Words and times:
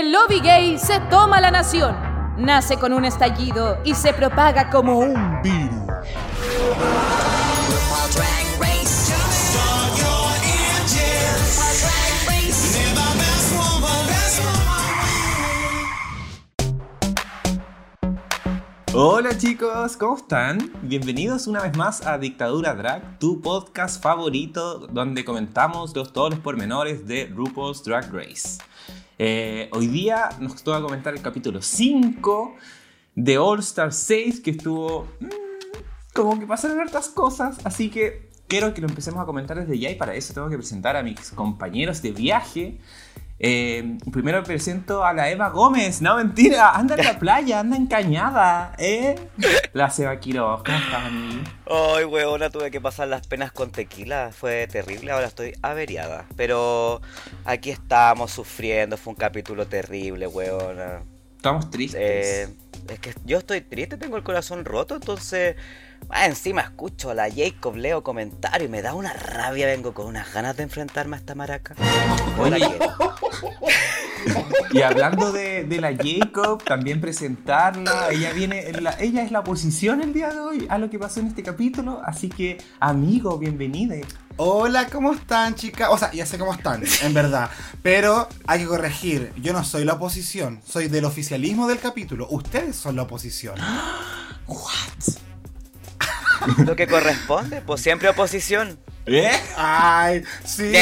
el 0.00 0.12
lobby 0.12 0.40
gay 0.40 0.78
se 0.78 1.00
toma 1.08 1.40
la 1.40 1.50
nación. 1.50 1.96
Nace 2.36 2.76
con 2.76 2.92
un 2.92 3.06
estallido 3.06 3.78
y 3.82 3.94
se 3.94 4.12
propaga 4.12 4.68
como 4.68 4.98
un 4.98 5.40
virus. 5.42 5.74
Hola 18.92 19.36
chicos, 19.36 19.96
¿cómo 19.96 20.16
están? 20.16 20.72
Bienvenidos 20.82 21.46
una 21.46 21.62
vez 21.62 21.76
más 21.76 22.06
a 22.06 22.18
Dictadura 22.18 22.74
Drag, 22.74 23.18
tu 23.18 23.40
podcast 23.40 24.02
favorito 24.02 24.86
donde 24.88 25.24
comentamos 25.24 25.94
los, 25.94 26.12
todos 26.12 26.30
los 26.30 26.38
pormenores 26.40 27.06
de 27.06 27.26
RuPaul's 27.26 27.82
Drag 27.82 28.12
Race. 28.12 28.58
Eh, 29.18 29.70
hoy 29.72 29.86
día 29.86 30.28
nos 30.40 30.62
toca 30.62 30.82
comentar 30.82 31.14
el 31.14 31.22
capítulo 31.22 31.62
5 31.62 32.54
de 33.14 33.38
All 33.38 33.60
Star 33.60 33.92
6 33.92 34.40
que 34.40 34.50
estuvo... 34.50 35.08
mm, 35.20 35.26
como 36.12 36.38
que 36.38 36.46
pasaron 36.46 36.80
hartas 36.80 37.08
cosas, 37.08 37.58
así 37.64 37.90
que 37.90 38.30
quiero 38.46 38.74
que 38.74 38.80
lo 38.80 38.88
empecemos 38.88 39.20
a 39.20 39.26
comentar 39.26 39.58
desde 39.58 39.78
ya 39.78 39.90
y 39.90 39.94
para 39.94 40.14
eso 40.14 40.34
tengo 40.34 40.48
que 40.48 40.56
presentar 40.56 40.96
a 40.96 41.02
mis 41.02 41.30
compañeros 41.30 42.02
de 42.02 42.12
viaje. 42.12 42.78
Eh, 43.38 43.98
primero 44.12 44.42
presento 44.42 45.04
a 45.04 45.12
la 45.12 45.30
Eva 45.30 45.50
Gómez. 45.50 46.00
No, 46.00 46.16
mentira. 46.16 46.70
Anda 46.70 46.94
en 46.94 47.04
la 47.04 47.18
playa, 47.18 47.60
anda 47.60 47.76
encañada. 47.76 48.72
¿Eh? 48.78 49.14
La 49.72 49.90
Seba 49.90 50.18
Quiroz. 50.18 50.62
¿Cómo 50.64 50.78
estás, 50.78 51.04
amigo? 51.04 51.42
Ay, 51.70 52.04
weona, 52.04 52.50
tuve 52.50 52.70
que 52.70 52.80
pasar 52.80 53.08
las 53.08 53.26
penas 53.26 53.52
con 53.52 53.70
tequila. 53.70 54.30
Fue 54.32 54.66
terrible, 54.68 55.12
ahora 55.12 55.26
estoy 55.26 55.52
averiada. 55.62 56.24
Pero 56.36 57.02
aquí 57.44 57.70
estamos 57.70 58.30
sufriendo. 58.30 58.96
Fue 58.96 59.12
un 59.12 59.18
capítulo 59.18 59.66
terrible, 59.66 60.26
weona. 60.26 61.02
Estamos 61.36 61.70
tristes. 61.70 62.00
Eh, 62.00 62.48
es 62.88 62.98
que 63.00 63.12
yo 63.24 63.38
estoy 63.38 63.60
triste, 63.60 63.98
tengo 63.98 64.16
el 64.16 64.22
corazón 64.22 64.64
roto, 64.64 64.94
entonces. 64.96 65.56
Ah, 66.10 66.26
encima 66.26 66.60
escucho 66.62 67.10
a 67.10 67.14
la 67.14 67.28
Jacob, 67.30 67.76
leo 67.76 68.02
comentarios 68.02 68.68
y 68.68 68.70
me 68.72 68.82
da 68.82 68.94
una 68.94 69.12
rabia. 69.12 69.66
Vengo 69.66 69.92
con 69.94 70.06
unas 70.06 70.32
ganas 70.32 70.56
de 70.56 70.62
enfrentarme 70.64 71.16
a 71.16 71.18
esta 71.20 71.34
maraca. 71.34 71.74
Oye. 72.38 72.66
Y 74.72 74.82
hablando 74.82 75.30
de, 75.32 75.64
de 75.64 75.80
la 75.80 75.92
Jacob, 75.96 76.62
también 76.62 77.00
presentarla. 77.00 78.08
Ella 78.10 78.32
viene, 78.32 78.68
en 78.70 78.82
la- 78.84 78.96
ella 79.00 79.22
es 79.22 79.30
la 79.30 79.40
oposición 79.40 80.02
el 80.02 80.12
día 80.12 80.30
de 80.30 80.40
hoy 80.40 80.66
a 80.68 80.78
lo 80.78 80.90
que 80.90 80.98
pasó 80.98 81.20
en 81.20 81.28
este 81.28 81.42
capítulo. 81.44 82.02
Así 82.04 82.28
que, 82.28 82.58
amigo, 82.80 83.38
bienvenida. 83.38 83.94
Hola, 84.36 84.88
¿cómo 84.88 85.12
están, 85.12 85.54
chicas? 85.54 85.88
O 85.92 85.96
sea, 85.96 86.10
ya 86.12 86.26
sé 86.26 86.36
cómo 86.38 86.52
están, 86.52 86.82
en 87.02 87.14
verdad. 87.14 87.48
Pero 87.82 88.28
hay 88.46 88.60
que 88.60 88.66
corregir. 88.66 89.32
Yo 89.36 89.52
no 89.52 89.64
soy 89.64 89.84
la 89.84 89.94
oposición. 89.94 90.60
Soy 90.66 90.88
del 90.88 91.04
oficialismo 91.04 91.68
del 91.68 91.78
capítulo. 91.78 92.26
Ustedes 92.28 92.74
son 92.76 92.96
la 92.96 93.02
oposición. 93.02 93.54
What? 94.48 95.25
Lo 96.64 96.76
que 96.76 96.86
corresponde, 96.86 97.60
pues 97.62 97.80
siempre 97.80 98.08
oposición. 98.08 98.78
¿Eh? 99.08 99.30
Ay, 99.56 100.24
sí. 100.44 100.72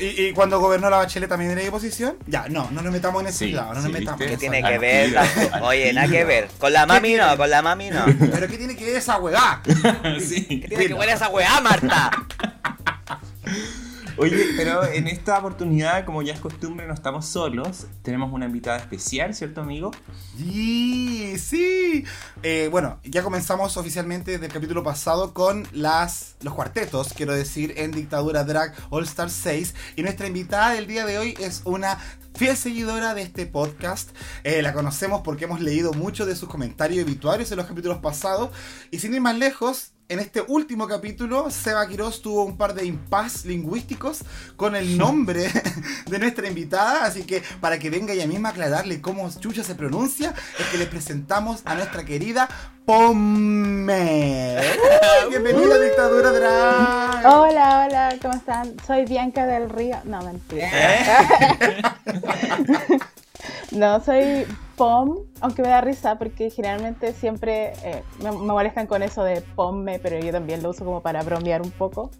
¿y, 0.00 0.26
y 0.26 0.32
cuando 0.32 0.60
gobernó 0.60 0.88
la 0.88 0.98
Bachelet 0.98 1.28
también 1.28 1.50
era 1.50 1.62
de 1.62 1.68
oposición? 1.68 2.16
Ya, 2.28 2.48
no, 2.48 2.70
no 2.70 2.80
nos 2.80 2.92
metamos 2.92 3.22
en 3.22 3.28
ese 3.28 3.38
Sí, 3.46 3.52
lado. 3.52 3.74
No 3.74 3.80
sí, 3.80 3.88
nos 3.88 3.98
metamos. 3.98 4.20
¿Qué 4.20 4.32
en 4.34 4.38
tiene 4.38 4.62
que 4.62 4.78
ver? 4.78 5.14
Oye, 5.62 5.92
nada 5.92 6.06
que 6.08 6.24
ver. 6.24 6.48
Con 6.58 6.72
la 6.72 6.86
mami 6.86 7.14
no, 7.14 7.36
con 7.36 7.50
la 7.50 7.60
mami 7.60 7.90
no. 7.90 8.04
Pero 8.06 8.46
¿qué 8.46 8.56
tiene 8.56 8.76
que 8.76 8.84
ver 8.84 8.96
esa? 8.96 9.18
Sí. 10.20 10.44
¿Qué 10.60 10.68
tiene 10.68 10.86
que 10.86 10.94
ver 10.94 11.08
esa 11.08 11.28
weá, 11.28 11.60
Marta? 11.60 12.10
Oye, 14.18 14.52
pero 14.56 14.84
en 14.84 15.08
esta 15.08 15.38
oportunidad, 15.38 16.04
como 16.04 16.22
ya 16.22 16.34
es 16.34 16.40
costumbre, 16.40 16.86
no 16.86 16.92
estamos 16.92 17.26
solos. 17.26 17.86
Tenemos 18.02 18.32
una 18.32 18.46
invitada 18.46 18.76
especial, 18.76 19.34
¿cierto, 19.34 19.62
amigo? 19.62 19.90
Sí, 20.36 21.38
sí. 21.38 22.04
Eh, 22.42 22.68
bueno, 22.70 23.00
ya 23.04 23.22
comenzamos 23.22 23.76
oficialmente 23.76 24.38
del 24.38 24.52
capítulo 24.52 24.82
pasado 24.82 25.32
con 25.32 25.66
las, 25.72 26.36
los 26.42 26.52
cuartetos, 26.54 27.14
quiero 27.14 27.34
decir, 27.34 27.74
en 27.76 27.90
Dictadura 27.92 28.44
Drag 28.44 28.74
All 28.90 29.04
Star 29.04 29.30
6. 29.30 29.74
Y 29.96 30.02
nuestra 30.02 30.26
invitada 30.26 30.74
del 30.74 30.86
día 30.86 31.06
de 31.06 31.18
hoy 31.18 31.34
es 31.40 31.62
una 31.64 31.98
fiel 32.34 32.56
seguidora 32.56 33.14
de 33.14 33.22
este 33.22 33.46
podcast. 33.46 34.10
Eh, 34.44 34.60
la 34.60 34.74
conocemos 34.74 35.22
porque 35.22 35.44
hemos 35.44 35.60
leído 35.60 35.94
mucho 35.94 36.26
de 36.26 36.36
sus 36.36 36.48
comentarios 36.48 36.98
y 36.98 37.02
obituarios 37.02 37.50
en 37.50 37.56
los 37.56 37.66
capítulos 37.66 37.98
pasados. 37.98 38.50
Y 38.90 38.98
sin 38.98 39.14
ir 39.14 39.22
más 39.22 39.38
lejos, 39.38 39.92
en 40.12 40.20
este 40.20 40.44
último 40.46 40.86
capítulo, 40.86 41.50
Seba 41.50 41.88
Quiroz 41.88 42.20
tuvo 42.20 42.44
un 42.44 42.58
par 42.58 42.74
de 42.74 42.84
impas 42.84 43.46
lingüísticos 43.46 44.20
con 44.56 44.76
el 44.76 44.98
nombre 44.98 45.50
de 46.06 46.18
nuestra 46.18 46.46
invitada. 46.46 47.04
Así 47.04 47.24
que 47.24 47.42
para 47.62 47.78
que 47.78 47.88
venga 47.88 48.12
ella 48.12 48.26
misma 48.26 48.50
a 48.50 48.52
aclararle 48.52 49.00
cómo 49.00 49.30
chucha 49.40 49.64
se 49.64 49.74
pronuncia, 49.74 50.34
es 50.58 50.66
que 50.66 50.76
les 50.76 50.88
presentamos 50.88 51.62
a 51.64 51.74
nuestra 51.74 52.04
querida 52.04 52.46
Pomme. 52.84 54.58
¡Uy! 54.58 55.30
Bienvenida 55.30 55.76
a 55.76 55.78
Dictadura 55.78 56.30
Drag. 56.30 57.26
Hola, 57.26 57.86
hola, 57.86 58.18
¿cómo 58.20 58.34
están? 58.34 58.76
Soy 58.86 59.06
Bianca 59.06 59.46
del 59.46 59.70
Río. 59.70 59.96
No, 60.04 60.20
mentira. 60.20 60.68
no, 63.74 64.00
soy 64.00 64.46
POM, 64.76 65.18
aunque 65.40 65.62
me 65.62 65.68
da 65.68 65.80
risa 65.80 66.16
porque 66.16 66.50
generalmente 66.50 67.12
siempre 67.12 67.72
eh, 67.84 68.02
me, 68.22 68.30
me 68.30 68.38
molestan 68.38 68.86
con 68.86 69.02
eso 69.02 69.22
de 69.22 69.40
POMME, 69.40 69.98
pero 69.98 70.18
yo 70.18 70.32
también 70.32 70.62
lo 70.62 70.70
uso 70.70 70.84
como 70.84 71.00
para 71.00 71.22
bromear 71.22 71.62
un 71.62 71.70
poco. 71.70 72.10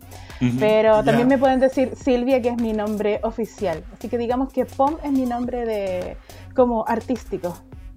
Pero 0.58 1.04
también 1.04 1.28
me 1.28 1.38
pueden 1.38 1.60
decir 1.60 1.94
Silvia, 1.94 2.42
que 2.42 2.48
es 2.48 2.56
mi 2.56 2.72
nombre 2.72 3.20
oficial. 3.22 3.84
Así 3.92 4.08
que 4.08 4.18
digamos 4.18 4.52
que 4.52 4.64
POM 4.64 4.96
es 5.04 5.12
mi 5.12 5.24
nombre 5.24 5.64
de 5.64 6.16
como 6.54 6.84
artístico. 6.88 7.54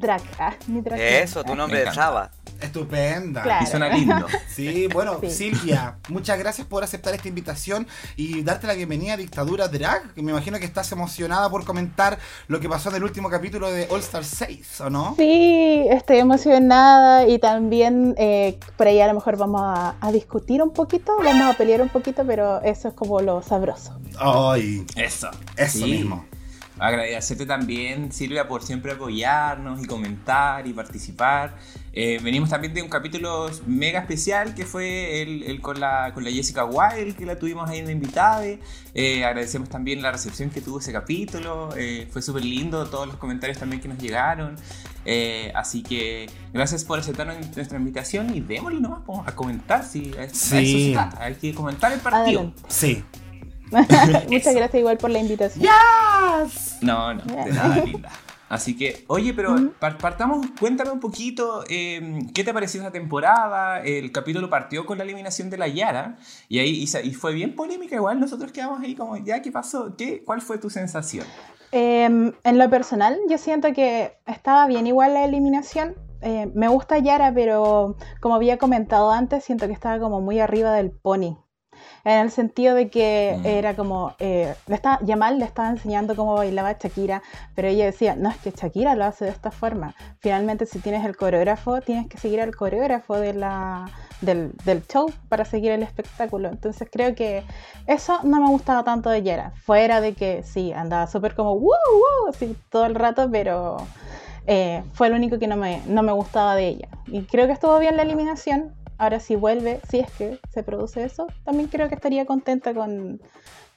Ah, 0.09 0.53
mi. 0.67 0.81
Eso, 0.97 1.43
tu 1.43 1.55
nombre 1.55 1.83
de. 1.85 1.93
Saba. 1.93 2.31
Estupenda. 2.61 3.41
Claro. 3.43 3.63
Y 3.65 3.67
suena 3.69 3.89
lindo. 3.89 4.25
Sí, 4.55 4.87
bueno, 4.87 5.17
Sí. 5.21 5.29
Silvia, 5.29 5.97
muchas 6.09 6.39
gracias 6.39 6.65
por 6.65 6.81
aceptar 6.83 7.13
esta 7.13 7.27
invitación 7.27 7.85
y 8.15 8.41
darte 8.43 8.67
la 8.67 8.73
bienvenida 8.73 9.13
a 9.13 9.17
Dictadura 9.17 9.67
Drag, 9.67 10.13
que 10.13 10.21
me 10.21 10.31
imagino 10.31 10.57
que 10.59 10.65
estás 10.65 10.89
emocionada 10.93 11.49
por 11.49 11.65
comentar 11.65 12.17
lo 12.47 12.61
que 12.61 12.69
pasó 12.69 12.87
en 12.89 12.95
el 12.95 13.03
último 13.03 13.29
capítulo 13.29 13.69
de 13.69 13.87
All 13.89 13.99
Star 13.99 14.23
6, 14.23 14.79
¿o 14.81 14.89
no? 14.89 15.13
Sí, 15.17 15.85
estoy 15.89 16.19
emocionada 16.19 17.27
y 17.27 17.37
también 17.39 18.15
eh, 18.17 18.57
por 18.77 18.87
ahí 18.87 19.01
a 19.01 19.07
lo 19.07 19.13
mejor 19.15 19.35
vamos 19.35 19.61
a, 19.61 19.95
a 19.99 20.11
discutir 20.13 20.61
un 20.63 20.71
poquito, 20.71 21.11
vamos 21.21 21.53
a 21.53 21.57
pelear 21.57 21.81
un 21.81 21.89
poquito, 21.89 22.23
pero 22.25 22.61
eso 22.61 22.87
es 22.87 22.93
como 22.93 23.19
lo 23.19 23.41
sabroso. 23.41 23.99
Ay, 24.17 24.85
Eso. 24.95 25.29
eso 25.57 25.79
Sí. 25.79 25.83
mismo. 25.85 26.25
Agradecerte 26.77 27.45
también, 27.45 28.11
Silvia, 28.11 28.47
por 28.47 28.61
siempre 28.63 28.91
apoyarnos 28.91 29.81
y 29.81 29.85
comentar 29.85 30.67
y 30.67 30.73
participar. 30.73 31.55
Eh, 31.93 32.19
venimos 32.21 32.49
también 32.49 32.73
de 32.73 32.81
un 32.81 32.89
capítulo 32.89 33.49
mega 33.65 34.01
especial 34.01 34.53
que 34.53 34.65
fue 34.65 35.21
el, 35.21 35.43
el 35.43 35.61
con, 35.61 35.79
la, 35.79 36.11
con 36.13 36.25
la 36.25 36.31
Jessica 36.31 36.65
Wilde, 36.65 37.15
que 37.15 37.25
la 37.25 37.39
tuvimos 37.39 37.69
ahí 37.69 37.81
de 37.81 37.93
invitada. 37.93 38.43
Eh, 38.93 39.23
agradecemos 39.23 39.69
también 39.69 40.01
la 40.01 40.11
recepción 40.11 40.49
que 40.49 40.59
tuvo 40.59 40.79
ese 40.79 40.91
capítulo. 40.91 41.69
eh, 41.77 42.07
fue 42.11 42.21
súper 42.21 42.43
lindo, 42.43 42.85
todos 42.87 43.07
los 43.07 43.15
comentarios 43.15 43.57
también 43.57 43.81
que 43.81 43.87
nos 43.87 43.97
llegaron. 43.97 44.55
Así 45.53 45.81
que 45.83 46.27
gracias 46.51 46.83
por 46.83 46.99
aceptar 46.99 47.27
nuestra 47.55 47.77
invitación 47.77 48.35
y 48.35 48.41
démosle 48.41 48.81
nomás 48.81 48.99
a 49.25 49.33
comentar. 49.33 49.85
Si, 49.85 50.11
a, 50.17 50.21
a 50.21 50.23
eso 50.25 50.35
Sí. 50.35 50.91
trata, 50.93 51.23
hay 51.23 51.35
que 51.35 51.53
comentar 51.53 51.91
el 51.93 51.99
partido. 52.01 52.41
Adelante. 52.41 52.61
Sí. 52.67 53.03
Muchas 54.29 54.55
gracias 54.55 54.75
igual 54.75 54.97
por 54.97 55.09
la 55.09 55.19
invitación. 55.19 55.65
No, 56.81 57.13
no, 57.13 57.23
de 57.23 57.51
nada, 57.51 57.75
linda. 57.77 58.09
Así 58.47 58.77
que, 58.77 59.03
oye, 59.07 59.33
pero 59.33 59.55
par- 59.79 59.97
partamos, 59.97 60.45
cuéntame 60.59 60.91
un 60.91 60.99
poquito, 60.99 61.63
eh, 61.67 62.19
¿qué 62.33 62.43
te 62.43 62.53
pareció 62.53 62.79
esa 62.79 62.91
temporada? 62.91 63.81
El 63.81 64.11
capítulo 64.11 64.49
partió 64.49 64.85
con 64.85 64.99
la 64.99 65.03
eliminación 65.03 65.49
de 65.49 65.57
la 65.57 65.67
Yara 65.67 66.17
y 66.47 66.59
ahí 66.59 66.85
y, 67.03 67.13
fue 67.13 67.33
bien 67.33 67.55
polémica, 67.55 67.95
igual 67.95 68.19
nosotros 68.19 68.51
quedamos 68.51 68.81
ahí 68.81 68.95
como, 68.95 69.17
ya, 69.17 69.41
¿qué 69.41 69.51
pasó? 69.51 69.95
¿Qué, 69.97 70.23
¿Cuál 70.23 70.41
fue 70.41 70.59
tu 70.59 70.69
sensación? 70.69 71.25
Eh, 71.71 72.05
en 72.05 72.57
lo 72.57 72.69
personal, 72.69 73.17
yo 73.27 73.37
siento 73.39 73.73
que 73.73 74.13
estaba 74.27 74.67
bien 74.67 74.85
igual 74.85 75.15
la 75.15 75.25
eliminación. 75.25 75.95
Eh, 76.21 76.49
me 76.53 76.67
gusta 76.67 76.99
Yara, 76.99 77.33
pero 77.33 77.97
como 78.21 78.35
había 78.35 78.57
comentado 78.57 79.11
antes, 79.11 79.43
siento 79.43 79.67
que 79.67 79.73
estaba 79.73 79.99
como 79.99 80.21
muy 80.21 80.39
arriba 80.39 80.71
del 80.71 80.91
pony. 80.91 81.37
En 82.05 82.19
el 82.19 82.31
sentido 82.31 82.75
de 82.75 82.89
que 82.89 83.35
Mm. 83.39 83.45
era 83.47 83.75
como, 83.75 84.13
eh, 84.19 84.53
le 84.67 84.75
estaba, 84.75 84.99
Yamal 85.01 85.39
le 85.39 85.45
estaba 85.45 85.69
enseñando 85.69 86.15
cómo 86.15 86.35
bailaba 86.35 86.73
Shakira, 86.73 87.21
pero 87.55 87.67
ella 87.67 87.85
decía, 87.85 88.15
no, 88.15 88.29
es 88.29 88.37
que 88.37 88.51
Shakira 88.51 88.95
lo 88.95 89.03
hace 89.05 89.25
de 89.25 89.31
esta 89.31 89.49
forma. 89.51 89.95
Finalmente, 90.19 90.65
si 90.67 90.79
tienes 90.79 91.03
el 91.03 91.17
coreógrafo, 91.17 91.81
tienes 91.81 92.07
que 92.07 92.17
seguir 92.19 92.39
al 92.41 92.55
coreógrafo 92.55 93.15
de 93.19 93.33
la, 93.33 93.89
del, 94.21 94.51
del 94.65 94.85
show 94.87 95.11
para 95.29 95.45
seguir 95.45 95.71
el 95.71 95.81
espectáculo. 95.83 96.49
Entonces 96.49 96.87
creo 96.91 97.15
que 97.15 97.43
eso 97.87 98.19
no 98.23 98.39
me 98.39 98.49
gustaba 98.49 98.83
tanto 98.83 99.09
de 99.09 99.23
Yara. 99.23 99.51
Fuera 99.65 99.99
de 99.99 100.13
que 100.13 100.43
sí, 100.43 100.71
andaba 100.73 101.07
súper 101.07 101.33
como, 101.35 101.55
wow, 101.55 101.61
wow, 101.63 102.29
así 102.29 102.55
todo 102.69 102.85
el 102.85 102.93
rato, 102.95 103.27
pero 103.31 103.77
eh, 104.45 104.83
fue 104.93 105.09
lo 105.09 105.15
único 105.15 105.39
que 105.39 105.47
no 105.47 105.57
me, 105.57 105.81
no 105.87 106.03
me 106.03 106.11
gustaba 106.11 106.53
de 106.55 106.67
ella. 106.67 106.87
Y 107.07 107.23
creo 107.23 107.47
que 107.47 107.53
estuvo 107.53 107.79
bien 107.79 107.97
la 107.97 108.03
eliminación. 108.03 108.73
Ahora 108.97 109.19
si 109.19 109.35
vuelve, 109.35 109.81
si 109.89 109.99
es 109.99 110.11
que 110.11 110.39
se 110.53 110.63
produce 110.63 111.03
eso, 111.03 111.27
también 111.43 111.67
creo 111.69 111.89
que 111.89 111.95
estaría 111.95 112.25
contenta 112.25 112.73
con, 112.73 113.21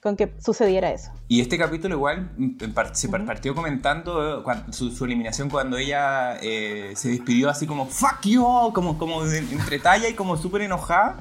con 0.01 0.17
que 0.17 0.33
sucediera 0.39 0.91
eso. 0.93 1.11
Y 1.27 1.41
este 1.41 1.59
capítulo 1.59 1.97
igual 1.97 2.31
mm, 2.37 2.71
par- 2.73 2.95
se 2.95 3.09
par- 3.09 3.25
partió 3.27 3.55
comentando 3.55 4.41
eh, 4.49 4.57
su, 4.71 4.91
su 4.91 5.05
eliminación 5.05 5.51
cuando 5.51 5.77
ella 5.77 6.39
eh, 6.41 6.93
se 6.95 7.09
despidió 7.11 7.51
así 7.51 7.67
como 7.67 7.87
fuck 7.87 8.21
you, 8.25 8.45
all", 8.47 8.73
como, 8.73 8.97
como 8.97 9.25
entre 9.25 9.79
talla 9.81 10.09
y 10.09 10.15
como 10.15 10.37
súper 10.37 10.63
enojada. 10.63 11.19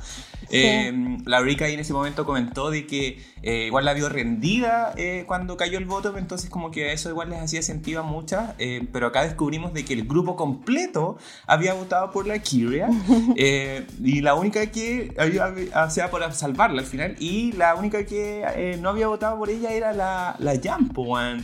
Eh, 0.50 1.18
la 1.26 1.42
Rica 1.42 1.66
ahí 1.66 1.74
en 1.74 1.80
ese 1.80 1.94
momento 1.94 2.26
comentó 2.26 2.70
de 2.70 2.88
que 2.88 3.22
eh, 3.44 3.66
igual 3.68 3.86
la 3.86 3.94
vio 3.94 4.10
rendida 4.10 4.94
eh, 4.96 5.26
cuando 5.28 5.58
cayó 5.58 5.78
el 5.78 5.86
voto, 5.86 6.18
entonces 6.18 6.50
como 6.50 6.72
que 6.72 6.94
eso 6.94 7.10
igual 7.10 7.30
les 7.30 7.40
hacía 7.40 7.62
sentido 7.62 8.02
a 8.02 8.04
muchas, 8.04 8.54
eh, 8.58 8.88
pero 8.92 9.08
acá 9.08 9.24
descubrimos 9.24 9.74
de 9.74 9.86
que 9.86 9.94
el 9.94 10.08
grupo 10.08 10.36
completo 10.36 11.18
había 11.46 11.74
votado 11.74 12.12
por 12.12 12.28
la 12.28 12.40
Kyria 12.40 12.90
eh, 13.36 13.86
y 14.04 14.22
la 14.22 14.36
única 14.36 14.66
que 14.68 15.14
había, 15.18 15.54
o 15.86 15.90
sea, 15.90 16.10
por 16.10 16.32
salvarla 16.34 16.82
al 16.82 16.88
final, 16.88 17.16
y 17.20 17.52
la 17.54 17.76
única 17.76 18.06
que 18.06 18.44
eh, 18.56 18.78
no 18.82 18.90
había 18.90 19.08
votado 19.08 19.38
por 19.38 19.50
ella 19.50 19.72
era 19.72 19.94
la, 19.94 20.36
la 20.40 20.54
Jan, 20.62 20.92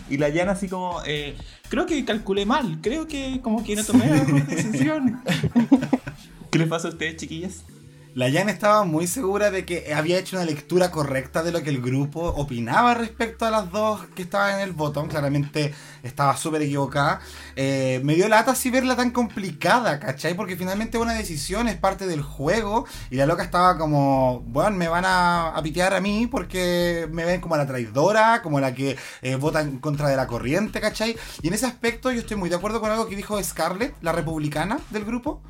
y 0.09 0.17
la 0.17 0.31
Jan 0.31 0.49
así 0.49 0.67
como, 0.67 0.99
creo 1.69 1.85
que 1.85 2.03
calculé 2.05 2.45
mal, 2.45 2.79
creo 2.81 3.07
que 3.07 3.39
como 3.41 3.63
que 3.63 3.75
no 3.75 3.83
tomé 3.83 4.07
la 4.07 4.23
decisión. 4.23 5.21
¿Qué 6.51 6.59
les 6.59 6.67
pasa 6.67 6.87
a 6.87 6.91
ustedes, 6.91 7.17
chiquillas? 7.17 7.63
La 8.15 8.31
Jan 8.31 8.47
estaba 8.47 8.83
muy 8.83 9.07
segura 9.07 9.49
de 9.49 9.65
que 9.65 9.91
había 9.91 10.19
hecho 10.19 10.35
una 10.35 10.45
lectura 10.45 10.91
correcta 10.91 11.41
de 11.41 11.51
lo 11.51 11.63
que 11.63 11.71
el 11.71 11.81
grupo 11.81 12.21
opinaba 12.21 12.93
respecto 12.93 13.43
a 13.43 13.49
las 13.49 13.71
dos 13.71 14.01
que 14.13 14.21
estaban 14.21 14.53
en 14.53 14.59
el 14.59 14.73
botón. 14.73 15.07
Claramente 15.07 15.73
estaba 16.03 16.37
súper 16.37 16.61
equivocada. 16.61 17.21
Eh, 17.55 18.01
me 18.03 18.13
dio 18.13 18.27
lata 18.27 18.51
así 18.51 18.69
verla 18.69 18.95
tan 18.95 19.09
complicada, 19.09 19.99
¿cachai? 19.99 20.35
Porque 20.35 20.55
finalmente 20.55 20.99
una 20.99 21.13
decisión 21.13 21.67
es 21.67 21.75
parte 21.75 22.05
del 22.05 22.21
juego. 22.21 22.85
Y 23.09 23.15
la 23.15 23.25
loca 23.25 23.41
estaba 23.41 23.79
como, 23.79 24.41
bueno, 24.45 24.77
me 24.77 24.87
van 24.87 25.05
a, 25.05 25.47
a 25.47 25.63
pitear 25.63 25.95
a 25.95 25.99
mí 25.99 26.27
porque 26.27 27.09
me 27.11 27.25
ven 27.25 27.41
como 27.41 27.57
la 27.57 27.65
traidora, 27.65 28.43
como 28.43 28.59
la 28.59 28.75
que 28.75 28.95
eh, 29.23 29.35
vota 29.37 29.61
en 29.61 29.79
contra 29.79 30.07
de 30.07 30.17
la 30.17 30.27
corriente, 30.27 30.79
¿cachai? 30.79 31.17
Y 31.41 31.47
en 31.47 31.55
ese 31.55 31.65
aspecto 31.65 32.11
yo 32.11 32.19
estoy 32.19 32.37
muy 32.37 32.49
de 32.49 32.57
acuerdo 32.57 32.79
con 32.79 32.91
algo 32.91 33.07
que 33.07 33.15
dijo 33.15 33.41
Scarlett, 33.41 33.95
la 34.03 34.11
republicana 34.11 34.77
del 34.91 35.03
grupo. 35.03 35.41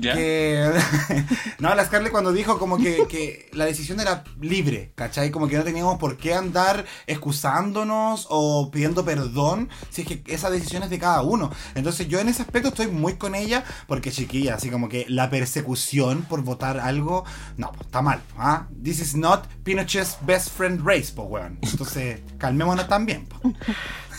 ¿Ya? 0.00 0.14
Que. 0.14 0.70
no, 1.58 1.74
la 1.74 1.84
Scarlett 1.84 2.12
cuando 2.12 2.32
dijo 2.32 2.58
como 2.58 2.78
que, 2.78 3.06
que 3.08 3.50
la 3.52 3.64
decisión 3.64 4.00
era 4.00 4.24
libre, 4.40 4.92
¿cachai? 4.94 5.30
Como 5.30 5.48
que 5.48 5.56
no 5.56 5.64
teníamos 5.64 5.98
por 5.98 6.16
qué 6.16 6.34
andar 6.34 6.84
excusándonos 7.06 8.26
o 8.30 8.70
pidiendo 8.70 9.04
perdón 9.04 9.68
si 9.90 10.02
es 10.02 10.08
que 10.08 10.22
esa 10.26 10.50
decisión 10.50 10.82
es 10.82 10.90
de 10.90 10.98
cada 10.98 11.22
uno. 11.22 11.50
Entonces 11.74 12.08
yo 12.08 12.20
en 12.20 12.28
ese 12.28 12.42
aspecto 12.42 12.68
estoy 12.68 12.88
muy 12.88 13.14
con 13.14 13.34
ella 13.34 13.64
porque 13.86 14.10
chiquilla, 14.10 14.54
así 14.54 14.70
como 14.70 14.88
que 14.88 15.06
la 15.08 15.30
persecución 15.30 16.22
por 16.22 16.42
votar 16.42 16.78
algo, 16.78 17.24
no, 17.56 17.72
pues, 17.72 17.86
está 17.86 18.02
mal. 18.02 18.20
¿ah? 18.38 18.66
This 18.82 19.00
is 19.00 19.14
not 19.14 19.46
Pinochet's 19.64 20.18
best 20.22 20.50
friend 20.50 20.80
race, 20.84 21.12
pues 21.14 21.28
weón. 21.28 21.58
Entonces 21.62 22.20
calmémonos 22.38 22.88
también. 22.88 23.26
po. 23.26 23.40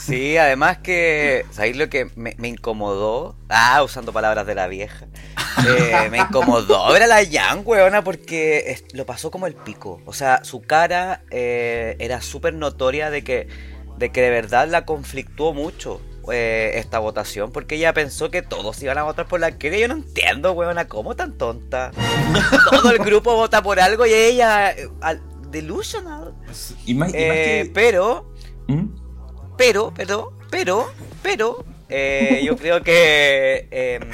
Sí, 0.06 0.38
además 0.38 0.78
que, 0.80 1.46
¿sabéis 1.52 1.78
lo 1.78 1.90
que 1.90 2.10
me, 2.16 2.36
me 2.38 2.48
incomodó? 2.48 3.36
Ah, 3.50 3.82
usando 3.84 4.14
palabras 4.14 4.46
de 4.46 4.54
la 4.56 4.68
vieja. 4.68 5.08
Eh, 5.68 6.10
me 6.12 6.20
incomodó 6.20 6.92
ver 6.94 7.04
a 7.04 7.08
la 7.08 7.24
Yang, 7.24 7.66
weona, 7.68 8.04
porque 8.04 8.66
es- 8.68 8.84
lo 8.94 9.06
pasó 9.06 9.32
como 9.32 9.48
el 9.48 9.56
pico. 9.56 10.02
O 10.06 10.14
sea, 10.14 10.44
su 10.44 10.62
cara 10.62 11.24
eh, 11.32 11.96
era 12.00 12.22
súper 12.22 12.54
notoria 12.54 13.10
de 13.10 13.24
que, 13.24 13.48
de 13.98 14.12
que 14.12 14.22
de 14.22 14.30
verdad 14.30 14.68
la 14.68 14.86
conflictuó 14.86 15.54
mucho 15.54 16.02
eh, 16.32 16.74
esta 16.76 17.00
votación, 17.00 17.52
porque 17.52 17.76
ella 17.76 17.94
pensó 17.94 18.30
que 18.30 18.42
todos 18.44 18.82
iban 18.84 18.98
a 19.00 19.04
votar 19.04 19.28
por 19.28 19.40
la 19.40 19.58
que 19.58 19.80
Yo 19.80 19.88
no 19.88 19.96
entiendo, 19.96 20.52
weona, 20.54 20.88
¿cómo 20.88 21.16
tan 21.16 21.38
tonta? 21.38 21.92
Todo 22.70 22.92
el 22.92 23.00
grupo 23.00 23.34
vota 23.36 23.64
por 23.64 23.80
algo 23.80 24.06
y 24.06 24.14
ella, 24.14 24.76
al- 25.02 25.22
delusional. 25.50 26.36
Y 26.86 26.94
más, 26.94 27.10
y 27.10 27.26
más 27.26 27.38
que... 27.38 27.72
pero 27.74 28.32
¿Mm? 28.68 28.86
Pero, 29.58 29.94
pero, 29.96 30.34
pero, 30.50 30.92
pero, 31.22 31.66
eh, 31.90 32.42
yo 32.44 32.56
creo 32.58 32.82
que... 32.84 33.68
em, 33.72 34.10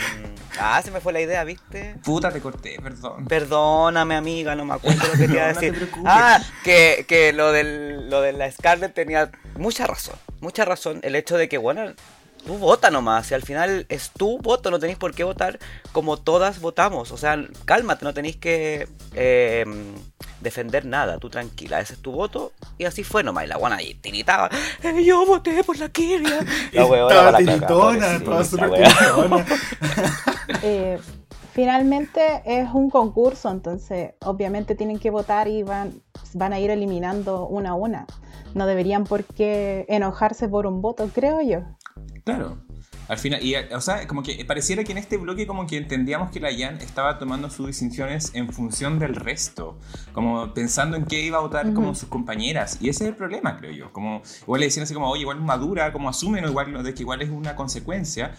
ah, 0.59 0.81
se 0.83 0.91
me 0.91 0.99
fue 1.01 1.13
la 1.13 1.21
idea, 1.21 1.43
¿viste? 1.43 1.95
Puta, 2.03 2.31
te 2.31 2.41
corté, 2.41 2.77
perdón. 2.81 3.25
Perdóname, 3.25 4.15
amiga, 4.15 4.55
no 4.55 4.65
me 4.65 4.73
acuerdo 4.75 5.05
lo 5.07 5.13
que 5.13 5.27
te 5.27 5.33
iba 5.33 5.43
a 5.43 5.47
No, 5.47 5.53
no 5.53 5.59
te 5.59 5.65
decir. 5.65 5.75
preocupes. 5.75 6.03
ah, 6.13 6.39
que, 6.63 7.05
que 7.07 7.33
lo, 7.33 7.51
del, 7.51 8.09
lo 8.09 8.21
de 8.21 8.33
la 8.33 8.51
Scarlett 8.51 8.93
tenía 8.93 9.31
mucha 9.57 9.87
razón. 9.87 10.15
Mucha 10.41 10.65
razón. 10.65 10.99
El 11.03 11.15
hecho 11.15 11.37
de 11.37 11.47
que, 11.49 11.57
bueno, 11.57 11.93
tú 12.45 12.57
vota 12.57 12.89
nomás. 12.91 13.29
Y 13.31 13.33
al 13.33 13.41
final 13.43 13.85
es 13.89 14.11
tu 14.11 14.37
voto, 14.39 14.71
no 14.71 14.79
tenéis 14.79 14.97
por 14.97 15.13
qué 15.13 15.23
votar 15.23 15.59
como 15.91 16.17
todas 16.17 16.59
votamos. 16.61 17.11
O 17.11 17.17
sea, 17.17 17.37
cálmate, 17.65 18.05
no 18.05 18.13
tenéis 18.13 18.37
que 18.37 18.87
eh, 19.13 19.65
defender 20.41 20.85
nada. 20.85 21.17
Tú 21.19 21.29
tranquila, 21.29 21.79
ese 21.79 21.93
es 21.93 21.99
tu 22.01 22.11
voto. 22.11 22.51
Y 22.77 22.85
así 22.85 23.03
fue 23.03 23.23
nomás. 23.23 23.45
Y 23.45 23.47
la 23.47 23.57
guana 23.57 23.77
ahí 23.77 23.93
tiritaba. 23.95 24.49
"Eh, 24.83 25.03
yo 25.03 25.25
voté 25.25 25.63
por 25.63 25.77
la 25.77 25.89
Kiria. 25.89 26.45
La 26.73 26.85
huevona 26.85 27.15
estaba 27.15 27.37
tiritona, 27.37 28.43
súper 28.43 28.71
tiritona. 28.71 29.45
Eh, 30.63 30.99
finalmente 31.53 32.41
es 32.45 32.67
un 32.73 32.89
concurso, 32.89 33.49
entonces 33.49 34.11
obviamente 34.19 34.75
tienen 34.75 34.99
que 34.99 35.09
votar 35.09 35.47
y 35.47 35.63
van, 35.63 36.01
van 36.33 36.51
a 36.53 36.59
ir 36.59 36.69
eliminando 36.71 37.47
una 37.47 37.71
a 37.71 37.73
una. 37.73 38.05
No 38.53 38.65
deberían 38.65 39.05
por 39.05 39.23
qué 39.23 39.85
enojarse 39.87 40.49
por 40.49 40.67
un 40.67 40.81
voto, 40.81 41.09
creo 41.13 41.41
yo. 41.41 41.61
Claro. 42.25 42.61
Al 43.11 43.17
final, 43.17 43.43
y, 43.43 43.55
o 43.57 43.81
sea, 43.81 44.07
como 44.07 44.23
que 44.23 44.45
pareciera 44.45 44.85
que 44.85 44.93
en 44.93 44.97
este 44.97 45.17
bloque 45.17 45.45
como 45.45 45.67
que 45.67 45.75
entendíamos 45.75 46.31
que 46.31 46.39
la 46.39 46.47
Jan 46.57 46.77
estaba 46.77 47.19
tomando 47.19 47.49
sus 47.49 47.67
decisiones 47.67 48.31
en 48.35 48.53
función 48.53 48.99
del 48.99 49.15
resto, 49.15 49.77
como 50.13 50.53
pensando 50.53 50.95
en 50.95 51.03
qué 51.03 51.21
iba 51.21 51.37
a 51.37 51.41
votar 51.41 51.73
como 51.73 51.93
sus 51.93 52.07
compañeras, 52.07 52.77
y 52.79 52.87
ese 52.87 53.03
es 53.03 53.09
el 53.09 53.15
problema, 53.17 53.57
creo 53.57 53.73
yo, 53.73 53.91
como 53.91 54.21
igual 54.43 54.61
le 54.61 54.67
decían 54.67 54.83
así 54.83 54.93
como, 54.93 55.09
oye, 55.09 55.23
igual 55.23 55.39
es 55.39 55.43
madura, 55.43 55.91
como 55.91 56.07
asumen, 56.07 56.45
o 56.45 56.47
igual 56.47 56.81
de 56.85 56.93
que 56.93 57.01
igual 57.03 57.21
es 57.21 57.29
una 57.29 57.53
consecuencia, 57.53 58.31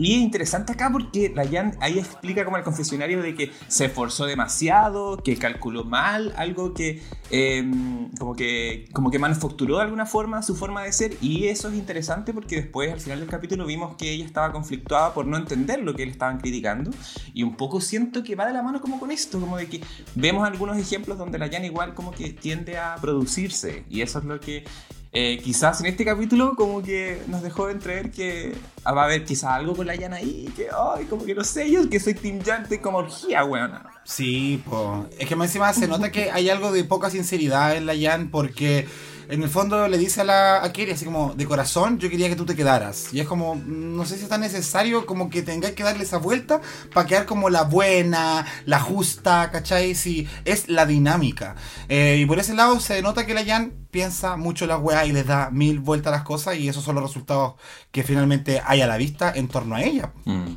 y 0.00 0.14
es 0.14 0.22
interesante 0.22 0.72
acá 0.72 0.88
porque 0.90 1.30
la 1.34 1.46
Jan 1.46 1.76
ahí 1.80 1.98
explica 1.98 2.42
como 2.46 2.56
el 2.56 2.62
confesionario 2.62 3.20
de 3.20 3.34
que 3.34 3.52
se 3.68 3.84
esforzó 3.84 4.24
demasiado, 4.24 5.18
que 5.18 5.36
calculó 5.36 5.84
mal, 5.84 6.32
algo 6.38 6.72
que 6.72 7.02
eh, 7.30 7.70
como 8.18 8.34
que 8.34 8.88
como 8.94 9.10
que 9.10 9.18
manufacturó 9.18 9.76
de 9.76 9.82
alguna 9.82 10.06
forma 10.06 10.42
su 10.42 10.56
forma 10.56 10.84
de 10.84 10.92
ser. 10.92 11.18
Y 11.20 11.48
eso 11.48 11.68
es 11.68 11.74
interesante 11.74 12.32
porque 12.32 12.56
después 12.56 12.90
al 12.90 13.00
final 13.00 13.20
del 13.20 13.28
capítulo 13.28 13.66
vimos 13.66 13.94
que 13.96 14.09
ella 14.10 14.24
estaba 14.24 14.52
conflictuada 14.52 15.14
por 15.14 15.26
no 15.26 15.36
entender 15.36 15.80
lo 15.80 15.94
que 15.94 16.04
le 16.04 16.12
estaban 16.12 16.38
criticando 16.38 16.90
y 17.34 17.42
un 17.42 17.56
poco 17.56 17.80
siento 17.80 18.22
que 18.22 18.34
va 18.34 18.46
de 18.46 18.52
la 18.52 18.62
mano 18.62 18.80
como 18.80 18.98
con 18.98 19.10
esto, 19.10 19.40
como 19.40 19.56
de 19.56 19.68
que 19.68 19.80
vemos 20.14 20.46
algunos 20.46 20.76
ejemplos 20.76 21.18
donde 21.18 21.38
la 21.38 21.48
Jan 21.48 21.64
igual 21.64 21.94
como 21.94 22.10
que 22.12 22.30
tiende 22.30 22.78
a 22.78 22.96
producirse 23.00 23.84
y 23.88 24.02
eso 24.02 24.18
es 24.18 24.24
lo 24.24 24.40
que 24.40 24.64
eh, 25.12 25.40
quizás 25.42 25.80
en 25.80 25.86
este 25.86 26.04
capítulo 26.04 26.54
como 26.54 26.82
que 26.82 27.20
nos 27.26 27.42
dejó 27.42 27.68
entrever 27.68 28.12
que 28.12 28.54
ah, 28.84 28.92
va 28.92 29.02
a 29.02 29.04
haber 29.06 29.24
quizás 29.24 29.50
algo 29.50 29.74
con 29.74 29.88
la 29.88 29.96
Jan 29.96 30.12
ahí, 30.12 30.48
que 30.54 30.68
ay, 30.70 31.06
como 31.06 31.24
que 31.24 31.34
no 31.34 31.42
sé, 31.42 31.68
yo 31.68 31.88
que 31.90 31.98
soy 31.98 32.14
Team 32.14 32.40
Jan, 32.44 32.62
estoy 32.62 32.78
como 32.78 32.98
orgía, 32.98 33.44
weón. 33.44 33.72
Sí, 34.04 34.62
po. 34.64 35.06
es 35.18 35.28
que 35.28 35.34
más 35.34 35.48
encima 35.48 35.72
se 35.72 35.88
nota 35.88 36.12
que 36.12 36.30
hay 36.30 36.48
algo 36.48 36.70
de 36.70 36.84
poca 36.84 37.10
sinceridad 37.10 37.76
en 37.76 37.86
la 37.86 37.94
Jan 38.00 38.30
porque 38.30 38.86
en 39.30 39.42
el 39.42 39.48
fondo 39.48 39.86
le 39.88 39.96
dice 39.98 40.22
a 40.22 40.24
la 40.24 40.64
a 40.64 40.72
Keri 40.72 40.92
así 40.92 41.04
como 41.04 41.34
de 41.34 41.46
corazón 41.46 41.98
yo 41.98 42.10
quería 42.10 42.28
que 42.28 42.36
tú 42.36 42.44
te 42.44 42.56
quedaras 42.56 43.12
y 43.12 43.20
es 43.20 43.26
como 43.26 43.54
no 43.54 44.04
sé 44.04 44.16
si 44.16 44.24
es 44.24 44.28
tan 44.28 44.40
necesario 44.40 45.06
como 45.06 45.30
que 45.30 45.42
tengáis 45.42 45.74
que 45.74 45.82
darle 45.82 46.02
esa 46.04 46.18
vuelta 46.18 46.60
para 46.92 47.06
quedar 47.06 47.26
como 47.26 47.48
la 47.48 47.62
buena, 47.62 48.46
la 48.66 48.80
justa, 48.80 49.50
¿cachai? 49.50 49.94
Si 49.94 50.28
es 50.44 50.68
la 50.68 50.86
dinámica 50.86 51.54
Eh, 51.88 52.18
y 52.20 52.26
por 52.26 52.38
ese 52.38 52.54
lado 52.54 52.80
se 52.80 53.02
nota 53.02 53.26
que 53.26 53.34
la 53.34 53.44
Jan 53.44 53.72
piensa 53.90 54.36
mucho 54.36 54.66
la 54.66 54.78
weá 54.78 55.06
y 55.06 55.12
les 55.12 55.26
da 55.26 55.50
mil 55.50 55.78
vueltas 55.80 56.12
a 56.12 56.16
las 56.16 56.24
cosas 56.24 56.56
y 56.56 56.68
esos 56.68 56.84
son 56.84 56.94
los 56.94 57.04
resultados 57.04 57.54
que 57.90 58.02
finalmente 58.02 58.60
hay 58.64 58.80
a 58.80 58.86
la 58.86 58.96
vista 58.96 59.32
en 59.34 59.48
torno 59.48 59.76
a 59.76 59.82
ella. 59.82 60.12
Mm. 60.24 60.54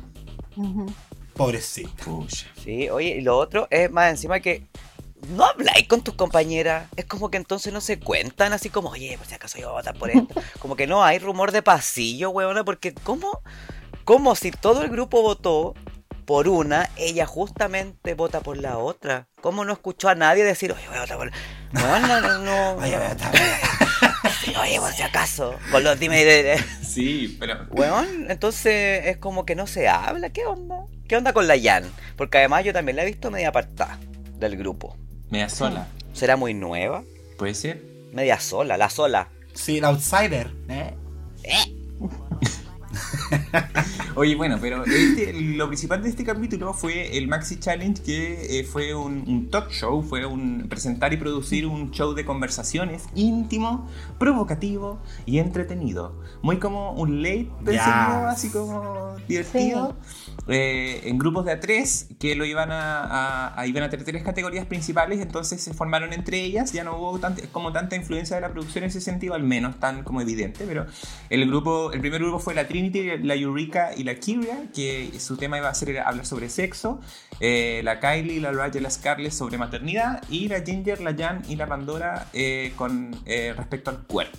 Pobrecita. 1.34 2.04
pucha. 2.04 2.46
Sí, 2.62 2.88
oye, 2.88 3.16
y 3.18 3.20
lo 3.20 3.36
otro 3.36 3.66
es 3.70 3.90
más 3.90 4.10
encima 4.10 4.38
que 4.40 4.66
no 5.30 5.44
habláis 5.44 5.86
con 5.88 6.02
tus 6.02 6.14
compañeras. 6.14 6.88
Es 6.96 7.04
como 7.06 7.30
que 7.30 7.36
entonces 7.36 7.72
no 7.72 7.80
se 7.80 7.98
cuentan 7.98 8.52
así 8.52 8.70
como, 8.70 8.90
oye, 8.90 9.16
por 9.18 9.26
si 9.26 9.34
acaso 9.34 9.58
yo 9.58 9.66
voy 9.68 9.74
a 9.74 9.80
votar 9.80 9.96
por 9.98 10.10
esto. 10.10 10.34
Como 10.60 10.76
que 10.76 10.86
no 10.86 11.04
hay 11.04 11.18
rumor 11.18 11.52
de 11.52 11.62
pasillo, 11.62 12.30
weona, 12.30 12.64
porque 12.64 12.94
¿cómo? 12.94 13.40
Como 14.04 14.34
si 14.36 14.50
todo 14.50 14.82
el 14.82 14.90
grupo 14.90 15.22
votó 15.22 15.74
por 16.24 16.48
una, 16.48 16.88
ella 16.96 17.26
justamente 17.26 18.14
vota 18.14 18.40
por 18.40 18.56
la 18.56 18.78
otra. 18.78 19.26
¿Cómo 19.40 19.64
no 19.64 19.72
escuchó 19.72 20.08
a 20.08 20.14
nadie 20.14 20.42
decir, 20.44 20.72
oye, 20.72 20.86
voy 20.88 20.96
a 20.96 21.00
votar 21.02 21.18
por 21.18 21.30
No, 21.72 21.98
no, 22.00 22.20
no, 22.20 22.38
no. 22.38 22.76
Vaya, 22.76 22.98
vaya, 22.98 23.12
está- 23.12 23.30
Sí, 24.42 24.54
oye, 24.60 24.78
por 24.80 24.92
si 24.92 25.02
acaso. 25.02 25.54
Con 25.70 25.84
los 25.84 25.98
dime 25.98 26.24
de- 26.24 26.62
Sí, 26.82 27.36
pero 27.40 27.66
Weón, 27.70 28.30
entonces 28.30 29.06
es 29.06 29.16
como 29.18 29.44
que 29.46 29.54
no 29.54 29.66
se 29.66 29.88
habla. 29.88 30.30
¿Qué 30.30 30.44
onda? 30.46 30.76
¿Qué 31.08 31.16
onda 31.16 31.32
con 31.34 31.46
la 31.46 31.56
Jan? 31.60 31.84
Porque 32.16 32.38
además 32.38 32.64
yo 32.64 32.72
también 32.72 32.96
la 32.96 33.02
he 33.02 33.06
visto 33.06 33.30
media 33.30 33.48
apartada 33.48 33.98
del 34.38 34.56
grupo. 34.56 34.96
Media 35.30 35.48
sola, 35.48 35.88
¿Será 36.12 36.36
muy 36.36 36.54
nueva? 36.54 37.02
puede 37.38 37.54
ser. 37.54 37.82
Media 38.12 38.38
sola, 38.38 38.76
la 38.76 38.90
sola. 38.90 39.28
Sí, 39.54 39.78
el 39.78 39.84
outsider. 39.84 40.50
¿eh? 40.68 40.94
Oye, 44.16 44.36
bueno, 44.36 44.58
pero 44.60 44.84
este- 44.84 45.32
lo 45.32 45.66
principal 45.66 46.00
de 46.02 46.08
este 46.08 46.22
capítulo 46.24 46.72
fue 46.72 47.16
el 47.18 47.26
Maxi 47.26 47.58
Challenge, 47.58 48.00
que 48.02 48.60
eh, 48.60 48.64
fue 48.64 48.94
un, 48.94 49.24
un 49.26 49.50
talk 49.50 49.70
show, 49.70 50.02
fue 50.02 50.24
un 50.26 50.66
presentar 50.68 51.12
y 51.12 51.16
producir 51.16 51.66
un 51.66 51.90
show 51.90 52.14
de 52.14 52.24
conversaciones 52.24 53.04
íntimo, 53.16 53.88
provocativo 54.18 55.00
y 55.26 55.38
entretenido. 55.38 56.14
Muy 56.42 56.58
como 56.58 56.92
un 56.92 57.22
late, 57.22 57.50
yo, 57.64 57.80
así 58.28 58.50
como 58.50 59.16
divertido. 59.26 59.96
Eh, 60.48 61.00
en 61.04 61.18
grupos 61.18 61.44
de 61.44 61.52
a 61.52 61.60
tres 61.60 62.08
que 62.20 62.34
lo 62.34 62.44
iban 62.44 62.70
a, 62.70 63.00
a- 63.04 63.60
a- 63.60 63.66
iban 63.66 63.82
a 63.82 63.90
tener 63.90 64.04
tres 64.04 64.22
categorías 64.22 64.66
principales, 64.66 65.20
entonces 65.20 65.62
se 65.62 65.72
formaron 65.74 66.12
entre 66.12 66.40
ellas, 66.42 66.72
ya 66.72 66.84
no 66.84 66.96
hubo 66.98 67.18
tant- 67.18 67.48
como 67.52 67.72
tanta 67.72 67.96
influencia 67.96 68.36
de 68.36 68.42
la 68.42 68.50
producción 68.50 68.84
en 68.84 68.90
ese 68.90 69.00
sentido, 69.00 69.34
al 69.34 69.42
menos 69.42 69.78
tan 69.80 70.02
como 70.04 70.20
evidente, 70.20 70.64
pero 70.66 70.86
el 71.30 71.46
grupo, 71.48 71.92
el 71.92 72.00
primer 72.00 72.20
grupo 72.20 72.38
fue 72.38 72.54
la 72.54 72.66
Trinity, 72.68 73.18
la 73.22 73.34
Eureka 73.34 73.90
y 73.96 74.04
la 74.04 74.16
Kyria, 74.16 74.64
que 74.74 75.12
su 75.18 75.36
tema 75.36 75.58
iba 75.58 75.68
a 75.68 75.74
ser 75.74 75.98
hablar 76.00 76.26
sobre 76.26 76.48
sexo, 76.48 77.00
eh, 77.40 77.80
la 77.84 78.00
Kylie, 78.00 78.40
la 78.40 78.52
Raya 78.52 78.78
y 78.78 78.82
la 78.82 78.90
Scarlett 78.90 79.32
sobre 79.32 79.58
maternidad, 79.58 80.22
y 80.28 80.48
la 80.48 80.60
Ginger, 80.62 81.00
la 81.00 81.14
Jan 81.16 81.42
y 81.48 81.56
la 81.56 81.66
Pandora 81.66 82.26
eh, 82.32 82.72
con 82.76 83.16
eh, 83.26 83.54
respecto 83.56 83.90
al 83.90 84.02
cuerpo. 84.04 84.38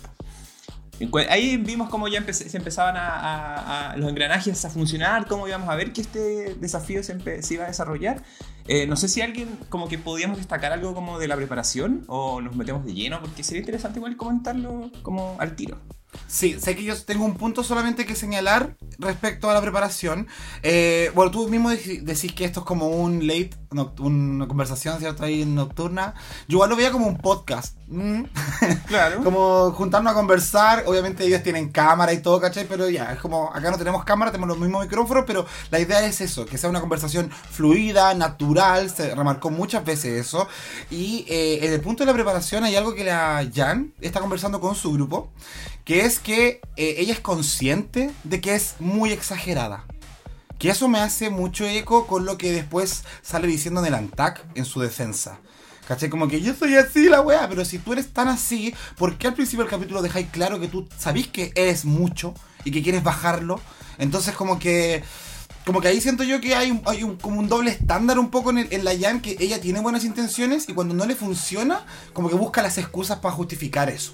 Ahí 1.28 1.56
vimos 1.58 1.88
cómo 1.90 2.08
ya 2.08 2.24
se 2.32 2.56
empezaban 2.56 2.94
a, 2.96 3.94
los 3.96 4.08
engranajes 4.08 4.64
a 4.64 4.70
funcionar, 4.70 5.26
cómo 5.26 5.46
íbamos 5.46 5.68
a 5.68 5.74
ver 5.74 5.92
que 5.92 6.00
este 6.00 6.54
desafío 6.54 7.02
se 7.02 7.54
iba 7.54 7.64
a 7.64 7.66
desarrollar. 7.66 8.22
Eh, 8.68 8.86
no 8.86 8.96
sé 8.96 9.08
si 9.08 9.20
alguien 9.20 9.48
como 9.68 9.88
que 9.88 9.98
podíamos 9.98 10.38
destacar 10.38 10.72
algo 10.72 10.94
como 10.94 11.18
de 11.18 11.28
la 11.28 11.36
preparación 11.36 12.04
o 12.08 12.40
nos 12.40 12.56
metemos 12.56 12.84
de 12.84 12.94
lleno, 12.94 13.20
porque 13.20 13.44
sería 13.44 13.60
interesante 13.60 13.98
igual 13.98 14.16
comentarlo 14.16 14.90
como 15.02 15.36
al 15.38 15.54
tiro. 15.54 15.78
Sí, 16.26 16.58
sé 16.60 16.74
que 16.76 16.82
yo 16.84 16.96
tengo 17.02 17.24
un 17.24 17.36
punto 17.36 17.62
solamente 17.64 18.06
que 18.06 18.14
señalar 18.14 18.76
respecto 18.98 19.50
a 19.50 19.54
la 19.54 19.60
preparación. 19.60 20.26
Eh, 20.62 21.10
bueno, 21.14 21.30
tú 21.30 21.48
mismo 21.48 21.70
dec- 21.70 22.02
decís 22.02 22.32
que 22.32 22.44
esto 22.44 22.60
es 22.60 22.66
como 22.66 22.88
un 22.88 23.26
late, 23.26 23.50
una 23.98 24.46
conversación, 24.48 24.98
¿cierto? 24.98 25.24
Ahí 25.24 25.44
nocturna. 25.44 26.14
Yo 26.48 26.56
igual 26.56 26.70
lo 26.70 26.76
veía 26.76 26.90
como 26.92 27.06
un 27.06 27.18
podcast. 27.18 27.76
Mm. 27.88 28.24
Claro. 28.88 29.22
como 29.22 29.72
juntarnos 29.72 30.12
a 30.12 30.14
conversar. 30.14 30.84
Obviamente 30.86 31.24
ellos 31.24 31.42
tienen 31.42 31.70
cámara 31.70 32.12
y 32.12 32.18
todo, 32.22 32.40
¿cachai? 32.40 32.66
Pero 32.68 32.88
ya, 32.88 33.12
es 33.12 33.18
como 33.20 33.52
acá 33.54 33.70
no 33.70 33.78
tenemos 33.78 34.04
cámara, 34.04 34.30
tenemos 34.32 34.48
los 34.48 34.58
mismos 34.58 34.84
micrófonos, 34.84 35.24
pero 35.26 35.44
la 35.70 35.78
idea 35.80 36.04
es 36.06 36.20
eso, 36.20 36.46
que 36.46 36.58
sea 36.58 36.70
una 36.70 36.80
conversación 36.80 37.30
fluida, 37.50 38.14
natural. 38.14 38.90
Se 38.90 39.14
remarcó 39.14 39.50
muchas 39.50 39.84
veces 39.84 40.26
eso. 40.26 40.48
Y 40.90 41.24
eh, 41.28 41.60
en 41.66 41.72
el 41.72 41.80
punto 41.80 42.02
de 42.04 42.06
la 42.06 42.14
preparación 42.14 42.64
hay 42.64 42.76
algo 42.76 42.94
que 42.94 43.04
la 43.04 43.46
Jan 43.54 43.92
está 44.00 44.20
conversando 44.20 44.60
con 44.60 44.74
su 44.74 44.92
grupo, 44.92 45.30
que 45.86 46.00
es 46.04 46.18
que 46.18 46.60
eh, 46.76 46.96
ella 46.98 47.14
es 47.14 47.20
consciente 47.20 48.10
de 48.24 48.40
que 48.42 48.54
es 48.54 48.74
muy 48.80 49.12
exagerada. 49.12 49.84
Que 50.58 50.70
eso 50.70 50.88
me 50.88 50.98
hace 50.98 51.30
mucho 51.30 51.64
eco 51.64 52.06
con 52.06 52.24
lo 52.26 52.36
que 52.36 52.52
después 52.52 53.04
sale 53.22 53.46
diciendo 53.46 53.80
en 53.80 53.86
el 53.86 53.94
ANTAC 53.94 54.44
en 54.56 54.64
su 54.64 54.80
defensa. 54.80 55.38
¿Cachai? 55.86 56.10
Como 56.10 56.26
que 56.26 56.40
yo 56.40 56.52
soy 56.54 56.74
así 56.74 57.08
la 57.08 57.20
weá, 57.20 57.48
pero 57.48 57.64
si 57.64 57.78
tú 57.78 57.92
eres 57.92 58.12
tan 58.12 58.26
así, 58.26 58.74
¿por 58.98 59.16
qué 59.16 59.28
al 59.28 59.34
principio 59.34 59.64
del 59.64 59.70
capítulo 59.70 60.02
dejáis 60.02 60.26
claro 60.32 60.58
que 60.58 60.66
tú 60.66 60.88
sabís 60.98 61.28
que 61.28 61.52
eres 61.54 61.84
mucho 61.84 62.34
y 62.64 62.72
que 62.72 62.82
quieres 62.82 63.04
bajarlo? 63.04 63.60
Entonces 63.98 64.34
como 64.34 64.58
que... 64.58 65.04
Como 65.64 65.80
que 65.80 65.88
ahí 65.88 66.00
siento 66.00 66.22
yo 66.24 66.40
que 66.40 66.54
hay, 66.54 66.70
un, 66.70 67.16
como 67.16 67.40
un 67.40 67.48
doble 67.48 67.72
estándar 67.72 68.18
un 68.20 68.30
poco 68.30 68.50
en, 68.50 68.58
el- 68.70 68.84
la 68.84 68.92
Jan, 68.98 69.20
que 69.20 69.36
ella 69.40 69.60
tiene 69.60 69.80
buenas 69.80 70.04
intenciones 70.04 70.68
y 70.68 70.74
cuando 70.74 70.94
no 70.94 71.06
le 71.06 71.16
funciona, 71.16 71.84
como 72.12 72.28
que 72.28 72.36
busca 72.36 72.62
las 72.62 72.78
excusas 72.78 73.18
para 73.18 73.34
justificar 73.34 73.88
eso. 73.90 74.12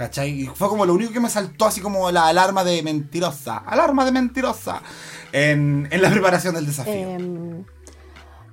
¿Cachai? 0.00 0.30
Y 0.30 0.46
fue 0.46 0.70
como 0.70 0.86
lo 0.86 0.94
único 0.94 1.12
que 1.12 1.20
me 1.20 1.28
saltó 1.28 1.66
así 1.66 1.82
como 1.82 2.10
la 2.10 2.28
alarma 2.28 2.64
de 2.64 2.82
mentirosa. 2.82 3.58
Alarma 3.58 4.06
de 4.06 4.12
mentirosa. 4.12 4.80
En, 5.30 5.88
en 5.90 6.00
la 6.00 6.08
preparación 6.08 6.54
del 6.54 6.64
desafío. 6.64 6.94
Em, 6.94 7.64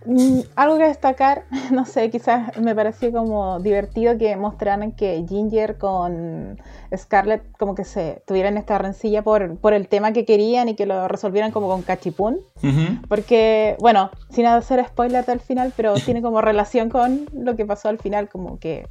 mm, 0.06 0.42
algo 0.58 0.78
que 0.78 0.84
destacar, 0.84 1.46
no 1.72 1.86
sé, 1.86 2.10
quizás 2.10 2.58
me 2.58 2.76
pareció 2.76 3.14
como 3.14 3.62
divertido 3.62 4.18
que 4.18 4.36
mostraran 4.36 4.92
que 4.92 5.24
Ginger 5.26 5.78
con 5.78 6.60
Scarlett 6.94 7.50
como 7.58 7.76
que 7.76 7.86
se 7.86 8.22
tuvieran 8.28 8.58
esta 8.58 8.78
rencilla 8.78 9.22
por, 9.22 9.58
por 9.58 9.72
el 9.72 9.88
tema 9.88 10.12
que 10.12 10.26
querían 10.26 10.68
y 10.68 10.76
que 10.76 10.86
lo 10.86 11.08
resolvieran 11.08 11.54
como 11.54 11.70
con 11.70 11.82
cachipún. 11.82 12.42
Ujú. 12.58 13.08
Porque, 13.08 13.78
bueno, 13.80 14.12
sin 14.32 14.48
hacer 14.48 14.86
spoiler 14.86 15.26
del 15.26 15.40
final, 15.40 15.72
pero 15.78 15.94
tiene 15.94 16.22
como 16.22 16.42
relación 16.42 16.90
con 16.90 17.26
lo 17.32 17.56
que 17.56 17.66
pasó 17.66 17.88
al 17.88 18.00
final, 18.00 18.28
como 18.28 18.60
que 18.60 18.90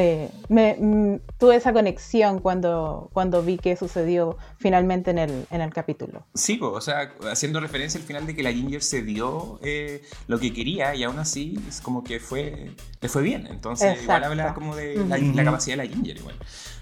eh, 0.00 0.30
me, 0.48 0.76
mm, 0.78 1.20
tuve 1.38 1.56
esa 1.56 1.72
conexión 1.72 2.38
cuando, 2.38 3.10
cuando 3.12 3.42
vi 3.42 3.58
que 3.58 3.74
sucedió 3.74 4.36
finalmente 4.56 5.10
en 5.10 5.18
el, 5.18 5.46
en 5.50 5.60
el 5.60 5.72
capítulo. 5.74 6.24
Sí, 6.34 6.54
po, 6.56 6.68
o 6.70 6.80
sea, 6.80 7.12
haciendo 7.32 7.58
referencia 7.58 7.98
al 7.98 8.06
final 8.06 8.24
de 8.24 8.36
que 8.36 8.44
la 8.44 8.52
Ginger 8.52 8.80
se 8.80 9.02
dio 9.02 9.58
eh, 9.64 10.02
lo 10.28 10.38
que 10.38 10.52
quería 10.52 10.94
y 10.94 11.02
aún 11.02 11.18
así 11.18 11.58
es 11.68 11.80
como 11.80 12.04
que 12.04 12.20
fue, 12.20 12.70
le 13.00 13.08
fue 13.08 13.22
bien. 13.22 13.48
Entonces, 13.48 14.00
igual 14.02 14.18
Exacto. 14.22 14.26
habla 14.28 14.54
como 14.54 14.76
de 14.76 14.94
la, 15.04 15.18
la 15.18 15.44
capacidad 15.44 15.76
de 15.76 15.84
la 15.88 15.92
Ginger 15.92 16.16
igual. 16.16 16.36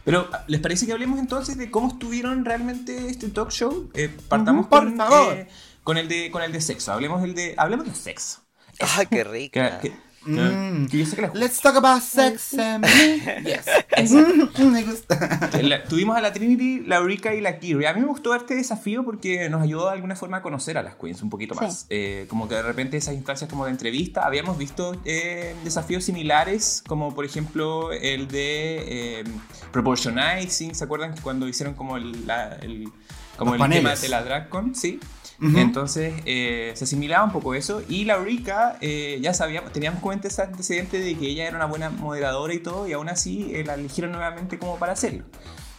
Pero, 0.04 0.28
¿les 0.46 0.60
parece 0.60 0.84
que 0.86 0.92
hablemos 0.92 1.18
entonces 1.18 1.56
de 1.56 1.70
cómo 1.70 1.88
estuvieron 1.88 2.44
realmente 2.44 3.08
este 3.08 3.28
talk 3.30 3.50
show? 3.50 3.90
Eh, 3.94 4.10
partamos 4.28 4.66
por 4.66 4.80
con, 4.84 4.96
favor. 4.98 5.32
eh, 5.34 5.48
con, 5.82 5.96
el 5.96 6.06
de, 6.06 6.30
con 6.30 6.42
el 6.42 6.52
de 6.52 6.60
sexo. 6.60 6.92
Hablemos, 6.92 7.22
del 7.22 7.34
de, 7.34 7.54
hablemos 7.56 7.86
de 7.86 7.94
sexo. 7.94 8.40
Ay, 8.78 9.06
qué 9.06 9.16
Que, 9.16 9.24
rica. 9.24 9.80
que- 9.80 9.92
Mm. 10.26 10.86
que 10.88 10.98
yo 10.98 11.06
sé 11.06 11.16
que 11.16 11.22
les 11.22 11.30
gusta. 11.30 11.44
Let's 11.46 11.60
talk 11.60 11.76
about 11.76 12.02
sex 12.02 12.54
and 12.58 12.84
me. 12.84 13.42
Yes. 13.44 13.66
Mm, 14.12 14.70
me 14.72 14.82
gusta. 14.84 15.50
La- 15.62 15.84
tuvimos 15.84 16.16
a 16.16 16.20
la 16.20 16.32
Trinity, 16.32 16.80
la 16.86 16.96
Eureka 16.96 17.34
y 17.34 17.40
la 17.40 17.58
Kyrie. 17.58 17.86
A 17.86 17.94
mí 17.94 18.00
me 18.00 18.06
gustó 18.06 18.34
este 18.34 18.54
desafío 18.54 19.04
porque 19.04 19.48
nos 19.48 19.62
ayudó 19.62 19.86
de 19.86 19.92
alguna 19.92 20.16
forma 20.16 20.38
a 20.38 20.42
conocer 20.42 20.76
a 20.78 20.82
las 20.82 20.96
queens 20.96 21.22
un 21.22 21.30
poquito 21.30 21.54
Sí. 21.54 21.60
más. 21.64 21.86
Eh, 21.90 22.26
como 22.28 22.48
que 22.48 22.54
de 22.56 22.62
repente 22.62 22.96
esas 22.96 23.14
instancias 23.14 23.48
como 23.48 23.64
de 23.64 23.70
entrevista, 23.70 24.26
habíamos 24.26 24.58
visto 24.58 25.00
eh, 25.04 25.54
desafíos 25.64 26.04
similares, 26.04 26.82
como 26.86 27.14
por 27.14 27.24
ejemplo 27.24 27.92
el 27.92 28.28
de 28.28 29.20
eh, 29.20 29.24
Proportionizing, 29.72 30.74
¿se 30.74 30.84
acuerdan 30.84 31.14
que 31.14 31.20
cuando 31.20 31.46
hicieron 31.48 31.74
como 31.74 31.96
el, 31.96 32.26
la- 32.26 32.56
el- 32.62 32.88
como 33.36 33.54
Los 33.54 33.66
el 33.66 33.72
tema 33.72 33.94
de 33.94 34.08
la 34.08 34.22
DragCon? 34.22 34.74
Sí. 34.74 34.98
Ujú. 35.40 35.58
Entonces 35.58 36.14
eh, 36.24 36.72
se 36.74 36.84
asimilaba 36.84 37.24
un 37.24 37.32
poco 37.32 37.54
eso. 37.54 37.82
Y 37.88 38.04
la 38.04 38.14
Eureka, 38.14 38.78
eh, 38.80 39.18
ya 39.20 39.34
sabíamos, 39.34 39.72
teníamos 39.72 40.00
cuenta 40.00 40.28
ese 40.28 40.42
antecedente 40.42 40.98
de 40.98 41.16
que 41.16 41.26
ella 41.26 41.46
era 41.46 41.56
una 41.56 41.66
buena 41.66 41.90
moderadora 41.90 42.54
y 42.54 42.58
todo, 42.58 42.88
y 42.88 42.92
aún 42.94 43.08
así 43.08 43.50
eh, 43.54 43.64
la 43.64 43.74
eligieron 43.74 44.12
nuevamente 44.12 44.58
como 44.58 44.78
para 44.78 44.92
hacerlo. 44.92 45.24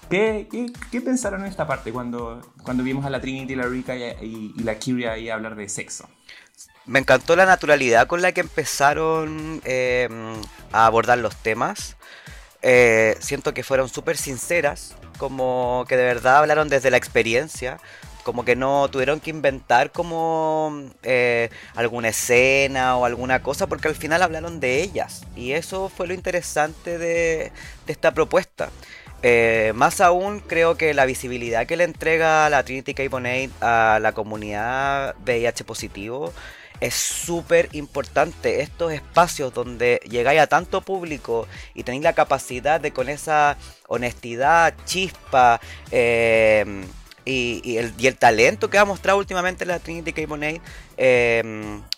¿Qué, 0.10 0.48
qué, 0.50 0.68
qué 0.92 1.02
pensaron 1.02 1.42
en 1.42 1.48
esta 1.48 1.68
parte 1.68 1.92
cuando, 1.92 2.42
cuando 2.64 2.82
vimos 2.84 3.06
a 3.06 3.10
la 3.10 3.20
Trinity, 3.20 3.56
la 3.56 3.64
Eureka 3.64 3.96
y, 3.96 4.04
y- 4.26 4.54
y 4.58 4.64
la 4.64 4.76
Kyria 4.80 5.12
ahí 5.14 5.30
hablar 5.30 5.56
de 5.56 5.68
sexo? 5.68 6.08
Me 6.86 7.00
encantó 7.00 7.36
la 7.36 7.46
naturalidad 7.46 8.08
con 8.08 8.22
la 8.22 8.32
que 8.32 8.40
empezaron 8.42 9.62
eh, 9.66 10.08
a 10.72 10.86
abordar 10.86 11.18
los 11.18 11.36
temas. 11.36 11.98
Eh, 12.62 13.18
siento 13.20 13.54
que 13.54 13.64
fueron 13.64 13.90
súper 13.90 14.16
sinceras, 14.16 14.96
como 15.18 15.84
que 15.90 15.98
de 15.98 16.06
verdad 16.06 16.38
hablaron 16.38 16.70
desde 16.70 16.90
la 16.90 16.98
experiencia, 16.98 17.78
como 18.28 18.44
que 18.44 18.58
no 18.58 18.90
tuvieron 18.90 19.22
que 19.22 19.30
inventar 19.30 19.94
como 19.94 20.84
eh, 21.04 21.50
alguna 21.76 22.10
escena 22.10 22.98
o 22.98 23.06
alguna 23.06 23.42
cosa, 23.42 23.68
porque 23.68 23.88
al 23.88 23.96
final 23.96 24.22
hablaron 24.22 24.60
de 24.60 24.82
ellas. 24.82 25.24
Y 25.38 25.54
eso 25.54 25.88
fue 25.88 26.08
lo 26.08 26.14
interesante 26.14 26.98
de, 26.98 27.54
esta 27.88 28.14
propuesta. 28.14 28.70
Eh, 29.24 29.72
más 29.76 30.02
aún 30.02 30.42
creo 30.42 30.76
que 30.76 30.94
la 30.94 31.06
visibilidad 31.06 31.66
que 31.66 31.78
le 31.78 31.86
entrega 31.86 32.50
la 32.50 32.64
Trinity 32.64 32.94
K. 32.94 33.08
Bonet 33.10 33.50
a 33.62 34.00
la 34.02 34.12
comunidad 34.12 35.16
VIH 35.26 35.64
positivo 35.64 36.34
es 36.82 36.96
súper 36.96 37.70
importante. 37.72 38.62
Estos 38.62 38.92
espacios 38.92 39.54
donde 39.54 40.02
llegáis 40.10 40.42
a 40.42 40.48
tanto 40.48 40.82
público 40.82 41.48
y 41.74 41.84
tenéis 41.84 42.04
la 42.04 42.12
capacidad 42.12 42.82
de 42.82 42.92
con 42.92 43.08
esa 43.08 43.56
honestidad, 43.88 44.74
chispa 44.84 45.62
eh, 45.92 46.84
y, 47.28 47.62
y 47.64 47.78
el, 47.78 47.94
y 47.98 48.08
el 48.08 48.16
talento 48.16 48.70
que 48.70 48.78
ha 48.78 48.86
mostrado 48.86 49.20
últimamente 49.20 49.66
la 49.66 49.80
Trinity 49.80 50.14
K. 50.14 50.26
Bonet 50.28 50.62
eh, 50.98 51.44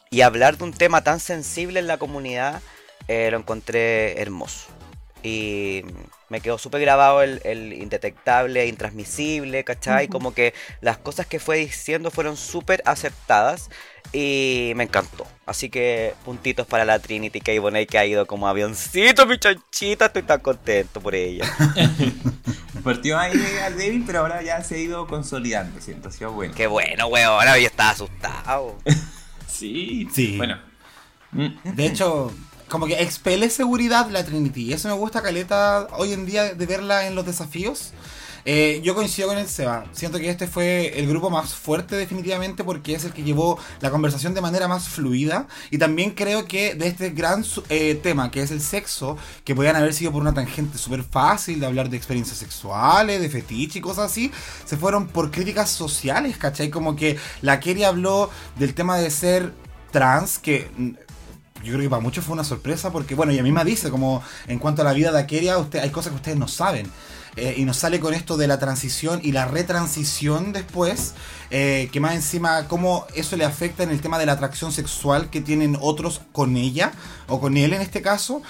y 0.09 0.21
hablar 0.21 0.57
de 0.57 0.63
un 0.63 0.74
tema 0.74 1.03
tan 1.03 1.19
sensible 1.19 1.79
en 1.79 1.88
la 1.88 1.98
comunidad, 1.98 2.62
eh, 3.07 3.29
lo 3.31 3.38
encontré 3.38 4.19
hermoso. 4.19 4.67
Y 5.21 5.83
me 6.29 6.41
quedó 6.41 6.57
súper 6.57 6.81
grabado 6.81 7.21
el, 7.21 7.41
el 7.43 7.74
indetectable, 7.74 8.65
intransmisible, 8.67 9.63
¿cachai? 9.63 10.05
Ujú. 10.05 10.13
Como 10.13 10.33
que 10.33 10.53
las 10.81 10.98
cosas 10.98 11.27
que 11.27 11.39
fue 11.39 11.57
diciendo 11.57 12.09
fueron 12.09 12.38
súper 12.38 12.81
acertadas 12.86 13.69
y 14.13 14.74
me 14.75 14.84
encantó. 14.86 15.28
Así 15.46 15.70
que 15.70 16.13
puntitos 16.25 16.68
para 16.68 16.86
la 16.86 17.00
Trinity 17.00 17.42
K. 17.42 17.60
Bonet 17.60 17.89
que 17.89 17.98
ha 17.98 18.06
ido 18.06 18.25
como 18.25 18.48
avioncito, 18.48 19.25
mi 19.25 19.38
chanchita. 19.38 20.06
Estoy 20.06 20.24
tan 20.24 20.39
contento 20.39 21.01
por 21.01 21.16
ella. 21.16 21.46
Partió 22.84 23.18
ahí 23.18 23.34
al 23.63 23.78
débil, 23.78 24.04
pero 24.06 24.20
ahora 24.20 24.42
ya 24.42 24.63
se 24.63 24.75
ha 24.75 24.78
ido 24.78 25.08
consolidando, 25.08 25.82
siento, 25.82 26.10
ha 26.10 26.12
sido 26.12 26.32
bueno. 26.32 26.54
Qué 26.56 26.68
bueno, 26.68 27.08
weón. 27.08 27.32
Ahora 27.34 27.58
yo 27.60 27.68
estaba 27.68 27.92
asustado. 27.92 28.78
Sí, 29.48 30.08
Sí. 30.13 30.38
Bueno. 30.38 30.58
Mm. 31.32 31.48
De 31.75 31.86
hecho, 31.86 32.32
como 32.70 32.86
que 32.86 33.01
expele 33.01 33.50
seguridad 33.50 34.10
la 34.10 34.24
Trinity. 34.24 34.66
Y 34.66 34.74
eso 34.74 34.88
me 34.88 34.94
gusta, 34.94 35.22
Caleta, 35.22 35.88
hoy 35.98 36.13
en 36.13 36.25
día 36.25 36.54
de 36.54 36.66
verla 36.66 37.08
en 37.08 37.16
los 37.16 37.25
desafíos. 37.25 37.92
Eh, 38.46 38.81
yo 38.84 38.96
coincido 38.96 39.27
con 39.27 39.38
el 39.38 39.48
Seba. 39.48 39.86
Siento 39.91 40.19
que 40.19 40.29
este 40.29 40.48
fue 40.48 41.00
el 41.00 41.08
grupo 41.08 41.29
más 41.29 41.53
fuerte 41.53 41.96
definitivamente 41.96 42.63
porque 42.63 42.96
es 42.96 43.05
el 43.05 43.13
que 43.13 43.24
llevó 43.24 43.60
la 43.81 43.91
conversación 43.91 44.34
de 44.34 44.41
manera 44.41 44.67
más 44.67 44.88
fluida. 44.89 45.48
Y 45.72 45.77
también 45.77 46.12
creo 46.12 46.46
que 46.46 46.75
de 46.75 46.88
este 46.88 47.10
gran 47.12 47.46
eh, 47.69 47.96
tema 47.96 48.31
que 48.31 48.41
es 48.41 48.51
el 48.51 48.62
sexo, 48.62 49.17
que 49.43 49.55
podían 49.55 49.75
haber 49.75 49.93
sido 49.93 50.12
por 50.12 50.22
una 50.22 50.34
tangente 50.34 50.77
súper 50.77 51.03
fácil 51.03 51.60
de 51.60 51.65
hablar 51.65 51.89
de 51.89 51.98
experiencias 51.98 52.38
sexuales, 52.38 53.22
de 53.22 53.29
fetiche 53.29 53.79
y 53.79 53.81
cosas 53.81 54.12
así, 54.12 54.31
se 54.65 54.77
fueron 54.77 55.08
por 55.08 55.31
críticas 55.31 55.69
sociales, 55.69 56.38
¿cachai? 56.38 56.69
Como 56.69 56.96
que 56.96 57.17
la 57.41 57.60
Kerry 57.60 57.84
habló 57.84 58.29
del 58.58 58.74
tema 58.74 58.98
de 58.98 59.10
ser 59.10 59.53
trans, 59.91 60.39
que 60.39 60.69
mm, 60.77 60.89
yo 61.63 61.74
creo 61.74 61.81
que 61.81 61.89
para 61.89 62.01
muchos 62.01 62.24
fue 62.24 62.34
una 62.34 62.43
sorpresa 62.43 62.91
porque, 62.91 63.15
bueno, 63.15 63.31
y 63.34 63.39
a 63.39 63.43
mí 63.43 63.51
me 63.51 63.63
dice, 63.65 63.89
como 63.89 64.24
en 64.48 64.60
cuanto 64.60 64.81
a 64.81 64.86
la 64.86 64.93
vida 64.93 65.12
de 65.12 65.19
Akeria, 65.19 65.58
usted, 65.58 65.79
hay 65.79 65.89
cosas 65.89 66.12
que 66.12 66.17
ustedes 66.17 66.38
no 66.38 66.48
saben. 66.48 66.89
Eh, 67.36 67.55
y 67.57 67.65
nos 67.65 67.77
sale 67.77 68.00
con 68.00 68.13
esto 68.13 68.38
de 68.38 68.48
la 68.48 68.59
transición 68.59 69.19
y 69.24 69.31
la 69.31 69.45
retransición 69.45 70.51
después, 70.51 71.13
eh, 71.51 71.89
que 71.91 72.00
más 72.00 72.15
encima 72.15 72.67
cómo 72.67 73.05
eso 73.15 73.38
le 73.38 73.45
afecta 73.45 73.83
en 73.83 73.91
el 73.91 74.01
tema 74.01 74.19
de 74.19 74.25
la 74.25 74.33
atracción 74.33 74.71
sexual 74.71 75.29
que 75.29 75.41
tienen 75.41 75.77
otros 75.79 76.21
con 76.31 76.57
ella, 76.57 76.91
o 77.27 77.39
con 77.39 77.57
él 77.57 77.74
en 77.74 77.81
este 77.81 78.01
caso. 78.01 78.41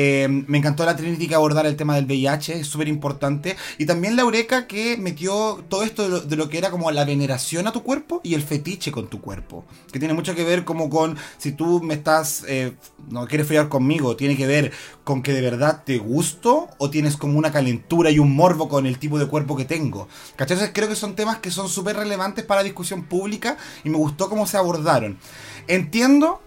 Eh, 0.00 0.28
me 0.28 0.58
encantó 0.58 0.84
la 0.86 0.94
Trinity 0.94 1.26
que 1.26 1.34
abordar 1.34 1.66
el 1.66 1.74
tema 1.74 1.96
del 1.96 2.04
VIH, 2.04 2.60
es 2.60 2.68
súper 2.68 2.86
importante. 2.86 3.56
Y 3.78 3.86
también 3.86 4.14
la 4.14 4.22
Eureka 4.22 4.68
que 4.68 4.96
metió 4.96 5.64
todo 5.68 5.82
esto 5.82 6.20
de 6.20 6.36
lo, 6.36 6.48
que 6.48 6.56
era 6.56 6.70
como 6.70 6.88
la 6.92 7.04
veneración 7.04 7.66
a 7.66 7.72
tu 7.72 7.82
cuerpo 7.82 8.20
y 8.22 8.34
el 8.34 8.42
fetiche 8.42 8.92
con 8.92 9.08
tu 9.08 9.20
cuerpo. 9.20 9.64
Que 9.90 9.98
tiene 9.98 10.14
mucho 10.14 10.36
que 10.36 10.44
ver 10.44 10.64
como 10.64 10.88
con 10.88 11.16
si 11.38 11.50
tú 11.50 11.82
me 11.82 11.94
estás, 11.94 12.44
eh, 12.46 12.74
no 13.10 13.26
quieres 13.26 13.48
follar 13.48 13.68
conmigo, 13.68 14.14
tiene 14.14 14.36
que 14.36 14.46
ver 14.46 14.70
con 15.02 15.20
que 15.20 15.32
de 15.32 15.40
verdad 15.40 15.82
te 15.84 15.98
gusto 15.98 16.68
o 16.78 16.90
tienes 16.90 17.16
como 17.16 17.36
una 17.36 17.50
calentura 17.50 18.12
y 18.12 18.20
un 18.20 18.36
morbo 18.36 18.68
con 18.68 18.86
el 18.86 19.00
tipo 19.00 19.18
de 19.18 19.26
cuerpo 19.26 19.56
que 19.56 19.64
tengo. 19.64 20.06
¿Cachai? 20.36 20.72
creo 20.72 20.88
que 20.88 20.94
son 20.94 21.16
temas 21.16 21.38
que 21.38 21.50
son 21.50 21.68
súper 21.68 21.96
relevantes 21.96 22.44
para 22.44 22.60
la 22.60 22.66
discusión 22.66 23.02
pública 23.02 23.56
y 23.82 23.90
me 23.90 23.96
gustó 23.96 24.28
cómo 24.28 24.46
se 24.46 24.58
abordaron. 24.58 25.18
Entiendo 25.66 26.40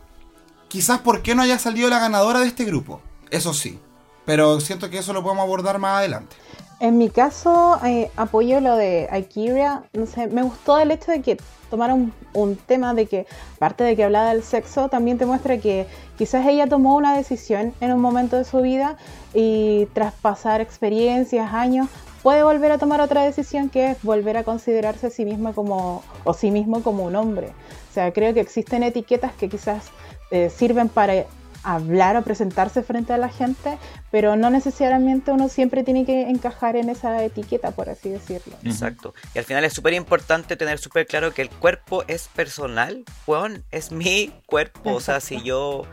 quizás 0.69 1.01
por 1.01 1.21
qué 1.21 1.35
no 1.35 1.41
haya 1.41 1.59
salido 1.59 1.89
la 1.89 1.99
ganadora 1.99 2.39
de 2.39 2.47
este 2.47 2.63
grupo 2.63 3.01
eso 3.31 3.53
sí. 3.53 3.79
Pero 4.25 4.59
siento 4.59 4.89
que 4.89 4.99
eso 4.99 5.13
lo 5.13 5.23
podemos 5.23 5.43
abordar 5.43 5.79
más 5.79 5.97
adelante. 5.97 6.35
En 6.79 6.97
mi 6.97 7.09
caso, 7.09 7.79
eh, 7.85 8.11
apoyo 8.15 8.59
lo 8.59 8.75
de 8.75 9.07
Akiria. 9.11 9.83
No 9.93 10.05
sé, 10.05 10.27
me 10.27 10.43
gustó 10.43 10.79
el 10.79 10.91
hecho 10.91 11.11
de 11.11 11.21
que 11.21 11.37
tomaron 11.69 12.11
un, 12.33 12.55
tema 12.55 12.93
de 12.93 13.05
que, 13.05 13.25
aparte 13.55 13.83
de 13.83 13.95
que 13.95 14.03
hablaba 14.03 14.33
del 14.33 14.43
sexo, 14.43 14.89
también 14.89 15.17
te 15.17 15.25
muestra 15.25 15.57
que 15.57 15.87
quizás 16.17 16.45
ella 16.45 16.67
tomó 16.67 16.95
una 16.95 17.15
decisión 17.15 17.73
en 17.81 17.93
un 17.93 18.01
momento 18.01 18.35
de 18.35 18.43
su 18.43 18.61
vida 18.61 18.97
y 19.33 19.87
tras 19.93 20.13
pasar 20.13 20.59
experiencias, 20.59 21.53
años, 21.53 21.87
puede 22.23 22.43
volver 22.43 22.71
a 22.71 22.77
tomar 22.77 22.99
otra 22.99 23.23
decisión 23.23 23.69
que 23.69 23.91
es 23.91 24.03
volver 24.03 24.37
a 24.37 24.43
considerarse 24.43 25.07
a 25.07 25.09
sí 25.09 25.23
misma 25.23 25.53
como, 25.53 26.03
o 26.23 26.33
sí 26.33 26.51
mismo 26.51 26.83
como 26.83 27.05
un 27.05 27.15
hombre. 27.15 27.53
O 27.89 27.93
sea, 27.93 28.11
creo 28.11 28.33
que 28.33 28.39
existen 28.39 28.83
etiquetas 28.83 29.33
que 29.33 29.49
quizás 29.49 29.85
eh, 30.31 30.49
sirven 30.49 30.89
para 30.89 31.25
hablar 31.63 32.17
o 32.17 32.23
presentarse 32.23 32.83
frente 32.83 33.13
a 33.13 33.17
la 33.17 33.29
gente, 33.29 33.77
pero 34.09 34.35
no 34.35 34.49
necesariamente 34.49 35.31
uno 35.31 35.49
siempre 35.49 35.83
tiene 35.83 36.05
que 36.05 36.29
encajar 36.29 36.75
en 36.75 36.89
esa 36.89 37.23
etiqueta, 37.23 37.71
por 37.71 37.89
así 37.89 38.09
decirlo. 38.09 38.55
Exacto. 38.63 39.13
Y 39.33 39.39
al 39.39 39.45
final 39.45 39.63
es 39.63 39.73
súper 39.73 39.93
importante 39.93 40.55
tener 40.55 40.79
súper 40.79 41.05
claro 41.07 41.33
que 41.33 41.41
el 41.41 41.49
cuerpo 41.49 42.03
es 42.07 42.27
personal, 42.27 43.03
Juan, 43.25 43.63
es 43.71 43.91
mi 43.91 44.33
cuerpo. 44.45 44.93
O 44.93 44.99
sea, 44.99 45.19
si 45.19 45.41
yo 45.41 45.83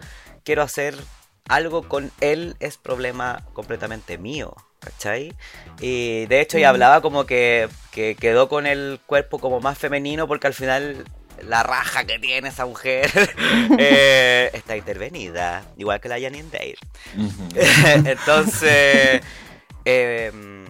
quiero 0.45 0.63
hacer 0.63 0.95
algo 1.49 1.89
con 1.89 2.11
él, 2.21 2.57
es 2.61 2.79
problema 2.79 3.45
completamente 3.53 4.19
mío. 4.19 4.55
¿Cachai? 4.81 5.35
Y 5.81 6.27
de 6.27 6.41
hecho 6.41 6.57
ya 6.57 6.69
hablaba 6.69 7.01
como 7.01 7.27
que, 7.27 7.69
que 7.91 8.15
quedó 8.15 8.49
con 8.49 8.65
el 8.65 9.01
cuerpo 9.07 9.41
como 9.41 9.59
más 9.59 9.77
femenino 9.77 10.29
porque 10.29 10.47
al 10.47 10.55
final 10.55 11.05
la 11.45 11.63
raja 11.63 12.05
que 12.05 12.19
tiene 12.19 12.49
esa 12.49 12.67
mujer 12.67 13.11
eh, 13.79 14.51
está 14.53 14.77
intervenida, 14.77 15.65
igual 15.77 16.01
que 16.01 16.09
la 16.09 16.21
Janine 16.21 16.51
Dale. 16.51 16.79
Entonces, 18.11 19.23
em, 19.85 20.67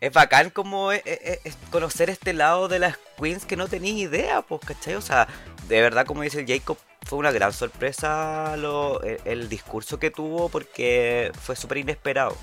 es 0.00 0.12
bacán 0.12 0.50
como 0.50 0.92
eh, 0.92 1.02
eh, 1.04 1.52
conocer 1.70 2.10
este 2.10 2.32
lado 2.32 2.68
de 2.68 2.78
las 2.78 2.98
queens 3.18 3.44
que 3.44 3.56
no 3.56 3.68
tenía 3.68 3.92
idea, 3.92 4.42
pues, 4.42 4.60
¿cachai? 4.64 4.94
O 4.94 5.00
sea, 5.00 5.26
de 5.68 5.80
verdad, 5.80 6.06
como 6.06 6.22
dice 6.22 6.40
el 6.40 6.46
Jacob, 6.46 6.78
fue 7.04 7.18
una 7.18 7.30
gran 7.30 7.52
sorpresa 7.52 8.54
el, 9.24 9.48
discurso 9.48 9.98
que 9.98 10.10
tuvo 10.10 10.48
porque 10.48 11.30
fue 11.40 11.54
súper 11.54 11.78
inesperado. 11.78 12.36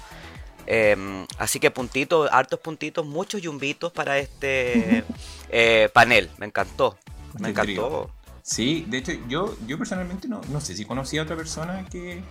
Em, 0.65 1.27
así 1.37 1.59
que 1.59 1.71
puntitos, 1.71 2.29
hartos 2.31 2.59
puntitos, 2.61 3.05
muchos 3.05 3.41
yumbitos 3.41 3.91
para 3.91 4.19
este 4.19 5.03
panel. 5.93 6.29
Me 6.37 6.45
encantó. 6.45 6.97
Me 7.39 7.49
encantó. 7.49 8.09
Sí, 8.41 8.85
de 8.89 8.97
hecho, 8.97 9.13
yo, 9.29 9.55
yo 9.67 9.77
personalmente 9.77 10.27
no, 10.27 10.41
no 10.49 10.59
sé 10.59 10.75
si 10.75 10.83
conocí 10.83 11.17
a 11.17 11.23
otra 11.23 11.37
persona 11.37 11.85
que 11.89 12.21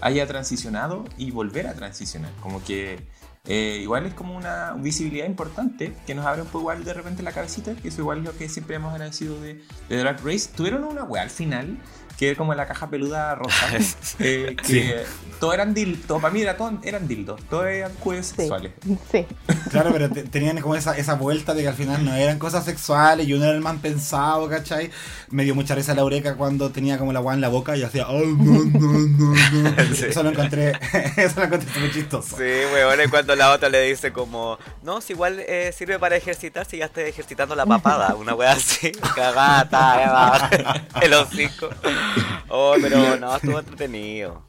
haya 0.00 0.26
transicionado 0.26 1.04
y 1.16 1.30
volver 1.30 1.66
a 1.68 1.74
transicionar. 1.74 2.32
Como 2.40 2.62
que 2.64 3.06
eh, 3.46 3.78
igual 3.80 4.06
es 4.06 4.14
como 4.14 4.36
una 4.36 4.72
visibilidad 4.74 5.26
importante 5.26 5.94
que 6.06 6.14
nos 6.14 6.26
abre 6.26 6.42
un 6.42 6.48
poco 6.48 6.60
igual 6.60 6.84
de 6.84 6.92
repente 6.92 7.22
la 7.22 7.32
cabecita, 7.32 7.74
que 7.74 7.88
eso 7.88 8.00
igual 8.00 8.18
es 8.18 8.24
lo 8.24 8.36
que 8.36 8.48
siempre 8.48 8.76
hemos 8.76 8.92
agradecido 8.92 9.40
de, 9.40 9.62
de 9.88 9.96
Drag 9.96 10.24
Race. 10.24 10.50
Tuvieron 10.54 10.84
una 10.84 11.04
weá 11.04 11.22
al 11.22 11.30
final 11.30 11.78
que 12.20 12.36
como 12.36 12.54
la 12.54 12.66
caja 12.66 12.90
peluda 12.90 13.34
rosa, 13.34 13.70
eh, 14.18 14.54
que 14.66 15.06
todo 15.40 15.54
eran 15.54 15.72
dildos, 15.72 16.20
para 16.20 16.34
mí 16.34 16.42
era 16.42 16.54
todo, 16.54 16.78
eran 16.82 17.08
dildos, 17.08 17.40
todos 17.48 17.64
eran 17.64 17.94
juegos 17.94 18.26
sexuales. 18.26 18.72
Sí. 19.10 19.26
Claro, 19.70 19.90
pero 19.90 20.10
tenían 20.10 20.60
como 20.60 20.74
esa, 20.74 20.98
esa 20.98 21.14
vuelta 21.14 21.54
de 21.54 21.62
que 21.62 21.68
al 21.68 21.74
final 21.74 22.04
no 22.04 22.14
eran 22.14 22.38
cosas 22.38 22.66
sexuales 22.66 23.26
y 23.26 23.32
uno 23.32 23.46
era 23.46 23.54
el 23.54 23.62
man 23.62 23.78
pensado, 23.78 24.50
¿cachai? 24.50 24.90
Me 25.30 25.44
dio 25.44 25.54
mucha 25.54 25.74
risa 25.74 25.94
la 25.94 26.04
ureca 26.04 26.36
cuando 26.36 26.68
tenía 26.68 26.98
como 26.98 27.14
la 27.14 27.20
guay 27.20 27.36
en 27.36 27.40
la 27.40 27.48
boca 27.48 27.74
y 27.74 27.84
hacía, 27.84 28.06
oh, 28.06 28.20
no, 28.20 28.64
no, 28.64 28.92
no, 29.08 29.70
no. 29.70 29.82
Eso 30.06 30.22
lo 30.22 30.28
encontré, 30.28 30.72
eso 31.16 31.40
lo 31.40 31.46
encontré 31.46 31.80
muy 31.80 31.90
chistoso. 31.90 32.36
Sí, 32.36 32.42
weón, 32.42 33.00
y 33.02 33.08
cuando 33.08 33.34
la 33.34 33.52
otra 33.52 33.70
le 33.70 33.80
dice 33.80 34.12
como, 34.12 34.58
no, 34.82 35.00
si 35.00 35.14
igual 35.14 35.40
eh, 35.40 35.72
sirve 35.74 35.98
para 35.98 36.16
ejercitar 36.16 36.66
si 36.66 36.76
ya 36.76 36.84
estoy 36.84 37.04
ejercitando 37.04 37.54
la 37.54 37.64
papada, 37.64 38.14
una 38.14 38.34
wea 38.34 38.52
así, 38.52 38.92
cagata, 39.14 40.82
el 41.00 41.14
hocico. 41.14 41.70
Oh, 42.52 42.74
pero 42.80 43.16
no, 43.16 43.36
estuvo 43.36 43.60
entretenido. 43.60 44.42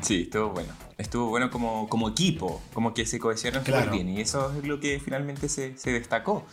Sí, 0.00 0.22
estuvo 0.22 0.48
bueno. 0.50 0.72
Estuvo 0.96 1.28
bueno 1.28 1.50
como, 1.50 1.86
como 1.88 2.08
equipo, 2.08 2.62
como 2.72 2.94
que 2.94 3.04
se 3.04 3.18
cohesionaron 3.18 3.66
súper 3.66 3.90
bien. 3.90 4.08
Y 4.08 4.22
eso 4.22 4.52
es 4.56 4.66
lo 4.66 4.80
que 4.80 4.98
finalmente 4.98 5.48
se, 5.50 5.76
se 5.76 5.92
destacó. 5.92 6.46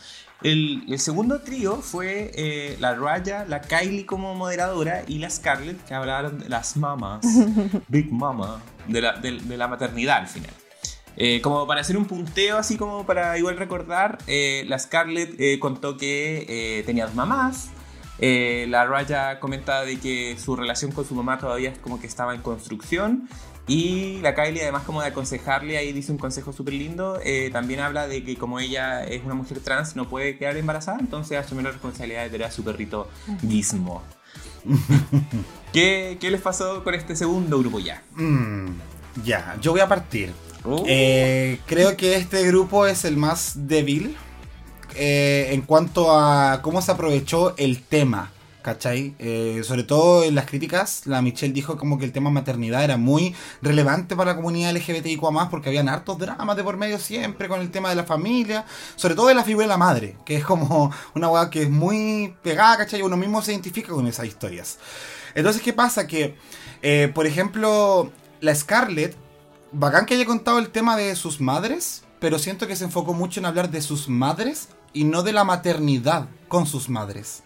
El, 0.44 0.84
el, 0.90 1.00
segundo 1.00 1.40
trío 1.40 1.78
fue 1.78 2.32
eh, 2.36 2.76
la 2.82 2.96
Raya, 2.96 3.46
la 3.48 3.62
Kylie 3.62 4.06
como 4.06 4.36
moderadora 4.36 5.04
y 5.08 5.20
la 5.20 5.30
Scarlett, 5.30 5.82
que 5.86 5.94
hablaron 5.94 6.40
de 6.40 6.50
las 6.50 6.76
mamas, 6.76 7.26
Big 7.88 8.12
Mama, 8.12 8.62
de 8.90 9.02
la, 9.02 9.14
de, 9.14 9.40
la 9.58 9.70
maternidad 9.70 10.18
al 10.18 10.28
final. 10.28 10.52
Eh, 11.16 11.40
como 11.42 11.66
para 11.66 11.80
hacer 11.80 11.96
un 11.96 12.06
punteo, 12.06 12.58
así 12.58 12.76
como 12.76 13.06
para 13.06 13.38
igual 13.38 13.56
recordar, 13.58 14.18
eh, 14.28 14.66
la 14.68 14.78
Scarlett 14.78 15.60
contó 15.60 15.96
que 15.96 16.84
tenía 16.86 17.06
dos 17.06 17.16
mamás, 17.16 17.70
eh, 18.26 18.68
la 18.70 18.86
Raya 18.86 19.42
comenta 19.42 19.84
de 19.84 20.00
que 20.00 20.38
su 20.38 20.56
relación 20.56 20.94
con 20.94 21.04
su 21.06 21.14
mamá 21.14 21.40
todavía 21.40 21.72
es 21.72 21.78
como 21.78 22.00
que 22.00 22.08
estaba 22.08 22.34
en 22.34 22.42
construcción. 22.42 23.28
Y 23.68 24.20
la 24.22 24.34
Kylie, 24.34 24.62
además, 24.62 24.84
como 24.84 25.02
de 25.02 25.10
aconsejarle, 25.10 25.78
ahí 25.78 25.92
dice 25.92 26.14
un 26.14 26.18
consejo 26.18 26.54
súper 26.54 26.76
lindo. 26.76 27.20
Eh, 27.22 27.50
también 27.52 27.82
habla 27.82 28.08
de 28.08 28.24
que, 28.24 28.38
como 28.38 28.62
ella 28.62 29.04
es 29.04 29.26
una 29.26 29.34
mujer 29.34 29.60
trans, 29.60 29.98
no 29.98 30.08
puede 30.08 30.38
quedar 30.38 30.56
embarazada, 30.56 31.00
entonces 31.02 31.38
asume 31.38 31.64
la 31.64 31.72
responsabilidad 31.72 32.24
de 32.24 32.30
tener 32.30 32.48
a 32.48 32.52
su 32.52 32.64
perrito 32.64 33.10
Gizmo. 33.42 34.02
¿Qué, 35.74 36.18
¿Qué, 36.18 36.32
les 36.32 36.40
pasó 36.40 36.82
con 36.82 36.94
este 36.94 37.18
segundo 37.18 37.60
grupo 37.60 37.80
ya? 37.82 38.04
Mm, 38.16 38.70
ya, 39.26 39.58
yo 39.60 39.72
voy 39.72 39.82
a 39.82 39.90
partir. 39.90 40.32
Oh. 40.64 40.82
Eh, 40.88 41.60
creo 41.66 41.98
que 41.98 42.16
este 42.16 42.48
grupo 42.48 42.88
es 42.88 43.04
el 43.04 43.18
más 43.18 43.68
débil 43.68 44.16
eh, 44.96 45.50
en 45.52 45.62
cuanto 45.62 46.18
a 46.18 46.62
cómo 46.62 46.82
se 46.82 46.92
aprovechó 46.92 47.56
el 47.58 47.82
tema, 47.82 48.32
¿cachai? 48.64 49.14
Eh, 49.20 49.62
sobre 49.64 49.84
todo 49.84 50.24
en 50.24 50.36
las 50.36 50.46
críticas, 50.46 51.06
la 51.06 51.22
Michelle 51.22 51.54
dijo 51.54 51.78
como 51.78 52.00
que 52.00 52.06
el 52.06 52.12
tema 52.12 52.30
maternidad 52.32 52.84
era 52.84 52.98
muy 52.98 53.36
relevante 53.62 54.16
para 54.16 54.32
la 54.32 54.36
comunidad 54.38 54.74
LGBTIQ+, 54.74 55.22
porque 55.52 55.70
habían 55.70 55.90
hartos 55.90 56.18
dramas 56.18 56.56
de 56.56 56.64
por 56.64 56.78
medio 56.78 56.98
siempre 56.98 57.48
con 57.48 57.62
el 57.62 57.70
tema 57.70 57.90
de 57.90 57.96
la 57.96 58.06
familia, 58.06 58.66
sobre 58.96 59.16
todo 59.16 59.28
de 59.28 59.36
la 59.36 59.44
figura 59.44 59.66
de 59.66 59.70
la 59.70 59.78
madre, 59.78 60.16
que 60.26 60.38
es 60.38 60.44
como 60.44 60.92
una 61.14 61.30
weá 61.30 61.50
que 61.50 61.64
es 61.64 61.70
muy 61.70 62.36
pegada, 62.42 62.78
¿cachai? 62.78 63.02
Uno 63.02 63.18
mismo 63.18 63.42
se 63.42 63.52
identifica 63.52 63.92
con 63.92 64.08
esas 64.08 64.26
historias. 64.26 64.80
Entonces, 65.36 65.62
¿qué 65.62 65.74
pasa? 65.74 66.08
Que, 66.08 66.36
eh, 66.82 67.12
por 67.14 67.28
ejemplo, 67.28 68.12
la 68.40 68.56
Scarlett, 68.56 69.16
bacán 69.72 70.06
que 70.06 70.16
haya 70.16 70.26
contado 70.26 70.60
el 70.60 70.70
tema 70.70 70.96
de 70.96 71.16
sus 71.16 71.42
madres, 71.42 72.04
pero 72.20 72.40
siento 72.40 72.68
que 72.68 72.76
se 72.76 72.86
enfocó 72.86 73.14
mucho 73.14 73.40
en 73.40 73.46
hablar 73.46 73.70
de 73.70 73.82
sus 73.82 74.08
madres 74.08 74.70
y 74.94 75.04
no 75.04 75.24
de 75.24 75.34
la 75.34 75.44
maternidad 75.44 76.28
con 76.48 76.66
sus 76.66 76.90
madres. 76.90 77.44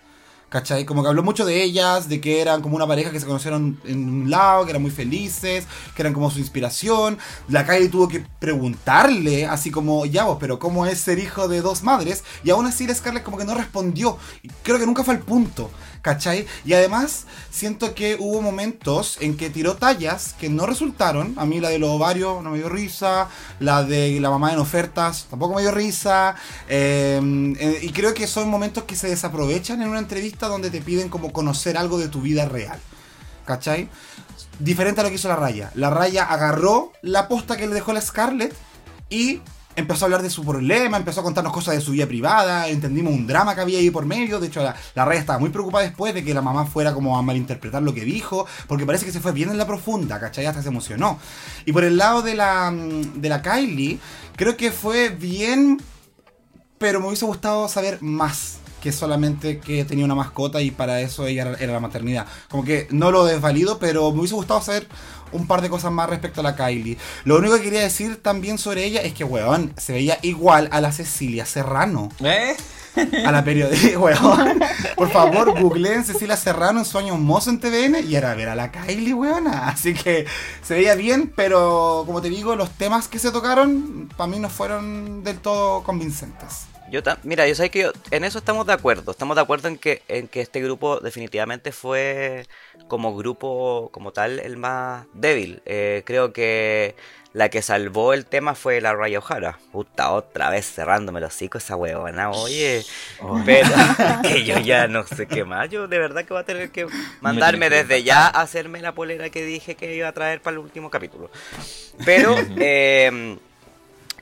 ¿Cachai? 0.49 0.85
Como 0.85 1.01
que 1.01 1.09
habló 1.09 1.23
mucho 1.23 1.45
de 1.45 1.61
ellas, 1.61 2.07
de 2.07 2.21
que 2.21 2.39
eran 2.39 2.61
como 2.61 2.77
una 2.77 2.87
pareja 2.87 3.11
que 3.11 3.19
se 3.19 3.25
conocieron 3.25 3.81
en 3.83 4.07
un 4.07 4.29
lado, 4.29 4.63
que 4.63 4.69
eran 4.69 4.81
muy 4.81 4.91
felices, 4.91 5.67
que 5.93 6.01
eran 6.01 6.13
como 6.13 6.31
su 6.31 6.39
inspiración. 6.39 7.17
La 7.49 7.65
Kylie 7.65 7.89
tuvo 7.89 8.07
que 8.07 8.25
preguntarle, 8.39 9.45
así 9.45 9.71
como, 9.71 10.05
ya 10.05 10.23
vos, 10.23 10.37
pero 10.39 10.57
¿cómo 10.57 10.85
es 10.85 10.99
ser 10.99 11.19
hijo 11.19 11.49
de 11.49 11.59
dos 11.59 11.83
madres? 11.83 12.23
Y 12.45 12.49
aún 12.51 12.65
así 12.65 12.87
la 12.87 12.95
Scarlett 12.95 13.23
como 13.23 13.37
que 13.37 13.43
no 13.43 13.55
respondió. 13.55 14.17
Creo 14.63 14.79
que 14.79 14.85
nunca 14.85 15.03
fue 15.03 15.15
al 15.15 15.19
punto. 15.19 15.69
¿Cachai? 16.07 16.47
Y 16.63 16.71
además 16.71 17.25
siento 17.51 17.93
que 17.93 18.15
hubo 18.17 18.41
momentos 18.41 19.17
en 19.19 19.35
que 19.35 19.49
tiró 19.49 19.75
tallas 19.75 20.35
que 20.39 20.47
no 20.47 20.65
resultaron. 20.65 21.33
A 21.35 21.45
mí 21.45 21.59
la 21.59 21.67
de 21.67 21.79
los 21.79 21.89
ovarios 21.89 22.41
no 22.41 22.51
me 22.51 22.59
dio 22.59 22.69
risa. 22.69 23.27
La 23.59 23.83
de 23.83 24.17
la 24.21 24.29
mamá 24.29 24.53
en 24.53 24.59
ofertas 24.59 25.27
tampoco 25.29 25.55
me 25.55 25.63
dio 25.63 25.71
risa. 25.71 26.35
Eh, 26.69 27.19
eh, 27.59 27.79
y 27.81 27.91
creo 27.91 28.13
que 28.13 28.25
son 28.25 28.49
momentos 28.49 28.85
que 28.85 28.95
se 28.95 29.09
desaprovechan 29.09 29.81
en 29.81 29.89
una 29.89 29.99
entrevista 29.99 30.47
donde 30.47 30.69
te 30.69 30.79
piden 30.79 31.09
como 31.09 31.33
conocer 31.33 31.75
algo 31.75 31.97
de 31.97 32.07
tu 32.07 32.21
vida 32.21 32.45
real. 32.45 32.79
¿Cachai? 33.43 33.89
Diferente 34.59 35.01
a 35.01 35.03
lo 35.03 35.09
que 35.09 35.15
hizo 35.15 35.27
la 35.27 35.35
raya. 35.35 35.71
La 35.75 35.89
raya 35.89 36.23
agarró 36.23 36.93
la 37.01 37.27
posta 37.27 37.57
que 37.57 37.67
le 37.67 37.73
dejó 37.73 37.91
la 37.91 37.99
Scarlett 37.99 38.55
y 39.09 39.41
empezó 39.77 40.03
a 40.03 40.07
hablar 40.07 40.23
de 40.23 40.29
su 40.31 40.43
problema, 40.43 40.97
empezó 40.97 41.21
a 41.21 41.23
contarnos 41.23 41.53
cosas 41.53 41.75
de 41.75 41.81
su 41.81 41.91
vida 41.91 42.07
privada, 42.07 42.67
entendimos 42.67 43.13
un 43.13 43.27
drama 43.27 43.53
que 43.53 43.61
había 43.61 43.77
ahí 43.77 43.91
por 43.91 44.05
medio, 44.05 44.39
de 44.39 44.47
hecho 44.47 44.61
la, 44.61 44.75
la 44.95 45.05
Raya 45.05 45.19
estaba 45.19 45.37
muy 45.37 45.51
preocupada 45.51 45.85
después 45.85 46.15
de 46.15 46.23
que 46.23 46.33
la 46.33 46.41
mamá 46.41 46.65
fuera 46.65 46.93
como 46.93 47.17
a 47.17 47.21
malinterpretar 47.21 47.83
lo 47.83 47.93
que 47.93 48.01
dijo, 48.03 48.47
porque 48.67 48.87
parece 48.87 49.05
que 49.05 49.11
se 49.11 49.19
fue 49.19 49.31
bien 49.31 49.49
en 49.49 49.57
la 49.57 49.67
profunda, 49.67 50.19
¿cachai? 50.19 50.47
Hasta 50.47 50.63
se 50.63 50.69
emocionó. 50.69 51.19
Y 51.65 51.73
por 51.73 51.83
el 51.83 51.95
lado 51.95 52.23
de 52.23 52.33
la, 52.33 52.71
mm, 52.71 53.21
de 53.21 53.29
la 53.29 53.43
Kylie, 53.43 53.99
creo 54.35 54.57
que 54.57 54.71
fue 54.71 55.09
bien, 55.09 55.79
pero 56.79 56.99
me 56.99 57.07
hubiese 57.07 57.25
gustado 57.25 57.69
saber 57.69 57.99
más 58.01 58.57
que 58.81 58.91
solamente 58.91 59.59
que 59.59 59.85
tenía 59.85 60.05
una 60.05 60.15
mascota 60.15 60.61
y 60.61 60.71
para 60.71 61.01
eso 61.01 61.27
ella 61.27 61.43
era, 61.43 61.57
era 61.59 61.73
la 61.73 61.79
maternidad. 61.79 62.25
Como 62.49 62.63
que 62.63 62.87
no 62.89 63.11
lo 63.11 63.25
desvalido, 63.25 63.79
pero 63.79 64.11
me 64.11 64.19
hubiese 64.19 64.35
gustado 64.35 64.61
saber 64.61 64.87
un 65.31 65.47
par 65.47 65.61
de 65.61 65.69
cosas 65.69 65.91
más 65.91 66.09
respecto 66.09 66.41
a 66.41 66.43
la 66.43 66.55
Kylie. 66.55 66.97
Lo 67.23 67.37
único 67.37 67.55
que 67.55 67.63
quería 67.63 67.81
decir 67.81 68.21
también 68.21 68.57
sobre 68.57 68.83
ella 68.85 69.01
es 69.01 69.13
que, 69.13 69.23
weón, 69.23 69.73
se 69.77 69.93
veía 69.93 70.19
igual 70.21 70.69
a 70.71 70.81
la 70.81 70.91
Cecilia 70.91 71.45
Serrano. 71.45 72.09
¿Eh? 72.23 72.55
A 73.25 73.31
la 73.31 73.43
periodista, 73.43 73.99
weón. 73.99 74.59
Por 74.95 75.11
favor, 75.11 75.59
googleen 75.59 76.03
Cecilia 76.03 76.35
Serrano 76.35 76.79
en 76.79 76.85
Sueño 76.85 77.17
Mozo 77.17 77.49
en 77.49 77.59
TVN 77.59 78.07
y 78.07 78.15
era 78.15 78.33
ver 78.33 78.49
a 78.49 78.55
la 78.55 78.71
Kylie, 78.71 79.13
weón. 79.13 79.47
Así 79.47 79.93
que 79.93 80.25
se 80.61 80.73
veía 80.73 80.95
bien, 80.95 81.31
pero 81.35 82.03
como 82.05 82.21
te 82.21 82.29
digo, 82.29 82.55
los 82.55 82.71
temas 82.71 83.07
que 83.07 83.19
se 83.19 83.31
tocaron 83.31 84.09
para 84.17 84.27
mí 84.27 84.39
no 84.39 84.49
fueron 84.49 85.23
del 85.23 85.37
todo 85.39 85.83
convincentes. 85.83 86.67
Yo 86.91 87.01
mira, 87.23 87.47
yo 87.47 87.55
sé 87.55 87.69
que 87.69 87.79
yo- 87.81 87.91
en 88.11 88.23
eso 88.23 88.39
estamos 88.39 88.65
de 88.65 88.73
acuerdo. 88.73 89.11
Estamos 89.11 89.35
de 89.35 89.41
acuerdo 89.41 89.67
en 89.67 89.77
que, 89.77 90.01
en 90.07 90.27
que 90.27 90.41
este 90.41 90.61
grupo 90.61 90.99
definitivamente 90.99 91.71
fue 91.71 92.45
como 92.87 93.15
grupo, 93.15 93.89
como 93.91 94.11
tal, 94.13 94.39
el 94.39 94.55
más 94.57 95.05
débil. 95.13 95.61
Eh, 95.65 96.03
creo 96.05 96.31
que 96.31 96.95
la 97.33 97.49
que 97.49 97.61
salvó 97.61 98.13
el 98.13 98.25
tema 98.25 98.55
fue 98.55 98.79
la 98.79 98.93
Raya 98.95 99.19
O'Hara. 99.19 99.59
Puta, 99.73 100.11
otra 100.11 100.49
vez 100.49 100.65
cerrándome 100.73 101.19
los 101.19 101.33
hocico 101.35 101.57
esa 101.57 101.75
huevona, 101.75 102.31
oye. 102.31 102.85
Pero 103.45 103.69
que 104.23 104.43
yo 104.45 104.57
ya 104.59 104.87
no 104.87 105.05
sé 105.05 105.27
qué 105.27 105.43
más. 105.43 105.69
Yo 105.69 105.87
de 105.89 105.99
verdad 105.99 106.23
que 106.23 106.33
voy 106.33 106.41
a 106.41 106.45
tener 106.45 106.71
que 106.71 106.87
mandarme 107.21 107.69
desde 107.69 108.03
ya 108.03 108.27
a 108.27 108.41
hacerme 108.41 108.81
la 108.81 108.93
polera 108.93 109.29
que 109.29 109.43
dije 109.43 109.75
que 109.75 109.93
iba 109.93 110.07
a 110.07 110.13
traer 110.13 110.41
para 110.41 110.53
el 110.55 110.59
último 110.59 110.89
capítulo. 110.89 111.29
Pero, 112.05 112.35
eh, 112.59 113.37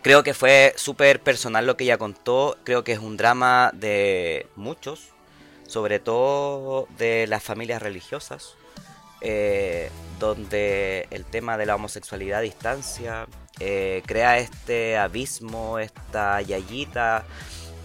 Creo 0.06 0.22
que 0.22 0.36
fue 0.36 0.74
súper 0.78 1.20
personal 1.20 1.66
lo 1.66 1.78
que 1.78 1.86
ella 1.86 1.98
contó. 1.98 2.58
Creo 2.64 2.84
que 2.84 2.92
es 2.92 3.00
un 3.00 3.18
drama 3.18 3.72
de 3.74 4.46
muchos, 4.56 5.10
sobre 5.68 6.00
todo 6.00 6.88
de 7.00 7.26
las 7.26 7.42
familias 7.44 7.82
religiosas, 7.82 8.54
eh, 9.22 9.90
donde 10.20 11.08
el 11.10 11.26
tema 11.26 11.58
de 11.58 11.66
la 11.66 11.74
homosexualidad 11.76 12.40
a 12.40 12.42
distancia 12.44 13.28
eh, 13.60 14.04
crea 14.06 14.38
este 14.38 14.96
abismo, 14.98 15.80
esta 15.80 16.40
yayita. 16.42 17.26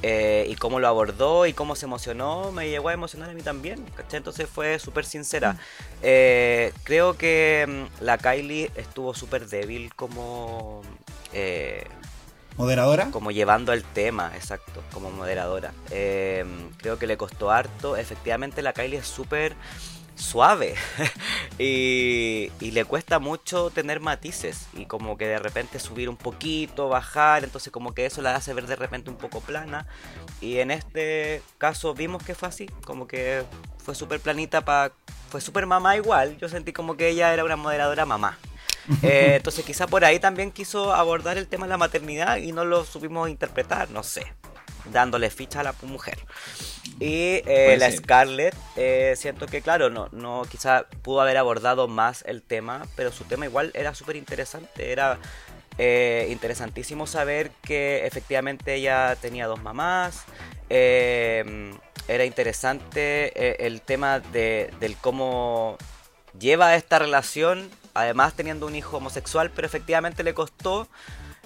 eh, 0.03 0.47
y 0.49 0.57
cómo 0.57 0.81
lo 0.81 0.89
abordó 0.89 1.47
y 1.47 1.53
cómo 1.55 1.77
se 1.77 1.87
emocionó, 1.87 2.53
me 2.53 2.69
llegó 2.71 2.89
a 2.91 2.95
emocionar 2.95 3.31
a 3.31 3.35
mí 3.35 3.43
también, 3.43 3.85
¿cachai? 3.97 4.19
Entonces 4.19 4.49
fue 4.49 4.79
súper 4.79 5.05
sincera. 5.07 5.57
Eh, 6.03 6.73
creo 6.85 7.17
que 7.19 7.67
mm, 7.69 8.05
la 8.05 8.19
Kylie 8.19 8.71
estuvo 8.77 9.15
súper 9.15 9.47
débil 9.49 9.95
como... 9.95 10.83
eh, 11.33 11.85
¿Moderadora? 12.61 13.11
como 13.11 13.31
llevando 13.31 13.73
el 13.73 13.83
tema, 13.83 14.33
exacto, 14.35 14.83
como 14.93 15.11
moderadora. 15.11 15.73
Eh, 15.91 16.45
creo 16.77 16.99
que 16.99 17.07
le 17.07 17.17
costó 17.17 17.51
harto. 17.51 17.97
Efectivamente, 17.97 18.61
la 18.61 18.73
Kylie 18.73 18.99
es 18.99 19.07
súper 19.07 19.57
suave 20.15 20.75
y, 21.59 22.53
y 22.61 22.71
le 22.73 22.85
cuesta 22.85 23.19
mucho 23.19 23.71
tener 23.71 24.01
matices 24.01 24.67
y 24.75 24.85
como 24.85 25.17
que 25.17 25.27
de 25.27 25.39
repente 25.39 25.79
subir 25.79 26.11
un 26.11 26.17
poquito, 26.17 26.91
bajar, 26.91 27.43
entonces 27.43 27.73
como 27.73 27.95
que 27.95 28.05
eso 28.05 28.21
la 28.21 28.37
hace 28.37 28.53
ver 28.53 28.67
de 28.67 28.77
repente 28.77 29.09
un 29.09 29.17
poco 29.17 29.41
plana 29.41 29.87
y 30.43 30.59
en 30.59 30.71
este 30.71 31.43
caso 31.57 31.95
vimos 31.95 32.23
que 32.23 32.35
fue 32.35 32.49
así, 32.49 32.67
como 32.85 33.07
que 33.09 33.45
fue 33.83 33.95
súper 33.95 34.21
planita 34.21 34.63
para... 34.65 34.93
Fue 35.31 35.41
súper 35.41 35.65
mamá 35.65 35.97
igual, 35.97 36.37
yo 36.39 36.49
sentí 36.49 36.73
como 36.73 36.97
que 36.97 37.09
ella 37.09 37.33
era 37.33 37.45
una 37.45 37.57
moderadora 37.57 38.05
mamá. 38.05 38.37
Eh, 39.03 39.37
entonces 39.37 39.65
quizá 39.65 39.87
por 39.87 40.05
ahí 40.05 40.19
también 40.19 40.51
quiso 40.51 40.93
abordar 40.93 41.39
el 41.39 41.47
tema 41.47 41.67
de 41.67 41.71
la 41.71 41.77
maternidad 41.77 42.37
y 42.37 42.53
no 42.53 42.65
lo 42.65 42.85
supimos 42.85 43.29
interpretar, 43.29 43.91
no 43.91 44.03
sé, 44.03 44.27
dándole 44.93 45.31
ficha 45.31 45.61
a 45.61 45.63
la 45.63 45.75
mujer. 45.83 46.19
Y 46.99 47.43
eh, 47.47 47.77
la 47.79 47.91
ser. 47.91 48.01
Scarlett, 48.01 48.55
eh, 48.77 49.15
siento 49.17 49.47
que 49.47 49.63
claro, 49.63 49.91
no, 49.91 50.09
no, 50.13 50.43
quizá 50.51 50.87
pudo 51.03 51.21
haber 51.21 51.37
abordado 51.37 51.89
más 51.89 52.25
el 52.27 52.43
tema, 52.43 52.87
pero 52.97 53.13
su 53.13 53.25
tema 53.25 53.47
igual 53.47 53.71
era 53.75 53.95
súper 53.95 54.17
interesante, 54.17 54.93
era 54.93 55.19
eh, 55.79 56.29
interesantísimo 56.31 57.07
saber 57.07 57.53
que 57.63 58.07
efectivamente 58.07 58.75
ella 58.75 59.17
tenía 59.21 59.47
dos 59.47 59.63
mamás. 59.63 60.25
eh, 60.69 61.73
era 62.11 62.25
interesante 62.25 63.33
eh, 63.37 63.57
el 63.61 63.83
tema 63.83 64.19
de, 64.19 64.73
del 64.81 64.97
cómo 64.97 65.79
lleva 66.39 66.75
esta 66.75 66.99
relación, 66.99 67.71
además 68.01 68.35
teniendo 68.35 68.67
un 68.67 68.77
hijo 68.77 68.97
homosexual, 68.97 69.51
pero 69.51 69.67
efectivamente 69.67 70.23
le 70.23 70.35
costó 70.35 70.89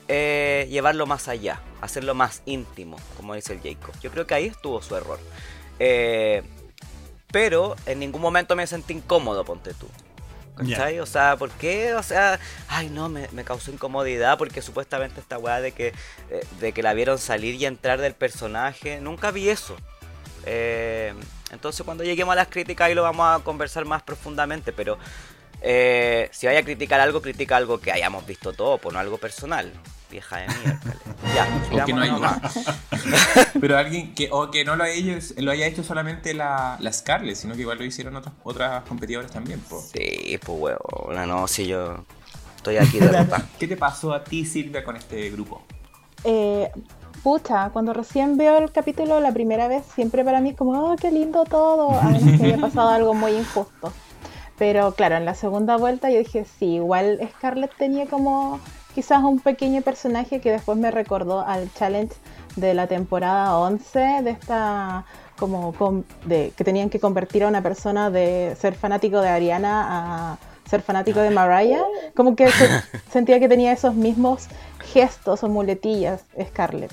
eh, 0.08 0.66
llevarlo 0.70 1.06
más 1.06 1.28
allá, 1.28 1.60
hacerlo 1.80 2.14
más 2.14 2.42
íntimo, 2.46 2.96
como 3.16 3.34
dice 3.34 3.52
el 3.54 3.60
Jacob. 3.60 3.94
Yo 4.00 4.10
creo 4.10 4.26
que 4.26 4.34
ahí 4.34 4.46
estuvo 4.46 4.82
su 4.82 4.96
error. 4.96 5.18
Eh, 5.78 6.42
pero 7.32 7.74
en 7.86 7.98
ningún 7.98 8.22
momento 8.22 8.54
me 8.54 8.66
sentí 8.66 8.94
incómodo, 8.94 9.44
ponte 9.44 9.74
tú. 9.74 9.88
¿Cachai? 10.56 11.00
O 11.00 11.06
sea, 11.06 11.36
¿por 11.36 11.50
qué? 11.50 11.94
O 11.94 12.02
sea, 12.02 12.38
ay 12.68 12.88
no, 12.88 13.08
me, 13.08 13.28
me 13.32 13.42
causó 13.42 13.72
incomodidad 13.72 14.38
porque 14.38 14.62
supuestamente 14.62 15.20
esta 15.20 15.36
weá 15.36 15.60
de 15.60 15.72
que, 15.72 15.88
eh, 16.30 16.46
de 16.60 16.72
que 16.72 16.82
la 16.82 16.94
vieron 16.94 17.18
salir 17.18 17.56
y 17.56 17.66
entrar 17.66 18.00
del 18.00 18.14
personaje, 18.14 19.00
nunca 19.00 19.32
vi 19.32 19.48
eso. 19.48 19.76
Eh, 20.46 21.12
entonces 21.50 21.84
cuando 21.84 22.04
lleguemos 22.04 22.32
a 22.32 22.36
las 22.36 22.48
críticas 22.48 22.86
ahí 22.86 22.94
lo 22.94 23.02
vamos 23.02 23.26
a 23.40 23.42
conversar 23.42 23.84
más 23.84 24.02
profundamente, 24.02 24.72
pero 24.72 24.98
eh, 25.66 26.28
si 26.30 26.46
vaya 26.46 26.58
a 26.58 26.62
criticar 26.62 27.00
algo, 27.00 27.22
critica 27.22 27.56
algo 27.56 27.80
que 27.80 27.90
hayamos 27.90 28.26
visto 28.26 28.52
todo, 28.52 28.76
pues 28.76 28.92
no 28.92 29.00
algo 29.00 29.16
personal. 29.16 29.72
Vieja 30.10 30.36
de 30.36 30.46
mierda. 30.48 30.94
Ya, 31.34 31.48
O 31.82 31.86
que 31.86 31.92
no 31.94 32.02
hay 32.02 32.10
sigámonos. 32.10 32.52
Pero 33.60 33.78
alguien 33.78 34.14
que, 34.14 34.28
o 34.30 34.50
que 34.50 34.62
no 34.66 34.76
lo 34.76 34.84
haya, 34.84 35.18
lo 35.38 35.50
haya 35.50 35.66
hecho 35.66 35.82
solamente 35.82 36.34
la, 36.34 36.76
la 36.80 36.92
Scarlett, 36.92 37.36
sino 37.36 37.54
que 37.54 37.62
igual 37.62 37.78
lo 37.78 37.84
hicieron 37.84 38.14
otras, 38.14 38.34
otras 38.42 38.84
competidoras 38.84 39.30
también. 39.30 39.58
po. 39.60 39.80
Sí, 39.80 40.38
pues 40.44 40.58
huevona, 40.60 41.24
no, 41.24 41.48
si 41.48 41.66
yo 41.66 42.04
estoy 42.56 42.76
aquí 42.76 42.98
de 42.98 43.08
ropa. 43.08 43.42
¿Qué 43.58 43.66
te 43.66 43.78
pasó 43.78 44.12
a 44.12 44.22
ti, 44.22 44.44
Silvia, 44.44 44.84
con 44.84 44.96
este 44.96 45.30
grupo? 45.30 45.62
Eh, 46.24 46.70
pucha, 47.22 47.70
cuando 47.70 47.94
recién 47.94 48.36
veo 48.36 48.58
el 48.58 48.70
capítulo 48.70 49.18
la 49.18 49.32
primera 49.32 49.66
vez, 49.66 49.82
siempre 49.94 50.24
para 50.24 50.42
mí 50.42 50.50
es 50.50 50.56
como, 50.56 50.92
oh, 50.92 50.96
qué 50.96 51.10
lindo 51.10 51.44
todo, 51.44 51.98
a 51.98 52.04
menos 52.04 52.38
que 52.38 52.46
haya 52.48 52.58
pasado 52.58 52.90
algo 52.90 53.14
muy 53.14 53.32
injusto. 53.32 53.94
Pero 54.58 54.92
claro, 54.94 55.16
en 55.16 55.24
la 55.24 55.34
segunda 55.34 55.76
vuelta 55.76 56.10
yo 56.10 56.18
dije, 56.18 56.44
sí, 56.58 56.74
igual 56.76 57.18
Scarlett 57.38 57.74
tenía 57.76 58.06
como 58.06 58.60
quizás 58.94 59.22
un 59.24 59.40
pequeño 59.40 59.82
personaje 59.82 60.40
que 60.40 60.52
después 60.52 60.78
me 60.78 60.90
recordó 60.92 61.40
al 61.40 61.72
challenge 61.74 62.14
de 62.54 62.74
la 62.74 62.86
temporada 62.86 63.58
11 63.58 63.98
de 64.22 64.30
esta 64.30 65.04
como 65.36 65.74
de 66.26 66.52
que 66.56 66.62
tenían 66.62 66.88
que 66.90 67.00
convertir 67.00 67.42
a 67.42 67.48
una 67.48 67.60
persona 67.62 68.08
de 68.10 68.54
ser 68.56 68.74
fanático 68.76 69.20
de 69.20 69.28
Ariana 69.28 70.32
a 70.34 70.38
ser 70.70 70.80
fanático 70.80 71.18
de 71.18 71.30
Mariah, 71.30 71.82
como 72.14 72.36
que 72.36 72.48
se- 72.52 72.68
sentía 73.10 73.40
que 73.40 73.48
tenía 73.48 73.72
esos 73.72 73.94
mismos 73.96 74.46
gestos 74.92 75.42
o 75.42 75.48
muletillas 75.48 76.22
Scarlett. 76.40 76.92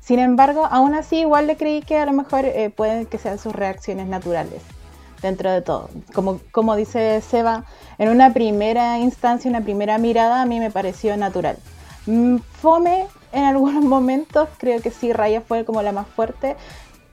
Sin 0.00 0.18
embargo, 0.18 0.66
aún 0.68 0.94
así 0.94 1.18
igual 1.20 1.46
le 1.46 1.56
creí 1.56 1.80
que 1.82 1.96
a 1.98 2.06
lo 2.06 2.12
mejor 2.12 2.44
eh, 2.44 2.70
pueden 2.70 3.06
que 3.06 3.18
sean 3.18 3.38
sus 3.38 3.54
reacciones 3.54 4.08
naturales 4.08 4.62
dentro 5.26 5.50
de 5.50 5.62
todo. 5.62 5.90
Como, 6.14 6.40
como 6.50 6.76
dice 6.76 7.20
Seba, 7.20 7.64
en 7.98 8.08
una 8.08 8.32
primera 8.32 8.98
instancia, 8.98 9.50
una 9.50 9.60
primera 9.60 9.98
mirada, 9.98 10.42
a 10.42 10.46
mí 10.46 10.60
me 10.60 10.70
pareció 10.70 11.16
natural. 11.16 11.58
Mm, 12.06 12.36
Fome 12.60 13.06
en 13.32 13.44
algunos 13.44 13.84
momentos, 13.96 14.48
creo 14.58 14.80
que 14.80 14.90
sí, 14.90 15.12
Raya 15.12 15.40
fue 15.40 15.64
como 15.64 15.82
la 15.82 15.92
más 15.92 16.06
fuerte, 16.06 16.56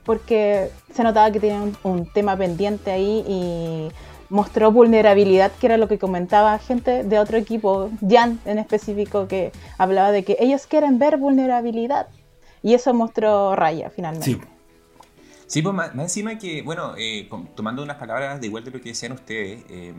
porque 0.04 0.70
se 0.92 1.02
notaba 1.02 1.30
que 1.30 1.40
tenía 1.40 1.62
un, 1.62 1.76
un 1.82 2.06
tema 2.12 2.36
pendiente 2.36 2.90
ahí 2.90 3.24
y 3.26 3.88
mostró 4.28 4.72
vulnerabilidad, 4.72 5.52
que 5.60 5.66
era 5.66 5.76
lo 5.76 5.88
que 5.88 5.98
comentaba 5.98 6.58
gente 6.58 7.04
de 7.04 7.18
otro 7.18 7.38
equipo, 7.38 7.90
Jan 8.06 8.40
en 8.44 8.58
específico, 8.58 9.28
que 9.28 9.52
hablaba 9.78 10.10
de 10.12 10.24
que 10.24 10.36
ellos 10.40 10.66
quieren 10.66 10.98
ver 10.98 11.16
vulnerabilidad. 11.16 12.08
Y 12.62 12.74
eso 12.74 12.94
mostró 12.94 13.54
Raya 13.54 13.90
finalmente. 13.90 14.32
Sí. 14.32 14.53
Sí, 15.46 15.62
pues 15.62 15.74
más, 15.74 15.94
más 15.94 16.04
encima 16.06 16.38
que, 16.38 16.62
bueno, 16.62 16.94
eh, 16.96 17.28
tomando 17.54 17.82
unas 17.82 17.96
palabras 17.96 18.40
de 18.40 18.46
igual 18.46 18.64
de 18.64 18.70
lo 18.70 18.80
que 18.80 18.88
decían 18.90 19.12
ustedes, 19.12 19.64
eh, 19.68 19.92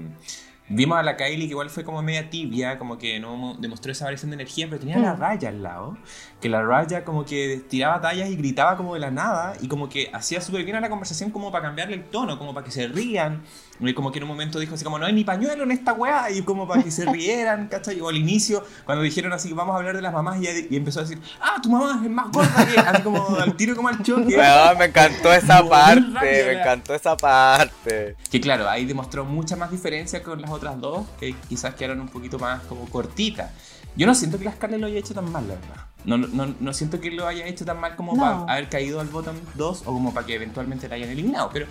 vimos 0.67 0.97
a 0.97 1.03
la 1.03 1.15
Kylie 1.15 1.45
que 1.45 1.51
igual 1.51 1.69
fue 1.69 1.84
como 1.84 2.01
media 2.01 2.29
tibia, 2.29 2.79
como 2.79 2.97
que 2.97 3.19
no 3.19 3.36
mo- 3.38 3.55
demostró 3.60 3.91
esa 3.91 4.05
variación 4.05 4.31
de 4.31 4.36
energía, 4.36 4.65
pero 4.67 4.79
tenía 4.79 4.97
la 4.97 5.13
Mm. 5.13 5.19
raya 5.19 5.49
al 5.49 5.62
lado, 5.63 5.97
que 6.45 6.49
la 6.49 6.62
raya 6.62 7.03
como 7.03 7.25
que 7.25 7.63
tiraba 7.67 7.99
tallas 7.99 8.29
y 8.29 8.36
gritaba 8.36 8.77
como 8.77 8.93
de 8.93 8.99
la 8.99 9.10
nada, 9.10 9.55
y 9.62 9.67
como 9.67 9.89
que 9.89 10.12
hacía 10.13 10.41
súper 10.41 10.63
bien 10.63 10.77
a 10.77 10.79
la 10.79 10.91
conversación 10.91 11.31
como 11.31 11.51
para 11.51 11.65
cambiarle 11.65 11.95
el 11.95 12.03
tono, 12.03 12.38
como 12.38 12.53
para 12.53 12.63
que 12.63 12.69
se 12.69 12.88
rían, 12.88 13.41
y 13.79 13.95
como 13.95 14.12
que 14.12 14.19
en 14.19 14.25
un 14.25 14.29
momento 14.29 14.60
dijo 14.60 14.75
así 14.75 14.84
como, 14.84 14.99
no 14.99 15.08
hay 15.08 15.13
ni 15.13 15.23
pañuelo 15.23 15.63
en 15.63 15.71
esta 15.71 15.93
weá, 15.93 16.29
y 16.29 16.43
como 16.43 16.67
para 16.67 16.84
que 16.84 16.91
se 16.91 17.03
rieran, 17.12 17.67
¿cachai? 17.67 17.99
O 17.99 18.10
al 18.10 18.15
inicio, 18.15 18.63
cuando 18.86 19.03
dijeron 19.03 19.34
así, 19.34 19.53
vamos 19.53 19.73
a 19.73 19.79
hablar 19.79 19.95
de 19.95 20.03
las 20.03 20.13
mamás, 20.13 20.39
y, 20.39 20.67
y 20.69 20.75
empezó 20.77 20.99
a 20.99 21.03
decir, 21.03 21.19
ah, 21.41 21.55
tu 21.63 21.71
mamá 21.71 21.99
es 22.03 22.12
más 22.12 22.31
gorda 22.31 22.63
que, 22.63 22.79
así 22.79 23.01
como 23.01 23.38
al 23.39 23.58
tiro 23.58 23.75
como 23.75 23.88
al 23.88 24.03
choque. 24.03 24.38
Weón, 24.38 24.77
me 24.77 24.86
encantó 24.86 25.34
esa 25.34 25.67
parte, 25.67 26.03
me 26.12 26.51
encantó 26.60 26.93
esa 26.93 27.17
parte. 27.17 28.17
Que 28.29 28.39
claro, 28.39 28.69
ahí 28.69 28.86
demostró 28.86 29.25
mucha 29.25 29.55
más 29.55 29.71
diferencia 29.71 30.21
con 30.21 30.39
las 30.39 30.51
otras 30.51 30.79
dos, 30.79 31.08
que 31.19 31.34
quizás 31.49 31.73
quedaron 31.73 32.01
un 32.01 32.10
poquito 32.10 32.38
más 32.38 32.62
como 32.65 32.88
cortitas. 32.88 33.49
Yo 33.95 34.05
no 34.08 34.15
siento 34.15 34.38
que 34.38 34.45
la 34.45 34.51
Scarlett 34.53 34.79
lo 34.81 34.88
haya 34.88 34.99
hecho 34.99 35.13
tan 35.13 35.31
mal, 35.31 35.47
la 35.47 35.55
verdad. 35.55 35.75
No, 36.03 36.17
no, 36.17 36.53
no 36.60 36.73
siento 36.73 36.99
que 36.99 37.12
lo 37.12 37.27
haya 37.27 37.47
hecho 37.47 37.65
tan 37.65 37.79
mal 37.79 37.95
como 37.95 38.13
No. 38.13 38.21
para 38.21 38.53
haber 38.53 38.69
caído 38.69 38.99
al 38.99 39.08
bottom 39.08 39.36
2 39.55 39.81
o 39.81 39.86
como 39.86 40.13
para 40.13 40.25
que 40.25 40.36
eventualmente 40.36 40.88
la 40.88 40.95
hayan 40.95 41.10
eliminado, 41.10 41.49
pero 41.51 41.65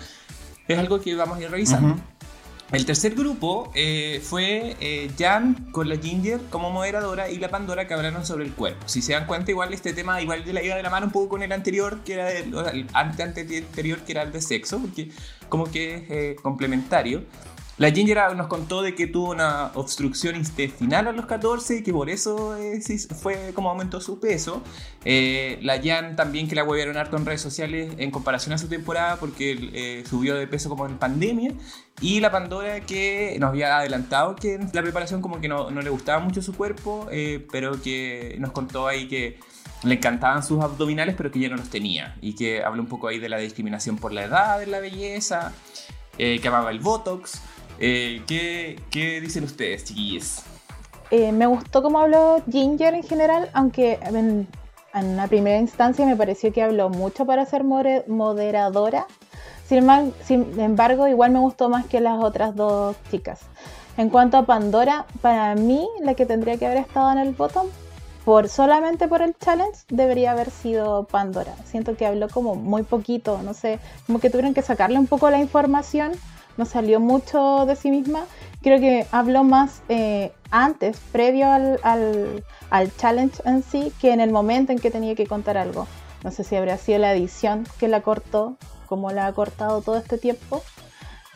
es 0.67 0.79
algo 0.79 0.99
que 0.99 1.15
vamos 1.15 1.37
a 1.37 1.41
ir 1.41 1.51
revisando. 1.51 1.95
El 2.71 2.83
tercer 2.83 3.13
grupo 3.13 3.71
eh, 3.75 4.19
fue 4.23 4.75
eh, 4.79 5.11
Jan 5.19 5.69
con 5.71 5.87
la 5.87 5.97
Ginger 5.97 6.41
como 6.49 6.71
moderadora 6.71 7.29
y 7.29 7.37
la 7.37 7.49
Pandora 7.49 7.87
que 7.87 7.93
hablaron 7.93 8.25
sobre 8.25 8.43
el 8.43 8.53
cuerpo. 8.53 8.87
Si 8.87 9.03
se 9.03 9.13
dan 9.13 9.27
cuenta, 9.27 9.51
igual 9.51 9.71
este 9.71 9.93
tema 9.93 10.19
igual 10.19 10.43
de 10.43 10.51
la 10.51 10.63
iba 10.63 10.75
de 10.75 10.81
la 10.81 10.89
mano 10.89 11.05
un 11.05 11.11
poco 11.11 11.29
con 11.29 11.43
el 11.43 11.51
anterior, 11.51 11.99
que 12.03 12.13
era 12.15 12.31
el, 12.31 12.53
o 12.55 12.63
sea, 12.63 12.73
el 12.73 12.87
ante, 12.93 13.21
ante 13.21 13.41
anterior, 13.41 13.99
que 13.99 14.11
era 14.13 14.23
el 14.23 14.31
de 14.31 14.41
sexo, 14.41 14.79
porque 14.79 15.11
como 15.47 15.65
que 15.69 15.95
es 15.95 16.03
eh, 16.09 16.35
complementario. 16.41 17.23
La 17.77 17.91
Ginger 17.91 18.19
ah, 18.19 18.33
nos 18.33 18.47
contó 18.47 18.81
de 18.81 18.95
que 18.95 19.05
tuvo 19.05 19.31
una 19.31 19.71
obstrucción 19.73 20.37
intestinal 20.37 21.09
a 21.09 21.11
los 21.11 21.25
14 21.25 21.79
y 21.79 21.83
que 21.83 21.91
por 21.91 22.09
eso 22.09 22.55
eh, 22.55 22.79
fue 23.21 23.51
como 23.53 23.69
aumentó 23.69 23.99
su 23.99 24.17
peso. 24.17 24.63
Eh, 25.03 25.59
la 25.61 25.81
Jan 25.83 26.15
también 26.15 26.47
que 26.47 26.55
la 26.55 26.63
huevearon 26.63 26.95
harto 26.95 27.17
en 27.17 27.25
redes 27.25 27.41
sociales 27.41 27.93
en 27.97 28.11
comparación 28.11 28.53
a 28.53 28.57
su 28.57 28.69
temporada 28.69 29.17
porque 29.17 29.71
eh, 29.73 30.03
subió 30.09 30.35
de 30.35 30.47
peso 30.47 30.69
como 30.69 30.85
en 30.85 30.97
pandemia. 30.97 31.51
Y 31.99 32.21
la 32.21 32.31
Pandora 32.31 32.79
que 32.79 33.35
nos 33.41 33.49
había 33.49 33.77
adelantado 33.77 34.37
que 34.37 34.53
en 34.53 34.69
la 34.71 34.81
preparación 34.81 35.21
como 35.21 35.41
que 35.41 35.49
no, 35.49 35.69
no 35.69 35.81
le 35.81 35.89
gustaba 35.89 36.19
mucho 36.19 36.41
su 36.41 36.55
cuerpo, 36.55 37.07
pero 37.51 37.81
que 37.81 38.35
nos 38.39 38.51
contó 38.51 38.87
ahí 38.87 39.07
que 39.07 39.39
le 39.83 39.95
encantaban 39.95 40.43
sus 40.43 40.61
abdominales, 40.61 41.15
pero 41.17 41.31
que 41.31 41.39
ya 41.39 41.49
no 41.49 41.55
los 41.55 41.69
tenía. 41.69 42.17
Y 42.21 42.35
que 42.35 42.63
habló 42.63 42.81
un 42.81 42.89
poco 42.89 43.07
ahí 43.07 43.19
de 43.19 43.29
la 43.29 43.37
discriminación 43.37 43.97
por 43.97 44.11
la 44.11 44.25
edad, 44.25 44.59
de 44.59 44.67
la 44.67 44.81
belleza, 44.81 45.53
que 46.17 46.41
amaba 46.45 46.71
el 46.71 46.79
Botox. 46.79 47.41
Eh, 47.79 48.21
¿qué, 48.27 48.79
¿Qué 48.89 49.19
dicen 49.21 49.43
ustedes, 49.43 49.83
chiquillos? 49.83 50.41
Eh, 51.11 51.31
me 51.31 51.45
gustó 51.45 51.83
cómo 51.83 51.99
habló 51.99 52.41
Ginger 52.49 52.93
en 52.95 53.03
general, 53.03 53.49
aunque 53.53 53.99
en, 54.01 54.47
en 54.93 55.05
una 55.05 55.27
primera 55.27 55.59
instancia 55.59 56.05
me 56.05 56.15
pareció 56.15 56.51
que 56.51 56.63
habló 56.63 56.89
mucho 56.89 57.25
para 57.25 57.45
ser 57.45 57.63
moderadora. 57.63 59.05
Sin, 59.67 59.83
embar- 59.83 60.13
sin 60.23 60.59
embargo, 60.59 61.07
igual 61.07 61.31
me 61.31 61.39
gustó 61.39 61.69
más 61.69 61.85
que 61.85 61.99
las 61.99 62.23
otras 62.23 62.55
dos 62.55 62.95
chicas. 63.11 63.41
En 63.97 64.09
cuanto 64.09 64.37
a 64.37 64.45
Pandora, 64.45 65.05
para 65.21 65.55
mí 65.55 65.87
la 66.01 66.15
que 66.15 66.25
tendría 66.25 66.57
que 66.57 66.65
haber 66.65 66.77
estado 66.79 67.11
en 67.11 67.17
el 67.17 67.33
bottom, 67.33 67.67
por 68.25 68.49
solamente 68.49 69.07
por 69.07 69.21
el 69.21 69.35
challenge, 69.37 69.81
debería 69.89 70.31
haber 70.31 70.49
sido 70.49 71.03
Pandora. 71.05 71.55
Siento 71.65 71.95
que 71.95 72.05
habló 72.05 72.27
como 72.29 72.55
muy 72.55 72.83
poquito, 72.83 73.39
no 73.43 73.53
sé, 73.53 73.79
como 74.07 74.19
que 74.19 74.29
tuvieron 74.29 74.53
que 74.53 74.63
sacarle 74.63 74.97
un 74.97 75.07
poco 75.07 75.29
la 75.29 75.39
información, 75.39 76.11
no 76.57 76.65
salió 76.65 76.99
mucho 76.99 77.65
de 77.65 77.75
sí 77.75 77.91
misma. 77.91 78.25
Creo 78.61 78.79
que 78.79 79.05
habló 79.11 79.43
más 79.43 79.81
eh, 79.89 80.31
antes, 80.51 80.97
previo 81.11 81.51
al, 81.51 81.79
al- 81.83 82.43
al 82.69 82.95
challenge 82.97 83.41
en 83.45 83.63
sí, 83.63 83.91
que 84.01 84.11
en 84.11 84.19
el 84.19 84.31
momento 84.31 84.71
en 84.71 84.79
que 84.79 84.91
tenía 84.91 85.15
que 85.15 85.27
contar 85.27 85.57
algo. 85.57 85.87
No 86.23 86.31
sé 86.31 86.43
si 86.43 86.55
habría 86.55 86.77
sido 86.77 86.99
la 86.99 87.13
edición 87.13 87.65
que 87.79 87.87
la 87.87 88.01
cortó, 88.01 88.57
como 88.87 89.11
la 89.11 89.27
ha 89.27 89.33
cortado 89.33 89.81
todo 89.81 89.97
este 89.97 90.17
tiempo. 90.17 90.63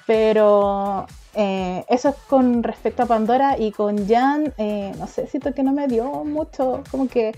Pero 0.08 1.06
eh, 1.36 1.86
eso 1.88 2.10
es 2.10 2.16
con 2.28 2.64
respecto 2.64 3.04
a 3.04 3.06
Pandora 3.06 3.58
y 3.60 3.72
con 3.72 4.08
Jan, 4.08 4.54
eh, 4.58 4.92
no 4.98 5.06
sé, 5.06 5.28
siento 5.28 5.54
que 5.54 5.62
no 5.62 5.72
me 5.72 5.88
dio 5.88 6.24
mucho, 6.24 6.84
como 6.90 7.08
que 7.08 7.36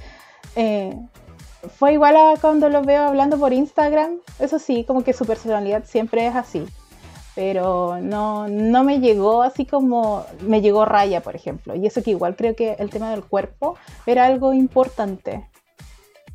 fue 1.77 1.93
igual 1.93 2.15
a 2.15 2.33
cuando 2.39 2.69
lo 2.69 2.81
veo 2.81 3.03
hablando 3.03 3.37
por 3.37 3.53
Instagram, 3.53 4.19
eso 4.39 4.57
sí, 4.57 4.83
como 4.85 5.03
que 5.03 5.13
su 5.13 5.25
personalidad 5.25 5.83
siempre 5.85 6.25
es 6.25 6.35
así, 6.35 6.65
pero 7.35 7.99
no, 8.01 8.47
no 8.47 8.83
me 8.83 8.99
llegó 8.99 9.41
así 9.41 9.65
como 9.65 10.25
me 10.41 10.61
llegó 10.61 10.85
Raya, 10.85 11.21
por 11.21 11.35
ejemplo, 11.35 11.75
y 11.75 11.85
eso 11.85 12.03
que 12.03 12.11
igual 12.11 12.35
creo 12.35 12.55
que 12.55 12.73
el 12.79 12.89
tema 12.89 13.11
del 13.11 13.23
cuerpo 13.23 13.77
era 14.05 14.25
algo 14.25 14.53
importante. 14.53 15.47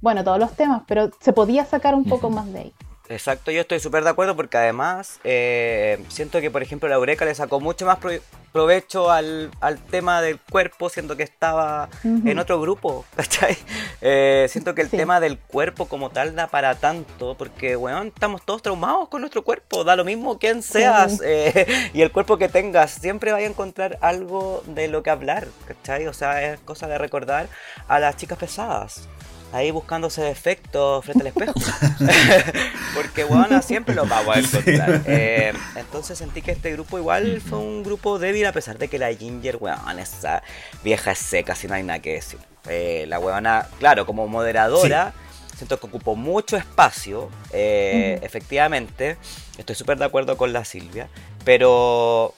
Bueno, 0.00 0.24
todos 0.24 0.38
los 0.38 0.52
temas, 0.52 0.82
pero 0.86 1.10
se 1.20 1.32
podía 1.32 1.64
sacar 1.64 1.94
un 1.94 2.04
poco 2.04 2.30
más 2.30 2.52
de 2.52 2.58
ahí. 2.58 2.72
Exacto, 3.08 3.50
yo 3.50 3.60
estoy 3.60 3.78
súper 3.80 4.02
de 4.04 4.10
acuerdo 4.10 4.34
porque 4.34 4.56
además 4.56 5.20
eh, 5.22 6.02
siento 6.08 6.40
que, 6.40 6.50
por 6.50 6.62
ejemplo, 6.62 6.88
la 6.88 6.96
Eureka 6.96 7.24
le 7.24 7.34
sacó 7.34 7.60
mucho 7.60 7.86
más 7.86 7.98
pro- 7.98 8.10
provecho 8.52 9.10
al, 9.12 9.50
al 9.60 9.78
tema 9.78 10.22
del 10.22 10.40
cuerpo, 10.40 10.88
siendo 10.88 11.16
que 11.16 11.22
estaba 11.22 11.88
Ujú. 12.02 12.26
en 12.28 12.38
otro 12.38 12.60
grupo, 12.60 13.04
¿cachai? 13.16 13.56
Eh, 14.00 14.46
siento 14.50 14.74
que 14.74 14.82
el 14.82 14.90
Sí. 14.90 14.96
tema 14.96 15.20
del 15.20 15.38
cuerpo 15.38 15.86
como 15.86 16.10
tal 16.10 16.34
da 16.34 16.46
para 16.48 16.74
tanto, 16.74 17.36
porque, 17.36 17.76
weón, 17.76 18.08
estamos 18.08 18.44
todos 18.44 18.62
traumados 18.62 19.08
con 19.08 19.20
nuestro 19.20 19.44
cuerpo, 19.44 19.84
da 19.84 19.94
lo 19.94 20.04
mismo 20.04 20.38
quién 20.38 20.62
seas 20.62 21.12
Sí. 21.18 21.18
eh, 21.24 21.90
y 21.92 22.00
el 22.02 22.10
cuerpo 22.10 22.38
que 22.38 22.48
tengas, 22.48 22.90
siempre 22.92 23.30
vaya 23.30 23.46
a 23.46 23.50
encontrar 23.50 23.98
algo 24.00 24.62
de 24.66 24.88
lo 24.88 25.02
que 25.02 25.10
hablar, 25.10 25.46
¿cachai? 25.68 26.06
O 26.08 26.12
sea, 26.12 26.42
es 26.42 26.58
cosa 26.60 26.88
de 26.88 26.98
recordar 26.98 27.48
a 27.88 28.00
las 28.00 28.16
chicas 28.16 28.38
pesadas. 28.38 29.08
Ahí 29.52 29.70
buscándose 29.70 30.22
defectos 30.22 31.04
frente 31.04 31.22
al 31.22 31.26
espejo. 31.28 31.54
Porque, 32.94 33.24
bueno, 33.24 33.62
siempre 33.62 33.94
lo 33.94 34.06
vamos 34.06 34.36
a 34.36 34.40
encontrar. 34.40 35.02
Eh, 35.06 35.52
entonces 35.76 36.18
sentí 36.18 36.42
que 36.42 36.52
este 36.52 36.72
grupo 36.72 36.98
igual 36.98 37.40
fue 37.40 37.58
un 37.58 37.82
grupo 37.82 38.18
débil, 38.18 38.46
a 38.46 38.52
pesar 38.52 38.76
de 38.78 38.88
que 38.88 38.98
la 38.98 39.12
Ginger, 39.14 39.56
weón, 39.60 39.98
esa 39.98 40.42
vieja 40.82 41.12
es 41.12 41.18
seca, 41.18 41.54
si 41.54 41.68
no 41.68 41.74
hay 41.74 41.82
nada 41.82 42.00
que 42.00 42.14
decir. 42.14 42.38
Eh, 42.68 43.06
la 43.08 43.18
weona, 43.18 43.68
claro, 43.78 44.04
como 44.04 44.26
moderadora, 44.26 45.14
siento 45.56 45.78
que 45.78 45.86
ocupó 45.86 46.16
mucho 46.16 46.56
espacio, 46.56 47.30
eh, 47.52 48.18
efectivamente. 48.22 49.16
Estoy 49.56 49.74
súper 49.74 49.98
de 49.98 50.04
acuerdo 50.04 50.36
con 50.36 50.52
la 50.52 50.64
Silvia, 50.64 51.08
pero 51.44 52.34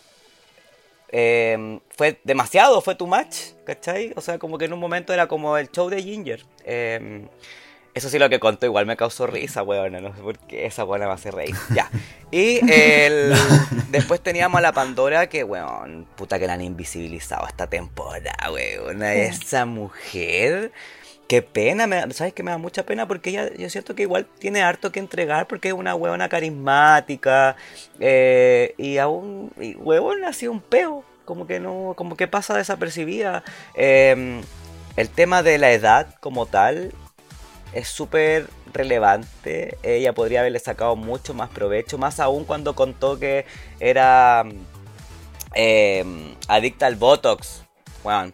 eh, 1.10 1.80
fue 1.90 2.20
demasiado, 2.24 2.80
fue 2.80 2.94
too 2.94 3.06
much, 3.06 3.54
¿cachai? 3.64 4.12
O 4.16 4.20
sea, 4.20 4.38
como 4.38 4.58
que 4.58 4.66
en 4.66 4.72
un 4.72 4.80
momento 4.80 5.12
era 5.12 5.26
como 5.26 5.56
el 5.56 5.70
show 5.70 5.88
de 5.88 6.02
Ginger. 6.02 6.44
Eh, 6.64 7.26
eso 7.98 8.08
sí 8.08 8.18
lo 8.18 8.28
que 8.28 8.38
contó 8.38 8.64
igual 8.64 8.86
me 8.86 8.96
causó 8.96 9.26
risa, 9.26 9.64
weón, 9.64 9.92
no 9.94 10.14
sé 10.14 10.22
por 10.22 10.38
qué 10.38 10.66
esa 10.66 10.84
buena 10.84 11.06
me 11.06 11.14
hace 11.14 11.32
reír. 11.32 11.56
Ya. 11.74 11.90
Y 12.30 12.60
el, 12.70 13.34
después 13.90 14.20
teníamos 14.20 14.58
a 14.58 14.60
la 14.60 14.72
Pandora 14.72 15.28
que, 15.28 15.42
weón, 15.42 16.06
puta 16.14 16.38
que 16.38 16.46
la 16.46 16.52
han 16.52 16.60
invisibilizado 16.60 17.46
esta 17.48 17.66
temporada, 17.66 18.52
weón. 18.52 19.02
Esa 19.02 19.66
mujer... 19.66 20.70
Qué 21.28 21.42
pena, 21.42 21.86
me 21.86 22.10
¿sabes 22.14 22.32
que 22.32 22.42
me 22.42 22.50
da 22.50 22.56
mucha 22.56 22.84
pena? 22.86 23.06
Porque 23.06 23.28
ella, 23.28 23.54
yo 23.54 23.68
siento 23.68 23.94
que 23.94 24.02
igual 24.02 24.26
tiene 24.38 24.62
harto 24.62 24.90
que 24.90 24.98
entregar 24.98 25.46
porque 25.46 25.68
es 25.68 25.74
una 25.74 25.94
huevona 25.94 26.30
carismática 26.30 27.54
eh, 28.00 28.74
y 28.78 28.96
aún, 28.96 29.52
y 29.60 29.74
huevón 29.76 30.24
ha 30.24 30.32
sido 30.32 30.52
un 30.52 30.62
peo, 30.62 31.04
como 31.26 31.46
que 31.46 31.60
no, 31.60 31.92
como 31.96 32.16
que 32.16 32.28
pasa 32.28 32.56
desapercibida. 32.56 33.44
Eh, 33.74 34.40
el 34.96 35.08
tema 35.10 35.42
de 35.42 35.58
la 35.58 35.70
edad 35.70 36.14
como 36.20 36.46
tal 36.46 36.94
es 37.74 37.88
súper 37.88 38.48
relevante, 38.72 39.76
ella 39.82 40.14
podría 40.14 40.40
haberle 40.40 40.60
sacado 40.60 40.96
mucho 40.96 41.34
más 41.34 41.50
provecho, 41.50 41.98
más 41.98 42.20
aún 42.20 42.46
cuando 42.46 42.74
contó 42.74 43.18
que 43.18 43.44
era 43.80 44.44
eh, 45.54 46.34
adicta 46.48 46.86
al 46.86 46.96
Botox. 46.96 47.64
Weón, 48.02 48.32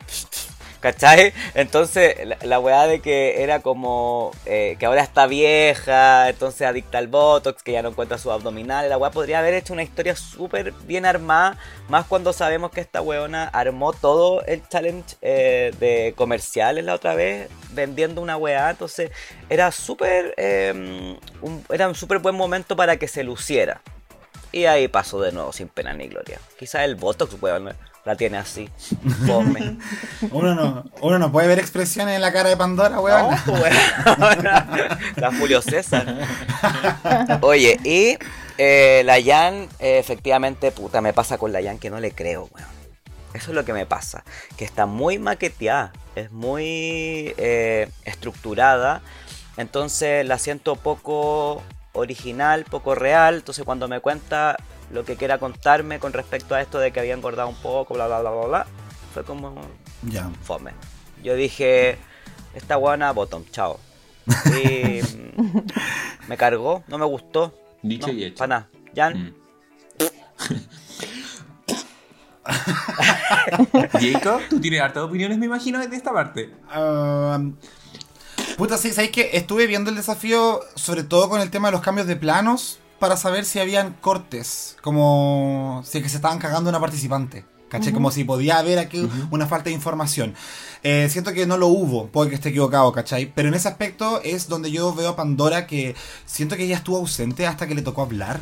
¿Cachai? 0.85 1.33
Entonces, 1.55 2.14
la, 2.27 2.37
la 2.42 2.61
weá 2.61 2.87
de 2.87 3.01
que 3.01 3.42
era 3.42 3.61
como 3.61 4.33
eh, 4.44 4.77
que 4.79 4.85
ahora 4.85 5.01
está 5.03 5.27
vieja, 5.27 6.29
entonces 6.29 6.61
adicta 6.66 6.99
al 6.99 7.09
Botox, 7.09 7.62
que 7.62 7.73
ya 7.73 7.81
no 7.81 7.88
encuentra 7.88 8.18
su 8.18 8.31
abdominal. 8.31 8.90
La 8.90 8.99
weá 8.99 9.11
podría 9.11 9.38
haber 9.38 9.55
hecho 9.55 9.73
una 9.73 9.83
historia 9.83 10.14
súper 10.14 10.73
bien 10.73 11.07
armada, 11.07 11.57
más 11.88 12.05
cuando 12.05 12.35
sabemos 12.35 12.70
que 12.70 12.83
esta 12.83 13.01
weona 13.01 13.44
armó 13.44 13.94
todo 13.94 14.44
el 14.44 14.61
challenge 14.68 15.16
eh, 15.23 15.73
de 15.81 16.12
comerciales 16.18 16.85
la 16.85 16.92
otra 16.92 17.14
vez, 17.14 17.49
vendiendo 17.70 18.20
una 18.20 18.37
weá. 18.37 18.68
Entonces, 18.68 19.11
era 19.49 19.73
súper. 19.73 20.35
un- 21.40 21.64
era 21.70 21.88
un 21.88 21.94
súper 21.94 22.18
buen 22.18 22.35
momento 22.35 22.77
para 22.77 22.99
que 22.99 23.09
se 23.09 23.25
luciera. 23.25 23.81
Y 24.53 24.66
ahí 24.66 24.87
pasó 24.88 25.18
de 25.23 25.33
nuevo 25.33 25.51
sin 25.55 25.68
pena 25.68 25.94
ni 25.94 26.09
gloria. 26.09 26.38
Quizás 26.59 26.83
el 26.83 26.94
Botox, 26.97 27.40
weón, 27.40 27.75
la 28.04 28.16
tiene 28.16 28.38
así. 28.38 28.68
Fome. 29.26 29.78
Uno 30.30 30.54
no, 30.54 30.84
uno 31.00 31.18
no 31.18 31.32
puede 31.32 31.48
ver 31.48 31.58
expresiones 31.58 32.16
en 32.16 32.20
la 32.20 32.32
cara 32.32 32.48
de 32.48 32.56
Pandora, 32.56 33.00
weón. 33.00 33.30
No, 33.30 33.36
pues, 33.44 33.62
weón. 33.62 34.44
La 35.16 35.32
Julio 35.38 35.62
César. 35.62 36.06
Oye, 37.40 37.78
y 37.84 38.18
eh, 38.58 39.02
la 39.04 39.22
Jan, 39.22 39.68
eh, 39.78 39.98
efectivamente, 39.98 40.70
puta, 40.70 41.00
me 41.00 41.12
pasa 41.12 41.38
con 41.38 41.52
la 41.52 41.62
Jan 41.62 41.78
que 41.78 41.90
no 41.90 42.00
le 42.00 42.12
creo, 42.12 42.48
weón. 42.52 42.74
Eso 43.34 43.50
es 43.50 43.54
lo 43.56 43.64
que 43.64 43.72
me 43.72 43.84
pasa. 43.84 44.24
Que 44.56 44.64
está 44.64 44.86
muy 44.86 45.18
maqueteada. 45.18 45.92
Es 46.14 46.30
muy 46.30 47.34
eh, 47.36 47.90
estructurada. 48.04 49.02
Entonces 49.56 50.24
la 50.24 50.38
siento 50.38 50.76
poco 50.76 51.62
original, 51.92 52.64
poco 52.64 52.94
real. 52.94 53.36
Entonces 53.36 53.64
cuando 53.64 53.88
me 53.88 53.98
cuenta 54.00 54.56
lo 54.90 55.05
que 55.05 55.16
quiera 55.16 55.38
contarme 55.38 55.99
con 55.99 56.12
respecto 56.12 56.55
a 56.55 56.61
esto 56.61 56.79
de 56.79 56.92
que 56.92 57.01
había 57.01 57.14
engordado 57.14 57.49
un 57.49 57.57
poco, 57.57 57.94
bla, 57.94 58.07
bla, 58.07 58.20
bla, 58.20 58.31
bla, 58.31 58.47
bla, 58.47 58.66
fue 59.12 59.25
como, 59.25 59.55
Ya. 60.03 60.31
fome. 60.42 60.73
Yo 61.23 61.35
dije, 61.35 61.99
esta 62.55 62.77
guana 62.77 63.12
bottom, 63.12 63.44
chao. 63.51 63.81
Y 64.59 65.01
me 66.29 66.37
cargó, 66.37 66.83
no 66.88 66.99
me 66.99 67.05
gustó. 67.07 67.55
Dicho 67.83 68.07
no, 68.09 68.12
y 68.14 68.25
hecho. 68.25 68.38
pa' 68.38 68.47
nada. 68.47 68.68
Jan, 68.94 69.18
Mm. 69.18 69.35
Jacob, 74.01 74.40
tú 74.51 74.61
tienes 74.61 74.81
hartas 74.81 75.03
opiniones, 75.05 75.38
me 75.38 75.47
imagino, 75.47 75.79
de 75.79 75.97
esta 75.97 76.12
parte. 76.12 76.51
Ah, 76.68 77.40
puta, 78.57 78.77
sí, 78.77 78.92
¿sabéis 78.92 79.12
que 79.12 79.31
Estuve 79.37 79.66
viendo 79.66 79.90
el 79.90 79.97
desafío, 79.97 80.61
sobre 80.75 81.05
todo 81.05 81.29
con 81.29 81.40
el 81.40 81.51
tema 81.51 81.68
de 81.68 81.73
los 81.73 81.81
cambios 81.81 82.07
de 82.07 82.16
planos, 82.16 82.79
para 82.98 83.16
saber 83.16 83.44
si 83.44 83.59
habían 83.59 83.94
cortes, 84.00 84.76
como 84.83 85.83
si 85.85 85.98
es 85.98 86.04
que 86.04 86.11
se 86.11 86.16
estaban 86.16 86.38
cagando 86.38 86.70
una 86.70 86.80
participante. 86.80 87.44
¿Caché? 87.68 87.92
Como 87.92 88.12
si 88.12 88.22
podía 88.22 88.59
haber 88.59 88.78
aquí 88.78 89.09
una 89.33 89.46
falta 89.46 89.64
de 89.64 89.72
información. 89.72 90.35
Eh, 90.85 91.09
siento 91.11 91.33
que 91.33 91.44
no 91.44 91.57
lo 91.57 91.66
hubo, 91.66 92.07
puede 92.07 92.28
que 92.28 92.37
esté 92.37 92.50
equivocado, 92.50 92.92
¿cachai? 92.92 93.33
Pero 93.35 93.48
en 93.48 93.54
ese 93.54 93.66
aspecto 93.66 94.20
es 94.22 94.48
donde 94.48 94.70
yo 94.70 94.94
veo 94.94 95.09
a 95.09 95.16
Pandora 95.16 95.66
que 95.66 95.96
siento 96.24 96.57
que 96.57 96.64
ella 96.64 96.76
estuvo 96.76 96.98
ausente 96.98 97.48
hasta 97.48 97.66
que 97.66 97.74
le 97.74 97.83
tocó 97.83 98.02
hablar. 98.02 98.38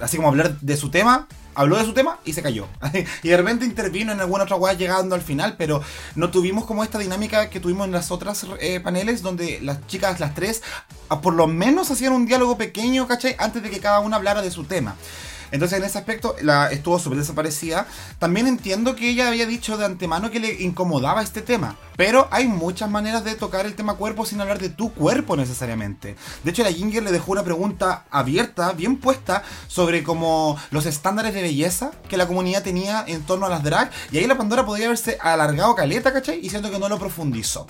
Así 0.00 0.18
como 0.18 0.28
hablar 0.28 0.60
de 0.60 0.76
su 0.76 0.90
tema, 0.90 1.26
habló 1.56 1.76
de 1.76 1.84
su 1.84 1.92
tema 1.92 2.18
y 2.24 2.32
se 2.34 2.42
cayó. 2.42 2.68
y 3.22 3.28
de 3.28 3.36
repente 3.36 3.64
intervino 3.64 4.12
en 4.12 4.20
alguna 4.20 4.44
otra 4.44 4.56
weá 4.56 4.74
llegando 4.74 5.14
al 5.14 5.22
final, 5.22 5.56
pero 5.58 5.82
no 6.14 6.30
tuvimos 6.30 6.64
como 6.66 6.84
esta 6.84 6.98
dinámica 6.98 7.50
que 7.50 7.58
tuvimos 7.60 7.86
en 7.86 7.92
las 7.92 8.10
otras 8.10 8.46
eh, 8.60 8.78
paneles 8.80 9.22
donde 9.22 9.60
las 9.62 9.84
chicas, 9.86 10.20
las 10.20 10.34
tres, 10.34 10.62
a- 11.08 11.20
por 11.20 11.34
lo 11.34 11.46
menos 11.46 11.90
hacían 11.90 12.12
un 12.12 12.26
diálogo 12.26 12.56
pequeño, 12.56 13.08
¿cachai? 13.08 13.34
Antes 13.38 13.62
de 13.62 13.70
que 13.70 13.80
cada 13.80 14.00
una 14.00 14.16
hablara 14.16 14.42
de 14.42 14.50
su 14.50 14.64
tema. 14.64 14.94
Entonces 15.50 15.78
en 15.78 15.84
ese 15.84 15.98
aspecto 15.98 16.34
la 16.42 16.70
estuvo 16.70 16.98
súper 16.98 17.18
desaparecida. 17.18 17.86
También 18.18 18.46
entiendo 18.46 18.96
que 18.96 19.08
ella 19.10 19.28
había 19.28 19.46
dicho 19.46 19.76
de 19.76 19.84
antemano 19.84 20.30
que 20.30 20.40
le 20.40 20.62
incomodaba 20.62 21.22
este 21.22 21.42
tema. 21.42 21.76
Pero 21.96 22.28
hay 22.30 22.46
muchas 22.46 22.90
maneras 22.90 23.24
de 23.24 23.34
tocar 23.34 23.64
el 23.64 23.74
tema 23.74 23.94
cuerpo 23.94 24.26
sin 24.26 24.40
hablar 24.40 24.58
de 24.58 24.68
tu 24.68 24.92
cuerpo 24.92 25.36
necesariamente. 25.36 26.16
De 26.44 26.50
hecho 26.50 26.62
la 26.62 26.72
Ginger 26.72 27.02
le 27.02 27.12
dejó 27.12 27.32
una 27.32 27.42
pregunta 27.42 28.04
abierta, 28.10 28.72
bien 28.72 28.98
puesta, 28.98 29.42
sobre 29.66 30.02
como 30.02 30.58
los 30.70 30.86
estándares 30.86 31.34
de 31.34 31.42
belleza 31.42 31.92
que 32.08 32.16
la 32.16 32.26
comunidad 32.26 32.62
tenía 32.62 33.04
en 33.06 33.22
torno 33.22 33.46
a 33.46 33.48
las 33.48 33.62
drag. 33.62 33.90
Y 34.12 34.18
ahí 34.18 34.26
la 34.26 34.36
Pandora 34.36 34.66
podría 34.66 34.86
haberse 34.86 35.18
alargado 35.20 35.74
caleta, 35.74 36.12
¿cachai? 36.12 36.40
Y 36.44 36.50
siento 36.50 36.70
que 36.70 36.78
no 36.78 36.88
lo 36.88 36.98
profundizó. 36.98 37.66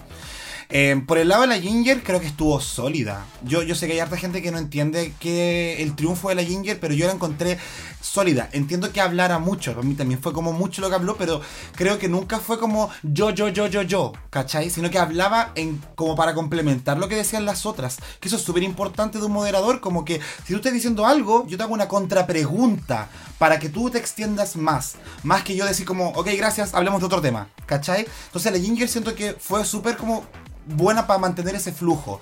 Eh, 0.68 1.00
por 1.06 1.18
el 1.18 1.28
lado 1.28 1.42
de 1.42 1.48
la 1.48 1.58
Ginger, 1.58 2.02
creo 2.02 2.20
que 2.20 2.26
estuvo 2.26 2.60
sólida. 2.60 3.24
Yo, 3.42 3.62
yo 3.62 3.74
sé 3.74 3.86
que 3.86 3.92
hay 3.92 4.00
harta 4.00 4.16
gente 4.16 4.42
que 4.42 4.50
no 4.50 4.58
entiende 4.58 5.12
que 5.20 5.82
el 5.82 5.94
triunfo 5.94 6.28
de 6.28 6.34
la 6.34 6.44
Ginger, 6.44 6.80
pero 6.80 6.92
yo 6.94 7.06
la 7.06 7.12
encontré 7.12 7.58
sólida. 8.00 8.48
Entiendo 8.52 8.92
que 8.92 9.00
hablara 9.00 9.38
mucho, 9.38 9.74
para 9.74 9.86
mí 9.86 9.94
también 9.94 10.20
fue 10.20 10.32
como 10.32 10.52
mucho 10.52 10.80
lo 10.80 10.88
que 10.88 10.94
habló, 10.94 11.16
pero 11.16 11.40
creo 11.74 11.98
que 11.98 12.08
nunca 12.08 12.38
fue 12.38 12.58
como 12.58 12.90
yo, 13.02 13.30
yo, 13.30 13.48
yo, 13.48 13.66
yo, 13.66 13.82
yo, 13.82 14.12
¿cachai? 14.30 14.70
Sino 14.70 14.90
que 14.90 14.98
hablaba 14.98 15.52
en, 15.54 15.82
como 15.94 16.16
para 16.16 16.34
complementar 16.34 16.98
lo 16.98 17.08
que 17.08 17.16
decían 17.16 17.44
las 17.44 17.66
otras. 17.66 17.98
Que 18.20 18.28
eso 18.28 18.36
es 18.36 18.42
súper 18.42 18.62
importante 18.62 19.18
de 19.18 19.24
un 19.24 19.32
moderador, 19.32 19.80
como 19.80 20.04
que 20.04 20.20
si 20.44 20.52
tú 20.52 20.56
estás 20.56 20.72
diciendo 20.72 21.06
algo, 21.06 21.46
yo 21.46 21.56
te 21.56 21.62
hago 21.62 21.74
una 21.74 21.88
contrapregunta 21.88 23.08
para 23.38 23.58
que 23.58 23.68
tú 23.68 23.90
te 23.90 23.98
extiendas 23.98 24.56
más. 24.56 24.94
Más 25.22 25.42
que 25.42 25.54
yo 25.54 25.64
decir 25.64 25.86
como, 25.86 26.08
ok, 26.10 26.28
gracias, 26.36 26.74
hablemos 26.74 27.00
de 27.00 27.06
otro 27.06 27.20
tema, 27.20 27.48
¿cachai? 27.66 28.06
Entonces 28.26 28.52
la 28.52 28.58
Ginger 28.58 28.88
siento 28.88 29.14
que 29.14 29.34
fue 29.38 29.64
súper 29.64 29.96
como 29.96 30.24
buena 30.66 31.06
para 31.06 31.18
mantener 31.18 31.54
ese 31.54 31.72
flujo. 31.72 32.20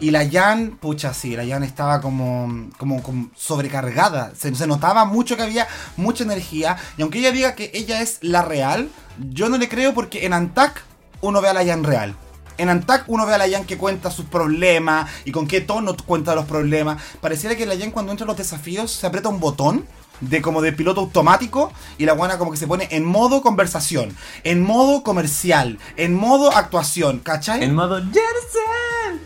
Y 0.00 0.12
la 0.12 0.28
Jan, 0.28 0.78
pucha, 0.80 1.12
sí, 1.12 1.36
la 1.36 1.46
Jan 1.46 1.62
estaba 1.62 2.00
como, 2.00 2.70
como, 2.78 3.30
sobrecargada. 3.36 4.32
Se, 4.34 4.54
se 4.54 4.66
notaba 4.66 5.04
mucho 5.04 5.36
que 5.36 5.42
había 5.42 5.68
mucha 5.96 6.24
energía. 6.24 6.78
Y 6.96 7.02
aunque 7.02 7.18
ella 7.18 7.32
diga 7.32 7.54
que 7.54 7.70
ella 7.74 8.00
es 8.00 8.18
la 8.22 8.42
real, 8.42 8.88
yo 9.18 9.50
no 9.50 9.58
le 9.58 9.68
creo 9.68 9.92
porque 9.92 10.24
en 10.24 10.32
Antac 10.32 10.82
uno 11.20 11.42
ve 11.42 11.48
a 11.48 11.52
la 11.52 11.66
Jan 11.66 11.84
real. 11.84 12.14
En 12.56 12.70
Antac 12.70 13.04
uno 13.08 13.26
ve 13.26 13.34
a 13.34 13.38
la 13.38 13.48
Jan 13.48 13.64
que 13.64 13.76
cuenta 13.76 14.10
sus 14.10 14.24
problemas 14.24 15.10
y 15.26 15.32
con 15.32 15.46
qué 15.46 15.60
tono 15.60 15.94
cuenta 16.06 16.34
los 16.34 16.46
problemas. 16.46 17.02
Pareciera 17.20 17.54
que 17.54 17.66
la 17.66 17.76
Jan 17.76 17.90
cuando 17.90 18.12
entra 18.12 18.24
a 18.24 18.28
los 18.28 18.36
desafíos 18.38 18.90
se 18.90 19.06
aprieta 19.06 19.28
un 19.28 19.40
botón 19.40 19.86
de 20.20 20.42
como 20.42 20.62
de 20.62 20.72
piloto 20.72 21.00
automático 21.00 21.72
y 21.98 22.04
la 22.04 22.12
guana 22.12 22.38
como 22.38 22.50
que 22.50 22.56
se 22.56 22.66
pone 22.66 22.88
en 22.90 23.04
modo 23.04 23.42
conversación, 23.42 24.16
en 24.44 24.62
modo 24.62 25.02
comercial, 25.02 25.78
en 25.96 26.14
modo 26.14 26.54
actuación, 26.54 27.18
¿cachai? 27.20 27.62
En 27.64 27.74
modo 27.74 28.00
Jersen. 28.00 29.20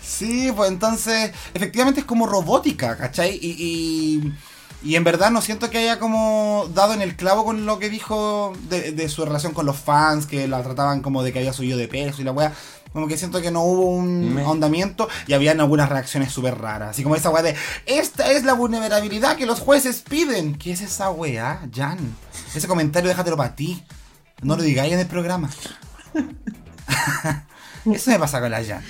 Sí, 0.00 0.50
pues 0.56 0.70
entonces, 0.70 1.32
efectivamente 1.52 2.00
es 2.00 2.06
como 2.06 2.26
robótica, 2.26 2.96
¿cachai? 2.96 3.38
Y, 3.40 3.54
y, 3.58 4.32
y 4.82 4.96
en 4.96 5.04
verdad 5.04 5.30
no 5.30 5.42
siento 5.42 5.68
que 5.68 5.76
haya 5.76 5.98
como 5.98 6.70
dado 6.72 6.94
en 6.94 7.02
el 7.02 7.16
clavo 7.16 7.44
con 7.44 7.66
lo 7.66 7.78
que 7.78 7.90
dijo 7.90 8.54
de, 8.70 8.92
de 8.92 9.08
su 9.10 9.26
relación 9.26 9.52
con 9.52 9.66
los 9.66 9.76
fans, 9.76 10.24
que 10.24 10.48
la 10.48 10.62
trataban 10.62 11.02
como 11.02 11.22
de 11.22 11.34
que 11.34 11.40
había 11.40 11.52
subido 11.52 11.76
de 11.76 11.88
peso 11.88 12.22
y 12.22 12.24
la 12.24 12.32
wea. 12.32 12.54
Como 12.96 13.08
que 13.08 13.18
siento 13.18 13.42
que 13.42 13.50
no 13.50 13.60
hubo 13.62 13.90
un 13.90 14.36
Me- 14.36 14.40
ahondamiento 14.42 15.06
y 15.26 15.34
habían 15.34 15.60
algunas 15.60 15.90
reacciones 15.90 16.32
súper 16.32 16.56
raras. 16.56 16.92
Así 16.92 17.02
como 17.02 17.14
esa 17.14 17.28
wea 17.28 17.42
de, 17.42 17.54
esta 17.84 18.32
es 18.32 18.42
la 18.44 18.54
vulnerabilidad 18.54 19.36
que 19.36 19.44
los 19.44 19.60
jueces 19.60 20.00
piden. 20.00 20.54
¿Qué 20.56 20.72
es 20.72 20.80
esa 20.80 21.10
wea, 21.10 21.60
Jan? 21.74 21.98
Ese 22.54 22.66
comentario 22.66 23.10
déjatelo 23.10 23.36
para 23.36 23.54
ti. 23.54 23.84
No 24.40 24.56
lo 24.56 24.62
digáis 24.62 24.94
en 24.94 25.00
el 25.00 25.06
programa. 25.08 25.50
Eso 27.84 28.10
me 28.12 28.18
pasa 28.18 28.40
con 28.40 28.50
la 28.50 28.64
Jan. 28.64 28.82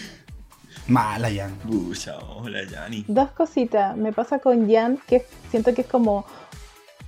Mala 0.87 1.29
Jan. 1.35 1.51
Pucha, 1.69 2.17
hola, 2.17 2.61
Yanni. 2.63 3.05
Dos 3.09 3.33
cositas. 3.33 3.97
Me 3.97 4.13
pasa 4.13 4.39
con 4.39 4.71
Jan, 4.71 5.01
que 5.09 5.27
siento 5.51 5.75
que 5.75 5.81
es 5.81 5.89
como 5.89 6.27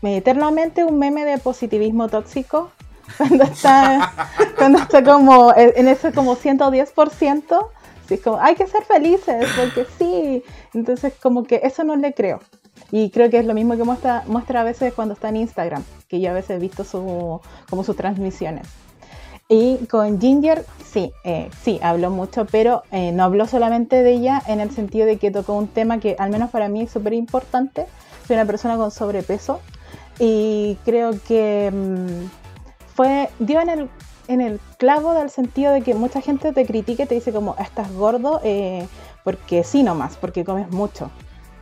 eh, 0.03 0.17
eternamente 0.17 0.83
un 0.83 0.99
meme 0.99 1.25
de 1.25 1.39
positivismo 1.39 2.09
tóxico. 2.09 2.73
Cuando 3.17 3.45
está, 3.45 4.13
cuando 4.57 4.79
está 4.79 5.03
como 5.03 5.53
eh, 5.53 5.75
en 5.77 5.89
ese 5.89 6.13
como 6.13 6.37
110%. 6.37 7.67
Sí, 8.07 8.15
es 8.15 8.21
como, 8.23 8.41
hay 8.41 8.55
que 8.55 8.67
ser 8.67 8.85
felices, 8.85 9.47
porque 9.57 9.87
sí. 9.99 10.43
Entonces, 10.75 11.13
como 11.21 11.45
que 11.45 11.61
eso 11.65 11.85
no 11.85 11.97
le 11.97 12.15
creo. 12.15 12.41
Y 12.91 13.11
creo 13.11 13.29
que 13.29 13.39
es 13.39 13.45
lo 13.45 13.55
mismo 13.55 13.77
que 13.77 13.85
muestra, 13.85 14.25
muestra 14.27 14.63
a 14.63 14.65
veces 14.65 14.95
cuando 14.95 15.15
está 15.15 15.29
en 15.29 15.37
Instagram, 15.37 15.85
que 16.09 16.21
yo 16.21 16.31
a 16.31 16.35
veces 16.35 16.51
he 16.51 16.59
visto 16.59 16.85
su, 16.85 17.41
como 17.69 17.85
sus 17.85 17.97
transmisiones. 17.97 18.67
Y 19.49 19.79
con 19.87 20.21
Ginger, 20.21 20.65
sí, 20.85 21.13
eh, 21.25 21.51
sí, 21.63 21.81
habló 21.83 22.11
mucho, 22.11 22.47
pero 22.47 22.83
eh, 22.93 23.13
no 23.13 23.25
habló 23.25 23.47
solamente 23.47 24.03
de 24.03 24.13
ella 24.13 24.43
en 24.47 24.61
el 24.61 24.71
sentido 24.71 25.07
de 25.07 25.17
que 25.17 25.31
tocó 25.31 25.55
un 25.55 25.69
tema 25.69 26.01
que 26.01 26.17
al 26.19 26.31
menos 26.31 26.51
para 26.51 26.69
mí 26.69 26.83
es 26.83 26.91
súper 26.91 27.15
importante. 27.15 27.87
Soy 28.27 28.37
una 28.37 28.45
persona 28.45 28.77
con 28.77 28.91
sobrepeso 28.91 29.61
y 30.19 30.77
creo 30.85 31.13
que 31.27 31.71
mm, 31.73 32.48
fue, 32.99 33.31
dio 33.39 33.61
en 33.61 33.69
el, 33.69 33.89
en 34.27 34.41
el 34.41 34.59
clavo 34.77 35.15
del 35.15 35.31
sentido 35.31 35.73
de 35.73 35.83
que 35.83 35.95
mucha 35.95 36.21
gente 36.21 36.53
te 36.53 36.67
critique 36.67 37.05
y 37.05 37.07
te 37.07 37.15
dice 37.15 37.33
como, 37.33 37.55
estás 37.61 37.93
gordo 37.93 38.41
eh, 38.43 38.89
porque 39.23 39.63
sí 39.63 39.85
nomás, 39.85 40.17
porque 40.17 40.45
comes 40.45 40.69
mucho. 40.73 41.09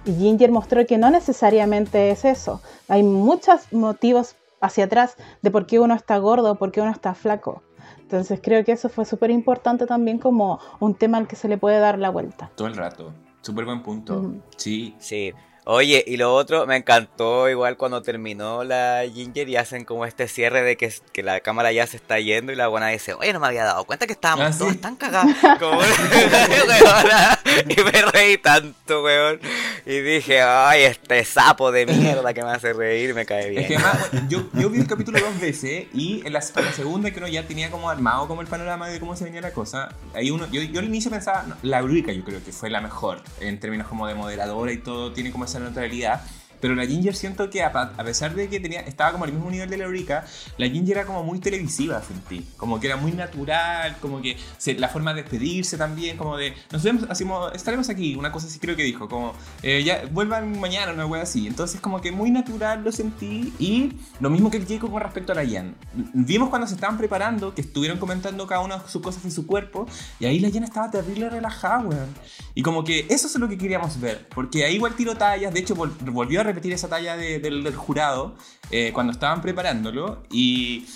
Y 0.07 0.15
Ginger 0.15 0.51
mostró 0.51 0.87
que 0.87 0.97
no 0.97 1.11
necesariamente 1.11 2.11
es 2.11 2.25
eso. 2.25 2.63
Hay 2.89 3.03
muchos 3.03 3.71
motivos 3.71 4.35
hacia 4.63 4.85
atrás 4.87 5.17
de 5.43 5.51
por 5.51 5.67
qué 5.67 5.79
uno 5.79 5.95
está 5.95 6.17
gordo, 6.17 6.55
por 6.55 6.73
qué 6.73 6.81
uno 6.81 6.91
está 6.91 7.13
flaco. 7.13 7.63
Entonces 7.99 8.41
creo 8.43 8.65
que 8.65 8.73
eso 8.73 8.89
fue 8.89 9.05
súper 9.05 9.31
importante 9.31 9.85
también 9.85 10.17
como 10.17 10.59
un 10.81 10.95
tema 10.95 11.19
al 11.19 11.29
que 11.29 11.37
se 11.37 11.49
le 11.49 11.59
puede 11.59 11.79
dar 11.81 11.99
la 11.99 12.09
vuelta. 12.09 12.51
Todo 12.55 12.69
el 12.69 12.77
rato. 12.77 13.13
Súper 13.43 13.67
buen 13.67 13.83
punto. 13.83 14.33
Sí. 14.57 14.95
Sí. 14.99 15.35
Oye, 15.69 16.05
y 16.07 16.17
lo 16.17 16.33
otro, 16.33 16.65
me 16.65 16.77
encantó 16.77 17.49
igual 17.51 17.77
cuando 17.77 18.01
terminó 18.01 18.63
la 18.63 19.03
Ginger 19.13 19.49
y 19.49 19.57
hacen 19.57 19.85
como 19.85 20.07
este 20.07 20.29
cierre 20.29 20.63
de 20.63 20.77
que, 20.77 20.93
que 21.13 21.25
la 21.25 21.41
cámara 21.41 21.73
ya 21.73 21.85
se 21.89 21.97
está 21.97 22.21
yendo 22.21 22.53
y 22.53 22.55
la 22.55 22.69
buena 22.69 22.87
dice, 22.87 23.15
oye, 23.15 23.33
no 23.33 23.41
me 23.41 23.49
había 23.49 23.65
dado 23.65 23.83
cuenta 23.85 24.07
que 24.07 24.13
estábamos 24.13 24.47
Ah, 24.47 24.53
sí. 24.53 24.59
todos 24.61 24.81
tan 24.81 24.95
cagados. 24.95 25.33
Como- 25.59 25.81
y 27.69 27.83
me 27.83 28.03
reí 28.13 28.39
tanto, 28.39 29.03
weón. 29.03 29.41
Y 29.85 30.01
dije, 30.01 30.41
ay, 30.41 30.83
este 30.83 31.25
sapo 31.25 31.73
de 31.73 31.87
mierda 31.87 32.33
que 32.33 32.43
me 32.45 32.51
hace 32.51 32.73
reír, 32.73 33.13
me 33.15 33.27
cae 33.27 33.51
bien. 33.51 33.63
Es 33.63 33.69
que 33.69 33.77
además, 33.77 34.09
yo, 34.29 34.45
yo 34.53 34.71
vi 34.71 34.79
el 34.81 34.87
capítulo 34.87 35.19
dos 35.19 35.41
veces 35.41 35.87
y 35.93 36.23
en 36.25 36.33
la, 36.33 36.41
para 36.55 36.67
la 36.67 36.73
segunda 36.73 37.11
que 37.11 37.19
uno 37.19 37.29
ya 37.29 37.45
tenía 37.45 37.71
como 37.73 37.91
armado 37.91 38.29
como 38.29 38.41
el 38.41 38.47
panorama 38.47 38.89
de 38.89 39.01
cómo 39.01 39.17
se 39.17 39.25
venía 39.25 39.41
la 39.41 39.53
cosa. 39.53 39.89
Ahí 40.15 40.31
uno, 40.31 40.47
yo, 40.51 40.63
yo 40.63 40.79
al 40.81 40.87
inicio 40.87 41.11
pensaba, 41.11 41.43
no, 41.43 41.57
la 41.63 41.79
Eurica 41.81 42.13
yo 42.13 42.25
creo 42.25 42.43
que 42.45 42.53
fue 42.53 42.71
la 42.71 42.81
mejor 42.81 43.21
en 43.41 43.59
términos 43.59 43.89
como 43.89 44.07
de 44.07 44.15
moderadora 44.15 44.71
y 44.73 44.79
todo, 44.79 45.13
tiene 45.13 45.31
como 45.33 45.45
esa 45.45 45.56
neutralidad. 45.61 46.21
Pero 46.61 46.75
la 46.75 46.87
Ginger 46.87 47.15
siento 47.15 47.51
que 47.51 47.63
a, 47.63 47.69
a 47.69 48.05
pesar 48.05 48.35
de 48.35 48.49
que 48.49 48.61
tenía, 48.61 48.81
estaba 48.81 49.13
como 49.13 49.25
al 49.25 49.33
mismo 49.33 49.51
nivel 49.51 49.69
de 49.71 49.77
la 49.77 49.85
Eurica, 49.85 50.25
la 50.59 50.69
Ginger 50.69 50.99
era 50.99 51.07
como 51.07 51.23
muy 51.23 51.39
televisiva, 51.39 52.03
sentí. 52.03 52.47
Como 52.57 52.81
que 52.81 52.87
era 52.87 52.97
muy 52.97 53.13
natural, 53.13 53.97
como 54.01 54.21
que 54.23 54.37
se- 54.59 54.75
la 54.75 54.89
forma 54.89 55.13
de 55.15 55.23
despedirse 55.23 55.77
también, 55.77 56.17
como 56.17 56.37
de, 56.37 56.55
nos 56.73 56.83
vemos, 56.83 57.05
hacemos, 57.09 57.53
estaremos 57.55 57.89
aquí, 57.89 58.15
una 58.17 58.33
cosa 58.33 58.47
así 58.47 58.59
creo 58.59 58.77
que 58.77 58.83
dijo, 58.83 59.09
como, 59.09 59.35
eh, 59.63 59.83
ya, 59.85 60.03
vuelvan 60.11 60.59
mañana, 60.61 60.93
una 60.93 61.07
wea 61.07 61.23
así. 61.23 61.47
Entonces 61.47 61.81
como 61.81 62.01
que 62.01 62.13
muy 62.13 62.31
natural 62.31 62.83
lo 62.85 62.93
sentí 62.93 63.53
y 63.59 63.93
lo 64.21 64.31
mismo 64.31 64.51
que 64.51 64.57
el 64.59 64.67
Jacob 64.67 64.91
con 64.91 65.03
respecto 65.03 65.33
a 65.33 65.35
la 65.37 65.47
Jan. 65.49 65.75
Vimos 66.15 66.49
cuando 66.49 66.67
se 66.67 66.75
estaban 66.75 66.97
preparando, 66.99 67.55
que 67.55 67.61
estuvieron 67.61 67.99
comentando 67.99 68.47
cada 68.47 68.61
uno 68.63 68.81
sus 68.89 69.03
cosas 69.03 69.25
en 69.25 69.31
su 69.31 69.47
cuerpo, 69.47 69.87
y 70.21 70.27
ahí 70.27 70.39
la 70.41 70.51
Jan 70.51 70.65
estaba 70.65 70.91
terrible 70.91 71.29
relajada, 71.31 71.81
weón. 71.81 72.09
Y 72.55 72.63
como 72.63 72.85
que 72.85 73.07
eso 73.11 73.27
es 73.27 73.35
lo 73.37 73.49
que 73.49 73.59
queríamos 73.59 74.01
ver, 74.01 74.27
porque 74.35 74.65
ahí 74.65 74.77
igual 74.77 74.95
tiró 74.95 75.15
tallas, 75.17 75.53
de 75.53 75.61
hecho 75.61 75.77
vol- 75.77 75.93
volvió 76.11 76.41
a 76.41 76.43
repetir 76.47 76.73
esa 76.73 76.89
talla 76.89 77.17
de- 77.17 77.39
del, 77.39 77.63
del 77.65 77.75
jurado 77.77 78.35
eh, 78.71 78.91
cuando 78.95 79.13
estaban 79.13 79.41
preparándolo, 79.43 80.23
y, 80.31 80.87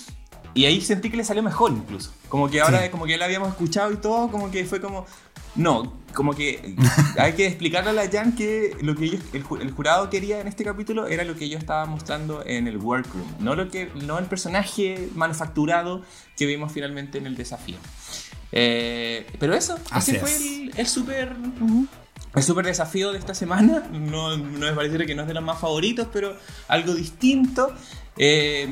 y 0.53 0.65
ahí 0.65 0.81
sentí 0.81 1.09
que 1.09 1.17
le 1.17 1.23
salió 1.23 1.43
mejor 1.43 1.71
incluso. 1.71 2.11
Como 2.29 2.49
que 2.49 2.61
ahora, 2.61 2.83
Sí. 2.83 2.89
como 2.89 3.05
que 3.05 3.11
ya 3.11 3.17
la 3.17 3.25
habíamos 3.25 3.49
escuchado 3.49 3.91
y 3.91 3.97
todo, 3.97 4.29
como 4.31 4.49
que 4.51 4.65
fue 4.65 4.81
como... 4.81 5.05
No, 5.53 5.97
como 6.13 6.33
que 6.33 6.75
hay 7.19 7.33
que 7.33 7.45
explicarle 7.45 7.89
a 7.89 7.93
la 7.93 8.09
Jan 8.09 8.33
que 8.35 8.73
lo 8.81 8.95
que 8.95 9.03
ellos, 9.05 9.21
el, 9.33 9.43
ju- 9.43 9.59
el 9.59 9.71
jurado 9.71 10.09
quería 10.09 10.39
en 10.39 10.47
este 10.47 10.63
capítulo 10.63 11.07
era 11.07 11.25
lo 11.25 11.35
que 11.35 11.49
yo 11.49 11.57
estaba 11.57 11.85
mostrando 11.85 12.41
en 12.45 12.69
el 12.69 12.77
workroom, 12.77 13.27
no, 13.41 13.53
lo 13.55 13.69
que, 13.69 13.89
no 13.95 14.17
el 14.17 14.25
personaje 14.27 15.09
manufacturado 15.13 16.03
que 16.37 16.45
vimos 16.45 16.71
finalmente 16.71 17.17
en 17.17 17.25
el 17.27 17.35
desafío. 17.35 17.75
Eh, 18.53 19.25
pero 19.39 19.53
eso, 19.53 19.77
Así 19.91 20.11
ese 20.15 20.19
fue 20.21 20.71
el 20.77 20.87
super 20.87 21.35
el 22.33 22.43
super 22.43 22.65
desafío 22.65 23.11
de 23.11 23.19
esta 23.19 23.33
semana. 23.33 23.83
No, 23.91 24.37
no 24.37 24.67
es 24.67 24.73
parecer 24.73 25.05
que 25.05 25.15
no 25.15 25.23
es 25.23 25.27
de 25.27 25.33
los 25.33 25.43
más 25.43 25.59
favoritos, 25.59 26.07
pero 26.11 26.35
algo 26.67 26.93
distinto. 26.93 27.73
Eh, 28.17 28.67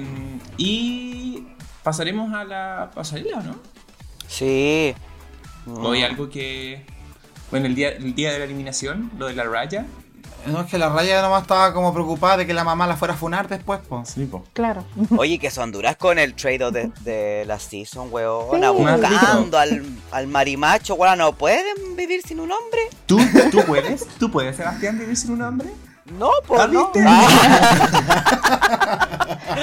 y 0.57 1.43
pasaremos 1.83 2.33
a 2.33 2.43
la 2.43 2.91
pasarela, 2.93 3.41
¿no? 3.41 3.55
Sí. 4.27 4.93
Hoy 5.65 6.03
algo 6.03 6.29
que. 6.29 6.85
Bueno, 7.51 7.65
el 7.65 7.75
día, 7.75 7.89
el 7.89 8.13
día 8.13 8.31
de 8.31 8.39
la 8.39 8.45
eliminación, 8.45 9.11
lo 9.17 9.27
de 9.27 9.33
la 9.33 9.43
raya. 9.43 9.85
No, 10.45 10.61
es 10.61 10.67
que 10.71 10.77
la 10.77 10.89
raya 10.89 11.21
nomás 11.21 11.41
estaba 11.43 11.73
como 11.73 11.93
preocupada 11.93 12.37
de 12.37 12.47
que 12.47 12.53
la 12.53 12.63
mamá 12.63 12.87
la 12.87 12.95
fuera 12.97 13.13
a 13.13 13.17
funar 13.17 13.47
después, 13.47 13.79
pues. 13.87 14.09
Sí, 14.09 14.25
po. 14.25 14.43
Claro. 14.53 14.83
Oye, 15.17 15.37
que 15.39 15.51
son 15.51 15.71
duras 15.71 15.95
con 15.97 16.17
el 16.17 16.33
trade 16.33 16.71
de, 16.71 16.91
de 17.01 17.43
la 17.45 17.59
season, 17.59 18.07
weona, 18.11 18.69
Sí. 18.71 18.73
buscando 18.77 19.57
al, 19.59 19.85
al 20.11 20.27
marimacho, 20.27 20.95
weona, 20.95 21.15
no 21.15 21.33
pueden 21.33 21.95
vivir 21.95 22.21
sin 22.25 22.39
un 22.39 22.51
hombre. 22.51 22.79
¿Tú, 23.05 23.19
¿Tú 23.51 23.61
puedes? 23.65 24.07
¿Tú 24.17 24.31
puedes, 24.31 24.55
Sebastián, 24.55 24.97
vivir 24.97 25.15
sin 25.17 25.31
un 25.31 25.41
hombre? 25.41 25.69
No, 26.17 26.31
pues 26.47 26.59
Ah, 26.61 26.67
no. 26.71 26.91
¿viste? 26.91 27.07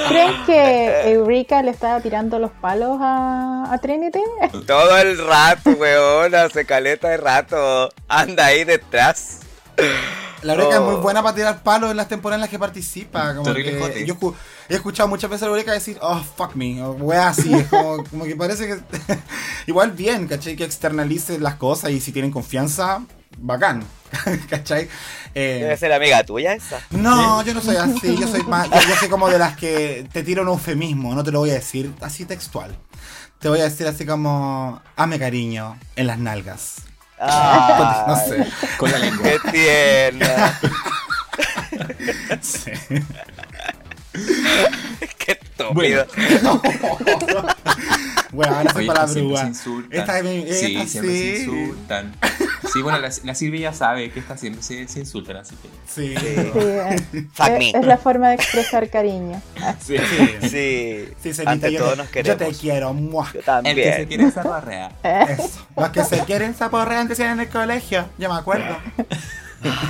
¿Creen 0.08 0.32
que 0.46 1.10
Eureka 1.12 1.62
le 1.62 1.70
estaba 1.72 2.00
tirando 2.00 2.38
los 2.38 2.52
palos 2.52 2.98
a, 3.00 3.64
a 3.72 3.78
Trinity? 3.78 4.20
Todo 4.66 4.96
el 4.98 5.18
rato, 5.26 5.70
weona, 5.70 6.48
se 6.50 6.64
caleta 6.64 7.08
de 7.08 7.16
rato. 7.16 7.88
Anda 8.08 8.46
ahí 8.46 8.62
detrás. 8.64 9.40
La 10.42 10.52
Eureka 10.54 10.80
Oh. 10.80 10.84
es 10.84 10.92
muy 10.92 11.00
buena 11.02 11.22
para 11.22 11.34
tirar 11.34 11.62
palos 11.62 11.90
en 11.90 11.96
las 11.96 12.08
temporadas 12.08 12.36
en 12.38 12.40
las 12.42 12.50
que 12.50 12.58
participa. 12.58 13.34
Como 13.34 13.52
que 13.54 14.04
yo 14.06 14.14
escu- 14.14 14.34
he 14.68 14.74
escuchado 14.74 15.08
muchas 15.08 15.30
veces 15.30 15.42
a 15.44 15.46
la 15.46 15.50
Eureka 15.52 15.72
decir, 15.72 15.98
oh, 16.02 16.22
fuck 16.36 16.54
me, 16.54 16.82
o 16.82 16.92
wea 16.92 17.28
así. 17.28 17.52
Es 17.54 17.66
como, 17.68 18.04
como 18.10 18.24
que 18.24 18.36
parece 18.36 18.66
que. 18.66 18.78
Igual 19.66 19.92
bien, 19.92 20.28
¿cachai? 20.28 20.54
Que 20.56 20.64
externalice 20.64 21.38
las 21.38 21.54
cosas 21.56 21.90
y 21.90 22.00
si 22.00 22.12
tienen 22.12 22.30
confianza, 22.30 23.02
bacán. 23.38 23.82
¿cachai? 24.50 24.88
Eh, 25.34 25.58
Debe 25.62 25.76
ser 25.76 25.92
amiga 25.92 26.22
tuya 26.24 26.54
esa. 26.54 26.80
no, 26.90 27.42
yo 27.42 27.52
no 27.54 27.60
soy 27.60 27.76
así, 27.76 28.16
yo 28.16 28.26
soy 28.28 28.42
más, 28.44 28.70
yo, 28.70 28.80
yo 28.88 28.96
soy 28.96 29.08
como 29.08 29.28
de 29.28 29.38
las 29.38 29.56
que 29.56 30.08
te 30.12 30.22
tiro 30.22 30.42
un 30.42 30.48
eufemismo, 30.48 31.14
no 31.14 31.22
te 31.24 31.32
lo 31.32 31.40
voy 31.40 31.50
a 31.50 31.54
decir 31.54 31.92
así 32.00 32.24
textual. 32.24 32.74
Te 33.40 33.48
voy 33.50 33.60
a 33.60 33.64
decir 33.64 33.86
así 33.86 34.06
como, 34.06 34.80
ame 34.96 35.18
cariño 35.18 35.76
en 35.96 36.06
las 36.06 36.18
nalgas. 36.18 36.76
Ah, 37.18 38.04
No 38.08 38.16
sé. 38.16 38.46
Con 38.76 38.90
la 38.90 38.98
lengua. 38.98 39.22
Qué 39.22 39.50
tierna. 39.50 40.58
Sí. 42.40 42.70
Qué 45.18 45.32
estúpido. 45.32 45.72
Bueno. 45.74 46.62
Bueno, 48.32 48.56
ahora 48.56 48.72
Oye, 48.74 48.86
para 48.86 49.06
esta 49.06 49.08
siempre. 49.08 49.52
Esta, 49.90 50.20
sí, 50.22 50.44
sí. 50.48 50.88
siempre 50.88 51.16
se 51.16 51.42
insultan. 51.42 52.14
Sí, 52.72 52.82
bueno, 52.82 52.98
la, 52.98 53.10
la 53.24 53.34
Silvia 53.34 53.70
ya 53.70 53.72
sabe 53.72 54.10
que 54.10 54.20
esta 54.20 54.36
siempre 54.36 54.62
se, 54.62 54.86
se 54.88 55.00
insultan, 55.00 55.36
así 55.36 55.54
que. 55.56 55.68
Sí. 55.86 56.14
Sí. 56.16 57.28
Fuck 57.32 57.48
es, 57.48 57.58
me. 57.58 57.70
es 57.70 57.86
la 57.86 57.96
forma 57.98 58.28
de 58.28 58.34
expresar 58.34 58.88
cariño. 58.90 59.40
Sí. 59.84 59.96
Sí. 60.42 61.08
Sí, 61.22 61.32
Sí, 61.34 61.42
ante 61.46 61.72
yo, 61.72 61.96
nos 61.96 62.06
yo 62.06 62.12
queremos. 62.12 62.38
te 62.38 62.54
quiero. 62.54 62.92
muah. 62.94 63.32
Yo 63.32 63.40
El 63.40 63.44
que 63.44 63.44
se 63.44 63.44
también. 63.52 64.08
quiere 64.08 64.24
esa 64.26 64.42
barrea. 64.42 64.92
Eso. 65.28 65.66
Los 65.76 65.88
que 65.90 66.04
se 66.04 66.20
quieren 66.24 66.54
zaporrean 66.54 67.08
decían 67.08 67.30
en 67.32 67.40
el 67.40 67.48
colegio. 67.48 68.08
Yo 68.18 68.28
me 68.32 68.38
acuerdo. 68.38 68.76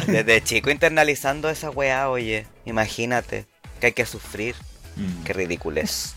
Desde 0.06 0.42
chico 0.42 0.70
internalizando 0.70 1.50
esa 1.50 1.70
weá, 1.70 2.08
oye. 2.08 2.46
Imagínate 2.64 3.46
que 3.80 3.86
hay 3.88 3.92
que 3.92 4.06
sufrir. 4.06 4.54
Mm. 4.96 5.24
Qué 5.24 5.32
ridículo 5.32 5.80
es. 5.80 6.14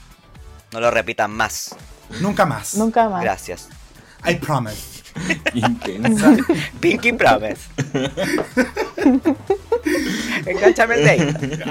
No 0.72 0.80
lo 0.80 0.92
repitan 0.92 1.32
más. 1.32 1.76
Nunca 2.22 2.46
más. 2.46 2.76
Nunca 2.76 3.10
más. 3.10 3.22
Gracias. 3.24 3.68
I 4.28 4.36
promise. 4.36 4.99
Intensa. 5.54 6.38
Pinky 6.80 7.14
Promise. 7.14 7.70
Engánchame 10.46 10.96
el 10.96 11.06
date. 11.06 11.60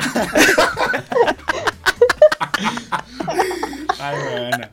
Ay, 4.00 4.16
bueno. 4.30 4.68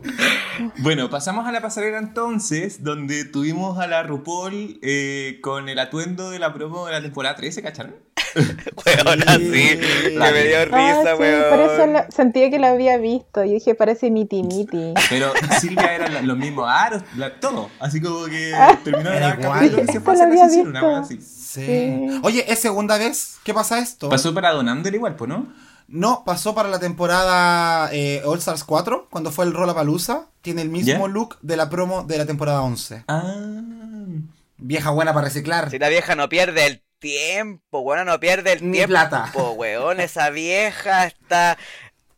Bueno, 0.78 1.10
pasamos 1.10 1.48
a 1.48 1.52
la 1.52 1.62
pasarela 1.62 1.98
entonces, 1.98 2.84
donde 2.84 3.26
tuvimos 3.26 3.80
a 3.80 3.88
la 3.88 4.04
RuPaul 4.04 4.80
eh, 4.82 5.40
con 5.42 5.68
el 5.70 5.80
atuendo 5.80 6.30
de 6.30 6.40
la 6.40 6.54
promo 6.54 6.86
de 6.86 6.92
la 6.94 7.02
temporada 7.02 7.36
13, 7.36 7.62
¿cacharon? 7.62 7.96
Weón, 8.36 9.24
así. 9.28 9.42
Que 9.52 10.18
me 10.20 10.44
dio 10.44 10.58
Ah, 10.60 10.66
risa, 10.66 11.12
sí, 11.14 11.18
por 11.50 11.60
eso 11.60 11.76
weón. 11.78 11.94
lo- 11.94 12.06
sentía 12.10 12.50
que 12.50 12.60
lo 12.60 12.68
había 12.68 12.98
visto. 12.98 13.44
Yo 13.46 13.54
dije, 13.54 13.76
parece 13.76 14.12
miti 14.12 14.44
miti. 14.44 14.94
Pero 15.10 15.32
Silvia 15.60 15.96
era 15.96 16.08
la- 16.10 16.22
los 16.22 16.38
mismos 16.38 16.68
aros, 16.70 17.02
la- 17.16 17.40
todo. 17.40 17.70
Así 17.80 18.02
como 18.02 18.26
que 18.26 18.54
terminó 18.84 19.14
igual. 19.16 19.40
capítulo 19.40 19.84
y 19.84 19.88
se 19.88 20.00
fue 20.02 20.14
a 20.14 20.46
hacer 20.46 20.68
una 20.68 21.00
así. 21.00 21.20
Sí. 21.22 21.66
Sí. 21.66 22.20
Oye, 22.24 22.44
¿es 22.52 22.60
segunda 22.60 22.98
vez? 22.98 23.38
¿Qué 23.44 23.54
pasa 23.54 23.80
esto? 23.80 24.10
Pasó 24.10 24.34
para 24.34 24.52
Donander 24.52 24.94
igual, 24.94 25.16
pues, 25.16 25.30
¿no? 25.30 25.48
No, 25.88 26.24
pasó 26.26 26.56
para 26.56 26.70
la 26.70 26.80
temporada 26.80 27.90
eh, 27.94 28.22
All 28.26 28.40
Stars 28.40 28.64
4, 28.64 29.08
cuando 29.10 29.32
fue 29.32 29.46
el 29.46 29.54
Rollapalooza. 29.54 30.28
Tiene 30.42 30.62
el 30.64 30.70
mismo 30.70 31.08
look 31.08 31.38
de 31.42 31.58
la 31.58 31.70
promo 31.70 32.04
de 32.04 32.18
la 32.18 32.26
temporada 32.26 32.62
11. 32.62 33.04
Ah. 33.08 33.34
Vieja 34.58 34.90
buena 34.92 35.14
para 35.14 35.26
reciclar. 35.28 35.70
Si 35.70 35.80
la 35.80 35.90
vieja 35.90 36.16
no 36.16 36.30
pierde 36.30 36.66
el 36.66 36.82
tiempo, 37.00 37.80
weón, 37.82 38.06
no 38.08 38.20
pierde 38.20 38.54
el 38.54 38.66
Ni 38.66 38.78
tiempo. 38.78 38.92
plata. 38.92 39.32
weón, 39.58 40.00
esa 40.00 40.30
vieja 40.30 41.06
está 41.06 41.58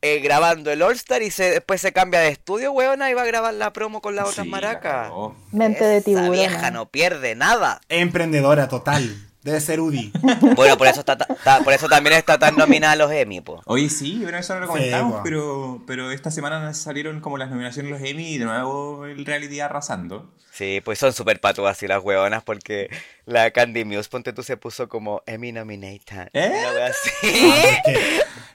eh, 0.02 0.20
grabando 0.20 0.72
el 0.72 0.82
All 0.82 0.94
Star 0.96 1.22
y 1.24 1.32
se, 1.32 1.50
después 1.52 1.82
se 1.82 1.92
cambia 1.92 2.20
de 2.22 2.30
estudio, 2.30 2.72
weón, 2.72 3.02
y 3.10 3.14
va 3.14 3.24
a 3.24 3.26
grabar 3.26 3.54
la 3.54 3.74
promo 3.74 4.02
con 4.02 4.16
las 4.16 4.28
otras 4.30 4.46
Sí, 4.46 4.52
la 4.52 4.58
maracas. 4.58 5.12
Mente 5.52 5.84
de 5.84 5.98
Esa 5.98 6.06
tiburón. 6.06 6.32
vieja 6.32 6.72
no 6.72 6.88
pierde 6.90 7.36
nada. 7.36 7.82
Emprendedora 7.90 8.68
total. 8.70 9.27
Debe 9.48 9.62
ser 9.62 9.80
Udi. 9.80 10.12
Bueno, 10.58 10.78
por 10.78 10.88
eso 10.88 11.00
está, 11.00 11.16
por 11.64 11.72
eso 11.72 11.88
también 11.88 12.18
está 12.18 12.38
tan 12.38 12.58
nominada 12.58 12.92
a 12.92 12.96
los 12.98 13.10
Emmy, 13.10 13.40
po. 13.40 13.62
Oye, 13.64 13.88
sí, 13.88 14.22
pero 14.26 14.38
eso 14.38 14.54
no 14.56 14.60
lo 14.60 14.68
comentamos, 14.68 15.22
pero, 15.24 15.82
pero 15.88 16.12
esta 16.12 16.32
semana 16.32 16.74
salieron 16.74 17.22
como 17.22 17.38
las 17.38 17.50
nominaciones 17.50 17.94
de 17.94 17.98
los 17.98 18.10
Emmy 18.10 18.34
y 18.34 18.38
de 18.40 18.44
nuevo 18.44 19.06
el 19.06 19.26
reality 19.26 19.62
arrasando. 19.62 20.30
Sí, 20.52 20.82
pues 20.84 21.00
son 21.00 21.14
súper 21.14 21.40
patuas 21.40 21.82
y 21.82 21.88
las 21.88 22.04
hueonas 22.04 22.44
porque 22.44 22.90
la 23.28 23.52
Candy 23.52 23.86
Muse, 23.86 24.10
ponte 24.10 24.34
tú, 24.34 24.42
se 24.42 24.58
puso 24.58 24.90
como 24.90 25.22
Emmy 25.28 25.52
nominated. 25.52 26.30
¿Eh? 26.34 26.64
Así. 26.90 27.28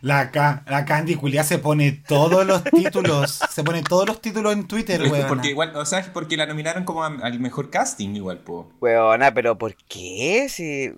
La, 0.01 0.31
ca- 0.33 0.65
la 0.67 0.85
Candy 0.85 1.15
Culia 1.15 1.45
se 1.45 1.59
pone 1.59 1.93
todos 1.93 2.45
los 2.45 2.65
títulos. 2.65 3.39
Se 3.51 3.63
pone 3.63 3.83
todos 3.83 4.07
los 4.09 4.21
títulos 4.21 4.53
en 4.53 4.67
Twitter, 4.67 5.01
weón. 5.03 5.29
porque 5.29 5.51
igual, 5.51 5.77
o 5.77 5.85
sea, 5.87 6.01
es 6.01 6.09
porque 6.09 6.37
la 6.37 6.47
nominaron 6.47 6.85
como 6.85 7.05
al 7.05 7.39
mejor 7.39 7.71
casting 7.71 8.17
igual, 8.17 8.39
po. 8.39 8.73
Hueona, 8.81 9.33
pero 9.33 9.57
¿por 9.57 9.77
qué? 9.89 10.49
Si 10.49 10.93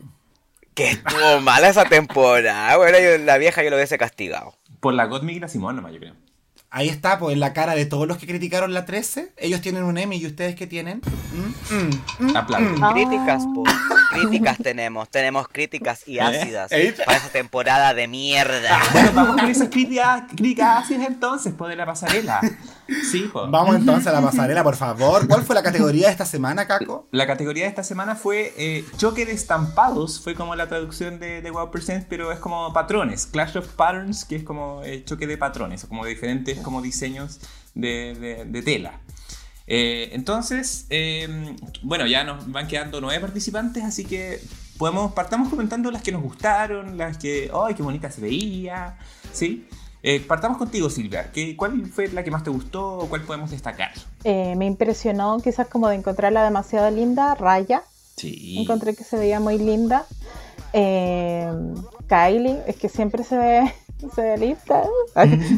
Que 0.74 0.90
estuvo 0.92 1.40
mala 1.42 1.68
esa 1.68 1.84
temporada, 1.84 2.76
bueno, 2.78 2.98
yo- 2.98 3.18
la 3.18 3.36
vieja 3.38 3.62
yo 3.62 3.70
lo 3.70 3.76
hubiese 3.76 3.98
castigado. 3.98 4.56
Por 4.80 4.94
la 4.94 5.04
God 5.06 5.22
Migra 5.22 5.48
Simón 5.48 5.76
nomás, 5.76 5.92
yo 5.92 5.98
creo. 5.98 6.14
Ahí 6.76 6.88
está, 6.88 7.20
pues 7.20 7.34
en 7.34 7.38
la 7.38 7.52
cara 7.52 7.76
de 7.76 7.86
todos 7.86 8.08
los 8.08 8.18
que 8.18 8.26
criticaron 8.26 8.74
la 8.74 8.84
13. 8.84 9.32
Ellos 9.36 9.60
tienen 9.60 9.84
un 9.84 9.96
Emmy 9.96 10.16
y 10.16 10.26
ustedes 10.26 10.56
qué 10.56 10.66
tienen. 10.66 11.02
Mm, 11.70 11.74
mm, 11.76 12.30
mm, 12.32 12.36
Aplausos. 12.36 12.92
Críticas, 12.92 13.44
po. 13.54 13.62
Críticas 14.14 14.58
tenemos. 14.58 15.08
Tenemos 15.10 15.48
críticas 15.48 16.06
y 16.06 16.18
ácidas 16.20 16.70
¿Eh? 16.72 16.94
para 17.04 17.18
esa 17.18 17.28
temporada 17.28 17.92
de 17.94 18.08
mierda. 18.08 18.80
Bueno, 18.92 19.10
vamos 19.14 19.36
con 19.40 19.50
esas 19.50 19.68
críticas, 19.68 20.22
críticas 20.28 20.84
ácidas 20.84 21.06
entonces, 21.08 21.52
pues 21.56 21.70
de 21.70 21.76
la 21.76 21.84
pasarela. 21.86 22.40
Sí, 23.10 23.28
pues. 23.32 23.50
Vamos 23.50 23.76
entonces 23.76 24.06
a 24.06 24.12
la 24.12 24.20
pasarela, 24.20 24.62
por 24.62 24.76
favor. 24.76 25.26
¿Cuál 25.26 25.42
fue 25.42 25.54
la 25.54 25.62
categoría 25.62 26.06
de 26.06 26.12
esta 26.12 26.26
semana, 26.26 26.66
Caco? 26.66 27.08
La 27.10 27.26
categoría 27.26 27.64
de 27.64 27.70
esta 27.70 27.82
semana 27.82 28.14
fue 28.14 28.52
eh, 28.56 28.84
choque 28.98 29.24
de 29.26 29.32
estampados, 29.32 30.20
fue 30.20 30.34
como 30.34 30.54
la 30.54 30.68
traducción 30.68 31.18
de, 31.18 31.40
de 31.42 31.50
Wow 31.50 31.70
Percent, 31.70 32.06
pero 32.08 32.30
es 32.32 32.38
como 32.38 32.72
patrones, 32.72 33.26
Clash 33.26 33.56
of 33.58 33.66
Patterns, 33.68 34.24
que 34.24 34.36
es 34.36 34.44
como 34.44 34.82
eh, 34.84 35.02
choque 35.04 35.26
de 35.26 35.36
patrones, 35.38 35.84
o 35.84 35.88
como 35.88 36.04
diferentes 36.04 36.58
como 36.60 36.82
diseños 36.82 37.40
de, 37.74 38.14
de- 38.20 38.44
de 38.44 38.62
tela. 38.62 39.00
Eh, 39.66 40.10
entonces, 40.12 40.86
eh, 40.90 41.56
bueno, 41.82 42.06
ya 42.06 42.24
nos 42.24 42.50
van 42.50 42.68
quedando 42.68 43.00
nueve 43.00 43.20
participantes, 43.20 43.82
así 43.82 44.04
que 44.04 44.40
podemos 44.78 45.12
partamos 45.12 45.48
comentando 45.48 45.90
las 45.90 46.02
que 46.02 46.12
nos 46.12 46.22
gustaron, 46.22 46.98
las 46.98 47.16
que, 47.18 47.50
¡ay, 47.54 47.74
qué 47.74 47.82
bonita 47.82 48.10
se 48.10 48.20
veía! 48.20 48.98
¿Sí? 49.32 49.66
Eh, 50.02 50.20
partamos 50.20 50.58
contigo, 50.58 50.90
Silvia. 50.90 51.30
¿Qué, 51.32 51.56
¿Cuál 51.56 51.86
fue 51.86 52.08
la 52.08 52.22
que 52.22 52.30
más 52.30 52.44
te 52.44 52.50
gustó 52.50 52.98
o 52.98 53.08
cuál 53.08 53.22
podemos 53.22 53.50
destacar? 53.50 53.92
Eh, 54.24 54.54
me 54.56 54.66
impresionó 54.66 55.38
quizás 55.40 55.66
como 55.68 55.88
de 55.88 55.96
encontrarla 55.96 56.44
demasiado 56.44 56.90
linda, 56.90 57.34
Raya. 57.34 57.82
Sí. 58.16 58.58
Encontré 58.60 58.94
que 58.94 59.02
se 59.02 59.16
veía 59.16 59.40
muy 59.40 59.56
linda. 59.58 60.04
Kylie, 60.72 62.62
es 62.66 62.76
que 62.76 62.88
siempre 62.88 63.24
se 63.24 63.38
ve, 63.38 63.74
se 64.14 64.20
ve 64.22 64.36
lista, 64.38 64.84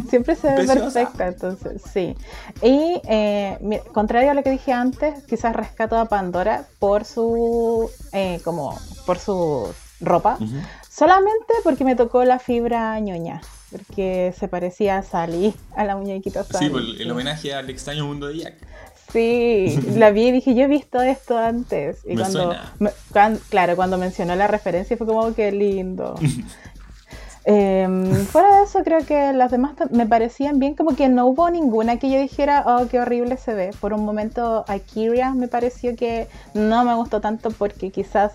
siempre 0.09 0.37
se 0.37 0.49
ve 0.49 0.55
Preciosa. 0.65 1.01
perfecta, 1.01 1.27
entonces 1.27 1.83
sí. 1.93 2.15
Y 2.63 3.01
eh, 3.09 3.59
contrario 3.93 4.31
a 4.31 4.35
lo 4.35 4.43
que 4.43 4.51
dije 4.51 4.73
antes, 4.73 5.25
quizás 5.25 5.55
rescato 5.57 5.97
a 5.99 6.05
Pandora 6.07 6.65
por 6.79 7.05
su, 7.05 7.91
eh, 8.13 8.41
como, 8.45 8.79
por 9.05 9.19
su 9.19 9.69
ropa, 10.01 10.37
Ujú. 10.41 10.55
solamente 10.89 11.55
porque 11.65 11.85
me 11.85 11.97
tocó 11.97 12.25
la 12.25 12.39
fibra 12.39 12.99
ñoña, 13.01 13.41
porque 13.73 14.33
se 14.39 14.47
parecía 14.49 14.99
a 14.99 15.03
Sally, 15.03 15.55
a 15.75 15.85
la 15.85 15.97
muñequita 15.97 16.45
Sally. 16.45 16.67
Sí, 16.67 16.71
por 16.71 16.81
el, 16.83 17.01
el 17.01 17.11
homenaje 17.11 17.53
al 17.55 17.69
extraño 17.71 18.07
mundo 18.07 18.29
de 18.29 18.39
Jack. 18.39 18.55
Sí, 19.13 19.79
la 19.95 20.11
vi 20.11 20.27
y 20.29 20.33
dije, 20.33 20.55
yo 20.55 20.65
he 20.65 20.67
visto 20.67 21.01
esto 21.01 21.39
antes. 21.39 21.99
Y 22.05 22.17
Me 22.17 22.23
cuando, 22.23 22.55
me- 22.81 22.91
cuan- 23.13 23.39
claro, 23.49 23.77
cuando 23.77 23.99
mencionó 23.99 24.35
la 24.35 24.47
referencia 24.49 24.97
fue 24.97 25.07
como, 25.07 25.21
"Oh, 25.21 25.33
qué 25.33 25.51
lindo. 25.53 26.17
Em, 27.49 28.13
fuera 28.27 28.57
de 28.57 28.65
eso, 28.65 28.83
creo 28.83 29.07
que 29.07 29.33
las 29.33 29.53
demás 29.53 29.75
me 29.93 30.05
parecían 30.05 30.59
bien, 30.59 30.75
como 30.75 30.97
que 30.97 31.09
no 31.09 31.27
hubo 31.27 31.49
ninguna 31.49 31.97
que 31.97 32.11
yo 32.11 32.19
dijera, 32.19 32.65
oh, 32.67 32.89
qué 32.89 32.99
horrible 32.99 33.37
se 33.37 33.55
ve. 33.55 33.71
Por 33.81 33.93
un 33.93 34.05
momento, 34.05 34.65
Akira 34.67 35.33
me 35.33 35.47
pareció 35.47 35.95
que 35.95 36.27
no 36.55 36.85
me 36.85 36.97
gustó 36.97 37.21
tanto 37.21 37.53
porque 37.53 37.93
quizás 37.93 38.33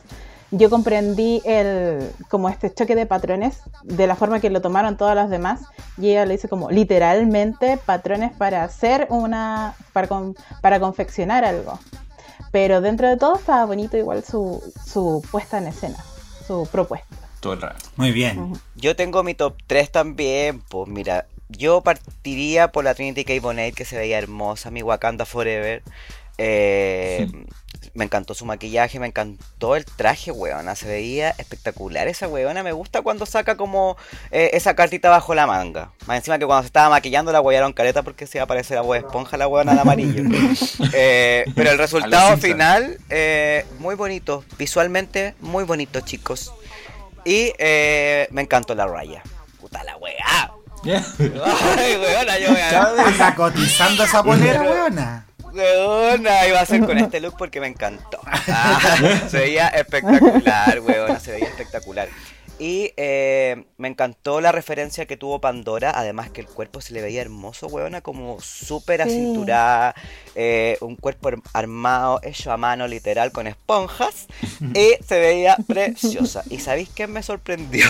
yo 0.51 0.69
comprendí 0.69 1.41
el 1.43 2.09
como 2.29 2.47
este 2.47 2.73
choque 2.73 2.95
de 2.95 3.05
patrones 3.05 3.59
de 3.83 4.07
la 4.07 4.15
forma 4.15 4.39
que 4.39 4.49
lo 4.49 4.61
tomaron 4.61 4.95
todas 4.95 5.15
las 5.15 5.29
demás 5.29 5.61
y 5.97 6.11
ella 6.11 6.25
lo 6.25 6.33
hizo 6.33 6.47
como 6.47 6.69
literalmente 6.69 7.77
patrones 7.85 8.33
para 8.33 8.63
hacer 8.63 9.07
una 9.09 9.75
para, 9.93 10.09
para 10.61 10.79
confeccionar 10.81 11.45
algo 11.45 11.79
pero 12.51 12.81
dentro 12.81 13.07
de 13.07 13.15
todo 13.15 13.37
estaba 13.37 13.65
bonito 13.65 13.95
igual 13.95 14.25
su, 14.25 14.61
su 14.85 15.23
puesta 15.31 15.57
en 15.57 15.67
escena 15.67 15.97
su 16.45 16.67
propuesta 16.69 17.20
Todo 17.41 17.53
el 17.53 17.61
rato. 17.61 17.83
Muy 17.97 18.11
bien. 18.11 18.53
Yo 18.75 18.95
tengo 18.95 19.23
mi 19.23 19.33
top 19.33 19.55
3 19.67 19.91
también, 19.91 20.61
pues 20.61 20.87
mira, 20.87 21.25
yo 21.49 21.81
partiría 21.81 22.71
por 22.71 22.85
la 22.85 22.95
Trinity 22.95 23.25
K. 23.25 23.33
Bonet 23.41 23.75
que 23.75 23.83
se 23.83 23.97
veía 23.97 24.17
hermosa, 24.17 24.71
mi 24.71 24.83
Wakanda 24.83 25.25
Forever. 25.25 25.83
Eh, 26.37 27.27
me 27.93 28.05
encantó 28.05 28.33
su 28.33 28.45
maquillaje, 28.45 28.99
me 28.99 29.07
encantó 29.07 29.75
el 29.75 29.85
traje, 29.85 30.31
weona, 30.31 30.75
se 30.75 30.87
veía 30.87 31.31
espectacular 31.37 32.07
esa 32.07 32.27
weona, 32.27 32.63
me 32.63 32.71
gusta 32.71 33.01
cuando 33.01 33.25
saca 33.25 33.57
como 33.57 33.97
eh, 34.31 34.51
esa 34.53 34.75
cartita 34.75 35.09
bajo 35.09 35.35
la 35.35 35.47
manga. 35.47 35.91
Más 36.07 36.17
encima 36.17 36.39
que 36.39 36.45
cuando 36.45 36.63
se 36.63 36.67
estaba 36.67 36.89
maquillando 36.89 37.31
la 37.31 37.41
huellaron 37.41 37.73
careta 37.73 38.03
porque 38.03 38.27
se 38.27 38.37
iba 38.37 38.43
a 38.43 38.47
parecer 38.47 38.77
a 38.77 38.81
Bob 38.81 38.95
Esponja 38.95 39.37
la 39.37 39.47
weona 39.47 39.73
de 39.73 39.81
amarillo. 39.81 40.23
Eh, 40.93 41.45
pero 41.55 41.71
el 41.71 41.77
resultado 41.77 42.37
final, 42.37 42.97
eh, 43.09 43.65
muy 43.79 43.95
bonito, 43.95 44.43
visualmente 44.57 45.35
muy 45.39 45.63
bonito 45.63 46.01
chicos. 46.01 46.53
Y 47.25 47.53
eh, 47.57 48.27
me 48.31 48.41
encantó 48.41 48.75
la 48.75 48.87
raya. 48.87 49.21
Puta 49.59 49.83
la 49.83 49.97
weá. 49.97 50.51
Ay, 50.83 51.95
weona, 51.97 52.39
yo 52.39 53.35
cotizando 53.35 54.03
esa 54.03 54.23
polera, 54.23 54.61
weona. 54.61 55.25
Weona, 55.53 56.47
iba 56.47 56.61
a 56.61 56.65
ser 56.65 56.81
con 56.85 56.97
este 56.97 57.19
look 57.19 57.35
porque 57.37 57.59
me 57.59 57.67
encantó. 57.67 58.19
Ah, 58.25 58.79
se 59.29 59.37
veía 59.37 59.67
espectacular, 59.67 60.79
weona, 60.79 61.19
se 61.19 61.33
veía 61.33 61.47
espectacular. 61.47 62.07
Y 62.63 62.93
eh, 62.95 63.65
me 63.77 63.87
encantó 63.87 64.39
la 64.39 64.51
referencia 64.51 65.07
que 65.07 65.17
tuvo 65.17 65.41
Pandora, 65.41 65.93
además 65.95 66.29
que 66.29 66.41
el 66.41 66.47
cuerpo 66.47 66.79
se 66.79 66.93
le 66.93 67.01
veía 67.01 67.21
hermoso, 67.21 67.65
weona, 67.65 68.01
como 68.01 68.39
súper 68.39 69.01
Sí. 69.01 69.09
acinturada, 69.09 69.95
eh, 70.35 70.77
un 70.81 70.95
cuerpo 70.95 71.29
ar- 71.29 71.37
armado, 71.53 72.19
hecho 72.21 72.51
a 72.51 72.57
mano, 72.57 72.87
literal, 72.87 73.31
con 73.31 73.47
esponjas, 73.47 74.27
y 74.75 75.03
se 75.03 75.19
veía 75.19 75.57
preciosa. 75.67 76.43
¿Y 76.51 76.59
sabéis 76.59 76.89
qué 76.89 77.07
me 77.07 77.23
sorprendió? 77.23 77.87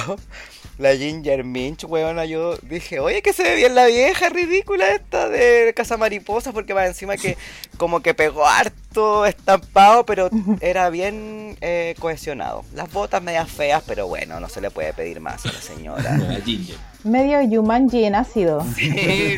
La 0.81 0.95
Ginger 0.95 1.43
Minch, 1.43 1.83
weona, 1.83 2.25
yo 2.25 2.57
dije, 2.63 2.99
oye, 2.99 3.21
que 3.21 3.33
se 3.33 3.43
ve 3.43 3.55
bien 3.55 3.75
la 3.75 3.85
vieja 3.85 4.29
ridícula 4.29 4.89
esta 4.89 5.29
de 5.29 5.71
Casa 5.75 5.95
Mariposa, 5.95 6.51
porque 6.53 6.73
va 6.73 6.87
encima 6.87 7.17
que 7.17 7.37
como 7.77 7.99
que 8.01 8.15
pegó 8.15 8.47
harto 8.47 9.27
estampado, 9.27 10.07
pero 10.07 10.31
era 10.59 10.89
bien 10.89 11.55
eh, 11.61 11.93
cohesionado. 11.99 12.65
Las 12.73 12.91
botas 12.91 13.21
medias 13.21 13.47
feas, 13.47 13.83
pero 13.85 14.07
bueno, 14.07 14.39
no 14.39 14.49
se 14.49 14.59
le 14.59 14.71
puede 14.71 14.91
pedir 14.93 15.19
más 15.19 15.45
a 15.45 15.51
la 15.51 15.61
señora. 15.61 16.17
La 16.17 16.41
Ginger. 16.41 16.75
medio 17.03 17.41
Yumanji 17.43 18.03
en 18.05 18.15
ácido 18.15 18.65
Sí, 18.75 18.89
sí. 18.91 19.37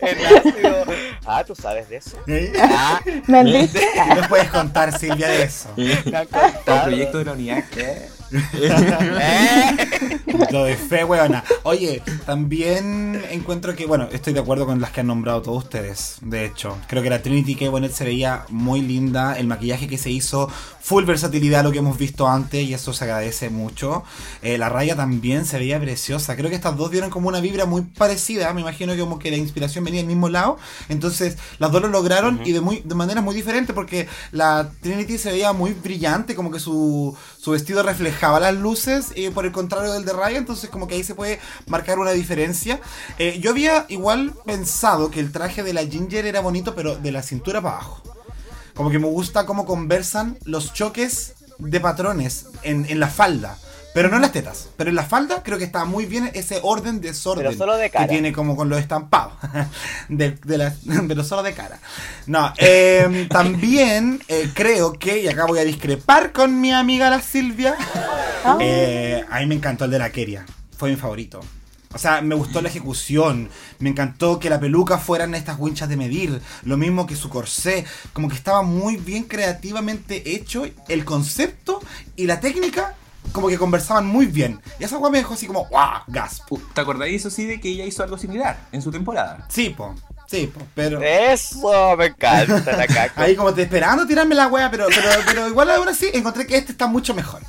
En 0.00 0.26
ácido. 0.36 0.84
Ah, 1.24 1.44
¿tú 1.46 1.54
sabes 1.54 1.88
de 1.88 1.96
eso? 1.98 2.18
Ah, 2.60 3.00
me 3.28 3.38
han 3.38 3.46
dicho 3.46 3.78
¿Qué 3.78 4.14
nos 4.16 4.26
puedes 4.26 4.50
contar, 4.50 4.98
Silvia, 4.98 5.28
de 5.28 5.44
eso? 5.44 5.68
me 5.76 5.92
han 6.16 6.26
El 6.66 6.80
proyecto 6.82 7.18
de 7.18 7.24
la 7.24 7.32
unidad. 7.32 7.64
¿qué? 7.72 8.21
Lo 10.50 10.64
de 10.64 10.76
fe, 10.76 11.04
weona. 11.04 11.44
Oye, 11.62 12.02
también 12.26 13.22
encuentro 13.30 13.74
que, 13.76 13.86
bueno, 13.86 14.08
estoy 14.12 14.32
de 14.32 14.40
acuerdo 14.40 14.66
con 14.66 14.80
las 14.80 14.90
que 14.90 15.00
han 15.00 15.06
nombrado 15.06 15.42
todos 15.42 15.64
ustedes. 15.64 16.16
De 16.22 16.44
hecho, 16.44 16.76
creo 16.88 17.02
que 17.02 17.10
la 17.10 17.22
Trinity 17.22 17.54
K. 17.54 17.70
Bonnet 17.70 17.92
se 17.92 18.04
veía 18.04 18.44
muy 18.48 18.80
linda. 18.80 19.38
El 19.38 19.46
maquillaje 19.46 19.88
que 19.88 19.98
se 19.98 20.10
hizo, 20.10 20.48
full 20.80 21.04
versatilidad, 21.04 21.62
lo 21.64 21.72
que 21.72 21.78
hemos 21.78 21.98
visto 21.98 22.28
antes, 22.28 22.64
y 22.64 22.74
eso 22.74 22.92
se 22.92 23.04
agradece 23.04 23.50
mucho. 23.50 24.04
Eh, 24.42 24.58
la 24.58 24.68
raya 24.68 24.96
también 24.96 25.44
se 25.44 25.58
veía 25.58 25.80
preciosa. 25.80 26.36
Creo 26.36 26.50
que 26.50 26.56
estas 26.56 26.76
dos 26.76 26.90
dieron 26.90 27.10
como 27.10 27.28
una 27.28 27.40
vibra 27.40 27.66
muy 27.66 27.82
parecida. 27.82 28.52
Me 28.52 28.60
imagino 28.62 28.92
que 28.94 29.00
como 29.00 29.18
que 29.18 29.30
la 29.30 29.36
inspiración 29.36 29.84
venía 29.84 30.00
del 30.00 30.08
mismo 30.08 30.28
lado. 30.28 30.58
Entonces, 30.88 31.38
las 31.58 31.70
dos 31.70 31.82
lo 31.82 31.88
lograron 31.88 32.40
y 32.44 32.52
de, 32.52 32.60
muy, 32.60 32.82
de 32.84 32.94
manera 32.94 33.20
muy 33.20 33.34
diferente 33.34 33.72
porque 33.72 34.08
la 34.30 34.70
Trinity 34.80 35.18
se 35.18 35.32
veía 35.32 35.52
muy 35.52 35.72
brillante, 35.72 36.34
como 36.34 36.50
que 36.50 36.60
su, 36.60 37.16
su 37.42 37.50
vestido 37.50 37.82
reflejaba 37.82 38.38
las 38.38 38.54
luces, 38.54 39.08
y 39.16 39.28
por 39.30 39.44
el 39.44 39.50
contrario 39.50 39.92
del 39.92 40.04
de 40.04 40.12
Raya, 40.12 40.38
entonces 40.38 40.70
como 40.70 40.86
que 40.86 40.94
ahí 40.94 41.02
se 41.02 41.16
puede 41.16 41.40
marcar 41.66 41.98
una 41.98 42.12
diferencia. 42.12 42.80
Eh, 43.18 43.40
yo 43.40 43.50
había 43.50 43.84
igual 43.88 44.32
pensado 44.46 45.10
que 45.10 45.18
el 45.18 45.32
traje 45.32 45.64
de 45.64 45.72
la 45.72 45.84
Ginger 45.84 46.24
era 46.24 46.38
bonito, 46.38 46.76
pero 46.76 46.94
de 46.94 47.10
la 47.10 47.20
cintura 47.20 47.60
para 47.60 47.78
abajo. 47.78 48.00
Como 48.76 48.90
que 48.90 49.00
me 49.00 49.08
gusta 49.08 49.44
cómo 49.44 49.66
conversan 49.66 50.38
los 50.44 50.72
choques 50.72 51.32
de 51.58 51.80
patrones 51.80 52.46
en, 52.62 52.86
en 52.88 53.00
la 53.00 53.08
falda. 53.08 53.58
Pero 53.94 54.08
no 54.08 54.16
en 54.16 54.22
las 54.22 54.32
tetas. 54.32 54.68
Pero 54.76 54.88
en 54.90 54.96
la 54.96 55.04
falda 55.04 55.42
creo 55.42 55.58
que 55.58 55.64
está 55.64 55.84
muy 55.84 56.06
bien 56.06 56.30
ese 56.34 56.60
orden 56.62 57.00
desorden 57.02 57.44
Pero 57.44 57.58
solo 57.58 57.76
de 57.76 57.90
cara. 57.90 58.06
que 58.06 58.12
tiene 58.12 58.32
como 58.32 58.56
con 58.56 58.68
los 58.70 58.78
estampados. 58.78 59.34
de, 60.08 60.30
de 60.32 60.58
la- 60.58 60.74
pero 61.08 61.22
solo 61.24 61.42
de 61.42 61.52
cara. 61.52 61.78
No, 62.26 62.52
eh, 62.58 63.26
también 63.30 64.20
eh, 64.28 64.50
creo 64.54 64.94
que, 64.94 65.20
y 65.20 65.28
acá 65.28 65.44
voy 65.46 65.58
a 65.58 65.64
discrepar 65.64 66.32
con 66.32 66.60
mi 66.60 66.72
amiga 66.72 67.10
la 67.10 67.20
Silvia, 67.20 67.76
Ah. 68.44 68.56
eh, 68.60 69.24
a 69.30 69.38
mí 69.40 69.46
me 69.46 69.54
encantó 69.54 69.84
el 69.84 69.90
de 69.92 69.98
la 69.98 70.10
Keria. 70.10 70.44
Fue 70.76 70.90
mi 70.90 70.96
favorito. 70.96 71.40
O 71.94 71.98
sea, 71.98 72.22
me 72.22 72.34
gustó 72.34 72.60
la 72.62 72.68
ejecución. 72.70 73.50
Me 73.78 73.90
encantó 73.90 74.38
que 74.40 74.48
la 74.50 74.58
peluca 74.58 74.96
fueran 74.98 75.34
estas 75.34 75.58
winchas 75.60 75.88
de 75.90 75.96
medir. 75.98 76.40
Lo 76.64 76.76
mismo 76.78 77.06
que 77.06 77.14
su 77.14 77.28
corsé. 77.28 77.84
Como 78.14 78.28
que 78.28 78.34
estaba 78.34 78.62
muy 78.62 78.96
bien 78.96 79.24
creativamente 79.24 80.34
hecho. 80.34 80.64
El 80.88 81.04
concepto 81.04 81.80
y 82.16 82.26
la 82.26 82.40
técnica 82.40 82.94
como 83.30 83.48
que 83.48 83.58
conversaban 83.58 84.06
muy 84.06 84.26
bien. 84.26 84.60
Y 84.78 84.84
esa 84.84 84.98
weá 84.98 85.10
me 85.10 85.18
dejó 85.18 85.34
así 85.34 85.46
como, 85.46 85.66
¡guau! 85.66 86.02
Gasp. 86.08 86.50
Uh, 86.50 86.58
¿Te 86.74 86.80
acordáis 86.80 87.20
eso 87.20 87.30
sí 87.30 87.46
de 87.46 87.60
que 87.60 87.68
ella 87.68 87.84
hizo 87.84 88.02
algo 88.02 88.18
similar 88.18 88.58
en 88.72 88.82
su 88.82 88.90
temporada? 88.90 89.46
Sí, 89.48 89.70
po. 89.70 89.94
Sí, 90.26 90.46
po. 90.46 90.60
Pero... 90.74 91.00
Eso, 91.02 91.96
me 91.96 92.06
encanta 92.06 92.76
la 92.76 92.86
caca. 92.88 93.22
Ahí 93.22 93.36
como 93.36 93.52
te 93.54 93.62
esperando 93.62 94.06
tirarme 94.06 94.34
la 94.34 94.48
wea, 94.48 94.70
pero, 94.70 94.86
pero, 94.88 95.08
pero 95.26 95.48
igual 95.48 95.70
aún 95.70 95.88
así 95.88 96.10
encontré 96.12 96.46
que 96.46 96.56
este 96.56 96.72
está 96.72 96.86
mucho 96.86 97.14
mejor. 97.14 97.42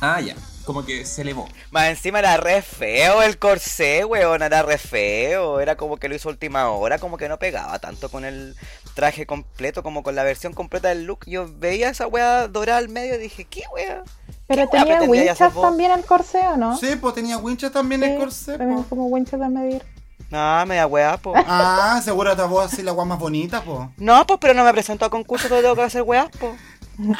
Ah, 0.00 0.20
ya. 0.20 0.34
Como 0.64 0.84
que 0.84 1.04
se 1.04 1.22
elevó. 1.22 1.48
Más 1.70 1.88
encima 1.88 2.20
era 2.20 2.36
re 2.36 2.62
feo 2.62 3.22
el 3.22 3.38
corsé, 3.38 4.04
weón, 4.04 4.42
era 4.42 4.62
re 4.62 4.78
feo. 4.78 5.60
Era 5.60 5.76
como 5.76 5.96
que 5.96 6.08
lo 6.08 6.14
hizo 6.14 6.28
última 6.28 6.68
hora, 6.70 6.98
como 6.98 7.16
que 7.16 7.28
no 7.28 7.38
pegaba 7.38 7.78
tanto 7.80 8.08
con 8.08 8.24
el 8.24 8.54
traje 8.94 9.26
completo, 9.26 9.82
como 9.82 10.02
con 10.02 10.14
la 10.14 10.22
versión 10.22 10.52
completa 10.52 10.88
del 10.88 11.04
look. 11.04 11.26
Yo 11.26 11.48
veía 11.58 11.90
esa 11.90 12.06
weá 12.06 12.46
dorada 12.46 12.78
al 12.78 12.88
medio 12.88 13.16
y 13.16 13.18
dije, 13.18 13.44
¿qué 13.44 13.62
weá? 13.74 14.04
Pero 14.48 14.68
¿Qué 14.68 14.76
weá 14.76 14.98
tenía 14.98 15.08
winchas 15.08 15.54
también 15.54 15.92
el 15.92 16.04
corsé, 16.04 16.40
¿o 16.48 16.56
no? 16.56 16.76
Sí, 16.76 16.96
pues 17.00 17.14
tenía 17.14 17.38
winchas 17.38 17.72
también 17.72 18.02
el 18.02 18.18
corsé. 18.18 18.58
también 18.58 18.82
po. 18.82 18.88
como 18.90 19.06
winchas 19.06 19.40
de 19.40 19.48
medir. 19.48 19.82
No, 20.30 20.66
media 20.66 20.86
weá, 20.86 21.16
po. 21.16 21.32
Ah, 21.46 22.00
seguro 22.02 22.34
te 22.36 22.42
vos 22.42 22.72
así 22.72 22.82
la 22.82 22.92
guay 22.92 23.06
más 23.08 23.18
bonita, 23.18 23.62
po. 23.62 23.90
No, 23.96 24.26
pues, 24.26 24.38
pero 24.40 24.54
no 24.54 24.64
me 24.64 24.72
presento 24.72 25.04
a 25.04 25.10
concurso, 25.10 25.48
todo 25.48 25.60
tengo 25.60 25.74
que 25.74 25.82
hacer 25.82 26.02
weá, 26.02 26.28
po. 26.38 26.54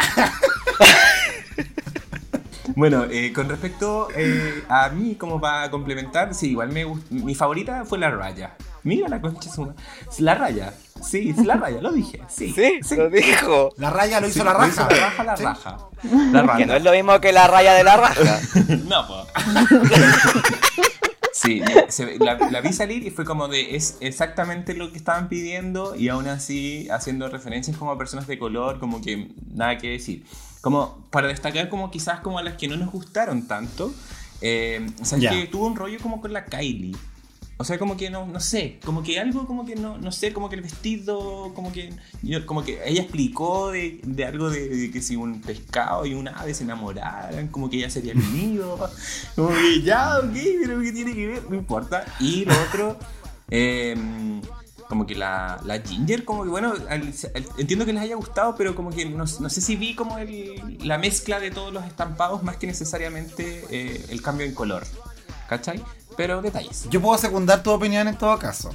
Bueno, 2.76 3.04
eh, 3.10 3.32
con 3.34 3.48
respecto 3.48 4.08
eh, 4.16 4.64
a 4.68 4.88
mí, 4.88 5.16
como 5.16 5.40
para 5.40 5.70
complementar, 5.70 6.32
sí, 6.34 6.50
igual 6.50 6.70
me 6.70 6.86
gust- 6.86 7.10
Mi 7.10 7.34
favorita 7.34 7.84
fue 7.84 7.98
la 7.98 8.10
raya. 8.10 8.54
Mira 8.84 9.08
la 9.08 9.20
concha 9.20 9.50
suma. 9.50 9.74
La 10.18 10.34
raya. 10.34 10.74
Sí, 11.02 11.30
es 11.36 11.44
la 11.46 11.54
raya, 11.56 11.80
lo 11.80 11.92
dije. 11.92 12.20
Sí, 12.28 12.52
Sí, 12.54 12.96
lo 12.96 13.08
dijo. 13.10 13.70
La 13.76 13.90
raya 13.90 14.20
lo 14.20 14.26
hizo 14.28 14.40
Sí, 14.40 14.44
la 14.44 14.52
raja. 14.54 14.68
hizo 14.68 14.80
la 14.88 14.96
raja, 14.96 15.24
la 15.24 15.36
Sí. 15.36 15.44
raja. 15.44 15.76
La 16.32 16.42
raya. 16.42 16.58
Que 16.58 16.66
no 16.66 16.74
es 16.74 16.82
lo 16.84 16.92
mismo 16.92 17.20
que 17.20 17.32
la 17.32 17.46
raya 17.48 17.74
de 17.74 17.84
la 17.84 17.96
raja. 17.96 18.40
No, 18.88 19.06
po. 19.06 19.26
Sí, 21.32 21.62
se 21.88 22.18
la, 22.18 22.34
la 22.50 22.60
vi 22.60 22.72
salir 22.72 23.04
y 23.06 23.10
fue 23.10 23.24
como 23.24 23.48
de, 23.48 23.74
es 23.74 23.96
exactamente 24.00 24.74
lo 24.74 24.92
que 24.92 24.98
estaban 24.98 25.28
pidiendo 25.28 25.96
y 25.96 26.08
aún 26.08 26.28
así 26.28 26.88
haciendo 26.90 27.28
referencias 27.28 27.76
como 27.76 27.90
a 27.90 27.98
personas 27.98 28.26
de 28.26 28.38
color, 28.38 28.78
como 28.78 29.00
que 29.00 29.28
nada 29.52 29.78
que 29.78 29.88
decir. 29.90 30.24
Como 30.60 31.04
para 31.10 31.26
destacar 31.28 31.68
como 31.68 31.90
quizás 31.90 32.20
como 32.20 32.38
a 32.38 32.42
las 32.42 32.54
que 32.54 32.68
no 32.68 32.76
nos 32.76 32.92
gustaron 32.92 33.48
tanto, 33.48 33.92
eh, 34.40 34.86
¿sabes 35.02 35.24
Ya. 35.24 35.30
que 35.30 35.46
Tuvo 35.46 35.66
un 35.66 35.74
rollo 35.74 35.98
como 36.00 36.20
con 36.20 36.32
la 36.32 36.44
Kylie. 36.44 36.94
O 37.62 37.64
sea, 37.64 37.78
como 37.78 37.96
que 37.96 38.10
no, 38.10 38.26
no 38.26 38.40
sé, 38.40 38.78
como 38.84 39.02
que 39.02 39.18
algo 39.20 39.46
como 39.46 39.64
que 39.64 39.74
no, 39.76 39.96
no 39.98 40.10
sé, 40.12 40.32
como 40.32 40.48
que 40.50 40.56
el 40.56 40.62
vestido, 40.62 41.52
como 41.54 41.72
que, 41.72 41.92
yo- 42.22 42.44
como 42.44 42.64
que 42.64 42.80
ella 42.84 43.02
explicó 43.02 43.70
de, 43.70 44.00
de 44.04 44.24
algo 44.26 44.50
de, 44.50 44.68
de 44.68 44.90
que 44.90 45.00
si 45.00 45.14
un 45.16 45.40
pescado 45.40 46.04
y 46.04 46.14
un 46.14 46.26
ave 46.28 46.54
se 46.54 46.64
enamoraran, 46.64 47.48
como 47.48 47.70
que 47.70 47.76
ella 47.78 47.88
sería 47.90 48.12
el 48.12 48.32
nido, 48.32 48.76
como 49.36 49.48
que 49.50 49.80
ya, 49.82 50.18
ok, 50.18 50.36
pero 50.64 50.80
¿qué 50.80 50.92
tiene 50.92 51.14
que 51.14 51.26
ver? 51.26 51.42
No 51.50 51.56
importa. 51.56 52.04
Y 52.20 52.44
lo 52.44 52.52
otro, 52.68 52.98
eh, 53.50 53.96
como 54.88 55.06
que 55.06 55.14
la, 55.14 55.60
la 55.64 55.80
Ginger, 55.80 56.24
como 56.24 56.42
que 56.42 56.50
bueno, 56.50 56.74
al- 56.88 56.98
al- 57.34 57.44
entiendo 57.58 57.86
que 57.86 57.92
les 57.92 58.02
haya 58.02 58.16
gustado, 58.16 58.54
pero 58.56 58.74
como 58.74 58.90
que 58.90 59.06
no, 59.06 59.24
no 59.24 59.48
sé 59.48 59.60
si 59.60 59.76
vi 59.76 59.94
como 59.94 60.18
el- 60.18 60.78
la 60.82 60.98
mezcla 60.98 61.40
de 61.40 61.50
todos 61.50 61.72
los 61.72 61.84
estampados 61.86 62.42
más 62.42 62.56
que 62.56 62.66
necesariamente 62.66 63.64
eh, 63.70 64.04
el 64.10 64.20
cambio 64.20 64.44
en 64.46 64.52
color, 64.54 64.82
¿cachai? 65.48 65.82
Pero 66.16 66.42
detalles. 66.42 66.86
Yo 66.90 67.00
puedo 67.00 67.18
secundar 67.18 67.62
tu 67.62 67.70
opinión 67.70 68.08
en 68.08 68.16
todo 68.16 68.38
caso. 68.38 68.70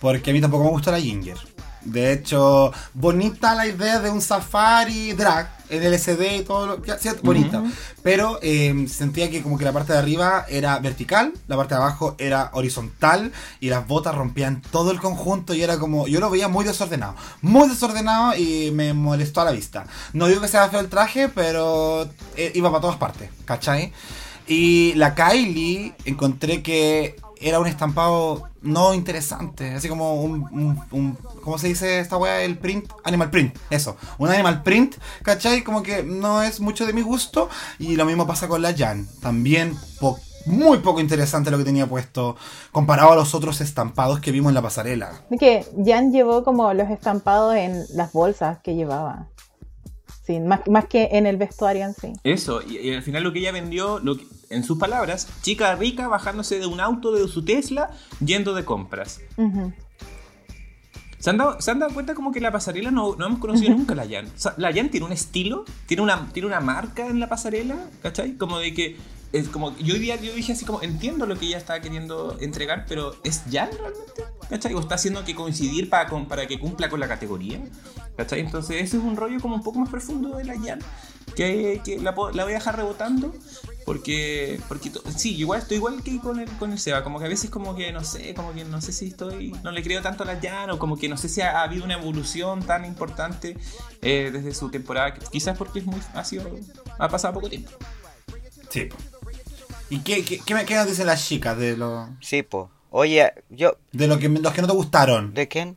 Porque 0.00 0.30
a 0.30 0.32
mí 0.32 0.40
tampoco 0.40 0.64
me 0.64 0.70
gusta 0.70 0.90
la 0.90 1.00
Ginger. 1.00 1.38
De 1.84 2.12
hecho, 2.12 2.72
bonita 2.94 3.54
la 3.54 3.66
idea 3.66 4.00
de 4.00 4.10
un 4.10 4.22
safari 4.22 5.12
drag 5.12 5.50
en 5.68 5.82
LCD 5.82 6.40
y 6.40 6.42
todo 6.42 6.66
lo 6.66 6.82
que 6.82 6.92
sí, 6.98 7.10
bonita. 7.22 7.62
Pero 8.02 8.38
eh, 8.42 8.86
sentía 8.88 9.30
que 9.30 9.42
como 9.42 9.58
que 9.58 9.64
la 9.64 9.72
parte 9.72 9.92
de 9.92 9.98
arriba 9.98 10.46
era 10.48 10.78
vertical, 10.78 11.32
la 11.46 11.56
parte 11.56 11.74
de 11.74 11.80
abajo 11.80 12.14
era 12.18 12.50
horizontal 12.54 13.32
y 13.60 13.68
las 13.68 13.86
botas 13.86 14.14
rompían 14.14 14.62
todo 14.70 14.90
el 14.92 15.00
conjunto 15.00 15.52
y 15.52 15.62
era 15.62 15.78
como, 15.78 16.06
yo 16.06 16.20
lo 16.20 16.30
veía 16.30 16.48
muy 16.48 16.64
desordenado, 16.64 17.16
muy 17.42 17.68
desordenado 17.68 18.34
y 18.36 18.70
me 18.70 18.94
molestó 18.94 19.42
a 19.42 19.44
la 19.44 19.52
vista. 19.52 19.86
No 20.14 20.26
digo 20.26 20.40
que 20.40 20.48
sea 20.48 20.68
feo 20.70 20.80
el 20.80 20.88
traje, 20.88 21.28
pero 21.28 22.08
eh, 22.36 22.52
iba 22.54 22.70
para 22.70 22.80
todas 22.80 22.96
partes, 22.96 23.30
¿cachai? 23.44 23.92
Y 24.46 24.92
la 24.94 25.14
Kylie 25.14 25.94
encontré 26.04 26.62
que 26.62 27.16
era 27.40 27.60
un 27.60 27.66
estampado 27.66 28.48
no 28.62 28.94
interesante, 28.94 29.74
así 29.74 29.88
como 29.88 30.14
un, 30.14 31.18
¿cómo 31.42 31.58
se 31.58 31.68
dice 31.68 32.00
esta 32.00 32.16
weá? 32.16 32.42
El 32.42 32.56
print, 32.56 32.90
animal 33.04 33.30
print, 33.30 33.58
eso, 33.68 33.96
un 34.16 34.30
animal 34.30 34.62
print, 34.62 34.96
¿cachai? 35.22 35.62
Como 35.62 35.82
que 35.82 36.02
no 36.02 36.42
es 36.42 36.60
mucho 36.60 36.86
de 36.86 36.94
mi 36.94 37.02
gusto 37.02 37.50
y 37.78 37.96
lo 37.96 38.06
mismo 38.06 38.26
pasa 38.26 38.48
con 38.48 38.62
la 38.62 38.74
Jan, 38.74 39.06
también 39.20 39.76
muy 40.46 40.78
poco 40.78 41.00
interesante 41.00 41.50
lo 41.50 41.58
que 41.58 41.64
tenía 41.64 41.86
puesto 41.86 42.36
comparado 42.72 43.12
a 43.12 43.16
los 43.16 43.34
otros 43.34 43.60
estampados 43.60 44.20
que 44.20 44.30
vimos 44.30 44.50
en 44.50 44.54
la 44.54 44.62
pasarela. 44.62 45.12
Que 45.38 45.66
Jan 45.84 46.12
llevó 46.12 46.44
como 46.44 46.72
los 46.74 46.90
estampados 46.90 47.54
en 47.56 47.82
las 47.94 48.12
bolsas 48.12 48.58
que 48.62 48.74
llevaba. 48.74 49.28
Sí, 50.26 50.40
más, 50.40 50.60
más 50.68 50.86
que 50.86 51.10
en 51.12 51.26
el 51.26 51.36
vestuario 51.36 51.84
en 51.84 51.94
sí. 51.94 52.12
Eso, 52.24 52.62
y, 52.62 52.78
y 52.78 52.94
al 52.94 53.02
final 53.02 53.22
lo 53.22 53.32
que 53.32 53.40
ella 53.40 53.52
vendió, 53.52 53.98
lo 53.98 54.16
que- 54.16 54.26
en 54.50 54.62
sus 54.64 54.78
palabras, 54.78 55.28
chica 55.42 55.74
rica 55.74 56.08
bajándose 56.08 56.58
de 56.58 56.66
un 56.66 56.80
auto 56.80 57.12
de 57.12 57.26
su 57.28 57.44
Tesla 57.44 57.90
yendo 58.24 58.54
de 58.54 58.64
compras. 58.64 59.20
¿Se 61.18 61.30
han, 61.30 61.38
dado, 61.38 61.58
se 61.60 61.70
han 61.70 61.78
dado 61.78 61.94
cuenta 61.94 62.14
como 62.14 62.32
que 62.32 62.40
la 62.40 62.52
pasarela 62.52 62.90
no, 62.90 63.16
no 63.16 63.26
hemos 63.26 63.38
conocido 63.38 63.74
nunca 63.74 63.94
la 63.94 64.06
Jan? 64.06 64.26
O 64.26 64.38
sea, 64.38 64.54
la 64.58 64.72
Jan 64.74 64.90
tiene 64.90 65.06
un 65.06 65.12
estilo, 65.12 65.64
tiene 65.86 66.02
una, 66.02 66.28
tiene 66.32 66.46
una 66.46 66.60
marca 66.60 67.06
en 67.06 67.18
la 67.18 67.28
pasarela, 67.30 67.76
¿cachai? 68.02 68.36
Como 68.36 68.58
de 68.58 68.74
que, 68.74 68.96
es 69.38 69.48
como, 69.48 69.76
yo, 69.78 69.94
hoy 69.94 70.00
día, 70.00 70.16
yo 70.20 70.32
dije 70.32 70.52
así 70.52 70.64
como, 70.64 70.80
entiendo 70.82 71.26
lo 71.26 71.36
que 71.38 71.46
ella 71.46 71.58
estaba 71.58 71.80
queriendo 71.80 72.36
entregar, 72.40 72.86
pero 72.88 73.16
¿es 73.24 73.42
Jan 73.50 73.70
realmente? 73.72 74.24
¿Cachai? 74.48 74.74
¿O 74.74 74.80
está 74.80 74.94
haciendo 74.94 75.24
que 75.24 75.34
coincidir 75.34 75.88
para, 75.90 76.08
con- 76.08 76.26
para 76.26 76.46
que 76.46 76.58
cumpla 76.60 76.88
con 76.88 77.00
la 77.00 77.08
categoría? 77.08 77.60
¿Cachai? 78.16 78.40
Entonces 78.40 78.76
ese 78.82 78.96
es 78.98 79.02
un 79.02 79.16
rollo 79.16 79.40
como 79.40 79.56
un 79.56 79.62
poco 79.62 79.78
más 79.80 79.88
profundo 79.90 80.36
de 80.36 80.44
la 80.44 80.54
Jan, 80.58 80.78
que, 81.34 81.80
que 81.84 81.98
la, 81.98 82.12
la 82.32 82.44
voy 82.44 82.52
a 82.52 82.56
dejar 82.56 82.76
rebotando. 82.76 83.34
Porque, 83.84 84.58
porque 84.66 84.90
sí, 85.14 85.34
igual 85.36 85.60
estoy 85.60 85.76
igual 85.76 86.02
que 86.02 86.18
con 86.18 86.40
el, 86.40 86.48
con 86.52 86.72
el 86.72 86.78
Seba, 86.78 87.04
como 87.04 87.18
que 87.18 87.26
a 87.26 87.28
veces 87.28 87.50
como 87.50 87.76
que 87.76 87.92
no 87.92 88.02
sé, 88.02 88.32
como 88.32 88.54
que 88.54 88.64
no 88.64 88.80
sé 88.80 88.92
si 88.92 89.08
estoy, 89.08 89.50
no 89.62 89.70
le 89.72 89.82
creo 89.82 90.00
tanto 90.00 90.22
a 90.22 90.26
la 90.26 90.40
Jan, 90.40 90.70
o 90.70 90.78
como 90.78 90.96
que 90.96 91.06
no 91.10 91.18
sé 91.18 91.28
si 91.28 91.42
ha, 91.42 91.58
ha 91.60 91.64
habido 91.64 91.84
una 91.84 91.92
evolución 91.94 92.62
tan 92.62 92.86
importante 92.86 93.58
eh, 94.00 94.30
desde 94.32 94.54
su 94.54 94.70
temporada, 94.70 95.12
quizás 95.30 95.58
porque 95.58 95.80
es 95.80 95.84
muy, 95.84 96.00
ha 96.14 96.24
sido, 96.24 96.48
ha 96.98 97.08
pasado 97.10 97.34
poco 97.34 97.50
tiempo. 97.50 97.72
Sí. 98.70 98.88
¿Y 99.90 99.98
qué, 100.00 100.24
qué, 100.24 100.40
qué 100.44 100.54
me- 100.54 100.64
qué 100.64 100.74
nos 100.74 100.86
dicen 100.86 101.06
las 101.06 101.26
chicas 101.26 101.56
de 101.58 101.76
lo, 101.76 102.08
Sí, 102.20 102.42
po. 102.42 102.70
Oye, 102.90 103.32
yo. 103.50 103.76
de 103.92 104.06
lo 104.06 104.18
que, 104.18 104.28
los 104.28 104.52
que 104.52 104.60
no 104.62 104.68
te 104.68 104.72
gustaron? 104.74 105.34
¿De 105.34 105.48
quién? 105.48 105.76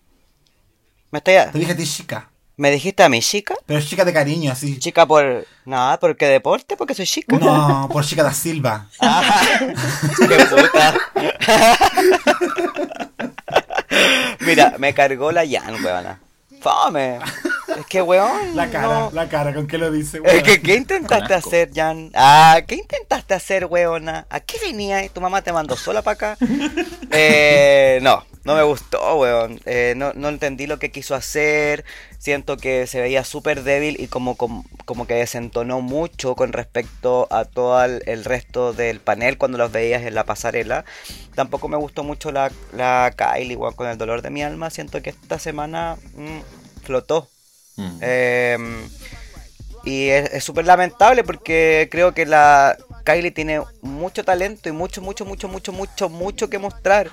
¿Me, 1.12 1.20
estoy 1.20 1.36
Te 1.52 1.60
dije 1.60 1.72
a 1.72 1.78
ti 1.78 1.86
chica, 1.86 2.30
¿Me 2.58 2.72
dijiste 2.72 3.04
a 3.04 3.10
mi 3.10 3.22
chica? 3.22 3.56
pero 3.66 3.80
chica 3.82 4.04
de 4.04 4.12
cariño, 4.14 4.52
así. 4.52 4.80
Chica 4.80 5.06
por. 5.06 5.46
Nada, 5.66 6.00
¿por 6.00 6.16
qué 6.18 6.26
deporte? 6.26 6.76
Porque 6.76 6.96
soy 6.96 7.06
chica. 7.06 7.38
No, 7.38 7.88
por 7.92 8.04
chica 8.06 8.24
da 8.24 8.34
Silva. 8.34 8.88
Ah, 9.00 9.42
qué 10.28 10.46
puta. 10.46 10.96
Mira, 14.42 14.76
me 14.80 14.94
cargó 14.94 15.32
la 15.32 15.44
Jan, 15.48 15.84
weona. 15.84 16.20
Fome. 16.62 17.20
Es 17.78 17.86
que, 17.86 18.02
weón. 18.02 18.56
La 18.56 18.72
cara, 18.72 18.88
no. 18.88 19.12
la 19.14 19.30
cara, 19.30 19.54
¿con 19.54 19.68
qué 19.68 19.78
lo 19.78 19.92
dice? 19.92 20.18
Es 20.18 20.24
weón? 20.24 20.44
que, 20.44 20.62
¿qué 20.62 20.76
intentaste 20.76 21.34
hacer, 21.36 21.70
Jan? 21.74 22.10
Ah, 22.16 22.62
¿qué 22.68 22.76
intentaste 22.76 23.36
hacer, 23.36 23.66
weona? 23.66 24.26
¿A 24.32 24.40
qué 24.40 24.58
venía? 24.60 25.08
¿Tu 25.10 25.22
mamá 25.22 25.44
te 25.44 25.54
mandó 25.54 25.76
sola 25.78 26.02
para 26.02 26.14
acá? 26.14 26.38
Eh, 27.10 28.00
no, 28.02 28.26
no 28.44 28.56
me 28.56 28.64
gustó, 28.64 29.18
weón. 29.18 29.60
Eh, 29.66 29.94
no, 29.96 30.12
no 30.14 30.28
entendí 30.30 30.68
lo 30.68 30.78
que 30.80 30.92
quiso 30.92 31.16
hacer. 31.16 31.86
Siento 32.18 32.58
que 32.58 32.86
se 32.88 33.00
veía 33.00 33.24
súper 33.24 33.64
débil 33.64 33.96
y 34.00 34.08
como, 34.08 34.36
como, 34.36 34.66
como 34.86 35.08
que 35.08 35.14
desentonó 35.14 35.82
mucho 35.82 36.36
con 36.36 36.52
respecto 36.54 37.28
a 37.32 37.46
todo 37.46 37.84
el, 37.84 38.04
el 38.06 38.26
resto 38.26 38.74
del 38.74 39.00
panel 39.00 39.38
cuando 39.38 39.58
los 39.58 39.72
veías 39.72 40.04
en 40.04 40.16
la 40.16 40.26
pasarela. 40.26 40.84
Tampoco 41.36 41.68
me 41.70 41.78
gustó 41.78 42.04
mucho 42.04 42.32
la, 42.32 42.52
la 42.74 43.14
Kylie, 43.16 43.56
weón, 43.56 43.74
con 43.74 43.88
el 43.88 43.98
dolor 43.98 44.22
de 44.22 44.32
mi 44.32 44.44
alma. 44.44 44.70
Siento 44.70 45.02
que 45.02 45.12
esta 45.12 45.40
semana 45.40 45.98
mm, 46.16 46.84
flotó. 46.84 47.30
Mm. 47.78 47.98
Eh, 48.02 48.58
y 49.86 50.10
es 50.10 50.44
súper 50.44 50.66
lamentable 50.66 51.24
porque 51.24 51.88
creo 51.90 52.14
que 52.14 52.26
la 52.26 52.76
Kylie 53.06 53.32
tiene 53.32 53.62
mucho 53.82 54.24
talento 54.26 54.68
y 54.68 54.74
mucho, 54.74 55.02
mucho, 55.02 55.24
mucho, 55.26 55.48
mucho, 55.48 55.72
mucho, 55.72 56.10
mucho 56.10 56.50
que 56.50 56.60
mostrar. 56.60 57.10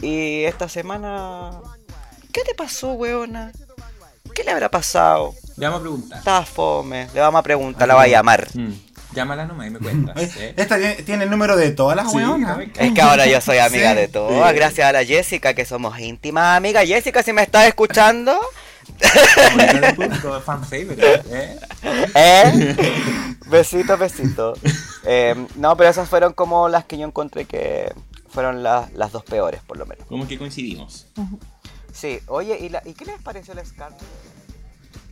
Y 0.00 0.44
esta 0.44 0.68
semana... 0.68 1.50
¿Qué 2.32 2.42
te 2.42 2.54
pasó, 2.54 2.92
weona? 2.94 3.52
¿Qué 4.34 4.42
le 4.42 4.50
habrá 4.50 4.70
pasado? 4.70 5.34
Le 5.56 5.66
vamos 5.66 5.80
a 5.80 5.82
preguntar. 5.82 6.18
Estaba 6.18 6.44
fome. 6.46 7.08
Le 7.14 7.20
vamos 7.20 7.38
a 7.38 7.42
preguntar, 7.42 7.86
la 7.86 7.94
va 7.94 8.02
a 8.02 8.08
llamar. 8.08 8.48
Mm. 8.54 8.72
Llámala 9.14 9.46
nomás 9.46 9.66
y 9.68 9.70
me 9.70 9.78
cuentas. 9.78 10.16
Eh. 10.38 10.54
Esta 10.56 10.76
tiene, 11.04 11.24
el 11.24 11.30
número 11.30 11.56
de 11.56 11.70
todas 11.70 11.94
las 11.96 12.10
Sí, 12.10 12.16
weonas. 12.16 12.58
Es 12.76 12.92
que 12.92 13.00
ahora 13.02 13.26
yo 13.26 13.40
soy 13.40 13.58
amiga 13.58 13.90
Sí. 13.90 13.96
de 13.96 14.08
todas, 14.08 14.50
Sí. 14.50 14.56
gracias 14.56 14.88
a 14.88 14.92
la 14.92 15.04
Jessica, 15.04 15.54
que 15.54 15.64
somos 15.64 15.98
íntimas 16.00 16.56
amigas. 16.56 16.84
Jessica, 16.86 17.22
si 17.22 17.32
me 17.32 17.42
estás 17.42 17.66
escuchando, 17.68 18.40
Comunica 18.84 19.80
de 19.80 19.94
público, 19.94 20.40
fan 20.40 20.64
favorite, 20.64 21.22
¿eh? 21.30 21.60
¿Eh? 22.14 23.36
Besito, 23.46 23.96
besito. 23.96 24.54
Eh, 25.04 25.34
no, 25.56 25.76
pero 25.76 25.90
esas 25.90 26.08
fueron 26.08 26.32
como 26.32 26.68
las 26.68 26.84
que 26.84 26.98
yo 26.98 27.06
encontré 27.06 27.44
que 27.44 27.92
fueron 28.28 28.62
las, 28.62 28.92
las 28.94 29.12
dos 29.12 29.24
peores, 29.24 29.60
por 29.62 29.76
lo 29.76 29.86
menos. 29.86 30.06
Como 30.06 30.26
que 30.26 30.38
coincidimos. 30.38 31.06
Sí, 31.92 32.18
oye, 32.26 32.58
¿y, 32.58 32.68
la, 32.68 32.82
¿y 32.84 32.94
qué 32.94 33.04
les 33.04 33.20
pareció 33.22 33.54
la 33.54 33.64
Scarlett? 33.64 34.00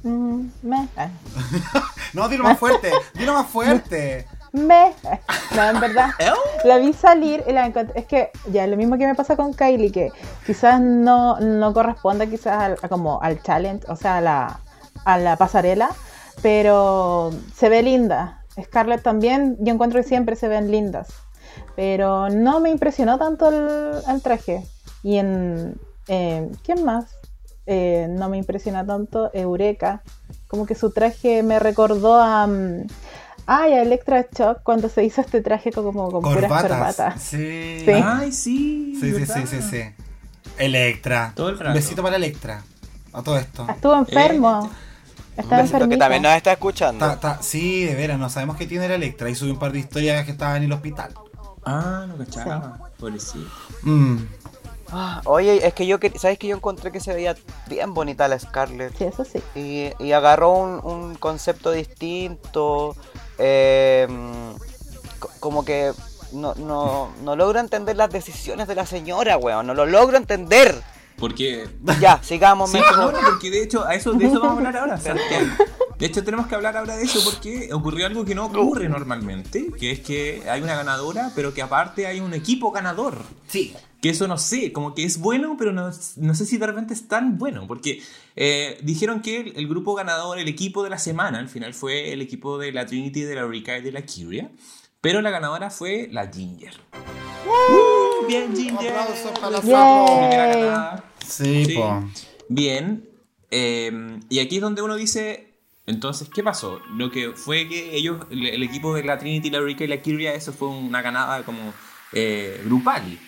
Mm. 0.02 0.48
Ah. 0.96 1.10
No, 2.12 2.28
dilo 2.28 2.44
más 2.44 2.58
fuerte, 2.58 2.92
dilo 3.14 3.32
más 3.32 3.48
fuerte. 3.48 4.26
Me. 4.52 4.92
No, 5.54 5.68
en 5.68 5.80
verdad. 5.80 6.08
La 6.64 6.78
vi 6.78 6.94
salir 6.94 7.44
y 7.46 7.52
la 7.52 7.66
encontré. 7.66 8.00
Es 8.00 8.06
que 8.06 8.30
ya, 8.50 8.66
lo 8.66 8.78
mismo 8.78 8.96
que 8.96 9.06
me 9.06 9.14
pasa 9.14 9.36
con 9.36 9.52
Kylie, 9.52 9.92
que 9.92 10.10
quizás 10.46 10.80
no, 10.80 11.38
no 11.40 11.74
corresponde 11.74 12.30
quizás 12.30 12.62
al, 12.62 12.76
a 12.80 12.88
como 12.88 13.20
al 13.20 13.42
challenge, 13.42 13.84
o 13.90 13.96
sea, 13.96 14.16
a 14.16 14.20
la, 14.22 14.60
a 15.04 15.18
la 15.18 15.36
pasarela, 15.36 15.90
pero 16.40 17.32
se 17.54 17.68
ve 17.68 17.82
linda. 17.82 18.42
Scarlett 18.62 19.02
también, 19.02 19.58
yo 19.60 19.74
encuentro 19.74 20.00
que 20.00 20.08
siempre 20.08 20.36
se 20.36 20.48
ven 20.48 20.70
lindas. 20.70 21.08
Pero 21.76 22.30
no 22.30 22.60
me 22.60 22.70
impresionó 22.70 23.18
tanto 23.18 23.48
el, 23.48 24.02
el 24.08 24.22
traje. 24.22 24.62
Y 25.02 25.18
en. 25.18 25.74
eh, 26.08 26.50
¿Quién 26.64 26.82
más? 26.84 27.06
Eh, 27.66 28.06
no 28.10 28.28
me 28.30 28.38
impresiona 28.38 28.86
tanto. 28.86 29.30
Eureka. 29.34 30.02
Como 30.48 30.64
que 30.64 30.74
su 30.74 30.92
traje 30.92 31.42
me 31.42 31.58
recordó 31.58 32.14
a. 32.14 32.46
mm, 32.46 32.86
Ay, 33.46 33.72
a 33.74 33.82
Electra 33.82 34.26
Shock 34.36 34.62
cuando 34.62 34.88
se 34.88 35.04
hizo 35.04 35.20
este 35.20 35.40
traje 35.42 35.72
con- 35.72 35.84
como 35.84 36.10
con 36.10 36.22
puras 36.22 36.36
Corbatas. 36.42 36.70
corbatas. 36.70 37.22
Sí. 37.22 37.82
Sí. 37.84 37.90
Ay, 37.90 38.32
sí. 38.32 38.96
Sí, 39.00 39.12
sí, 39.14 39.26
sí, 39.26 39.46
sí, 39.46 39.62
sí. 39.62 39.82
Electra. 40.58 41.32
Todo 41.34 41.48
el 41.48 41.58
rato. 41.58 41.70
Un 41.70 41.74
besito 41.74 42.02
para 42.02 42.16
Electra. 42.16 42.62
A 43.12 43.22
todo 43.22 43.36
esto. 43.38 43.66
Estuvo 43.68 43.96
enfermo. 43.98 44.70
Estaba 45.36 45.62
Besito 45.62 45.88
que 45.88 45.96
también 45.96 46.22
nos 46.22 46.32
está 46.34 46.52
escuchando. 46.52 47.04
Ta- 47.06 47.18
ta- 47.18 47.42
sí, 47.42 47.84
de 47.84 47.94
veras, 47.94 48.18
no 48.18 48.28
sabemos 48.28 48.56
qué 48.56 48.66
tiene 48.66 48.86
la 48.88 48.94
Electra. 48.96 49.30
Y 49.30 49.34
subí 49.34 49.50
un 49.50 49.58
par 49.58 49.72
de 49.72 49.78
historias 49.80 50.24
que 50.26 50.32
estaba 50.32 50.56
en 50.58 50.64
el 50.64 50.72
hospital. 50.72 51.12
Ah, 51.64 52.04
no 52.06 52.16
cachaba. 52.18 52.90
Pobrecito. 52.98 53.48
Mm. 53.82 54.16
Ah, 54.94 55.22
Oye, 55.24 55.66
es 55.66 55.72
que 55.72 55.86
yo, 55.86 55.98
que- 55.98 56.12
¿sabes 56.18 56.38
que 56.38 56.48
yo 56.48 56.56
encontré 56.56 56.92
que 56.92 57.00
se 57.00 57.14
veía 57.14 57.34
bien 57.66 57.94
bonita 57.94 58.28
la 58.28 58.38
Scarlett? 58.38 58.94
Sí, 58.98 59.04
eso 59.04 59.24
sí. 59.24 59.40
Y, 59.54 59.90
y 60.04 60.12
agarró 60.12 60.52
un, 60.52 60.80
un 60.84 61.14
concepto 61.14 61.70
distinto. 61.70 62.94
Eh, 63.38 64.06
co- 65.18 65.30
como 65.40 65.64
que 65.64 65.92
no, 66.32 66.54
no, 66.54 67.10
no 67.22 67.36
logro 67.36 67.60
entender 67.60 67.96
las 67.96 68.10
decisiones 68.10 68.68
de 68.68 68.74
la 68.74 68.86
señora, 68.86 69.36
weón. 69.36 69.66
No 69.66 69.74
lo 69.74 69.86
logro 69.86 70.16
entender. 70.16 70.82
Porque. 71.22 71.68
Ya, 72.00 72.20
sigamos. 72.20 72.72
Sí, 72.72 72.78
mejor. 72.78 73.14
porque 73.24 73.48
de 73.48 73.62
hecho, 73.62 73.86
a 73.86 73.94
eso, 73.94 74.12
de 74.12 74.26
eso 74.26 74.40
vamos 74.40 74.56
a 74.56 74.58
hablar 74.58 74.76
ahora, 74.76 74.96
Sebastián. 75.00 75.56
De 75.96 76.06
hecho, 76.06 76.24
tenemos 76.24 76.48
que 76.48 76.56
hablar 76.56 76.76
ahora 76.76 76.96
de 76.96 77.04
eso 77.04 77.20
porque 77.22 77.72
ocurrió 77.72 78.06
algo 78.06 78.24
que 78.24 78.34
no 78.34 78.46
ocurre 78.46 78.88
normalmente, 78.88 79.68
que 79.78 79.92
es 79.92 80.00
que 80.00 80.42
hay 80.50 80.60
una 80.62 80.74
ganadora, 80.74 81.30
pero 81.36 81.54
que 81.54 81.62
aparte 81.62 82.08
hay 82.08 82.18
un 82.18 82.34
equipo 82.34 82.72
ganador. 82.72 83.18
Sí. 83.46 83.72
Que 84.00 84.10
eso 84.10 84.26
no 84.26 84.36
sé, 84.36 84.72
como 84.72 84.96
que 84.96 85.04
es 85.04 85.20
bueno, 85.20 85.54
pero 85.56 85.72
no, 85.72 85.92
no 86.16 86.34
sé 86.34 86.44
si 86.44 86.58
de 86.58 86.66
repente 86.66 86.92
es 86.92 87.06
tan 87.06 87.38
bueno, 87.38 87.68
porque 87.68 88.02
eh, 88.34 88.80
dijeron 88.82 89.22
que 89.22 89.42
el, 89.42 89.56
el 89.56 89.68
grupo 89.68 89.94
ganador, 89.94 90.40
el 90.40 90.48
equipo 90.48 90.82
de 90.82 90.90
la 90.90 90.98
semana, 90.98 91.38
al 91.38 91.48
final 91.48 91.72
fue 91.72 92.12
el 92.12 92.20
equipo 92.20 92.58
de 92.58 92.72
la 92.72 92.84
Trinity, 92.84 93.20
de 93.20 93.36
la 93.36 93.42
Eureka 93.42 93.78
y 93.78 93.82
de 93.82 93.92
la 93.92 94.02
Kyria, 94.02 94.50
pero 95.00 95.22
la 95.22 95.30
ganadora 95.30 95.70
fue 95.70 96.08
la 96.10 96.26
Ginger. 96.26 96.74
¡Uh! 97.46 98.26
bien, 98.26 98.50
Un 98.50 98.56
Ginger. 98.56 98.96
aplauso 98.96 99.34
para 99.34 99.50
la 99.50 101.04
Sí, 101.26 101.64
Sí. 101.66 101.74
po. 101.74 102.04
Bien. 102.48 103.08
eh, 103.50 104.18
y 104.30 104.38
aquí 104.38 104.56
es 104.56 104.62
donde 104.62 104.80
uno 104.82 104.96
dice, 104.96 105.54
entonces, 105.86 106.28
¿qué 106.34 106.42
pasó? 106.42 106.80
Lo 106.96 107.10
que 107.10 107.32
fue 107.32 107.68
que 107.68 107.94
ellos, 107.96 108.24
el, 108.30 108.46
el 108.46 108.62
equipo 108.62 108.94
de 108.94 109.04
la 109.04 109.18
Trinity, 109.18 109.50
la 109.50 109.58
Eureka 109.58 109.84
y 109.84 109.88
la 109.88 110.00
Kyria, 110.00 110.34
eso 110.34 110.52
fue 110.52 110.68
una 110.68 111.02
ganada 111.02 111.42
como 111.44 111.74
eh, 112.14 112.60
grupal. 112.64 113.18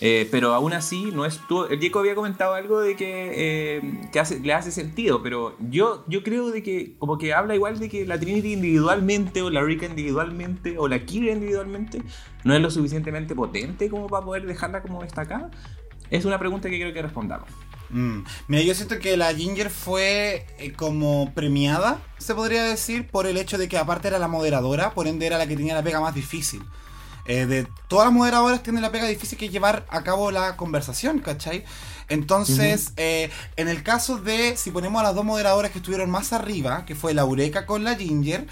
Eh, 0.00 0.28
pero 0.30 0.52
aún 0.54 0.72
así, 0.72 1.10
no 1.14 1.24
es, 1.24 1.40
tú- 1.48 1.64
el 1.66 1.78
Diego 1.78 2.00
había 2.00 2.16
comentado 2.16 2.52
algo 2.54 2.80
de 2.80 2.96
que, 2.96 3.30
eh, 3.76 4.00
que 4.12 4.18
hace- 4.18 4.40
le 4.40 4.52
hace 4.52 4.72
sentido, 4.72 5.22
pero 5.22 5.56
yo, 5.70 6.04
yo 6.08 6.22
creo 6.24 6.50
de 6.50 6.62
que 6.64 6.96
como 6.98 7.16
que 7.16 7.32
habla 7.32 7.54
igual 7.54 7.78
de 7.78 7.88
que 7.88 8.04
la 8.04 8.18
Trinity 8.18 8.54
individualmente 8.54 9.40
o 9.40 9.50
la 9.50 9.60
Eureka 9.60 9.86
individualmente 9.86 10.76
o 10.78 10.88
la 10.88 10.98
Kyria 11.06 11.32
individualmente 11.32 12.02
no 12.42 12.54
es 12.54 12.60
lo 12.60 12.70
suficientemente 12.70 13.34
potente 13.36 13.88
como 13.88 14.08
para 14.08 14.26
poder 14.26 14.46
dejarla 14.46 14.82
como 14.82 15.00
destacada. 15.02 15.50
Es 16.10 16.24
una 16.24 16.38
pregunta 16.38 16.68
que 16.70 16.76
quiero 16.76 16.92
que 16.92 17.02
respondamos. 17.02 17.48
Mm. 17.90 18.24
Mira, 18.48 18.62
yo 18.62 18.74
siento 18.74 18.98
que 18.98 19.16
la 19.16 19.32
Ginger 19.34 19.70
fue 19.70 20.46
eh, 20.58 20.72
como 20.72 21.32
premiada, 21.34 22.00
se 22.18 22.34
podría 22.34 22.64
decir, 22.64 23.08
por 23.08 23.26
el 23.26 23.36
hecho 23.36 23.58
de 23.58 23.68
que 23.68 23.78
aparte 23.78 24.08
era 24.08 24.18
la 24.18 24.28
moderadora, 24.28 24.94
por 24.94 25.06
ende 25.06 25.26
era 25.26 25.38
la 25.38 25.46
que 25.46 25.56
tenía 25.56 25.74
la 25.74 25.82
pega 25.82 26.00
más 26.00 26.14
difícil. 26.14 26.62
Eh, 27.26 27.46
de 27.46 27.66
todas 27.88 28.06
las 28.06 28.14
moderadoras 28.14 28.62
tienen 28.62 28.82
la 28.82 28.92
pega 28.92 29.06
difícil 29.06 29.38
que 29.38 29.48
llevar 29.48 29.86
a 29.88 30.02
cabo 30.02 30.30
la 30.30 30.56
conversación, 30.56 31.20
¿cachai? 31.20 31.64
Entonces, 32.08 32.92
eh, 32.96 33.30
en 33.56 33.68
el 33.68 33.82
caso 33.82 34.18
de, 34.18 34.58
si 34.58 34.70
ponemos 34.70 35.00
a 35.00 35.04
las 35.04 35.14
dos 35.14 35.24
moderadoras 35.24 35.70
que 35.70 35.78
estuvieron 35.78 36.10
más 36.10 36.34
arriba, 36.34 36.84
que 36.84 36.94
fue 36.94 37.14
la 37.14 37.22
Eureka 37.22 37.64
con 37.64 37.82
la 37.82 37.94
Ginger, 37.94 38.46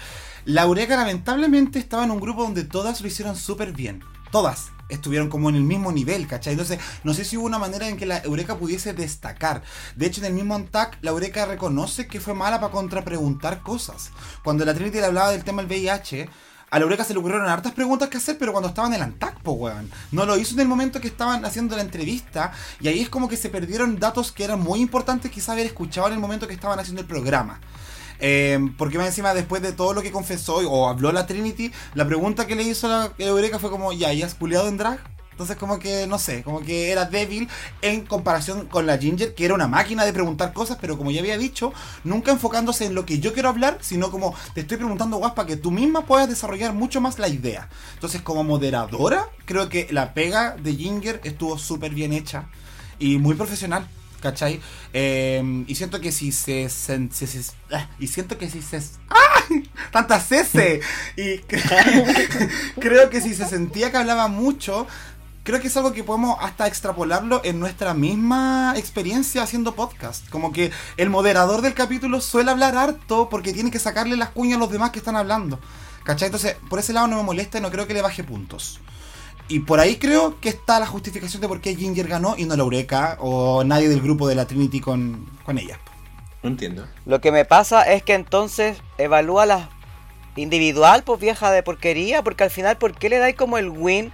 la 0.45 0.63
Eureka 0.63 0.95
lamentablemente 0.95 1.77
estaba 1.77 2.03
en 2.03 2.11
un 2.11 2.19
grupo 2.19 2.43
donde 2.43 2.63
todas 2.63 3.01
lo 3.01 3.07
hicieron 3.07 3.35
súper 3.35 3.73
bien. 3.73 4.03
Todas 4.31 4.72
estuvieron 4.89 5.29
como 5.29 5.49
en 5.49 5.55
el 5.55 5.63
mismo 5.63 5.91
nivel, 5.91 6.27
¿cachai? 6.27 6.53
Entonces, 6.53 6.79
no 7.03 7.13
sé 7.13 7.25
si 7.25 7.37
hubo 7.37 7.45
una 7.45 7.59
manera 7.59 7.87
en 7.87 7.97
que 7.97 8.05
la 8.05 8.19
Eureka 8.19 8.57
pudiese 8.57 8.93
destacar. 8.93 9.63
De 9.95 10.05
hecho, 10.05 10.21
en 10.21 10.27
el 10.27 10.33
mismo 10.33 10.55
Antac, 10.55 10.97
la 11.01 11.11
Eureka 11.11 11.45
reconoce 11.45 12.07
que 12.07 12.19
fue 12.19 12.33
mala 12.33 12.59
para 12.59 12.71
contrapreguntar 12.71 13.61
cosas. 13.61 14.11
Cuando 14.43 14.65
la 14.65 14.73
Trinity 14.73 14.99
le 14.99 15.05
hablaba 15.05 15.31
del 15.31 15.43
tema 15.43 15.61
del 15.61 15.71
VIH, 15.71 16.29
a 16.73 16.79
la 16.79 16.85
Eureka 16.85 17.03
se 17.03 17.13
le 17.13 17.19
ocurrieron 17.19 17.47
hartas 17.47 17.73
preguntas 17.73 18.09
que 18.09 18.17
hacer, 18.17 18.37
pero 18.39 18.51
cuando 18.51 18.69
estaba 18.69 18.87
en 18.87 18.95
el 18.95 19.01
Antac, 19.03 19.39
po, 19.41 19.51
weón. 19.51 19.91
No 20.11 20.25
lo 20.25 20.37
hizo 20.37 20.55
en 20.55 20.61
el 20.61 20.67
momento 20.67 20.99
que 20.99 21.07
estaban 21.07 21.45
haciendo 21.45 21.75
la 21.75 21.83
entrevista, 21.83 22.51
y 22.79 22.87
ahí 22.87 22.99
es 22.99 23.09
como 23.09 23.29
que 23.29 23.37
se 23.37 23.49
perdieron 23.49 23.99
datos 23.99 24.31
que 24.31 24.43
eran 24.43 24.59
muy 24.59 24.79
importantes 24.81 25.29
quizá 25.29 25.51
haber 25.51 25.67
escuchado 25.67 26.07
en 26.07 26.13
el 26.13 26.19
momento 26.19 26.47
que 26.47 26.55
estaban 26.55 26.79
haciendo 26.79 27.01
el 27.01 27.07
programa. 27.07 27.59
Eh, 28.25 28.57
porque 28.77 28.97
más 28.97 29.07
encima, 29.07 29.33
después 29.33 29.61
de 29.61 29.73
todo 29.73 29.93
lo 29.93 30.01
que 30.01 30.13
confesó 30.13 30.55
o 30.55 30.87
habló 30.87 31.11
la 31.11 31.27
Trinity, 31.27 31.73
la 31.93 32.07
pregunta 32.07 32.47
que 32.47 32.55
le 32.55 32.63
hizo 32.63 32.87
la 32.87 33.11
Eureka 33.17 33.59
fue 33.59 33.69
como, 33.69 33.91
ya, 33.91 34.13
¿y 34.13 34.23
has 34.23 34.33
culiado 34.33 34.69
en 34.69 34.77
drag? 34.77 34.99
Entonces 35.31 35.57
como 35.57 35.77
que, 35.77 36.07
no 36.07 36.17
sé, 36.17 36.41
como 36.41 36.61
que 36.61 36.91
era 36.91 37.03
débil 37.03 37.49
en 37.81 38.05
comparación 38.05 38.67
con 38.67 38.85
la 38.85 38.97
Ginger, 38.97 39.33
que 39.33 39.43
era 39.43 39.55
una 39.55 39.67
máquina 39.67 40.05
de 40.05 40.13
preguntar 40.13 40.53
cosas, 40.53 40.77
pero 40.79 40.97
como 40.97 41.11
ya 41.11 41.19
había 41.19 41.37
dicho, 41.37 41.73
nunca 42.05 42.31
enfocándose 42.31 42.85
en 42.85 42.95
lo 42.95 43.05
que 43.05 43.19
yo 43.19 43.33
quiero 43.33 43.49
hablar, 43.49 43.79
sino 43.81 44.09
como 44.09 44.33
te 44.53 44.61
estoy 44.61 44.77
preguntando, 44.77 45.17
guas, 45.17 45.33
para 45.33 45.47
que 45.47 45.57
tú 45.57 45.71
misma 45.71 46.05
puedas 46.05 46.29
desarrollar 46.29 46.71
mucho 46.71 47.01
más 47.01 47.19
la 47.19 47.27
idea. 47.27 47.67
Entonces 47.95 48.21
como 48.21 48.45
moderadora, 48.45 49.27
creo 49.43 49.67
que 49.67 49.87
la 49.91 50.13
pega 50.13 50.55
de 50.55 50.75
Ginger 50.75 51.19
estuvo 51.25 51.57
súper 51.57 51.93
bien 51.93 52.13
hecha 52.13 52.47
y 52.99 53.17
muy 53.17 53.35
profesional. 53.35 53.85
¿Cachai? 54.23 54.61
Eh, 54.93 55.65
y 55.67 55.75
siento 55.75 55.99
que 55.99 56.13
si 56.13 56.31
se... 56.31 56.69
se- 56.69 57.09
ah, 57.73 57.89
y 57.99 58.07
siento 58.07 58.37
que 58.37 58.49
si 58.49 58.61
se... 58.61 58.81
¡Tantas! 59.91 60.29
Y 61.17 61.37
creo 62.79 63.09
que 63.09 63.19
si 63.19 63.35
se 63.35 63.45
sentía 63.45 63.91
que 63.91 63.97
hablaba 63.97 64.29
mucho, 64.29 64.87
creo 65.43 65.59
que 65.59 65.67
es 65.67 65.75
algo 65.75 65.91
que 65.91 66.05
podemos 66.05 66.37
hasta 66.39 66.67
extrapolarlo 66.67 67.41
en 67.43 67.59
nuestra 67.59 67.93
misma 67.93 68.73
experiencia 68.77 69.43
haciendo 69.43 69.75
podcast. 69.75 70.29
Como 70.29 70.53
que 70.53 70.71
el 70.95 71.09
moderador 71.09 71.61
del 71.61 71.73
capítulo 71.73 72.21
suele 72.21 72.51
hablar 72.51 72.77
harto 72.77 73.27
porque 73.29 73.51
tiene 73.51 73.71
que 73.71 73.79
sacarle 73.79 74.15
las 74.15 74.29
cuñas 74.29 74.55
a 74.55 74.59
los 74.61 74.71
demás 74.71 74.91
que 74.91 74.99
están 74.99 75.17
hablando. 75.17 75.59
¿Cachai? 76.05 76.27
Entonces, 76.27 76.55
por 76.69 76.79
ese 76.79 76.93
lado 76.93 77.07
no 77.07 77.17
me 77.17 77.23
molesta 77.23 77.57
y 77.57 77.61
no 77.61 77.71
creo 77.71 77.87
que 77.87 77.93
le 77.93 78.01
baje 78.01 78.23
puntos. 78.23 78.79
Y 79.47 79.59
por 79.59 79.79
ahí 79.79 79.97
creo 79.97 80.39
que 80.39 80.49
está 80.49 80.79
la 80.79 80.87
justificación 80.87 81.41
de 81.41 81.47
por 81.47 81.61
qué 81.61 81.75
Ginger 81.75 82.07
ganó 82.07 82.35
y 82.37 82.45
no 82.45 82.55
la 82.55 82.63
Eureka 82.63 83.17
o 83.19 83.63
nadie 83.63 83.89
del 83.89 84.01
grupo 84.01 84.27
de 84.27 84.35
la 84.35 84.45
Trinity 84.45 84.79
con, 84.79 85.29
con 85.43 85.57
ella. 85.57 85.79
No 86.41 86.49
entiendo. 86.49 86.87
Lo 87.05 87.21
que 87.21 87.31
me 87.31 87.45
pasa 87.45 87.83
es 87.83 88.03
que 88.03 88.13
entonces 88.13 88.77
evalúa 88.97 89.45
la 89.45 89.69
individual, 90.35 91.03
pues 91.03 91.19
vieja 91.19 91.51
de 91.51 91.63
porquería, 91.63 92.23
porque 92.23 92.43
al 92.43 92.49
final, 92.49 92.77
¿por 92.77 92.93
qué 92.93 93.09
le 93.09 93.17
dais 93.17 93.35
como 93.35 93.57
el 93.57 93.69
win 93.69 94.11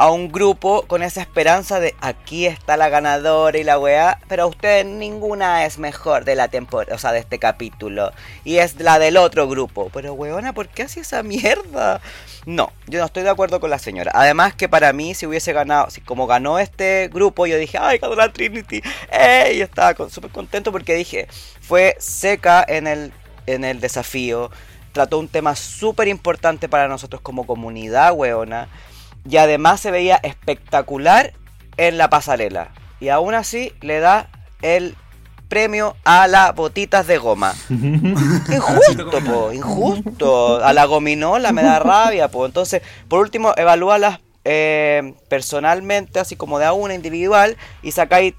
a 0.00 0.10
un 0.10 0.32
grupo 0.32 0.86
con 0.86 1.02
esa 1.02 1.20
esperanza 1.20 1.78
de 1.78 1.94
aquí 2.00 2.46
está 2.46 2.78
la 2.78 2.88
ganadora 2.88 3.58
y 3.58 3.64
la 3.64 3.78
weá? 3.78 4.18
Pero 4.28 4.44
a 4.44 4.46
ustedes 4.46 4.86
ninguna 4.86 5.66
es 5.66 5.78
mejor 5.78 6.24
de 6.24 6.36
la 6.36 6.48
temporada, 6.48 6.94
o 6.94 6.98
sea, 6.98 7.12
de 7.12 7.18
este 7.18 7.38
capítulo. 7.38 8.10
Y 8.42 8.56
es 8.56 8.80
la 8.80 8.98
del 8.98 9.18
otro 9.18 9.46
grupo. 9.46 9.90
Pero 9.92 10.14
weona, 10.14 10.54
¿por 10.54 10.68
qué 10.68 10.84
hace 10.84 11.00
esa 11.00 11.22
mierda? 11.22 12.00
No, 12.46 12.72
yo 12.86 12.98
no 12.98 13.04
estoy 13.04 13.24
de 13.24 13.28
acuerdo 13.28 13.60
con 13.60 13.68
la 13.68 13.78
señora. 13.78 14.10
Además 14.14 14.54
que 14.54 14.70
para 14.70 14.94
mí, 14.94 15.14
si 15.14 15.26
hubiese 15.26 15.52
ganado, 15.52 15.90
si 15.90 16.00
como 16.00 16.26
ganó 16.26 16.58
este 16.58 17.10
grupo, 17.12 17.46
yo 17.46 17.58
dije, 17.58 17.76
ay, 17.78 17.98
ganó 17.98 18.14
la 18.14 18.32
Trinity. 18.32 18.80
¡Ey! 19.12 19.58
Yo 19.58 19.64
estaba 19.64 19.92
con- 19.92 20.08
súper 20.10 20.30
contento 20.30 20.72
porque 20.72 20.94
dije, 20.94 21.28
fue 21.60 21.94
seca 21.98 22.64
en 22.66 22.86
el, 22.86 23.12
en 23.44 23.64
el 23.64 23.80
desafío. 23.80 24.50
Trató 24.92 25.18
un 25.18 25.28
tema 25.28 25.54
súper 25.56 26.08
importante 26.08 26.70
para 26.70 26.88
nosotros 26.88 27.20
como 27.20 27.46
comunidad, 27.46 28.14
weona. 28.14 28.68
Y 29.28 29.36
además 29.36 29.80
se 29.80 29.90
veía 29.90 30.16
espectacular 30.22 31.32
en 31.76 31.98
la 31.98 32.10
pasarela. 32.10 32.72
Y 33.00 33.08
aún 33.08 33.34
así 33.34 33.72
le 33.80 34.00
da 34.00 34.28
el 34.62 34.96
premio 35.48 35.96
a 36.04 36.28
las 36.28 36.54
botitas 36.54 37.06
de 37.06 37.18
goma. 37.18 37.54
Injusto, 37.68 39.20
po, 39.24 39.52
injusto. 39.52 40.64
A 40.64 40.72
la 40.72 40.84
gominola 40.84 41.52
me 41.52 41.62
da 41.62 41.78
rabia, 41.80 42.28
po. 42.28 42.46
Entonces, 42.46 42.82
por 43.08 43.20
último, 43.20 43.52
evalúalas 43.56 44.20
eh, 44.44 45.14
personalmente, 45.28 46.20
así 46.20 46.36
como 46.36 46.58
de 46.58 46.66
a 46.66 46.72
una 46.72 46.94
individual, 46.94 47.56
y 47.82 47.92
sacáis 47.92 48.34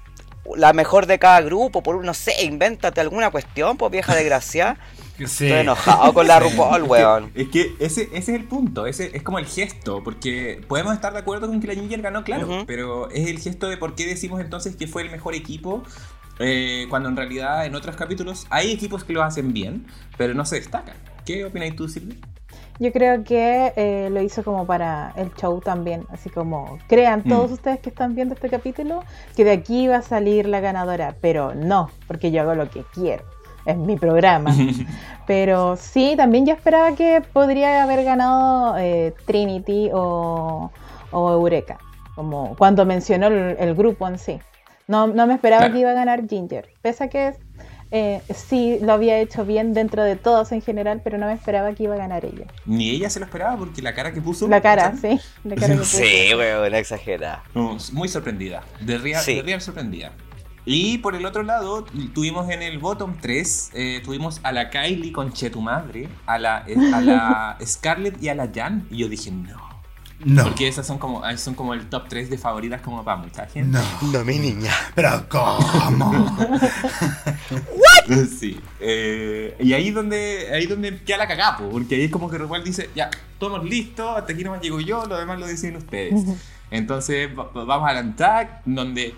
la 0.56 0.72
mejor 0.72 1.06
de 1.06 1.18
cada 1.18 1.40
grupo, 1.42 1.82
por 1.82 2.04
no 2.04 2.14
sé, 2.14 2.44
invéntate 2.44 3.00
alguna 3.00 3.30
cuestión, 3.30 3.76
pues 3.76 3.92
vieja 3.92 4.14
desgracia. 4.14 4.78
Sí. 5.26 5.46
Estoy 5.46 5.60
enojado 5.60 6.12
con 6.14 6.26
la 6.28 6.40
RuPaul, 6.40 6.82
weón. 6.84 7.30
Es 7.34 7.48
que 7.48 7.74
ese, 7.78 8.02
ese 8.12 8.18
es 8.18 8.28
el 8.40 8.44
punto, 8.44 8.86
ese 8.86 9.10
es 9.16 9.22
como 9.22 9.38
el 9.38 9.46
gesto, 9.46 10.02
porque 10.02 10.60
podemos 10.68 10.92
estar 10.94 11.12
de 11.12 11.18
acuerdo 11.20 11.46
con 11.48 11.60
que 11.60 11.66
la 11.66 11.74
Ginger 11.74 12.02
ganó, 12.02 12.24
claro, 12.24 12.64
pero 12.66 13.10
es 13.10 13.28
el 13.28 13.38
gesto 13.38 13.68
de 13.68 13.76
por 13.76 13.94
qué 13.94 14.06
decimos 14.06 14.40
entonces 14.40 14.76
que 14.76 14.86
fue 14.86 15.02
el 15.02 15.10
mejor 15.10 15.34
equipo, 15.34 15.82
eh, 16.38 16.86
cuando 16.90 17.08
en 17.08 17.16
realidad 17.16 17.66
en 17.66 17.74
otros 17.74 17.94
capítulos 17.96 18.46
hay 18.50 18.72
equipos 18.72 19.04
que 19.04 19.12
lo 19.12 19.22
hacen 19.22 19.52
bien, 19.52 19.86
pero 20.16 20.34
no 20.34 20.44
se 20.44 20.56
destacan. 20.56 20.96
¿Qué 21.24 21.44
opináis 21.44 21.76
tú, 21.76 21.88
Silvia? 21.88 22.16
Yo 22.78 22.90
creo 22.90 23.22
que 23.22 23.72
eh, 23.76 24.08
lo 24.10 24.22
hizo 24.22 24.42
como 24.42 24.66
para 24.66 25.12
el 25.16 25.32
show 25.34 25.60
también, 25.60 26.04
así 26.10 26.30
como 26.30 26.78
crean 26.88 27.22
todos 27.22 27.50
Mm. 27.50 27.54
ustedes 27.54 27.80
que 27.80 27.90
están 27.90 28.14
viendo 28.14 28.34
este 28.34 28.48
capítulo 28.48 29.04
que 29.36 29.44
de 29.44 29.52
aquí 29.52 29.86
va 29.86 29.98
a 29.98 30.02
salir 30.02 30.46
la 30.48 30.60
ganadora, 30.60 31.14
pero 31.20 31.54
no, 31.54 31.90
porque 32.08 32.32
yo 32.32 32.40
hago 32.40 32.54
lo 32.54 32.68
que 32.70 32.82
quiero, 32.92 33.24
es 33.66 33.76
mi 33.76 33.96
programa. 33.96 34.54
pero 35.26 35.76
sí, 35.76 36.14
también 36.16 36.46
yo 36.46 36.52
esperaba 36.54 36.94
que 36.94 37.22
podría 37.32 37.82
haber 37.82 38.04
ganado 38.04 38.76
eh, 38.78 39.14
Trinity 39.26 39.90
o, 39.92 40.70
o 41.10 41.32
Eureka, 41.32 41.78
como 42.14 42.54
cuando 42.56 42.84
mencionó 42.84 43.28
el, 43.28 43.56
el 43.58 43.74
grupo 43.74 44.06
en 44.08 44.18
sí. 44.18 44.38
No, 44.88 45.06
no 45.06 45.26
me 45.26 45.34
esperaba 45.34 45.60
Claro. 45.60 45.74
que 45.74 45.80
iba 45.80 45.90
a 45.90 45.94
ganar 45.94 46.28
Ginger, 46.28 46.68
pese 46.82 47.04
a 47.04 47.08
que 47.08 47.34
eh, 47.92 48.20
sí 48.34 48.78
lo 48.82 48.94
había 48.94 49.18
hecho 49.18 49.44
bien 49.44 49.74
dentro 49.74 50.02
de 50.02 50.16
todos 50.16 50.50
en 50.52 50.60
general, 50.60 51.00
pero 51.04 51.18
no 51.18 51.26
me 51.26 51.34
esperaba 51.34 51.72
que 51.72 51.84
iba 51.84 51.94
a 51.94 51.98
ganar 51.98 52.24
ella. 52.24 52.46
Ni 52.66 52.90
ella 52.90 53.08
se 53.10 53.20
lo 53.20 53.26
esperaba 53.26 53.56
porque 53.56 53.80
la 53.80 53.94
cara 53.94 54.12
que 54.12 54.20
puso... 54.20 54.48
La 54.48 54.60
cara, 54.60 54.94
sí. 55.00 55.20
La 55.44 55.54
cara 55.54 55.74
que 55.74 55.78
puso. 55.78 55.98
Sí, 55.98 56.34
weón, 56.36 56.74
exagerada. 56.74 57.42
No, 57.54 57.76
muy 57.92 58.08
sorprendida, 58.08 58.62
de 58.80 58.98
real, 58.98 59.22
Sí. 59.22 59.36
de 59.36 59.42
real 59.42 59.60
sorprendida. 59.60 60.12
Y 60.64 60.98
por 60.98 61.14
el 61.16 61.26
otro 61.26 61.42
lado, 61.42 61.84
tuvimos 62.14 62.48
en 62.50 62.62
el 62.62 62.78
bottom 62.78 63.16
3, 63.20 63.72
tuvimos 64.04 64.40
a 64.44 64.52
la 64.52 64.70
Kylie 64.70 65.10
con 65.12 65.32
Che 65.32 65.50
tu 65.50 65.60
madre, 65.60 66.08
a 66.26 66.38
la, 66.38 66.64
eh, 66.66 66.76
a 66.94 67.00
la 67.00 67.58
Scarlett 67.66 68.22
y 68.22 68.28
a 68.28 68.34
la 68.34 68.48
Jan. 68.54 68.86
Y 68.90 68.98
yo 68.98 69.08
dije, 69.08 69.30
no. 69.32 69.72
No. 70.24 70.44
Porque 70.44 70.68
esas 70.68 70.86
son 70.86 70.98
como, 70.98 71.24
ah, 71.24 71.36
son 71.36 71.54
como 71.54 71.74
el 71.74 71.88
top 71.88 72.04
3 72.08 72.30
de 72.30 72.38
favoritas 72.38 72.80
como 72.80 73.02
para 73.04 73.16
mucha 73.16 73.44
gente. 73.46 73.76
No. 73.76 74.12
No, 74.12 74.24
mi 74.24 74.38
niña. 74.38 74.70
Pero 74.94 75.26
¿cómo? 75.28 75.58
Sí. 78.38 78.60
eh, 78.80 79.56
y 79.60 79.72
ahí 79.72 79.90
donde 79.90 80.50
ahí 80.52 80.66
donde 80.66 80.98
queda 81.02 81.18
la 81.18 81.28
cagapo, 81.28 81.68
porque 81.70 81.94
ahí 81.94 82.04
es 82.04 82.10
como 82.10 82.28
que 82.28 82.38
RuPaul 82.38 82.64
dice, 82.64 82.90
ya, 82.94 83.10
todos 83.38 83.64
listos, 83.64 84.16
hasta 84.16 84.32
aquí 84.32 84.44
nomás 84.44 84.60
llego 84.60 84.80
yo, 84.80 85.06
lo 85.06 85.16
demás 85.18 85.38
lo 85.38 85.46
deciden 85.46 85.76
ustedes. 85.76 86.20
Entonces 86.70 87.28
va- 87.36 87.50
va- 87.52 87.64
vamos 87.64 87.88
al 87.88 87.96
Antac, 87.98 88.62
donde 88.64 89.14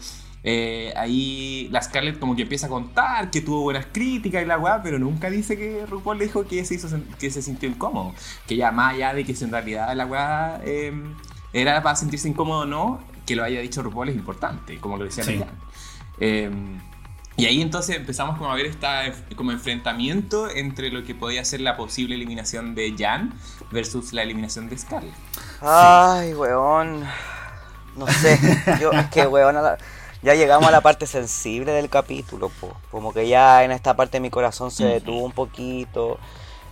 eh, 0.46 0.92
ahí 0.96 1.68
la 1.72 1.80
Scarlett 1.82 2.18
como 2.18 2.36
que 2.36 2.42
empieza 2.42 2.66
a 2.66 2.68
contar 2.68 3.30
que 3.30 3.40
tuvo 3.40 3.62
buenas 3.62 3.86
críticas 3.90 4.42
y 4.42 4.46
la 4.46 4.58
weá, 4.58 4.82
pero 4.82 4.98
nunca 4.98 5.30
dice 5.30 5.56
que 5.56 5.86
RuPaul 5.86 6.18
le 6.18 6.24
dijo 6.26 6.44
que 6.46 6.64
se, 6.64 6.74
hizo, 6.74 6.88
que 7.18 7.30
se 7.30 7.40
sintió 7.42 7.68
incómodo. 7.68 8.14
Que 8.46 8.56
ya 8.56 8.70
más 8.70 8.94
allá 8.94 9.14
de 9.14 9.24
que 9.24 9.34
si 9.34 9.44
en 9.44 9.50
realidad 9.52 9.94
la 9.96 10.04
weá 10.06 10.60
eh, 10.64 10.92
era 11.54 11.82
para 11.82 11.96
sentirse 11.96 12.28
incómodo 12.28 12.60
o 12.60 12.66
no, 12.66 13.00
que 13.26 13.34
lo 13.36 13.42
haya 13.42 13.60
dicho 13.60 13.82
RuPaul 13.82 14.10
es 14.10 14.16
importante, 14.16 14.78
como 14.78 14.98
lo 14.98 15.04
decía 15.04 15.24
Sí. 15.24 15.38
Jan. 15.38 15.48
Eh, 16.20 16.50
y 17.36 17.46
ahí 17.46 17.60
entonces 17.62 17.96
empezamos 17.96 18.38
como 18.38 18.52
a 18.52 18.54
ver 18.54 18.66
esta 18.66 19.02
como 19.34 19.50
enfrentamiento 19.50 20.48
entre 20.50 20.90
lo 20.90 21.02
que 21.02 21.16
podía 21.16 21.44
ser 21.44 21.62
la 21.62 21.76
posible 21.76 22.14
eliminación 22.14 22.76
de 22.76 22.94
Jan 22.96 23.34
versus 23.72 24.12
la 24.12 24.22
eliminación 24.22 24.68
de 24.68 24.78
Scarlett. 24.78 25.14
Ay, 25.60 26.32
weón. 26.34 27.02
No 27.96 28.06
sé. 28.06 28.38
Yo, 28.80 28.92
es 28.92 29.06
que, 29.06 29.26
weón, 29.26 29.56
a 29.56 29.62
la- 29.62 29.78
ya 30.24 30.34
llegamos 30.34 30.68
a 30.68 30.72
la 30.72 30.80
parte 30.80 31.06
sensible 31.06 31.72
del 31.72 31.90
capítulo, 31.90 32.48
po. 32.48 32.74
Como 32.90 33.12
que 33.12 33.28
ya 33.28 33.62
en 33.62 33.70
esta 33.70 33.94
parte 33.94 34.20
mi 34.20 34.30
corazón 34.30 34.70
se 34.70 34.86
detuvo 34.86 35.22
un 35.22 35.32
poquito. 35.32 36.18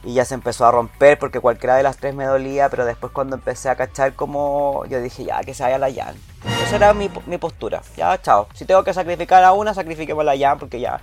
Y 0.04 0.14
ya 0.14 0.24
se 0.24 0.34
empezó 0.34 0.66
a 0.66 0.72
romper 0.72 1.18
porque 1.18 1.38
cualquiera 1.38 1.76
de 1.76 1.84
las 1.84 1.98
tres 1.98 2.14
me 2.14 2.24
dolía, 2.24 2.68
pero 2.70 2.84
después 2.84 3.12
cuando 3.12 3.36
empecé 3.36 3.68
a 3.68 3.76
cachar 3.76 4.14
como 4.14 4.84
yo 4.86 5.00
dije, 5.00 5.24
ya, 5.24 5.40
que 5.42 5.54
se 5.54 5.62
vaya 5.62 5.78
la 5.78 5.92
Jan. 5.92 6.16
Esa 6.64 6.76
era 6.76 6.94
mi, 6.94 7.10
mi 7.26 7.38
postura. 7.38 7.82
Ya, 7.96 8.20
chao. 8.20 8.48
Si 8.54 8.64
tengo 8.64 8.82
que 8.82 8.94
sacrificar 8.94 9.44
a 9.44 9.52
una, 9.52 9.74
sacrifiquemos 9.74 10.22
a 10.22 10.34
la 10.34 10.38
Jan 10.38 10.58
porque 10.58 10.80
ya 10.80 11.00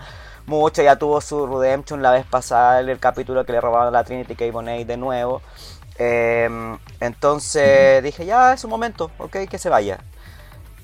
mucho, 0.47 0.81
ya 0.81 0.97
tuvo 0.97 1.21
su 1.21 1.45
redemption 1.45 2.01
la 2.01 2.11
vez 2.11 2.25
pasada, 2.25 2.79
el, 2.79 2.89
el 2.89 2.99
capítulo 2.99 3.45
que 3.45 3.51
le 3.51 3.61
robaron 3.61 3.93
la 3.93 4.03
Trinity 4.03 4.35
K. 4.35 4.51
Bonet 4.51 4.87
de 4.87 4.97
nuevo. 4.97 5.41
Eh, 5.99 6.49
entonces 6.99 8.03
dije, 8.03 8.25
ya 8.25 8.53
es 8.53 8.63
un 8.63 8.71
momento, 8.71 9.11
ok, 9.19 9.47
que 9.49 9.59
se 9.59 9.69
vaya. 9.69 9.99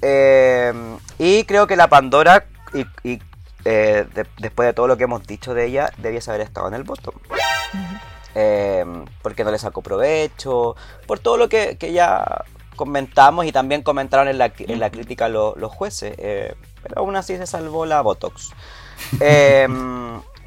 Eh, 0.07 0.71
y 1.17 1.43
creo 1.45 1.65
que 1.65 1.75
la 1.75 1.87
Pandora, 1.87 2.45
y, 2.75 2.85
y, 3.09 3.19
eh, 3.65 4.05
de- 4.13 4.27
después 4.37 4.67
de 4.67 4.73
todo 4.73 4.87
lo 4.87 4.97
que 4.97 5.05
hemos 5.05 5.25
dicho 5.25 5.55
de 5.55 5.65
ella, 5.65 5.89
debiese 5.97 6.29
haber 6.29 6.41
estado 6.41 6.67
en 6.67 6.75
el 6.75 6.83
bottom. 6.83 7.15
Eh, 8.35 8.85
porque 9.23 9.43
no 9.43 9.49
le 9.51 9.57
sacó 9.57 9.81
provecho, 9.81 10.75
por 11.07 11.19
todo 11.19 11.37
lo 11.37 11.49
que, 11.49 11.77
que 11.77 11.91
ya 11.93 12.43
comentamos 12.75 13.45
y 13.45 13.51
también 13.51 13.81
comentaron 13.81 14.27
en 14.27 14.37
la, 14.37 14.51
en 14.57 14.79
la 14.79 14.89
crítica 14.91 15.27
lo- 15.29 15.55
los 15.55 15.71
jueces. 15.71 16.13
eh, 16.17 16.53
pero 16.83 16.99
aún 17.01 17.15
así 17.15 17.35
se 17.37 17.47
salvó 17.47 17.85
la 17.87 18.01
Botox. 18.01 18.51
Eh, 19.19 19.67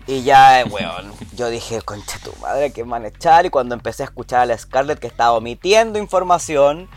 y 0.06 0.22
ya, 0.22 0.64
weón, 0.70 1.12
yo 1.34 1.48
dije, 1.50 1.82
concha 1.82 2.18
tu 2.22 2.32
madre, 2.40 2.72
que 2.72 2.84
manechar. 2.84 3.44
Y 3.46 3.50
cuando 3.50 3.74
empecé 3.74 4.04
a 4.04 4.06
escuchar 4.06 4.40
a 4.42 4.46
la 4.46 4.56
Scarlett 4.56 5.00
que 5.00 5.06
estaba 5.08 5.32
omitiendo 5.32 5.98
información, 5.98 6.88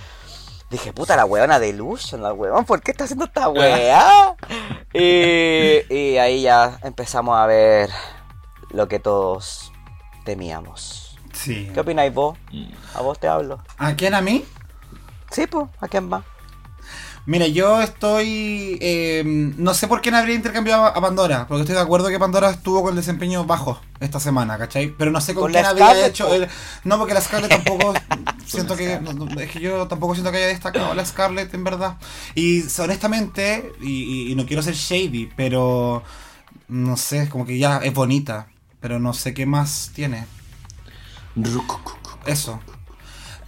dije, 0.71 0.93
puta, 0.93 1.15
la 1.15 1.25
weona 1.25 1.59
delusional, 1.59 2.33
weón, 2.33 2.65
¿por 2.65 2.81
qué 2.81 2.91
está 2.91 3.03
haciendo 3.03 3.25
esta 3.25 3.49
weá? 3.49 4.35
Y, 4.93 5.93
y 5.93 6.17
ahí 6.17 6.41
ya 6.41 6.79
empezamos 6.81 7.37
a 7.37 7.45
ver 7.45 7.89
lo 8.71 8.87
que 8.87 8.99
todos 8.99 9.71
temíamos. 10.25 11.17
Sí. 11.33 11.69
¿Qué 11.73 11.79
opináis 11.79 12.13
vos? 12.13 12.37
A 12.95 13.01
vos 13.01 13.19
te 13.19 13.27
hablo. 13.27 13.61
¿A 13.77 13.95
quién 13.95 14.13
a 14.15 14.21
mí? 14.21 14.45
Sí, 15.29 15.45
pues, 15.47 15.67
¿a 15.79 15.87
quién 15.87 16.11
va? 16.11 16.23
Mira, 17.27 17.45
yo 17.47 17.81
estoy. 17.81 18.77
eh, 18.81 19.21
no 19.25 19.73
sé 19.75 19.87
por 19.87 20.01
qué 20.01 20.09
no 20.11 20.17
habría 20.17 20.35
intercambiado 20.35 20.85
a 20.85 20.99
Pandora, 20.99 21.47
porque 21.47 21.61
estoy 21.61 21.75
de 21.75 21.81
acuerdo 21.81 22.09
que 22.09 22.17
Pandora 22.19 22.49
estuvo 22.49 22.81
con 22.81 22.91
el 22.91 22.95
desempeño 22.95 23.45
bajo 23.45 23.79
esta 23.99 24.19
semana, 24.19 24.57
¿cachai? 24.57 24.93
Pero 24.97 25.11
no 25.11 25.21
sé 25.21 25.33
con, 25.35 25.43
Con 25.43 25.51
quién 25.51 25.65
habría 25.65 25.85
Scarlett, 25.85 26.09
hecho. 26.09 26.33
el- 26.33 26.47
no, 26.83 26.97
porque 26.97 27.13
la 27.13 27.21
Scarlett 27.21 27.51
tampoco. 27.51 27.93
siento 28.45 28.75
que. 28.75 28.95
Scarlett. 28.95 29.13
no, 29.15 29.25
no, 29.25 29.39
es 29.39 29.51
que 29.51 29.59
yo 29.59 29.87
tampoco 29.87 30.15
siento 30.15 30.31
que 30.31 30.37
haya 30.37 30.47
destacado 30.47 30.93
la 30.95 31.05
Scarlett, 31.05 31.53
en 31.53 31.63
verdad. 31.63 31.97
Y 32.33 32.63
honestamente, 32.79 33.71
y, 33.81 34.03
y- 34.03 34.31
y 34.31 34.35
no 34.35 34.45
quiero 34.45 34.63
ser 34.63 34.73
shady, 34.73 35.29
pero. 35.35 36.03
No 36.67 36.95
sé, 36.97 37.27
como 37.29 37.45
que 37.45 37.57
ya 37.59 37.77
es 37.79 37.93
bonita, 37.93 38.47
pero 38.79 38.97
no 38.99 39.13
sé 39.13 39.33
qué 39.33 39.45
más 39.45 39.91
tiene. 39.93 40.25
Eso. 42.25 42.59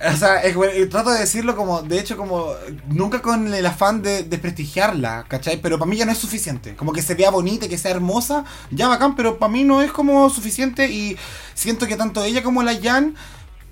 O 0.05 0.17
sea, 0.17 0.41
es, 0.43 0.53
bueno, 0.55 0.73
trato 0.89 1.11
de 1.11 1.19
decirlo 1.19 1.55
como, 1.55 1.81
de 1.81 1.97
hecho, 1.99 2.17
como, 2.17 2.47
nunca 2.89 3.21
con 3.21 3.53
el 3.53 3.65
afán 3.65 4.01
de 4.01 4.23
desprestigiarla, 4.23 5.25
¿cachai? 5.29 5.61
Pero 5.61 5.79
para 5.79 5.89
mí 5.89 5.95
ya 5.95 6.05
no 6.05 6.11
es 6.11 6.17
suficiente. 6.17 6.75
Como 6.75 6.91
que 6.91 7.01
se 7.01 7.15
vea 7.15 7.29
bonita, 7.31 7.69
que 7.69 7.77
sea 7.77 7.91
hermosa, 7.91 8.43
ya 8.69 8.89
bacán, 8.89 9.15
pero 9.15 9.39
para 9.39 9.51
mí 9.51 9.63
no 9.63 9.81
es 9.81 9.91
como 9.93 10.29
suficiente 10.29 10.89
y 10.91 11.17
siento 11.53 11.87
que 11.87 11.95
tanto 11.95 12.21
ella 12.23 12.43
como 12.43 12.63
la 12.63 12.77
Jan, 12.81 13.15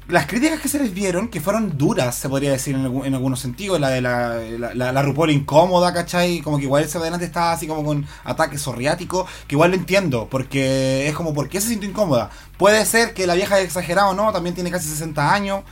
las 0.07 0.27
críticas 0.27 0.59
que 0.61 0.69
se 0.69 0.79
les 0.79 0.93
dieron, 0.93 1.29
que 1.29 1.41
fueron 1.41 1.77
duras, 1.77 2.15
se 2.15 2.29
podría 2.29 2.51
decir 2.51 2.75
en, 2.75 2.81
algún- 2.83 3.05
en 3.05 3.15
algunos 3.15 3.39
sentidos, 3.39 3.79
la 3.79 3.89
de 3.89 4.01
la, 4.01 4.35
la, 4.59 4.73
la, 4.75 4.91
la 4.93 5.01
RuPaul 5.03 5.31
incómoda, 5.31 5.93
¿cachai? 5.93 6.41
Como 6.41 6.57
que 6.57 6.63
igual 6.65 6.83
ese 6.83 6.97
adelante 6.97 7.25
estaba 7.25 7.53
así 7.53 7.67
como 7.67 7.83
con 7.83 8.05
ataque 8.25 8.57
sorriático, 8.57 9.25
que 9.47 9.55
igual 9.55 9.71
lo 9.71 9.77
entiendo, 9.77 10.27
porque 10.29 11.07
es 11.07 11.15
como, 11.15 11.33
¿por 11.33 11.49
qué 11.49 11.61
se 11.61 11.69
sintió 11.69 11.89
incómoda? 11.89 12.29
Puede 12.57 12.85
ser 12.85 13.13
que 13.13 13.27
la 13.27 13.35
vieja 13.35 13.59
es 13.59 13.65
exagerada 13.65 14.09
o 14.09 14.13
no, 14.13 14.31
también 14.33 14.55
tiene 14.55 14.71
casi 14.71 14.87
60 14.89 15.33
años, 15.33 15.63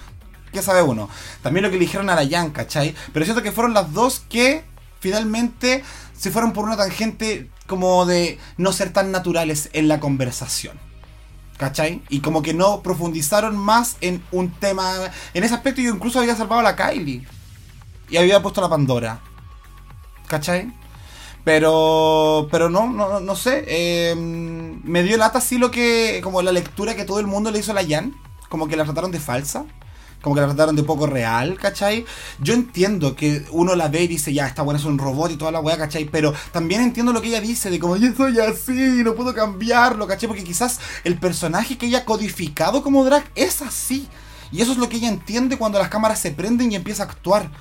¿qué 0.51 0.61
sabe 0.61 0.81
uno? 0.81 1.09
También 1.41 1.63
lo 1.63 1.69
que 1.69 1.77
le 1.77 1.81
dijeron 1.85 2.09
a 2.09 2.15
la 2.15 2.27
Jan, 2.27 2.51
¿cachai? 2.51 2.95
Pero 3.13 3.25
siento 3.25 3.43
que 3.43 3.51
fueron 3.51 3.73
las 3.73 3.93
dos 3.93 4.21
que 4.29 4.63
finalmente 4.99 5.83
se 6.17 6.31
fueron 6.31 6.53
por 6.53 6.65
una 6.65 6.77
tangente 6.77 7.49
como 7.67 8.05
de 8.05 8.39
no 8.57 8.71
ser 8.73 8.91
tan 8.91 9.11
naturales 9.11 9.69
en 9.73 9.87
la 9.87 9.99
conversación. 9.99 10.79
¿Cachai? 11.57 12.01
Y 12.09 12.21
como 12.21 12.41
que 12.41 12.53
no 12.53 12.81
profundizaron 12.81 13.57
más 13.57 13.97
en 13.99 14.23
un 14.31 14.49
tema. 14.49 14.93
En 15.33 15.43
ese 15.43 15.55
aspecto 15.55 15.81
yo 15.81 15.93
incluso 15.93 16.19
había 16.19 16.35
salvado 16.35 16.61
a 16.61 16.63
la 16.63 16.75
Kylie. 16.77 17.27
Y 18.09 18.17
había 18.17 18.41
puesto 18.41 18.61
a 18.61 18.63
la 18.63 18.69
Pandora. 18.69 19.19
¿Cachai? 20.27 20.71
Pero, 21.43 22.47
pero 22.51 22.69
no, 22.69 22.87
no, 22.89 23.19
no- 23.19 23.35
sé. 23.35 23.63
eh, 23.67 24.15
me 24.15 25.03
dio 25.03 25.17
lata 25.17 25.39
así 25.39 25.57
lo 25.57 25.71
que, 25.71 26.21
como 26.23 26.41
la 26.41 26.51
lectura 26.51 26.95
que 26.95 27.05
todo 27.05 27.19
el 27.19 27.27
mundo 27.27 27.51
le 27.51 27.59
hizo 27.59 27.71
a 27.71 27.75
la 27.75 27.85
Jan. 27.87 28.13
Como 28.49 28.67
que 28.67 28.75
la 28.77 28.85
trataron 28.85 29.11
de 29.11 29.19
falsa. 29.19 29.65
Como 30.21 30.35
que 30.35 30.41
la 30.41 30.47
trataron 30.47 30.75
de 30.75 30.83
poco 30.83 31.07
real, 31.07 31.57
¿cachai? 31.57 32.05
Yo 32.39 32.53
entiendo 32.53 33.15
que 33.15 33.45
uno 33.51 33.75
la 33.75 33.87
ve 33.87 34.03
y 34.03 34.07
dice, 34.07 34.33
ya, 34.33 34.47
esta 34.47 34.63
buena 34.63 34.79
es 34.79 34.85
un 34.85 34.97
robot 34.97 35.31
y 35.31 35.37
toda 35.37 35.51
la 35.51 35.61
weá, 35.61 35.77
¿cachai? 35.77 36.05
Pero 36.05 36.33
también 36.51 36.81
entiendo 36.81 37.13
lo 37.13 37.21
que 37.21 37.29
ella 37.29 37.41
dice, 37.41 37.69
de 37.69 37.79
como 37.79 37.95
yo 37.95 38.13
soy 38.13 38.37
así, 38.39 39.01
no 39.03 39.15
puedo 39.15 39.33
cambiarlo, 39.33 40.07
¿cachai? 40.07 40.27
Porque 40.27 40.43
quizás 40.43 40.79
el 41.03 41.17
personaje 41.17 41.77
que 41.77 41.85
ella 41.85 41.99
ha 41.99 42.05
codificado 42.05 42.83
como 42.83 43.05
drag 43.05 43.23
es 43.35 43.61
así. 43.61 44.07
Y 44.51 44.61
eso 44.61 44.71
es 44.71 44.77
lo 44.77 44.89
que 44.89 44.97
ella 44.97 45.09
entiende 45.09 45.57
cuando 45.57 45.79
las 45.79 45.89
cámaras 45.89 46.19
se 46.19 46.31
prenden 46.31 46.71
y 46.71 46.75
empieza 46.75 47.03
a 47.03 47.05
actuar. 47.05 47.51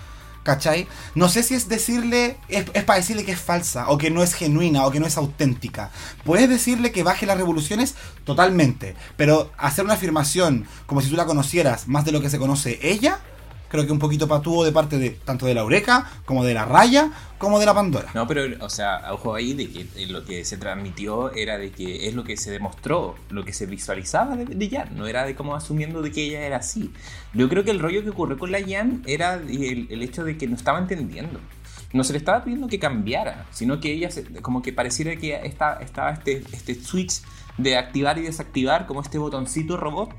¿Cachai? 0.49 0.89
No 1.15 1.29
sé 1.29 1.43
si 1.43 1.55
es 1.55 1.69
decirle, 1.69 2.39
es, 2.49 2.65
es 2.73 2.85
para 2.85 2.99
decirle 2.99 3.27
que 3.27 3.33
es 3.33 3.39
falsa, 3.39 3.91
o 3.91 3.99
que 3.99 4.11
no 4.11 4.23
es 4.23 4.33
genuina, 4.33 4.87
o 4.87 4.91
que 4.91 4.99
no 4.99 5.07
es 5.07 5.19
auténtica. 5.19 5.91
Puedes 6.25 6.49
decirle 6.49 6.91
que 6.91 7.03
baje 7.03 7.27
las 7.27 7.37
revoluciones 7.37 7.97
totalmente, 8.25 8.97
pero 9.19 9.53
hacer 9.59 9.85
una 9.85 9.93
afirmación 9.93 10.67
como 10.87 11.03
si 11.03 11.11
tú 11.11 11.17
la 11.17 11.27
conocieras 11.27 11.87
más 11.87 12.07
de 12.07 12.13
lo 12.13 12.23
que 12.23 12.31
se 12.31 12.39
conoce 12.39 12.79
ella, 12.81 13.21
creo 13.69 13.87
que 13.87 13.93
un 13.93 13.99
poquito 13.99 14.27
patúo 14.29 14.65
de 14.65 14.73
parte 14.73 14.99
de 14.99 15.11
tanto 15.11 15.47
de 15.47 15.55
la 15.55 15.61
Eureka, 15.63 16.11
como 16.25 16.45
de 16.45 16.55
la 16.55 16.65
Raya, 16.65 17.11
como 17.39 17.59
de 17.61 17.67
la 17.67 17.75
Pandora. 17.75 18.09
No, 18.15 18.27
pero, 18.27 18.43
o 18.65 18.69
sea, 18.71 19.13
ojo 19.13 19.35
ahí 19.35 19.53
de 19.55 19.71
que 19.71 19.87
eh, 19.97 20.07
lo 20.09 20.25
que 20.25 20.45
se 20.45 20.57
transmitió 20.57 21.33
era 21.35 21.59
de 21.59 21.71
que 21.71 22.09
es 22.09 22.15
lo 22.15 22.25
que 22.25 22.37
se 22.37 22.51
demostró, 22.51 23.15
lo 23.31 23.45
que 23.45 23.53
se 23.53 23.67
visualizaba 23.67 24.37
de, 24.37 24.45
de 24.47 24.69
Jan, 24.71 24.97
no 24.97 25.07
era 25.07 25.25
de 25.25 25.35
como 25.35 25.55
asumiendo 25.55 26.03
de 26.03 26.11
que 26.11 26.25
ella 26.25 26.43
era 26.47 26.57
así. 26.59 26.93
Yo 27.35 27.49
creo 27.49 27.65
que 27.65 27.71
el 27.71 27.79
rollo 27.81 28.03
que 28.03 28.11
ocurrió 28.11 28.39
con 28.39 28.51
la 28.51 28.61
Jan 28.67 29.03
era 29.07 29.35
el, 29.35 29.87
el 29.91 30.03
hecho 30.03 30.25
de 30.25 30.37
que 30.37 30.47
no 30.47 30.57
estaba 30.57 30.79
entendiendo. 30.79 31.39
No 31.93 32.05
se 32.05 32.13
le 32.13 32.19
estaba 32.19 32.45
pidiendo 32.45 32.67
que 32.69 32.79
cambiara, 32.79 33.47
sino 33.51 33.81
que 33.81 33.93
ella, 33.93 34.11
se- 34.11 34.25
como 34.43 34.61
que 34.61 34.73
pareciera 34.75 35.17
que 35.17 35.35
está, 35.45 35.75
estaba 35.81 36.11
este, 36.11 36.43
este 36.53 36.75
switch 36.75 37.23
de 37.57 37.77
activar 37.79 38.19
y 38.19 38.23
desactivar, 38.23 38.87
como 38.87 39.01
este 39.01 39.17
botoncito 39.19 39.77
robot, 39.77 40.11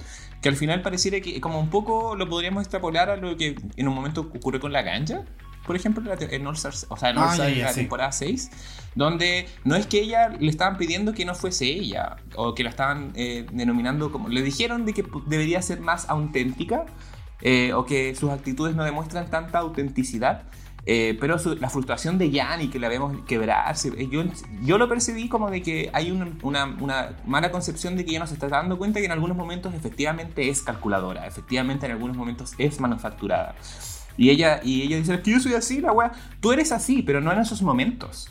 que 0.42 0.50
al 0.50 0.56
final 0.56 0.82
pareciera 0.82 1.20
que 1.20 1.42
como 1.42 1.60
un 1.60 1.70
poco 1.70 2.16
lo 2.16 2.28
podríamos 2.30 2.64
extrapolar 2.64 3.10
a 3.10 3.18
lo 3.18 3.36
que 3.36 3.56
en 3.76 3.88
un 3.88 3.94
momento 3.94 4.22
ocurrió 4.22 4.60
con 4.60 4.72
la 4.72 4.82
ganja, 4.82 5.24
por 5.66 5.76
ejemplo, 5.76 6.04
en 6.20 6.48
All 6.48 6.56
Stars, 6.56 6.88
o 6.90 6.98
sea, 6.98 7.12
en 7.12 7.18
All 7.18 7.26
Ah, 7.28 7.34
Stars 7.34 7.52
ya, 7.52 7.58
ya, 7.58 7.66
la 7.66 7.74
sí. 7.74 7.82
temporada 7.82 8.12
6, 8.12 8.50
donde 8.96 9.48
no 9.66 9.76
es 9.76 9.86
que 9.86 10.02
ella 10.02 10.30
le 10.30 10.50
estaban 10.50 10.78
pidiendo 10.78 11.14
que 11.14 11.26
no 11.26 11.36
fuese 11.36 11.66
ella, 11.66 12.16
o 12.36 12.56
que 12.56 12.64
la 12.64 12.72
estaban 12.72 13.12
eh, 13.16 13.46
denominando 13.52 14.12
como, 14.12 14.30
le 14.30 14.42
dijeron 14.42 14.86
de 14.86 14.94
que 14.94 15.06
debería 15.28 15.62
ser 15.62 15.80
más 15.80 16.10
auténtica, 16.10 16.86
eh, 17.42 17.74
o 17.74 17.86
que 17.86 18.16
sus 18.16 18.32
actitudes 18.32 18.76
no 18.76 18.84
demuestran 18.84 19.30
tanta 19.30 19.60
autenticidad. 19.60 20.44
Eh, 20.86 21.17
pero 21.19 21.38
su- 21.39 21.55
la 21.55 21.69
frustración 21.69 22.17
de 22.17 22.32
Jan 22.32 22.61
y 22.61 22.67
que 22.69 22.80
la 22.80 22.89
vemos 22.89 23.15
quebrarse, 23.27 23.91
eh, 23.97 24.07
yo, 24.11 24.23
yo 24.63 24.77
lo 24.77 24.88
percibí 24.89 25.30
como 25.30 25.49
de 25.51 25.61
que 25.61 25.89
hay 25.93 26.11
un- 26.11 26.39
una, 26.41 26.65
una 26.80 27.17
mala 27.25 27.51
concepción 27.51 27.95
de 27.95 28.03
que 28.05 28.11
ella 28.11 28.19
no 28.19 28.27
se 28.27 28.34
está 28.36 28.47
dando 28.47 28.77
cuenta 28.77 28.99
que 28.99 29.05
en 29.05 29.11
algunos 29.11 29.38
momentos 29.38 29.73
efectivamente 29.73 30.49
es 30.49 30.61
calculadora, 30.61 31.27
efectivamente 31.27 31.86
en 31.86 31.91
algunos 31.93 32.15
momentos 32.17 32.53
es 32.57 32.80
manufacturada. 32.80 33.55
Y 34.17 34.32
ella, 34.32 34.59
y 34.63 34.82
ella 34.82 34.97
dice, 34.97 35.13
es 35.13 35.21
que 35.21 35.32
yo 35.32 35.39
soy 35.39 35.53
así, 35.53 35.80
la 35.80 35.93
wea. 35.93 36.11
Tú 36.41 36.51
eres 36.51 36.71
así, 36.73 37.03
pero 37.03 37.21
no 37.21 37.32
en 37.32 37.39
esos 37.39 37.61
momentos. 37.61 38.30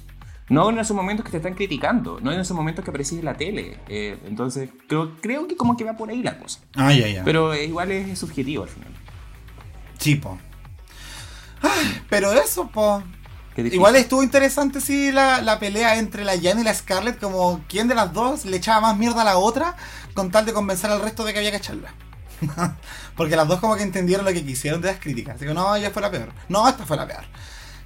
No 0.50 0.68
en 0.70 0.78
esos 0.78 0.94
momentos 0.96 1.24
que 1.24 1.30
te 1.30 1.38
están 1.38 1.54
criticando, 1.54 2.20
no 2.20 2.32
en 2.32 2.40
esos 2.40 2.56
momentos 2.56 2.84
que 2.84 2.90
apareces 2.90 3.18
en 3.18 3.24
la 3.24 3.34
tele. 3.34 3.78
Eh, 3.88 4.18
entonces, 4.26 4.70
creo, 4.86 5.14
creo 5.20 5.46
que 5.48 5.56
como 5.56 5.76
que 5.76 5.84
va 5.84 5.96
por 5.96 6.10
ahí 6.10 6.22
la 6.22 6.38
cosa. 6.38 6.60
Ah, 6.74 6.92
ya, 6.92 7.06
ya. 7.08 7.24
Pero 7.24 7.52
eh, 7.54 7.64
igual 7.66 7.90
es 7.92 8.18
subjetivo 8.18 8.62
al 8.64 8.68
final. 8.68 8.88
Sí, 9.98 10.16
po. 10.16 10.38
Ay, 11.62 12.02
pero 12.08 12.32
eso, 12.32 12.68
po. 12.68 13.02
Igual 13.56 13.96
estuvo 13.96 14.22
interesante, 14.22 14.80
sí, 14.80 15.10
la, 15.10 15.40
la 15.42 15.58
pelea 15.58 15.98
entre 15.98 16.24
la 16.24 16.34
Jan 16.40 16.60
y 16.60 16.62
la 16.64 16.72
Scarlett, 16.72 17.18
como 17.18 17.60
quién 17.68 17.88
de 17.88 17.96
las 17.96 18.12
dos 18.12 18.44
le 18.44 18.56
echaba 18.56 18.80
más 18.80 18.96
mierda 18.96 19.22
a 19.22 19.24
la 19.24 19.36
otra, 19.38 19.74
con 20.14 20.30
tal 20.30 20.46
de 20.46 20.52
convencer 20.52 20.90
al 20.90 21.00
resto 21.02 21.24
de 21.24 21.32
que 21.32 21.40
había 21.40 21.50
que 21.50 21.56
echarla. 21.56 21.92
Porque 23.16 23.34
las 23.34 23.48
dos 23.48 23.58
como 23.58 23.74
que 23.76 23.82
entendieron 23.82 24.24
lo 24.24 24.32
que 24.32 24.44
quisieron 24.44 24.80
de 24.80 24.88
las 24.92 25.00
críticas. 25.00 25.40
Digo, 25.40 25.54
no, 25.54 25.74
ella 25.74 25.90
fue 25.90 26.02
la 26.02 26.10
peor. 26.10 26.28
No, 26.48 26.68
esta 26.68 26.86
fue 26.86 26.96
la 26.96 27.06
peor. 27.08 27.24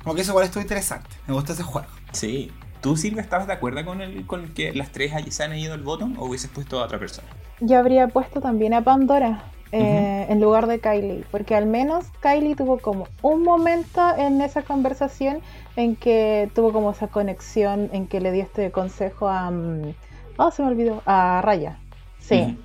Como 0.03 0.15
que 0.15 0.21
eso 0.21 0.33
igual 0.33 0.45
estuvo 0.45 0.61
interesante. 0.61 1.09
Me 1.27 1.33
gustó 1.33 1.55
ese 1.55 1.63
juego. 1.63 1.89
Sí. 2.13 2.53
¿Tú, 2.83 2.97
Silvia, 2.97 3.23
estabas 3.23 3.47
de 3.47 3.53
acuerdo 3.55 3.83
con, 3.85 4.03
el, 4.03 4.27
con 4.27 4.49
que 4.53 4.75
las 4.75 4.91
tres 4.93 5.15
hay- 5.15 5.31
se 5.31 5.45
han 5.45 5.57
ido 5.57 5.75
el 5.75 5.83
botón 5.83 6.17
o 6.19 6.27
hubieses 6.27 6.51
puesto 6.51 6.81
a 6.81 6.85
otra 6.85 6.99
persona? 6.99 7.29
Yo 7.61 7.79
habría 7.79 8.09
puesto 8.09 8.41
también 8.43 8.75
a 8.75 8.83
Pandora 8.83 9.45
eh, 9.73 10.27
en 10.29 10.41
lugar 10.41 10.67
de 10.67 10.81
Kylie, 10.81 11.25
porque 11.31 11.55
al 11.55 11.65
menos 11.65 12.05
Kylie 12.21 12.55
tuvo 12.55 12.79
como 12.79 13.09
un 13.23 13.43
momento 13.43 14.03
en 14.19 14.43
esa 14.43 14.63
conversación 14.63 15.41
en 15.77 15.97
que 15.97 16.51
tuvo 16.55 16.73
como 16.73 16.91
esa 16.91 17.09
conexión, 17.09 17.89
en 17.93 18.07
que 18.07 18.21
le 18.21 18.33
dio 18.33 18.43
este 18.43 18.71
consejo 18.71 19.29
a... 19.29 19.51
mm, 19.51 19.95
oh, 20.37 20.51
se 20.51 20.63
me 20.63 20.69
olvidó, 20.69 21.03
a 21.07 21.41
Raya. 21.43 21.79
Sí. 22.19 22.59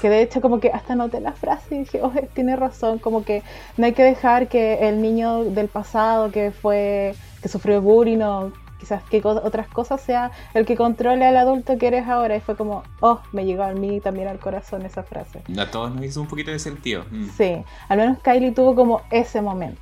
Que 0.00 0.08
de 0.08 0.22
hecho 0.22 0.40
como 0.40 0.58
que 0.58 0.70
hasta 0.70 0.94
noté 0.94 1.20
la 1.20 1.32
frase 1.32 1.74
y 1.74 1.78
dije, 1.80 2.00
oh, 2.02 2.12
tiene 2.34 2.56
razón, 2.56 2.98
como 2.98 3.24
que 3.24 3.42
no 3.76 3.86
hay 3.86 3.92
que 3.92 4.02
dejar 4.02 4.48
que 4.48 4.88
el 4.88 5.00
niño 5.02 5.44
del 5.44 5.68
pasado 5.68 6.30
que 6.30 6.50
fue, 6.50 7.14
que 7.42 7.48
sufrió 7.48 7.80
bullying 7.82 8.20
o 8.20 8.52
quizás 8.86 9.02
que 9.10 9.20
co- 9.20 9.40
otras 9.42 9.66
cosas 9.66 10.00
sea 10.00 10.30
el 10.54 10.64
que 10.64 10.76
controle 10.76 11.26
al 11.26 11.36
adulto 11.36 11.76
que 11.76 11.88
eres 11.88 12.06
ahora. 12.06 12.36
Y 12.36 12.40
fue 12.40 12.56
como, 12.56 12.84
oh, 13.00 13.20
me 13.32 13.44
llegó 13.44 13.64
a 13.64 13.72
mí 13.72 14.00
también 14.00 14.28
al 14.28 14.38
corazón 14.38 14.82
esa 14.86 15.02
frase. 15.02 15.42
A 15.58 15.70
todos 15.70 15.92
nos 15.92 16.04
hizo 16.04 16.20
un 16.20 16.28
poquito 16.28 16.52
de 16.52 16.58
sentido. 16.60 17.04
Mm, 17.10 17.28
Sí, 17.36 17.56
al 17.88 17.98
menos 17.98 18.18
Kylie 18.22 18.52
tuvo 18.52 18.76
como 18.76 19.02
ese 19.10 19.42
momento. 19.42 19.80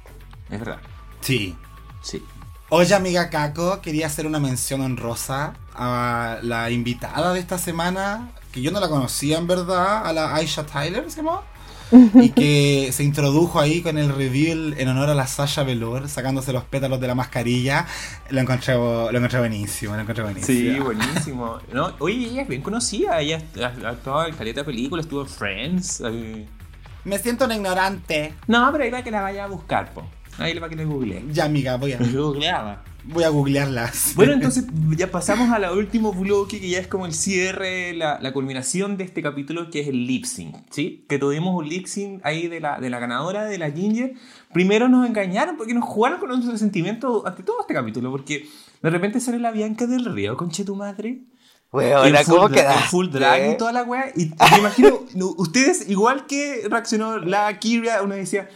Es 0.50 0.59
verdad. 0.59 0.78
Sí. 1.20 1.55
Sí. 2.00 2.24
Oye, 2.70 2.94
amiga 2.94 3.28
Kako, 3.28 3.82
quería 3.82 4.07
hacer 4.07 4.26
una 4.26 4.40
mención 4.40 4.80
honrosa 4.80 5.52
a 5.74 6.38
la 6.42 6.70
invitada 6.70 7.34
de 7.34 7.40
esta 7.40 7.59
semana, 7.59 8.30
que 8.52 8.62
yo 8.62 8.70
no 8.70 8.80
la 8.80 8.88
conocía 8.88 9.36
en 9.36 9.46
verdad, 9.46 10.07
a 10.07 10.12
la 10.14 10.34
Aisha 10.34 10.64
Tyler, 10.64 11.11
¿se 11.11 11.18
llama? 11.18 11.42
y 12.14 12.30
que 12.30 12.91
se 12.93 13.05
introdujo 13.05 13.61
ahí 13.61 13.82
con 13.82 13.99
el 13.99 14.14
reveal 14.14 14.74
en 14.78 14.89
honor 14.89 15.11
a 15.11 15.14
la 15.14 15.26
Sasha 15.26 15.62
Velour, 15.62 16.09
sacándose 16.09 16.53
los 16.53 16.64
pétalos 16.64 17.01
de 17.01 17.07
la 17.07 17.14
mascarilla. 17.14 17.87
Lo 18.30 18.41
encontré, 18.41 18.74
lo 18.74 19.11
encontré 19.11 19.39
buenísimo, 19.39 19.95
lo 19.95 20.01
encontré 20.01 20.24
buenísimo. 20.24 20.74
Sí, 20.74 20.80
buenísimo. 20.80 21.59
No, 21.72 21.93
oye, 21.99 22.28
ella 22.28 22.43
es 22.43 22.49
bien 22.49 22.62
conocida. 22.62 23.20
Ella 23.20 23.43
actuado 23.87 24.26
en 24.26 24.35
caleta 24.35 24.61
de 24.61 24.64
películas, 24.64 25.07
estuvo 25.07 25.22
en 25.22 25.28
Friends. 25.28 26.03
Me 27.05 27.18
siento 27.18 27.45
una 27.45 27.57
ignorante. 27.57 28.35
No, 28.47 28.70
pero 28.72 28.85
ahí 28.85 28.91
va 28.91 29.03
que 29.03 29.11
la 29.11 29.20
vaya 29.20 29.45
a 29.45 29.49
buscar, 29.49 29.93
po. 29.93 30.07
Ahí 30.39 30.59
va 30.59 30.68
que 30.68 30.76
la 30.76 30.85
googlee. 30.85 31.24
Ya, 31.30 31.45
amiga, 31.45 31.76
voy 31.76 31.93
a, 31.93 31.99
Yo 32.03 32.28
googleaba. 32.28 32.82
Voy 33.07 33.24
a 33.24 33.28
googlearlas. 33.28 34.12
Bueno, 34.16 34.32
entonces 34.34 34.64
ya 34.96 35.11
pasamos 35.11 35.50
al 35.50 35.64
último 35.76 36.12
bloque 36.12 36.61
que 36.61 36.68
ya 36.68 36.78
es 36.78 36.86
como 36.86 37.07
el 37.07 37.12
cierre, 37.14 37.94
la, 37.94 38.18
la 38.20 38.32
culminación 38.32 38.96
de 38.96 39.05
este 39.05 39.22
capítulo 39.22 39.70
que 39.70 39.80
es 39.80 39.88
el 39.88 40.07
lip 40.07 40.24
sync, 40.24 40.57
¿sí? 40.70 41.05
Que 41.09 41.18
tuvimos 41.18 41.55
un 41.57 41.68
lip 41.68 41.86
sync 41.86 42.20
ahí 42.24 42.48
de 42.48 42.61
la, 42.61 42.78
de 42.80 42.90
la 42.90 42.98
ganadora, 42.98 43.44
de 43.44 43.59
la 43.59 43.70
Ginger. 43.70 44.14
Primero 44.52 44.88
nos 44.88 45.07
engañaron 45.07 45.57
porque 45.57 45.74
nos 45.74 45.84
jugaron 45.84 46.18
con 46.20 46.28
nuestros 46.28 46.59
sentimientos 46.59 47.24
ante 47.26 47.42
todo 47.42 47.61
este 47.61 47.74
capítulo, 47.74 48.11
porque 48.11 48.46
de 48.82 48.90
repente 48.90 49.20
sale 49.20 49.38
la 49.38 49.50
Bianca 49.50 49.86
del 49.86 50.05
Río, 50.05 50.36
conche 50.36 50.64
tu 50.64 50.76
madre. 50.76 51.20
Weón, 51.72 52.14
¿cómo 52.26 52.48
dra- 52.48 52.55
quedaste? 52.55 52.88
full 52.88 53.09
drag 53.09 53.55
y 53.55 53.57
toda 53.57 53.72
la 53.72 53.82
weá. 53.82 54.12
Y 54.14 54.26
me 54.52 54.59
imagino, 54.59 55.00
no, 55.16 55.34
ustedes, 55.38 55.88
igual 55.90 56.24
que 56.26 56.62
reaccionó 56.70 57.18
la 57.18 57.59
Kira, 57.59 58.00
uno 58.05 58.14
decía, 58.14 58.48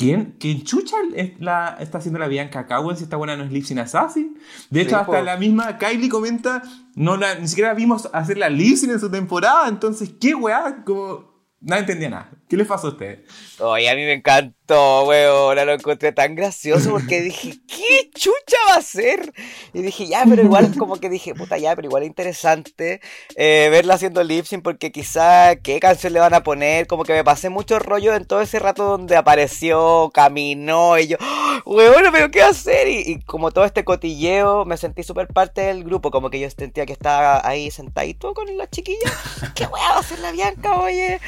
¿quién, 0.00 0.34
quién 0.40 0.64
chucha 0.64 0.96
la, 1.40 1.76
está 1.78 1.98
haciendo 1.98 2.18
la 2.18 2.26
Bianca 2.26 2.66
Cowan 2.66 2.96
si 2.96 3.04
esta 3.04 3.18
buena 3.18 3.36
no 3.36 3.44
es 3.44 3.52
Lip 3.52 3.64
Sync 3.64 3.80
Assassin? 3.80 4.38
De 4.70 4.80
hecho, 4.80 4.90
Sí, 4.90 4.94
hasta 4.94 5.20
la 5.20 5.36
misma 5.36 5.76
Kylie 5.76 6.08
comenta, 6.08 6.62
no 6.94 7.18
la, 7.18 7.34
ni 7.34 7.46
siquiera 7.46 7.74
vimos 7.74 8.08
hacer 8.14 8.38
la 8.38 8.48
Lip 8.48 8.78
Sync 8.78 8.92
en 8.92 9.00
su 9.00 9.10
temporada, 9.10 9.68
entonces, 9.68 10.10
¿qué 10.18 10.34
weá? 10.34 10.82
Como, 10.86 11.29
nadie 11.60 11.80
entendía 11.80 12.10
nada. 12.10 12.30
¿Qué 12.48 12.56
les 12.56 12.66
pasó 12.66 12.88
a 12.88 12.90
ustedes? 12.90 13.20
Oye, 13.60 13.88
a 13.88 13.94
mí 13.94 14.02
me 14.02 14.14
encantó, 14.14 15.04
weón. 15.04 15.54
Lo 15.54 15.72
encontré 15.72 16.10
tan 16.10 16.34
gracioso 16.34 16.90
porque 16.90 17.20
dije, 17.20 17.60
¿qué 17.68 18.10
chucha 18.12 18.56
va 18.70 18.76
a 18.76 18.82
ser? 18.82 19.32
Y 19.72 19.82
dije, 19.82 20.08
ya, 20.08 20.24
pero 20.28 20.42
igual, 20.42 20.74
como 20.78 20.96
que 20.96 21.08
dije, 21.08 21.34
puta, 21.34 21.58
ya, 21.58 21.76
pero 21.76 21.86
igual 21.86 22.02
es 22.02 22.08
interesante 22.08 23.00
eh, 23.36 23.68
verla 23.70 23.94
haciendo 23.94 24.24
lip 24.24 24.46
sync 24.46 24.64
porque 24.64 24.90
quizá 24.90 25.54
qué 25.56 25.78
canción 25.78 26.12
le 26.12 26.18
van 26.20 26.34
a 26.34 26.42
poner. 26.42 26.86
Como 26.88 27.04
que 27.04 27.12
me 27.12 27.22
pasé 27.22 27.50
mucho 27.50 27.78
rollo 27.78 28.14
en 28.14 28.24
todo 28.24 28.40
ese 28.40 28.58
rato 28.58 28.84
donde 28.84 29.16
apareció, 29.16 30.10
caminó 30.12 30.98
y 30.98 31.08
yo, 31.08 31.18
¡Ah, 31.20 31.62
weón, 31.66 32.04
pero 32.10 32.30
¿qué 32.32 32.40
va 32.40 32.46
a 32.46 32.50
hacer? 32.50 32.88
Y, 32.88 33.02
y 33.06 33.20
como 33.20 33.52
todo 33.52 33.64
este 33.64 33.84
cotilleo, 33.84 34.64
me 34.64 34.76
sentí 34.76 35.04
súper 35.04 35.28
parte 35.28 35.60
del 35.60 35.84
grupo. 35.84 36.10
Como 36.10 36.30
que 36.30 36.40
yo 36.40 36.50
sentía 36.50 36.86
que 36.86 36.92
estaba 36.92 37.46
ahí 37.46 37.70
sentadito 37.70 38.34
con 38.34 38.56
las 38.56 38.70
chiquillas. 38.70 39.12
¿Qué 39.54 39.64
weón 39.64 39.90
va 39.92 39.96
a 39.96 40.00
hacer 40.00 40.18
la 40.18 40.32
Bianca, 40.32 40.80
oye? 40.80 41.20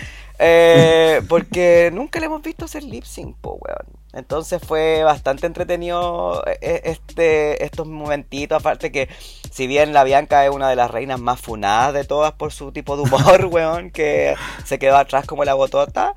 Eh, 0.45 1.23
porque 1.29 1.91
nunca 1.93 2.19
le 2.19 2.27
hemos 2.27 2.43
visto 2.43 2.65
hacer 2.65 2.83
lip 2.83 3.05
sync, 3.05 3.37
po, 3.37 3.59
weón. 3.61 3.87
Entonces 4.13 4.61
fue 4.61 5.05
bastante 5.05 5.47
entretenido 5.47 6.43
eh, 6.61 6.83
este, 6.85 7.65
estos 7.65 7.87
momentitos. 7.87 8.59
Aparte 8.59 8.91
que, 8.91 9.09
si 9.53 9.69
bien 9.69 9.93
la 9.93 10.03
Bianca 10.03 10.45
es 10.45 10.51
una 10.51 10.69
de 10.69 10.75
las 10.75 10.91
reinas 10.91 11.21
más 11.21 11.41
funadas 11.41 11.95
de 11.95 12.05
todas 12.05 12.33
por 12.33 12.53
su 12.53 12.73
tipo 12.73 12.97
de 12.97 13.03
humor, 13.03 13.47
weón, 13.53 13.93
que 13.93 14.35
se 14.65 14.81
quedó 14.81 14.97
atrás 14.97 15.27
como 15.27 15.45
la 15.45 15.55
botota. 15.55 16.15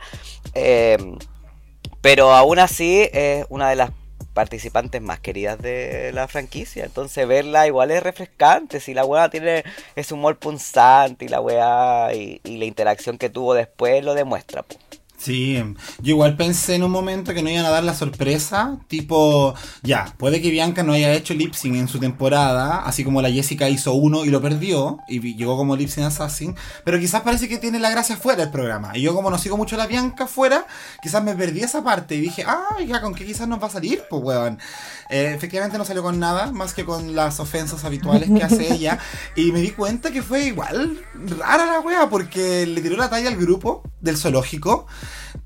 eh, 0.56 0.98
pero 2.02 2.34
aún 2.34 2.60
así 2.60 3.10
es 3.14 3.46
una 3.50 3.70
de 3.70 3.76
las 3.76 3.92
participantes 4.36 5.02
más 5.02 5.20
queridas 5.22 5.60
de 5.60 6.12
la 6.14 6.28
franquicia. 6.28 6.86
Entonces 6.86 7.28
verla 7.28 7.68
igual 7.68 7.90
es 7.90 8.04
refrescante. 8.04 8.80
Si 8.82 8.94
la 8.94 9.06
weá 9.06 9.30
tiene 9.30 9.64
ese 9.96 10.14
humor 10.14 10.38
punzante 10.38 11.26
y 11.26 11.30
la 11.30 11.40
weá 11.42 12.14
y, 12.14 12.42
y 12.44 12.58
la 12.58 12.66
interacción 12.66 13.18
que 13.18 13.30
tuvo 13.30 13.54
después 13.56 14.04
lo 14.04 14.14
demuestra. 14.14 14.66
Sí, 15.18 15.64
yo 16.02 16.12
igual 16.12 16.36
pensé 16.36 16.76
en 16.76 16.84
un 16.84 16.92
momento 16.92 17.34
que 17.34 17.42
no 17.42 17.50
iban 17.50 17.66
a 17.66 17.70
dar 17.70 17.84
la 17.84 17.96
sorpresa, 17.96 18.78
tipo, 18.88 19.56
ya, 19.82 20.14
puede 20.18 20.42
que 20.42 20.52
Bianca 20.52 20.84
no 20.84 20.94
haya 20.94 21.14
hecho 21.14 21.34
lip 21.34 21.54
sync 21.54 21.76
en 21.78 21.88
su 21.88 22.00
temporada, 22.00 22.82
así 22.86 23.04
como 23.04 23.22
la 23.22 23.32
Jessica 23.32 23.70
hizo 23.70 23.94
uno 23.94 24.26
y 24.26 24.30
lo 24.30 24.42
perdió, 24.42 25.00
y 25.08 25.36
llegó 25.36 25.58
como 25.58 25.76
lip 25.76 25.90
sync 25.90 26.08
assassin, 26.08 26.56
pero 26.84 27.00
quizás 27.00 27.22
parece 27.22 27.48
que 27.48 27.58
tiene 27.58 27.80
la 27.80 27.90
gracia 27.90 28.18
fuera 28.18 28.44
del 28.44 28.52
programa, 28.52 28.92
y 28.96 29.02
yo 29.02 29.16
como 29.16 29.32
no 29.32 29.38
sigo 29.38 29.58
mucho 29.58 29.76
a 29.76 29.80
la 29.80 29.88
Bianca 29.88 30.28
fuera, 30.28 30.68
quizás 31.02 31.24
me 31.24 31.34
perdí 31.34 31.62
esa 31.62 31.84
parte, 31.84 32.16
y 32.16 32.22
dije, 32.22 32.44
ah, 32.46 32.78
ya, 32.86 33.02
¿con 33.02 33.16
qué 33.16 33.26
quizás 33.26 33.48
nos 33.48 33.62
va 33.62 33.68
a 33.68 33.72
salir? 33.72 34.04
Pues, 34.10 34.22
weón. 34.22 34.60
Eh, 35.10 35.34
efectivamente 35.36 35.78
no 35.78 35.86
salió 35.86 36.04
con 36.04 36.20
nada, 36.20 36.52
más 36.52 36.74
que 36.74 36.84
con 36.84 37.16
las 37.16 37.40
ofensas 37.40 37.86
habituales 37.86 38.30
que 38.30 38.44
hace 38.44 38.74
ella, 38.74 39.00
y 39.36 39.52
me 39.52 39.62
di 39.62 39.72
cuenta 39.72 40.12
que 40.12 40.22
fue 40.22 40.46
igual 40.46 41.00
rara 41.40 41.66
la 41.66 41.80
wea, 41.80 42.10
porque 42.10 42.66
le 42.66 42.82
tiró 42.82 42.98
la 42.98 43.10
talla 43.10 43.30
al 43.30 43.38
grupo 43.38 43.82
del 44.02 44.18
zoológico, 44.18 44.88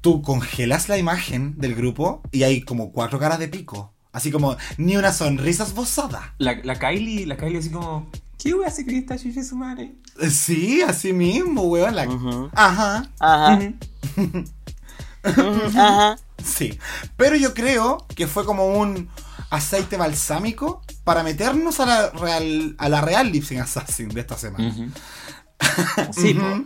tú 0.01 0.22
congelas 0.22 0.89
la 0.89 0.97
imagen 0.97 1.55
del 1.57 1.76
grupo 1.76 2.22
y 2.32 2.43
hay 2.43 2.62
como 2.62 2.91
cuatro 2.91 3.20
caras 3.20 3.39
de 3.39 3.47
pico. 3.47 3.93
Así 4.12 4.32
como 4.32 4.57
ni 4.78 4.97
una 4.97 5.14
sonrisa 5.14 5.64
esbozada. 5.64 6.34
La, 6.39 6.55
la 6.64 6.80
Kylie, 6.80 7.26
la 7.28 7.38
Kylie 7.38 7.60
así 7.60 7.70
como, 7.70 8.10
¿qué 8.39 8.53
wea 8.55 8.72
se 8.72 8.84
cree 8.86 8.99
esta 8.99 9.18
chucha 9.18 9.39
de 9.41 9.45
su 9.45 9.55
madre? 9.55 9.93
Eh, 10.20 10.30
Sí, 10.32 10.82
así 10.82 11.14
mismo, 11.14 11.64
weón. 11.64 11.95
la-. 11.95 12.07
Ajá, 12.53 13.10
Ajá. 13.20 13.60
Ajá. 15.24 16.18
sí. 16.43 16.80
Pero 17.18 17.36
yo 17.36 17.53
creo 17.53 18.05
que 18.16 18.28
fue 18.28 18.45
como 18.45 18.68
un 18.68 19.10
aceite 19.49 19.97
balsámico 19.97 20.82
para 21.03 21.24
meternos 21.24 21.80
a 21.80 21.86
la 21.86 22.10
real, 22.12 22.76
a 22.78 22.89
la 22.89 23.01
real 23.01 23.32
Lip 23.32 23.43
Sync 23.43 23.62
Assassin 23.62 24.10
de 24.10 24.22
esta 24.22 24.38
semana. 24.38 24.74
Sí, 26.14 26.34
po. 26.34 26.39
Ujú. 26.45 26.55
Me- 26.55 26.66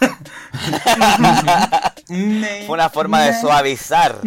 Fue 2.66 2.74
una 2.74 2.90
forma 2.90 3.22
de 3.22 3.40
suavizar. 3.40 4.20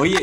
Oye, 0.00 0.16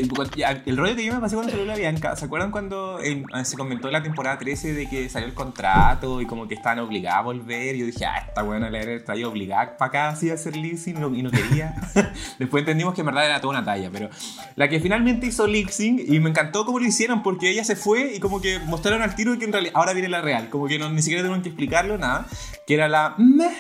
el 0.65 0.77
rollo 0.77 0.95
que 0.95 1.03
yo 1.05 1.13
me 1.13 1.19
pasé 1.19 1.35
cuando 1.35 1.51
salió 1.51 1.65
la 1.65 1.75
Bianca, 1.75 2.15
¿se 2.15 2.25
acuerdan 2.25 2.49
cuando 2.51 2.99
en- 3.01 3.25
se 3.43 3.57
comentó 3.57 3.87
en 3.87 3.93
la 3.93 4.01
temporada 4.03 4.37
13 4.37 4.73
de 4.73 4.87
que 4.87 5.09
salió 5.09 5.27
el 5.27 5.33
contrato 5.33 6.21
y 6.21 6.25
como 6.25 6.47
que 6.47 6.55
estaban 6.55 6.79
obligados 6.79 7.19
a 7.19 7.23
volver? 7.23 7.75
Yo 7.75 7.85
dije, 7.85 8.05
ah, 8.05 8.23
esta 8.27 8.41
buena 8.43 8.69
la 8.69 8.79
era 8.79 9.03
traído 9.03 9.29
obligada 9.29 9.75
para 9.77 9.89
acá 9.89 10.09
así 10.09 10.29
a 10.29 10.35
hacer 10.35 10.55
y 10.55 10.93
no, 10.93 11.13
y 11.13 11.23
no 11.23 11.29
quería. 11.31 11.75
Después 12.39 12.61
entendimos 12.61 12.93
que 12.93 13.01
en 13.01 13.07
verdad 13.07 13.25
era 13.25 13.41
toda 13.41 13.57
una 13.57 13.65
talla, 13.65 13.89
pero 13.91 14.09
la 14.55 14.69
que 14.69 14.79
finalmente 14.79 15.27
hizo 15.27 15.45
sync 15.69 16.01
y 16.07 16.19
me 16.21 16.29
encantó 16.29 16.65
cómo 16.65 16.79
lo 16.79 16.85
hicieron 16.85 17.21
porque 17.21 17.49
ella 17.49 17.63
se 17.65 17.75
fue 17.75 18.13
y 18.15 18.19
como 18.19 18.39
que 18.39 18.59
mostraron 18.59 19.01
al 19.01 19.13
tiro 19.15 19.37
que 19.37 19.45
en 19.45 19.51
realidad 19.51 19.73
ahora 19.75 19.91
viene 19.93 20.07
la 20.07 20.21
real, 20.21 20.49
como 20.49 20.67
que 20.67 20.79
no, 20.79 20.89
ni 20.89 21.01
siquiera 21.01 21.21
tuvieron 21.23 21.41
que 21.43 21.49
explicarlo, 21.49 21.97
nada, 21.97 22.25
que 22.65 22.75
era 22.75 22.87
la 22.87 23.15
Meh 23.17 23.51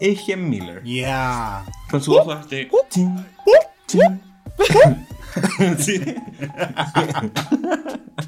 Egen 0.00 0.48
Miller. 0.48 0.82
Yeah. 0.82 1.64
Con 1.90 2.02
su 2.02 2.14
ojo 2.14 2.36
de. 2.36 2.68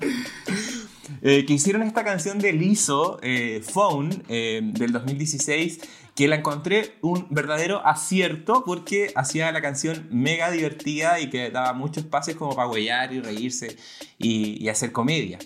Eh, 1.22 1.44
que 1.44 1.52
hicieron 1.52 1.82
esta 1.82 2.02
canción 2.02 2.38
de 2.38 2.54
Lizzo, 2.54 3.18
eh, 3.22 3.62
Phone, 3.62 4.22
eh, 4.30 4.62
del 4.62 4.90
2016, 4.92 5.80
que 6.14 6.28
la 6.28 6.36
encontré 6.36 6.94
un 7.02 7.26
verdadero 7.28 7.86
acierto 7.86 8.64
porque 8.64 9.12
hacía 9.14 9.52
la 9.52 9.60
canción 9.60 10.08
mega 10.10 10.50
divertida 10.50 11.20
y 11.20 11.28
que 11.28 11.50
daba 11.50 11.74
mucho 11.74 12.00
espacio 12.00 12.38
como 12.38 12.56
para 12.56 12.68
huellar 12.68 13.12
y 13.12 13.20
reírse 13.20 13.76
y 14.18 14.66
hacer 14.68 14.92
comedia. 14.92 15.38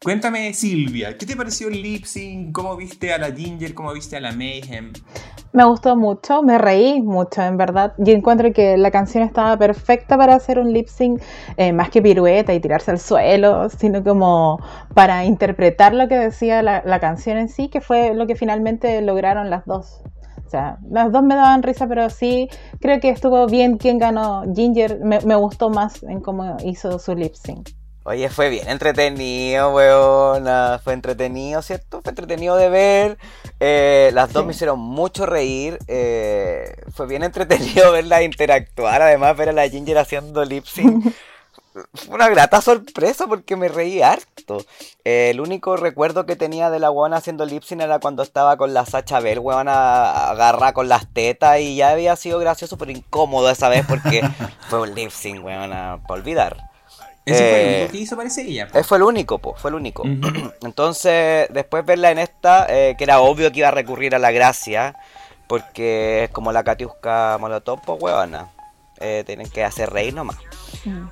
Cuéntame, 0.00 0.54
Silvia, 0.54 1.18
¿qué 1.18 1.26
te 1.26 1.34
pareció 1.34 1.66
el 1.66 1.82
lip 1.82 2.04
sync? 2.04 2.52
¿Cómo 2.52 2.76
viste 2.76 3.12
a 3.12 3.18
la 3.18 3.32
Ginger? 3.32 3.74
¿Cómo 3.74 3.92
viste 3.92 4.16
a 4.16 4.20
la 4.20 4.30
Mayhem? 4.30 4.92
Me 5.52 5.64
gustó 5.64 5.96
mucho, 5.96 6.40
me 6.44 6.56
reí 6.56 7.02
mucho, 7.02 7.42
en 7.42 7.56
verdad. 7.56 7.94
Yo 7.98 8.14
encuentro 8.14 8.52
que 8.52 8.76
la 8.76 8.92
canción 8.92 9.24
estaba 9.24 9.56
perfecta 9.56 10.16
para 10.16 10.36
hacer 10.36 10.60
un 10.60 10.72
lip 10.72 10.86
sync, 10.86 11.20
eh, 11.56 11.72
más 11.72 11.90
que 11.90 12.00
pirueta 12.00 12.54
y 12.54 12.60
tirarse 12.60 12.92
al 12.92 13.00
suelo, 13.00 13.68
sino 13.70 14.04
como 14.04 14.60
para 14.94 15.24
interpretar 15.24 15.94
lo 15.94 16.06
que 16.06 16.16
decía 16.16 16.62
la, 16.62 17.00
canción 17.00 17.36
en 17.36 17.48
sí, 17.48 17.68
que 17.68 17.80
fue 17.80 18.14
lo 18.14 18.28
que 18.28 18.36
finalmente 18.36 19.02
lograron 19.02 19.50
las 19.50 19.66
dos. 19.66 20.00
O 20.46 20.48
sea, 20.48 20.78
las 20.88 21.10
dos 21.10 21.24
me 21.24 21.34
daban 21.34 21.64
risa, 21.64 21.88
pero 21.88 22.08
sí 22.08 22.48
creo 22.80 23.00
que 23.00 23.08
estuvo 23.08 23.48
bien 23.48 23.78
quien 23.78 23.98
ganó. 23.98 24.44
Ginger 24.54 25.00
me 25.00 25.34
gustó 25.34 25.70
más 25.70 26.04
en 26.04 26.20
cómo 26.20 26.56
hizo 26.62 27.00
su 27.00 27.16
lip 27.16 27.34
sync. 27.34 27.70
Oye, 28.08 28.30
fue 28.30 28.48
bien 28.48 28.66
entretenido, 28.70 29.70
weona. 29.74 30.80
Fue 30.82 30.94
entretenido, 30.94 31.60
¿cierto? 31.60 32.00
Fue 32.00 32.08
entretenido 32.10 32.56
de 32.56 32.70
ver. 32.70 33.18
Eh, 33.60 34.10
las 34.14 34.32
dos 34.32 34.42
Sí. 34.42 34.46
me 34.46 34.52
hicieron 34.54 34.80
mucho 34.80 35.26
reír. 35.26 35.78
eh, 35.88 36.74
fue 36.94 37.06
bien 37.06 37.22
entretenido 37.22 37.92
verla 37.92 38.22
interactuar. 38.22 39.02
Además, 39.02 39.36
ver 39.36 39.50
a 39.50 39.52
la 39.52 39.68
Ginger 39.68 39.98
haciendo 39.98 40.42
lip 40.44 40.64
sync. 40.64 41.12
Fue 41.94 42.14
una 42.16 42.28
grata 42.28 42.60
sorpresa 42.60 43.26
porque 43.28 43.54
me 43.54 43.68
reí 43.68 44.02
harto. 44.02 44.64
Eh, 45.04 45.28
el 45.30 45.40
único 45.40 45.76
recuerdo 45.76 46.26
que 46.26 46.34
tenía 46.34 46.70
de 46.70 46.80
la 46.80 46.90
weona 46.90 47.18
haciendo 47.18 47.44
lip 47.46 47.62
sync 47.62 47.82
era 47.82 48.00
cuando 48.00 48.24
estaba 48.24 48.56
con 48.56 48.74
la 48.74 48.84
Sacha 48.84 49.20
Bell, 49.20 49.38
weona 49.38 50.28
agarra 50.30 50.72
con 50.72 50.88
las 50.88 51.06
tetas 51.12 51.60
y 51.60 51.76
ya 51.76 51.90
había 51.90 52.16
sido 52.16 52.40
gracioso 52.40 52.76
pero 52.78 52.90
incómodo 52.90 53.48
esa 53.50 53.68
vez 53.68 53.84
porque 53.86 54.22
fue 54.68 54.80
un 54.80 54.94
lip 54.96 55.10
sync, 55.10 55.44
weona, 55.44 56.00
para 56.08 56.20
olvidar. 56.20 56.67
Ese 57.30 57.48
fue 57.48 57.60
el 57.62 57.66
Eh, 57.68 57.76
único 57.78 57.92
que 57.92 57.98
hizo, 57.98 58.16
parece 58.16 58.42
ella. 58.42 58.68
po. 58.68 58.78
eh, 58.78 58.82
Fue 58.84 58.96
el 58.98 59.02
único, 59.04 59.38
po, 59.38 59.54
fue 59.56 59.70
el 59.70 59.74
único. 59.76 60.02
Entonces, 60.62 61.48
después 61.50 61.84
verla 61.84 62.10
en 62.10 62.18
esta, 62.18 62.66
eh, 62.68 62.94
que 62.96 63.04
era 63.04 63.20
obvio 63.20 63.50
que 63.52 63.58
iba 63.60 63.68
a 63.68 63.72
recurrir 63.72 64.14
a 64.14 64.18
la 64.18 64.30
gracia, 64.30 64.96
porque 65.46 66.24
es 66.24 66.30
como 66.30 66.52
la 66.52 66.62
Katiuska 66.64 67.36
Molotov, 67.40 67.80
pues 67.84 68.02
huevona. 68.02 68.48
Eh, 69.00 69.22
tienen 69.26 69.48
que 69.48 69.62
hacer 69.64 69.90
reír 69.90 70.12
nomás. 70.14 70.36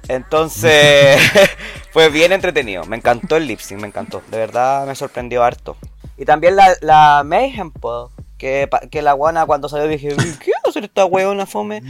Entonces, 0.09 1.19
fue 1.93 2.09
bien 2.11 2.33
entretenido. 2.33 2.85
Me 2.85 2.97
encantó 2.97 3.37
el 3.37 3.47
lip 3.47 3.61
sync, 3.61 3.81
me 3.81 3.87
encantó. 3.87 4.23
De 4.29 4.39
verdad 4.39 4.87
me 4.87 4.95
sorprendió 4.95 5.43
harto. 5.45 5.77
Y 6.19 6.25
también 6.25 6.57
la, 6.57 6.75
la 6.81 7.23
Mayhem, 7.25 7.71
po, 7.71 8.11
que, 8.39 8.69
la 9.03 9.12
guana 9.12 9.47
cuando 9.47 9.69
salió 9.69 9.87
dije, 9.89 10.09
"Uy, 10.09 10.35
¿qué 10.45 10.51
va 10.53 10.61
a 10.64 10.69
hacer 10.71 10.85
esta 10.85 11.05
huevona 11.05 11.47
fome? 11.47 11.83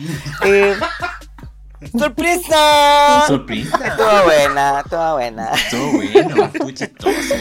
¡Sorpresa! 1.93 3.24
Sorpresa. 3.27 3.87
Estuvo 3.87 4.24
buena, 4.24 4.81
estuvo 4.81 5.12
buena. 5.14 5.51
Estuvo 5.53 5.93
bueno, 5.93 6.45
estuvo 6.45 6.70
chistoso. 6.70 7.35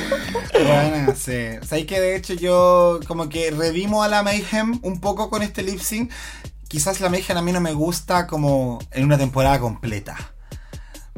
Bueno, 0.53 1.13
sí. 1.15 1.47
Sabéis 1.65 1.87
que 1.87 1.99
de 1.99 2.15
hecho 2.15 2.33
yo 2.33 2.99
como 3.07 3.29
que 3.29 3.51
redimo 3.51 4.03
a 4.03 4.07
la 4.07 4.23
Mayhem 4.23 4.79
un 4.83 4.99
poco 4.99 5.29
con 5.29 5.41
este 5.41 5.63
lip 5.63 5.79
sync. 5.79 6.11
Quizás 6.67 6.99
la 6.99 7.09
Mayhem 7.09 7.37
a 7.37 7.41
mí 7.41 7.51
no 7.51 7.61
me 7.61 7.73
gusta 7.73 8.27
como 8.27 8.79
en 8.91 9.05
una 9.05 9.17
temporada 9.17 9.59
completa. 9.59 10.17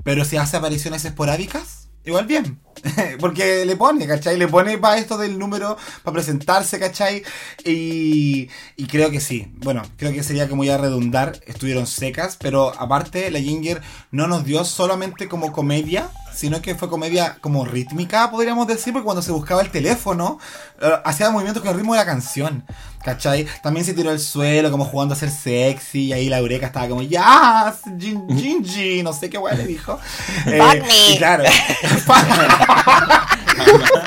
Pero 0.04 0.24
si 0.24 0.38
hace 0.38 0.58
apariciones 0.58 1.04
esporádicas, 1.06 1.87
igual 2.08 2.26
bien. 2.26 2.60
Porque 3.20 3.66
le 3.66 3.76
pone, 3.76 4.08
¿cachai? 4.08 4.38
Le 4.38 4.48
pone 4.48 4.78
para 4.78 4.98
esto 4.98 5.18
del 5.18 5.38
número, 5.38 5.78
para 6.04 6.14
presentarse, 6.14 6.80
¿cachai? 6.80 7.24
Y, 7.64 8.48
creo 8.90 9.12
que 9.12 9.20
sí. 9.20 9.52
Bueno, 9.58 9.84
creo 9.98 10.14
que 10.14 10.24
sería 10.24 10.48
como 10.48 10.64
ya 10.64 10.78
redundar. 10.78 11.40
Estuvieron 11.46 11.88
secas, 11.88 12.38
pero 12.40 12.74
aparte 12.80 13.32
la 13.32 13.40
Ginger 13.40 13.82
no 14.12 14.28
nos 14.28 14.46
dio 14.46 14.64
solamente 14.64 15.28
como 15.28 15.52
comedia, 15.52 16.10
sino 16.38 16.62
que 16.62 16.76
fue 16.76 16.90
comedia 16.90 17.38
como 17.42 17.66
rítmica, 17.66 18.30
podríamos 18.30 18.68
decir, 18.68 18.94
porque 18.94 19.06
cuando 19.06 19.24
se 19.24 19.32
buscaba 19.32 19.62
el 19.62 19.72
teléfono, 19.72 20.38
eh, 20.80 20.92
hacía 21.04 21.32
movimientos 21.32 21.64
con 21.64 21.72
el 21.72 21.78
ritmo 21.78 21.94
de 21.94 22.00
la 22.00 22.06
canción. 22.06 22.64
¿Cachai? 23.04 23.48
También 23.64 23.86
se 23.86 23.94
tiró 23.94 24.10
al 24.10 24.20
suelo, 24.20 24.70
como 24.70 24.84
jugando 24.86 25.14
a 25.14 25.18
ser 25.18 25.32
sexy, 25.32 26.06
y 26.08 26.14
ahí 26.14 26.30
la 26.30 26.40
Eureka 26.40 26.68
estaba 26.68 26.88
como, 26.90 27.02
¡Ya! 27.02 27.74
Gin- 27.98 28.28
Gingy! 28.38 29.02
No 29.02 29.14
sé 29.14 29.30
qué 29.30 29.38
guay 29.38 29.58
le 29.58 29.66
dijo. 29.66 29.98
Eh, 30.46 30.60
Fuck 30.60 30.88
me. 30.88 31.14
y 31.14 31.18
claro. 31.18 31.44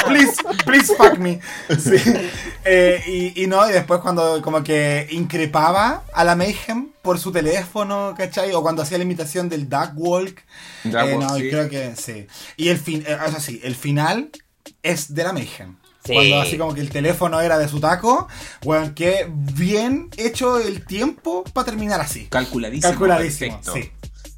please, 0.07 0.35
please 0.64 0.95
fuck 0.95 1.18
me. 1.18 1.41
Sí. 1.78 1.97
Eh, 2.64 3.33
y, 3.35 3.45
y 3.45 3.47
no, 3.47 3.68
y 3.68 3.72
después 3.72 4.01
cuando 4.01 4.41
como 4.43 4.62
que 4.62 5.07
increpaba 5.11 6.03
a 6.12 6.24
la 6.24 6.37
Mayhem 6.37 6.89
por 7.03 7.19
su 7.19 7.33
teléfono, 7.33 8.15
¿cachai? 8.17 8.53
O 8.53 8.63
cuando 8.63 8.83
hacía 8.83 8.99
la 8.99 9.05
imitación 9.05 9.49
del 9.49 9.69
Duck 9.69 9.93
Walk. 9.97 10.45
Duck 10.85 10.95
Eh, 10.95 11.15
Walk, 11.17 11.21
no, 11.31 11.37
sí. 11.37 11.51
creo 11.51 11.69
que 11.69 11.95
sí. 11.97 12.27
Y 12.57 12.69
el 12.69 12.79
fin, 12.79 13.05
eh, 13.07 13.17
eso 13.27 13.41
sí, 13.41 13.61
el 13.65 13.75
final 13.75 14.31
es 14.83 15.15
de 15.15 15.25
la 15.25 15.33
Mayhem. 15.33 15.77
Sí. 16.05 16.15
Cuando 16.15 16.41
así 16.41 16.57
como 16.57 16.73
que 16.75 16.81
el 16.81 16.89
teléfono 16.91 17.41
era 17.43 17.59
de 17.59 17.69
su 17.69 17.79
taco, 17.79 18.27
bueno, 18.63 18.95
que 18.95 19.27
bien 19.31 20.09
hecho 20.17 20.59
el 20.59 20.87
tiempo 20.87 21.45
para 21.53 21.67
terminar 21.67 22.01
así. 22.01 22.27
Calculadísimo. 22.31 22.91
Calculadísimo, 22.91 23.61
perfecto. 23.61 23.75
sí. 23.75 23.93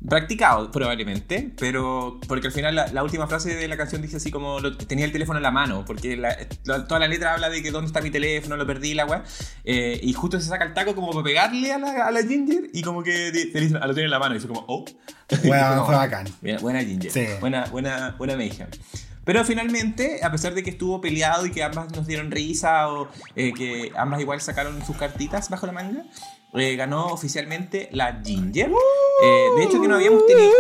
Practicado, 0.09 0.71
probablemente, 0.73 1.53
pero 1.59 2.19
porque 2.27 2.49
al 2.49 2.53
final 2.53 2.75
la, 2.75 2.89
la 2.89 3.05
última 3.05 3.29
frase 3.29 3.55
de 3.55 3.69
la 3.69 3.77
canción 3.77 4.03
dice 4.03 4.17
así 4.17 4.33
como 4.33 4.59
lo- 4.59 4.77
tenía 4.77 5.05
el 5.05 5.13
teléfono 5.13 5.39
en 5.39 5.45
la 5.45 5.53
mano, 5.53 5.85
porque 5.87 6.17
la- 6.17 6.37
la- 6.65 6.87
toda 6.87 6.99
la 6.99 7.07
letra 7.07 7.35
habla 7.35 7.49
de 7.51 7.63
que 7.63 7.71
dónde 7.71 7.87
está 7.87 8.01
mi 8.01 8.11
teléfono, 8.11 8.57
lo 8.57 8.67
perdí, 8.67 8.95
la 8.95 9.07
weá, 9.07 9.23
eh, 9.65 10.01
y 10.03 10.13
justo 10.13 10.41
se 10.41 10.49
saca 10.49 10.65
el 10.65 10.75
taco 10.75 10.95
como 10.97 11.13
para 11.13 11.23
pegarle 11.23 11.73
a 11.73 11.79
la, 11.79 12.09
a 12.09 12.23
Ginger 12.27 12.71
y 12.73 12.83
como 12.83 13.03
que 13.05 13.31
te 13.33 13.61
dice, 13.61 13.77
"Ah, 13.81 13.87
lo 13.87 13.95
tiene 13.95 14.07
en 14.07 14.11
la 14.11 14.19
mano 14.19 14.35
y 14.35 14.39
dice 14.39 14.49
como, 14.49 14.65
oh. 14.67 14.85
Bueno, 15.45 15.69
Como, 15.71 15.87
fue 15.87 15.95
bacán. 15.95 16.27
Bien, 16.41 16.59
buena 16.61 16.81
Ginger. 16.81 17.11
Sí. 17.11 17.27
Buena, 17.41 17.67
buena, 17.67 18.15
buena 18.19 18.37
Mayhem. 18.37 18.67
Pero 19.25 19.45
finalmente, 19.45 20.19
a 20.25 20.33
pesar 20.33 20.53
de 20.53 20.65
que 20.65 20.71
estuvo 20.71 21.01
peleado 21.01 21.47
y 21.47 21.53
que 21.53 21.63
ambas 21.63 21.93
nos 21.93 22.09
dieron 22.09 22.33
risa 22.33 22.89
o 22.89 23.09
eh, 23.37 23.53
que 23.57 23.93
ambas 23.97 24.21
igual 24.21 24.41
sacaron 24.41 24.85
sus 24.85 24.97
cartitas 24.97 25.49
bajo 25.49 25.65
la 25.67 25.73
manga, 25.73 26.03
eh, 26.55 26.77
ganó 26.77 27.07
oficialmente 27.07 27.89
la 27.93 28.21
Ginger. 28.25 28.71
Eh, 29.25 29.47
de 29.57 29.65
hecho, 29.65 29.81
que 29.81 29.89
no 29.89 29.95
habíamos 29.97 30.27
tenido. 30.27 30.53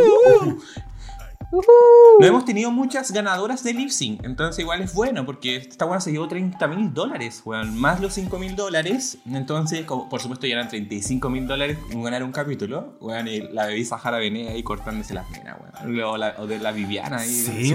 No 2.19 2.27
hemos 2.27 2.47
tenido 2.47 2.71
muchas 2.71 3.11
ganadoras 3.13 3.63
de 3.63 3.75
lip 3.75 3.91
sync, 3.91 4.25
entonces 4.25 4.59
igual 4.61 4.81
es 4.81 4.95
bueno 4.95 5.27
porque 5.27 5.57
esta 5.57 5.85
buena 5.85 6.01
se 6.01 6.11
llevó 6.11 6.27
30 6.27 6.67
mil 6.67 6.95
dólares, 6.95 7.43
weón, 7.45 7.77
más 7.79 8.01
los 8.01 8.15
5 8.15 8.39
mil 8.39 8.57
dólares, 8.57 9.19
entonces 9.31 9.85
como, 9.85 10.09
por 10.09 10.21
supuesto 10.23 10.47
ya 10.47 10.55
eran 10.55 10.69
35 10.69 11.29
mil 11.29 11.47
dólares 11.47 11.77
ganar 11.91 12.23
un 12.25 12.33
capítulo, 12.33 12.97
weón, 13.03 13.29
y 13.29 13.41
la 13.41 13.67
bebí 13.67 13.85
Sahara 13.85 14.17
Bené 14.17 14.49
ahí 14.49 14.63
cortándose 14.63 15.13
las 15.13 15.31
venas, 15.31 15.59
weón, 15.85 16.01
o, 16.05 16.17
la- 16.17 16.37
o 16.39 16.47
de 16.47 16.59
la 16.59 16.73
Viviana 16.73 17.19
ahí. 17.19 17.29
Sí, 17.29 17.75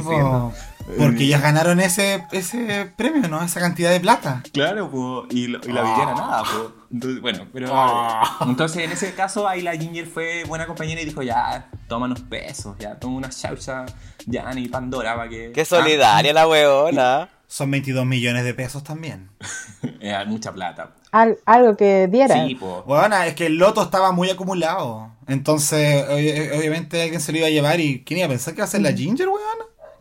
porque 0.97 1.23
ellas 1.26 1.41
ganaron 1.41 1.80
ese, 1.80 2.23
ese 2.31 2.91
premio, 2.95 3.27
¿no? 3.27 3.43
Esa 3.43 3.59
cantidad 3.59 3.91
de 3.91 3.99
plata. 3.99 4.43
Claro, 4.53 4.89
po, 4.89 5.26
y, 5.30 5.47
lo- 5.47 5.59
y 5.64 5.72
la 5.72 5.81
Viviana 5.81 6.14
nada, 6.15 6.43
po. 6.43 6.72
Entonces, 6.91 7.22
bueno, 7.22 7.45
pero 7.51 7.68
entonces 8.41 8.84
en 8.85 8.91
ese 8.93 9.14
caso 9.14 9.47
ahí 9.47 9.61
la 9.61 9.76
Ginger 9.76 10.05
fue 10.07 10.45
buena 10.45 10.65
compañera 10.65 11.01
y 11.01 11.05
dijo 11.05 11.22
ya, 11.22 11.69
toma 11.89 12.05
unos 12.05 12.22
pesos, 12.22 12.77
ya, 12.80 12.95
toma 12.97 13.18
una 13.18 13.30
chaucha, 13.30 13.85
ya, 14.26 14.49
ni 14.53 14.69
Pandora 14.69 15.15
para 15.18 15.30
que... 15.30 15.51
Qué 15.51 15.65
solidaria 15.65 16.31
la 16.31 16.47
weona. 16.47 17.30
Son 17.49 17.69
22 17.72 18.05
millones 18.05 18.43
de 18.45 18.53
pesos 18.53 18.84
también. 18.84 19.30
Era 19.99 20.23
mucha 20.26 20.53
plata. 20.53 20.91
Al- 21.11 21.38
algo 21.45 21.76
que 21.77 22.07
diera. 22.07 22.45
Sí, 22.45 22.55
po. 22.55 22.84
Bueno, 22.85 23.22
es 23.23 23.35
que 23.35 23.45
el 23.47 23.57
loto 23.57 23.81
estaba 23.84 24.11
muy 24.11 24.30
acumulado. 24.30 25.11
Entonces, 25.27 26.05
obvi- 26.09 26.57
obviamente 26.57 27.01
alguien 27.01 27.19
se 27.22 27.31
lo 27.31 27.38
iba 27.39 27.47
a 27.47 27.51
llevar 27.51 27.80
y 27.80 28.03
¿quién 28.03 28.19
iba 28.19 28.26
a 28.27 28.30
pensar 28.30 28.53
que 28.53 28.59
iba 28.59 28.65
a 28.65 28.69
ser 28.69 28.81
la 28.81 28.91
Ginger, 28.93 29.27
weón? 29.27 29.39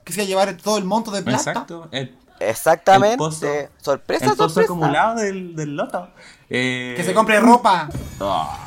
Que 0.07 0.13
se 0.15 0.25
iba 0.25 0.41
a 0.43 0.47
llevar 0.47 0.57
todo 0.57 0.79
el 0.79 0.85
monto 0.85 1.11
de 1.11 1.23
plata. 1.23 1.51
Exacto. 1.51 1.89
El, 1.93 2.17
Exactamente. 2.41 3.15
El 3.15 3.19
pozo- 3.19 3.69
sorpresa, 3.79 4.25
el 4.27 4.31
pozo 4.33 4.49
sorpresa. 4.49 4.73
acumulado 4.73 5.17
del, 5.21 5.55
del 5.57 5.75
loto. 5.77 6.09
Eh, 6.49 6.95
Que 6.97 7.03
se 7.05 7.13
compre 7.13 7.39
ropa. 7.41 7.89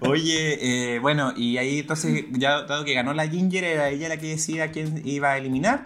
Oye, 0.00 0.94
eh, 0.94 0.98
bueno, 1.00 1.32
y 1.36 1.56
ahí 1.58 1.80
entonces, 1.80 2.24
ya 2.32 2.62
dado 2.62 2.84
que 2.84 2.94
ganó 2.94 3.12
la 3.14 3.28
Ginger, 3.28 3.64
era 3.64 3.88
ella 3.88 4.08
la 4.08 4.16
que 4.18 4.28
decía 4.28 4.70
quién 4.72 5.02
iba 5.04 5.32
a 5.32 5.38
eliminar. 5.38 5.84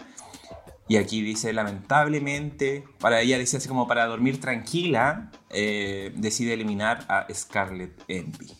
Y 0.87 0.97
aquí 0.97 1.21
dice, 1.21 1.53
lamentablemente, 1.53 2.83
para 2.99 3.21
ella 3.21 3.37
dice 3.37 3.57
así 3.57 3.67
como 3.67 3.87
para 3.87 4.05
dormir 4.07 4.41
tranquila, 4.41 5.29
eh, 5.51 6.11
decide 6.15 6.53
eliminar 6.53 7.05
a 7.09 7.27
Scarlett 7.33 7.91
Envy. 8.07 8.51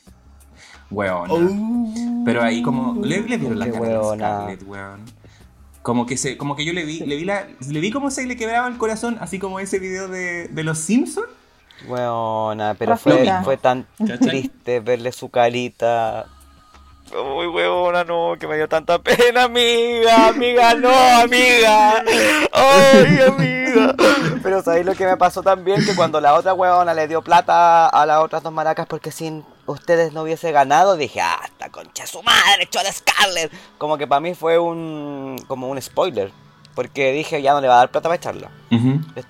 Weona. 0.91 1.33
Oh. 1.33 2.23
Pero 2.25 2.41
ahí 2.41 2.61
como, 2.61 3.03
¿le, 3.03 3.21
le 3.21 3.37
vieron 3.37 3.59
la 3.59 3.71
cara 3.71 3.77
a 3.77 4.01
weona. 4.01 4.15
Scarlett, 4.15 4.63
weón? 4.67 5.01
Como 5.81 6.05
que, 6.05 6.17
se, 6.17 6.37
como 6.37 6.55
que 6.55 6.65
yo 6.65 6.73
le 6.73 6.83
vi, 6.83 6.99
le 6.99 7.15
vi, 7.15 7.25
la, 7.25 7.47
le 7.67 7.79
vi 7.79 7.89
cómo 7.91 8.11
se 8.11 8.25
le 8.25 8.35
quebraba 8.35 8.67
el 8.67 8.77
corazón, 8.77 9.17
así 9.21 9.39
como 9.39 9.59
ese 9.59 9.79
video 9.79 10.07
de, 10.07 10.47
de 10.47 10.63
los 10.63 10.77
Simpsons. 10.77 11.27
Weona, 11.87 12.75
pero 12.77 12.97
fue, 12.97 13.31
fue 13.43 13.55
tan 13.55 13.87
¿Cachai? 13.97 14.17
triste 14.17 14.81
verle 14.81 15.11
su 15.13 15.29
carita. 15.29 16.27
Uy, 17.11 17.47
weona, 17.47 18.03
no, 18.03 18.35
que 18.39 18.47
me 18.47 18.55
dio 18.55 18.69
tanta 18.69 18.99
pena, 18.99 19.43
amiga, 19.43 20.27
amiga, 20.27 20.75
no, 20.75 20.91
amiga. 20.91 22.03
Ay, 22.51 23.19
amiga. 23.21 23.95
Pero 24.43 24.61
¿sabéis 24.61 24.85
lo 24.85 24.93
que 24.93 25.05
me 25.05 25.17
pasó 25.17 25.41
también? 25.41 25.83
Que 25.83 25.95
cuando 25.95 26.21
la 26.21 26.35
otra 26.35 26.53
weona 26.53 26.93
le 26.93 27.07
dio 27.07 27.23
plata 27.23 27.87
a 27.87 28.05
las 28.05 28.19
otras 28.19 28.43
dos 28.43 28.53
maracas 28.53 28.85
porque 28.85 29.11
sin 29.11 29.43
ustedes 29.65 30.13
no 30.13 30.21
hubiese 30.21 30.51
ganado, 30.51 30.97
dije, 30.97 31.19
ah, 31.21 31.39
esta 31.45 31.69
concha 31.69 32.03
de 32.03 32.07
su 32.07 32.21
madre, 32.21 32.63
echó 32.63 32.79
a 32.79 32.83
la 32.83 32.91
Scarlett. 32.91 33.51
Como 33.79 33.97
que 33.97 34.05
para 34.05 34.21
mí 34.21 34.35
fue 34.35 34.59
un, 34.59 35.43
como 35.47 35.67
un 35.69 35.81
spoiler. 35.81 36.31
Porque 36.75 37.11
dije, 37.11 37.41
ya 37.41 37.53
no 37.53 37.61
le 37.61 37.67
va 37.67 37.75
a 37.75 37.77
dar 37.79 37.91
plata 37.91 38.07
para 38.07 38.15
echarla. 38.15 38.51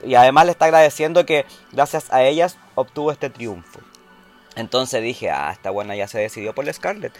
Y 0.05 0.15
además 0.15 0.45
le 0.45 0.51
está 0.51 0.65
agradeciendo 0.65 1.25
que 1.25 1.45
gracias 1.71 2.11
a 2.11 2.23
ellas 2.23 2.57
obtuvo 2.75 3.11
este 3.11 3.29
triunfo. 3.29 3.79
Entonces 4.55 5.01
dije, 5.01 5.31
ah, 5.31 5.51
esta 5.51 5.69
buena 5.69 5.95
ya 5.95 6.07
se 6.07 6.19
decidió 6.19 6.53
por 6.53 6.65
la 6.65 6.73
Scarlett. 6.73 7.13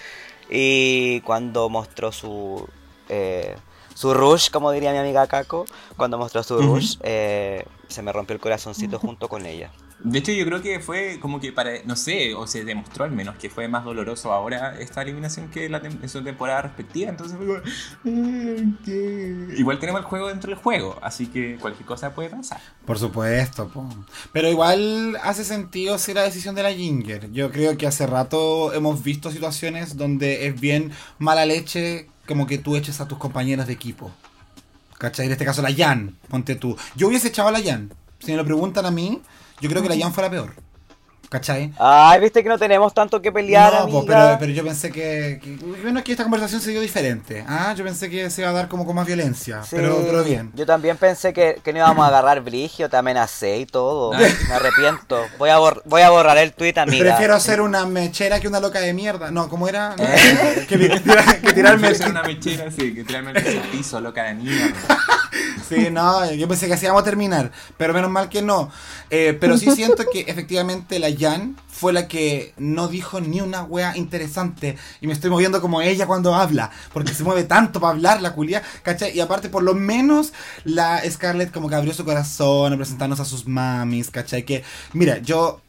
Y 0.50 1.22
cuando 1.22 1.70
mostró 1.70 2.12
su 2.12 2.68
eh, 3.08 3.56
su 3.94 4.14
rush, 4.14 4.50
como 4.50 4.72
diría 4.72 4.92
mi 4.94 4.98
amiga 4.98 5.28
Kako, 5.28 5.66
cuando 5.98 6.18
mostró 6.18 6.42
su 6.42 6.56
Ujú. 6.56 6.76
rush, 6.76 6.96
eh, 7.04 7.66
se 7.90 8.02
me 8.02 8.14
rompió 8.14 8.34
el 8.34 8.40
corazoncito 8.40 8.98
junto 8.98 9.28
con 9.28 9.46
ella. 9.46 9.72
De 10.02 10.20
hecho, 10.20 10.32
yo 10.32 10.46
creo 10.46 10.62
que 10.62 10.80
fue 10.80 11.20
como 11.20 11.42
que 11.42 11.52
para, 11.52 11.72
no 11.86 11.96
sé, 11.96 12.34
o 12.34 12.48
se 12.48 12.64
demostró 12.64 13.04
al 13.04 13.12
menos 13.12 13.36
que 13.36 13.50
fue 13.50 13.68
más 13.68 13.84
doloroso 13.84 14.32
ahora 14.32 14.80
esta 14.80 15.02
eliminación 15.02 15.50
que 15.50 15.68
la 15.68 15.80
en 15.80 16.08
su 16.08 16.24
temporada 16.24 16.62
respectiva. 16.62 17.10
Entonces 17.10 17.38
fue 17.38 17.48
como, 17.48 17.60
"Ay, 18.06 18.78
¿qué?". 18.86 19.48
Igual 19.58 19.80
tenemos 19.80 20.00
el 20.02 20.08
juego 20.08 20.28
dentro 20.28 20.50
del 20.52 20.60
juego, 20.60 20.98
así 21.02 21.28
que 21.28 21.58
cualquier 21.60 21.86
cosa 21.86 22.16
puede 22.16 22.30
pasar. 22.30 22.62
Por 22.86 22.98
supuesto, 22.98 23.68
po. 23.68 23.88
pero 24.32 24.50
igual 24.50 25.18
hace 25.22 25.44
sentido 25.44 25.98
ser 25.98 26.16
la 26.16 26.24
decisión 26.24 26.56
de 26.56 26.64
la 26.64 26.72
Ginger. 26.74 27.32
Yo 27.32 27.52
creo 27.52 27.78
que 27.78 27.86
hace 27.88 28.08
rato 28.08 28.74
hemos 28.74 29.04
visto 29.04 29.32
situaciones 29.32 29.98
donde 29.98 30.48
es 30.48 30.60
bien 30.60 30.92
mala 31.18 31.46
leche 31.46 32.08
como 32.28 32.48
que 32.48 32.58
tú 32.58 32.76
eches 32.76 33.02
a 33.02 33.08
tus 33.08 33.18
compañeras 33.18 33.68
de 33.68 33.74
equipo. 33.74 34.12
¿Cachai? 34.98 35.26
En 35.26 35.32
este 35.32 35.46
caso 35.46 35.62
la 35.62 35.74
Jan, 35.74 36.16
ponte 36.30 36.56
tú. 36.56 36.78
Yo 36.96 37.08
hubiese 37.08 37.30
echado 37.30 37.48
a 37.48 37.52
la 37.52 37.62
Jan. 37.62 37.94
Si 38.20 38.32
me 38.32 38.38
lo 38.38 38.46
preguntan 38.46 38.86
a 38.86 38.92
mí, 38.92 39.22
yo 39.62 39.70
creo 39.70 39.82
que 39.82 39.90
la 39.90 39.98
Jan 39.98 40.14
fuera 40.14 40.30
peor. 40.30 40.69
¿Cachai? 41.30 41.72
Ay, 41.78 42.20
viste 42.22 42.42
que 42.42 42.50
no 42.50 42.58
tenemos 42.58 42.92
tanto 42.92 43.22
que 43.22 43.32
pelear, 43.32 43.72
no, 43.72 43.80
amiga. 43.82 44.02
pero, 44.08 44.38
pero 44.40 44.52
yo 44.52 44.64
pensé 44.64 44.92
que, 44.92 45.40
que- 45.44 45.58
Bueno, 45.84 46.04
que 46.04 46.12
esta 46.14 46.24
conversación 46.24 46.60
se 46.60 46.72
dio 46.72 46.82
diferente. 46.82 47.46
Ah, 47.48 47.76
yo 47.78 47.84
pensé 47.84 48.10
que 48.10 48.32
se 48.32 48.42
iba 48.42 48.50
a 48.50 48.54
dar 48.54 48.68
como 48.68 48.84
con 48.84 48.96
más 48.96 49.06
violencia. 49.06 49.62
Sí, 49.62 49.76
Pero, 49.76 50.02
pero 50.08 50.24
bien. 50.24 50.52
Yo 50.56 50.66
también 50.66 50.98
pensé 50.98 51.32
que, 51.32 51.60
que 51.64 51.72
no 51.72 51.78
íbamos 51.80 52.04
a 52.04 52.08
agarrar 52.08 52.42
brigio, 52.42 52.90
te 52.90 52.98
amenacé 52.98 53.58
y 53.60 53.68
todo. 53.68 54.12
Ay. 54.16 54.34
Me 54.50 54.56
arrepiento. 54.56 55.24
Voy 55.38 55.52
a, 55.52 55.60
bor- 55.60 55.84
voy 55.86 56.02
a 56.02 56.10
borrar 56.10 56.40
el 56.40 56.52
tweet, 56.52 56.74
amiga. 56.78 57.06
Prefiero 57.06 57.40
ser 57.40 57.62
una 57.62 57.86
mechera 57.86 58.40
que 58.40 58.48
una 58.48 58.60
loca 58.60 58.80
de 58.80 58.92
mierda. 58.94 59.30
No, 59.30 59.50
¿cómo 59.50 59.68
era? 59.68 59.94
Eh. 60.00 60.66
que, 60.68 60.80
que 60.80 61.00
tira- 61.00 61.40
que 61.42 61.54
tirarme 61.54 61.94
ser 61.94 62.10
una 62.10 62.24
mechera 62.24 62.70
así, 62.70 62.92
que 62.96 63.04
tirarme 63.04 63.32
al 63.32 63.44
piso, 63.72 64.02
loca 64.02 64.24
de 64.24 64.34
mierda. 64.34 64.74
Sí, 65.70 65.90
no, 65.92 66.26
yo 66.34 66.48
pensé 66.48 66.66
que 66.66 66.74
así 66.74 66.86
íbamos 66.86 67.04
a 67.04 67.06
terminar, 67.06 67.52
pero 67.78 67.94
menos 67.94 68.10
mal 68.10 68.28
que 68.28 68.42
no. 68.42 68.72
Eh, 69.12 69.38
pero 69.40 69.56
sí 69.56 69.70
siento 69.72 70.04
que 70.12 70.22
efectivamente 70.22 70.98
la 70.98 71.10
Jan 71.20 71.58
fue 71.68 71.94
la 71.94 72.08
que 72.08 72.54
no 72.58 72.88
dijo 72.88 73.22
ni 73.22 73.42
una 73.42 73.64
wea 73.64 73.98
interesante 73.98 74.78
y 75.02 75.08
me 75.08 75.14
estoy 75.14 75.30
moviendo 75.30 75.62
como 75.62 75.82
ella 75.82 76.08
cuando 76.08 76.34
habla, 76.36 76.72
porque 76.94 77.14
se 77.14 77.24
mueve 77.24 77.44
tanto 77.44 77.80
para 77.80 77.94
hablar 77.94 78.22
la 78.22 78.34
culia, 78.34 78.64
¿cachai? 78.84 79.16
Y 79.16 79.20
aparte, 79.20 79.50
por 79.50 79.64
lo 79.64 79.74
menos, 79.74 80.34
la 80.64 81.02
Scarlett 81.10 81.52
como 81.52 81.70
que 81.70 81.76
abrió 81.76 81.94
su 81.94 82.06
corazón 82.06 82.74
a 82.74 82.78
presentarnos 82.78 83.20
a 83.20 83.26
sus 83.26 83.48
mamis, 83.48 84.12
¿cachai? 84.12 84.44
Que, 84.44 84.64
mira, 84.94 85.20
yo... 85.20 85.62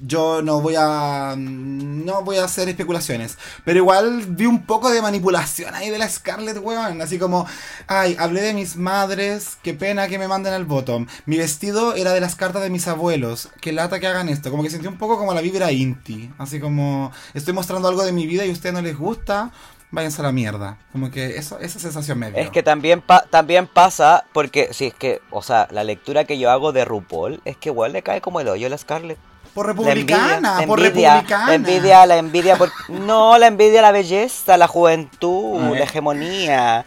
Yo 0.00 0.42
no 0.42 0.60
voy 0.60 0.74
a. 0.78 1.34
No 1.36 2.22
voy 2.22 2.36
a 2.38 2.44
hacer 2.44 2.68
especulaciones. 2.68 3.36
Pero 3.64 3.78
igual 3.78 4.24
vi 4.28 4.46
un 4.46 4.64
poco 4.64 4.90
de 4.90 5.02
manipulación 5.02 5.74
ahí 5.74 5.90
de 5.90 5.98
la 5.98 6.08
Scarlett, 6.08 6.58
weón. 6.62 7.02
Así 7.02 7.18
como. 7.18 7.46
Ay, 7.86 8.16
hablé 8.18 8.40
de 8.42 8.54
mis 8.54 8.76
madres. 8.76 9.58
Qué 9.62 9.74
pena 9.74 10.08
que 10.08 10.18
me 10.18 10.28
manden 10.28 10.52
al 10.54 10.64
bottom. 10.64 11.06
Mi 11.26 11.36
vestido 11.36 11.94
era 11.94 12.12
de 12.12 12.20
las 12.20 12.36
cartas 12.36 12.62
de 12.62 12.70
mis 12.70 12.86
abuelos. 12.88 13.48
Qué 13.60 13.72
lata 13.72 13.98
que 14.00 14.06
hagan 14.06 14.28
esto. 14.28 14.50
Como 14.50 14.62
que 14.62 14.70
sentí 14.70 14.86
un 14.86 14.98
poco 14.98 15.18
como 15.18 15.34
la 15.34 15.40
vibra 15.40 15.72
inti. 15.72 16.30
Así 16.38 16.60
como. 16.60 17.10
Estoy 17.34 17.54
mostrando 17.54 17.88
algo 17.88 18.04
de 18.04 18.12
mi 18.12 18.26
vida 18.26 18.44
y 18.46 18.50
a 18.50 18.52
ustedes 18.52 18.74
no 18.74 18.82
les 18.82 18.96
gusta. 18.96 19.50
Váyanse 19.90 20.20
a 20.20 20.24
la 20.24 20.32
mierda. 20.32 20.78
Como 20.92 21.10
que 21.10 21.38
eso, 21.38 21.58
esa 21.60 21.78
sensación 21.78 22.18
me 22.18 22.30
dio. 22.30 22.38
Es 22.40 22.50
que 22.50 22.62
también, 22.62 23.00
pa- 23.00 23.24
también 23.30 23.66
pasa, 23.66 24.26
porque 24.34 24.68
si 24.72 24.86
es 24.88 24.94
que, 24.94 25.22
o 25.30 25.42
sea, 25.42 25.66
la 25.70 25.82
lectura 25.82 26.24
que 26.24 26.38
yo 26.38 26.50
hago 26.50 26.72
de 26.72 26.84
RuPaul 26.84 27.40
es 27.46 27.56
que 27.56 27.70
igual 27.70 27.94
le 27.94 28.02
cae 28.02 28.20
como 28.20 28.38
el 28.40 28.48
hoyo 28.48 28.66
a 28.66 28.70
la 28.70 28.76
Scarlett. 28.76 29.18
Por 29.54 29.66
La 29.66 29.72
republicana, 29.72 30.62
envidia, 30.62 30.66
por 30.66 30.80
envidia, 30.80 31.14
republicana. 31.14 31.46
La 31.46 31.54
envidia, 31.54 32.06
la 32.06 32.16
envidia 32.18 32.56
por... 32.56 32.70
No, 32.88 33.38
la 33.38 33.46
envidia, 33.48 33.82
la 33.82 33.92
belleza, 33.92 34.56
la 34.56 34.68
juventud, 34.68 35.60
la 35.76 35.84
hegemonía. 35.84 36.86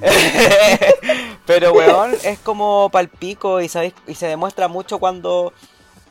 Pero, 1.46 1.72
weón, 1.72 2.14
es 2.24 2.38
como 2.38 2.88
palpico 2.90 3.60
y, 3.60 3.68
¿sabéis? 3.68 3.94
y 4.06 4.14
se 4.14 4.26
demuestra 4.26 4.68
mucho 4.68 4.98
cuando, 4.98 5.52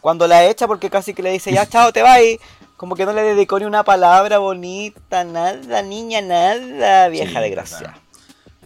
cuando 0.02 0.28
la 0.28 0.46
echa 0.46 0.68
porque 0.68 0.90
casi 0.90 1.14
que 1.14 1.24
le 1.24 1.32
dice, 1.32 1.52
ya, 1.52 1.68
chao, 1.68 1.92
te 1.92 2.02
vas. 2.02 2.20
Como 2.76 2.96
que 2.96 3.06
no 3.06 3.14
le 3.14 3.24
dedicó 3.24 3.58
ni 3.58 3.66
una 3.66 3.84
palabra 3.84 4.38
bonita, 4.38 5.24
nada, 5.24 5.82
niña, 5.82 6.22
nada, 6.22 7.08
vieja 7.08 7.40
Sí, 7.40 7.46
desgracia. 7.46 7.80
verdad. 7.80 8.02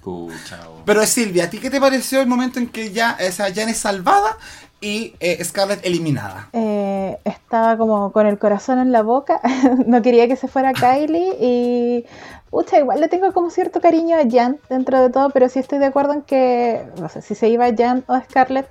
Pucha, 0.01 0.59
oh. 0.67 0.81
Pero 0.85 1.05
Silvia, 1.05 1.45
¿a 1.45 1.49
ti 1.49 1.59
qué 1.59 1.69
te 1.69 1.79
pareció 1.79 2.21
el 2.21 2.27
momento 2.27 2.59
en 2.59 2.67
que 2.67 2.91
ya 2.91 3.15
esa 3.19 3.53
Jan 3.53 3.69
es 3.69 3.77
salvada 3.77 4.37
y 4.81 5.13
eh, 5.19 5.43
Scarlett 5.43 5.85
eliminada? 5.85 6.49
eh, 6.53 7.19
estaba 7.23 7.77
como 7.77 8.11
con 8.11 8.25
el 8.25 8.39
corazón 8.39 8.79
en 8.79 8.91
la 8.91 9.03
boca. 9.03 9.39
no 9.85 10.01
quería 10.01 10.27
que 10.27 10.35
se 10.35 10.47
fuera 10.47 10.73
Kylie 10.73 11.37
y. 11.39 12.05
Pucha, 12.49 12.79
igual 12.79 12.99
le 12.99 13.07
tengo 13.07 13.31
como 13.31 13.49
cierto 13.49 13.79
cariño 13.79 14.17
a 14.17 14.29
Jan 14.29 14.59
dentro 14.69 14.99
de 15.01 15.09
todo, 15.09 15.29
pero 15.29 15.47
sí 15.47 15.59
estoy 15.59 15.79
de 15.79 15.85
acuerdo 15.85 16.11
en 16.13 16.21
que, 16.23 16.85
no 16.99 17.07
sé, 17.07 17.21
si 17.21 17.33
se 17.33 17.47
iba 17.47 17.69
Jan 17.73 18.03
o 18.07 18.19
Scarlett, 18.19 18.67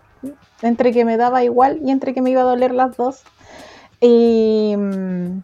entre 0.60 0.92
que 0.92 1.06
me 1.06 1.16
daba 1.16 1.44
igual 1.44 1.80
y 1.82 1.90
entre 1.90 2.12
que 2.12 2.20
me 2.20 2.30
iba 2.30 2.42
a 2.42 2.44
doler 2.44 2.74
las 2.74 2.94
dos. 2.98 3.22
Y 4.00 4.74
mm, 4.76 5.38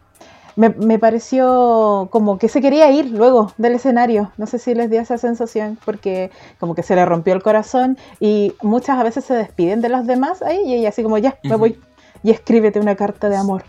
me, 0.57 0.70
me 0.70 0.99
pareció 0.99 2.09
como 2.11 2.39
que 2.39 2.49
se 2.49 2.61
quería 2.61 2.91
ir 2.91 3.11
luego 3.11 3.53
del 3.59 3.74
escenario. 3.74 4.33
No 4.37 4.47
sé 4.47 4.59
si 4.59 4.74
les 4.74 4.91
dio 4.91 5.01
esa 5.01 5.19
sensación, 5.19 5.78
porque 5.85 6.31
como 6.59 6.74
que 6.74 6.83
se 6.83 6.97
le 6.97 7.05
rompió 7.05 7.35
el 7.35 7.43
corazón 7.43 7.99
y 8.20 8.55
muchas 8.62 9.03
veces 9.03 9.24
se 9.24 9.35
despiden 9.35 9.81
de 9.81 9.91
los 9.91 10.07
demás 10.07 10.43
ahí 10.43 10.61
y 10.65 10.74
ella 10.74 10.89
así 10.89 11.03
como 11.03 11.19
ya, 11.19 11.39
me 11.45 11.57
voy. 11.57 11.78
y 12.23 12.31
escríbete 12.31 12.81
una 12.81 12.97
carta 12.97 13.28
de 13.28 13.37
amor. 13.37 13.65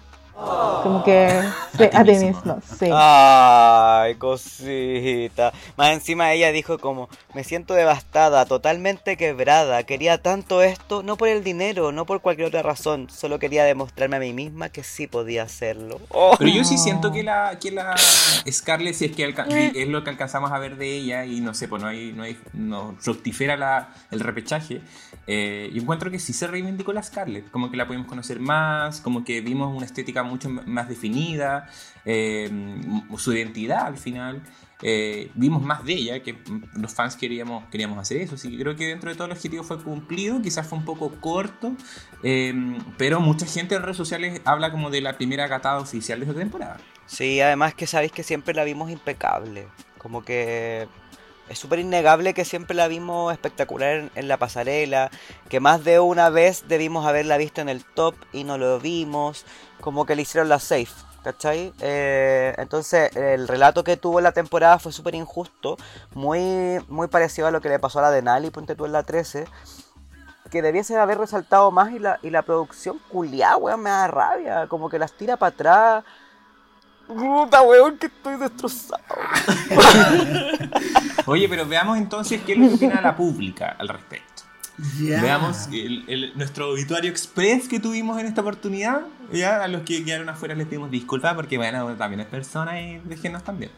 Como 0.83 1.03
que 1.03 1.29
sí, 1.75 1.83
A 1.83 1.89
ti 1.89 1.95
a 1.97 2.03
ti 2.03 2.11
mismo. 2.11 2.27
mismo, 2.27 2.61
sí. 2.77 2.89
Ay, 2.93 4.15
cosita. 4.15 5.51
Más 5.75 5.91
encima 5.91 6.31
ella 6.31 6.51
dijo 6.51 6.77
como, 6.77 7.09
me 7.33 7.43
siento 7.43 7.73
devastada, 7.73 8.45
totalmente 8.45 9.17
quebrada. 9.17 9.83
Quería 9.83 10.21
tanto 10.21 10.61
esto, 10.61 11.01
no 11.01 11.17
por 11.17 11.27
el 11.29 11.43
dinero, 11.43 11.91
no 11.91 12.05
por 12.05 12.21
cualquier 12.21 12.47
otra 12.49 12.61
razón. 12.61 13.09
Solo 13.09 13.39
quería 13.39 13.63
demostrarme 13.63 14.17
a 14.17 14.19
mí 14.19 14.31
misma 14.33 14.69
que 14.69 14.83
sí 14.83 15.07
podía 15.07 15.43
hacerlo. 15.43 15.99
Oh. 16.09 16.35
Pero 16.37 16.51
yo 16.51 16.63
sí 16.63 16.77
siento 16.77 17.11
que 17.11 17.23
la, 17.23 17.57
que 17.59 17.71
la 17.71 17.95
Scarlett, 18.49 18.93
si 18.93 19.05
es 19.05 19.15
que 19.15 19.25
alca- 19.25 19.47
es 19.49 19.87
lo 19.87 20.03
que 20.03 20.11
alcanzamos 20.11 20.51
a 20.51 20.59
ver 20.59 20.77
de 20.77 20.87
ella 20.97 21.25
y 21.25 21.41
no 21.41 21.53
sé, 21.55 21.67
pues 21.67 21.81
no 21.81 21.87
hay, 21.89 22.13
no 22.13 22.23
hay, 22.23 22.39
no 22.53 22.95
fructifera 22.99 23.57
la, 23.57 23.89
el 24.11 24.19
repechaje, 24.19 24.81
eh, 25.27 25.69
yo 25.73 25.81
encuentro 25.81 26.09
que 26.09 26.19
sí 26.19 26.33
se 26.33 26.47
reivindicó 26.47 26.93
la 26.93 27.03
Scarlett, 27.03 27.51
como 27.51 27.69
que 27.69 27.77
la 27.77 27.85
pudimos 27.85 28.07
conocer 28.07 28.39
más, 28.39 29.01
como 29.01 29.23
que 29.23 29.41
vimos 29.41 29.75
una 29.75 29.85
estética 29.85 30.23
mucho 30.23 30.49
más 30.49 30.87
definida, 30.87 31.69
eh, 32.05 32.49
su 33.17 33.33
identidad 33.33 33.87
al 33.87 33.97
final. 33.97 34.41
eh, 34.83 35.31
vimos 35.33 35.63
más 35.63 35.83
de 35.83 35.93
ella, 35.93 36.21
que 36.21 36.37
los 36.75 36.93
fans 36.93 37.15
queríamos, 37.15 37.65
queríamos 37.71 37.97
hacer 37.97 38.21
eso, 38.21 38.35
así 38.35 38.55
creo 38.57 38.75
que 38.75 38.87
dentro 38.87 39.09
de 39.09 39.15
todo 39.15 39.25
el 39.25 39.31
objetivo 39.33 39.63
fue 39.63 39.81
cumplido, 39.81 40.39
quizás 40.41 40.67
fue 40.67 40.77
un 40.77 40.85
poco 40.85 41.11
corto, 41.19 41.73
eh, 42.23 42.53
pero 42.97 43.19
mucha 43.19 43.47
gente 43.47 43.73
en 43.75 43.81
redes 43.81 43.97
sociales 43.97 44.39
habla 44.45 44.71
como 44.71 44.91
de 44.91 45.01
la 45.01 45.17
primera 45.17 45.49
catada 45.49 45.79
oficial 45.79 46.19
de 46.19 46.25
esta 46.27 46.37
temporada. 46.37 46.77
Sí, 47.07 47.41
además 47.41 47.73
que 47.73 47.87
sabéis 47.87 48.11
que 48.11 48.21
siempre 48.21 48.53
la 48.53 48.63
vimos 48.65 48.91
impecable. 48.91 49.67
Como 49.97 50.23
que 50.23 50.87
es 51.49 51.59
súper 51.59 51.79
innegable 51.79 52.33
que 52.33 52.45
siempre 52.45 52.75
la 52.75 52.87
vimos 52.87 53.31
espectacular 53.31 54.11
en, 54.13 54.27
la 54.27 54.37
pasarela. 54.37 55.09
Que 55.49 55.59
más 55.59 55.83
de 55.83 55.99
una 55.99 56.29
vez 56.29 56.65
debimos 56.67 57.05
haberla 57.05 57.37
visto 57.37 57.61
en 57.61 57.69
el 57.69 57.85
top 57.85 58.15
y 58.33 58.43
no 58.43 58.57
lo 58.57 58.79
vimos. 58.79 59.45
Como 59.81 60.05
que 60.05 60.15
le 60.15 60.23
hicieron 60.23 60.49
la 60.49 60.59
safe. 60.59 60.91
¿Cachai? 61.23 61.73
Eh, 61.81 62.53
entonces 62.57 63.13
el 63.15 63.47
relato 63.47 63.83
que 63.83 63.97
tuvo 63.97 64.21
la 64.21 64.31
temporada 64.31 64.79
fue 64.79 64.91
súper 64.91 65.15
injusto. 65.15 65.77
Muy, 66.13 66.79
muy 66.87 67.07
parecido 67.07 67.47
a 67.47 67.51
lo 67.51 67.61
que 67.61 67.69
le 67.69 67.79
pasó 67.79 67.99
a 67.99 68.03
la 68.03 68.11
de 68.11 68.21
Nali, 68.21 68.49
ponte 68.49 68.75
tú 68.75 68.85
en 68.85 68.91
la 68.91 69.03
13. 69.03 69.45
Que 70.51 70.61
debiese 70.61 70.97
haber 70.97 71.17
resaltado 71.17 71.71
más 71.71 71.91
y 71.91 71.99
la, 71.99 72.19
y 72.23 72.29
la 72.29 72.43
producción 72.43 72.99
culiá, 73.09 73.57
weón, 73.57 73.81
me 73.81 73.89
da 73.89 74.07
rabia. 74.07 74.67
Como 74.67 74.89
que 74.89 74.99
las 74.99 75.13
tira 75.13 75.37
para 75.37 75.53
atrás. 75.53 76.03
Puta, 77.07 77.61
weón, 77.61 77.97
que 77.97 78.07
estoy 78.07 78.35
destrozado. 78.37 79.01
Oye, 81.25 81.47
pero 81.49 81.65
veamos 81.65 81.97
entonces 81.97 82.41
qué 82.45 82.55
que 82.55 82.73
opina 82.73 83.01
la 83.01 83.15
pública 83.15 83.75
al 83.79 83.87
respecto. 83.89 84.43
Ya. 85.01 85.21
Veamos 85.21 85.67
el- 85.71 86.05
el- 86.07 86.37
nuestro 86.37 86.69
obituario 86.71 87.09
express 87.09 87.67
que 87.67 87.79
tuvimos 87.79 88.19
en 88.19 88.27
esta 88.27 88.41
oportunidad. 88.41 89.01
Ya, 89.33 89.63
a 89.63 89.67
los 89.67 89.81
que 89.81 90.05
quedaron 90.05 90.29
afuera 90.29 90.53
les 90.53 90.67
pedimos 90.67 90.91
disculpas 90.91 91.33
porque, 91.33 91.57
bueno, 91.57 91.87
también 91.95 92.19
es 92.21 92.27
persona 92.27 92.79
y 92.81 92.99
déjenos 93.05 93.43
también. 93.43 93.71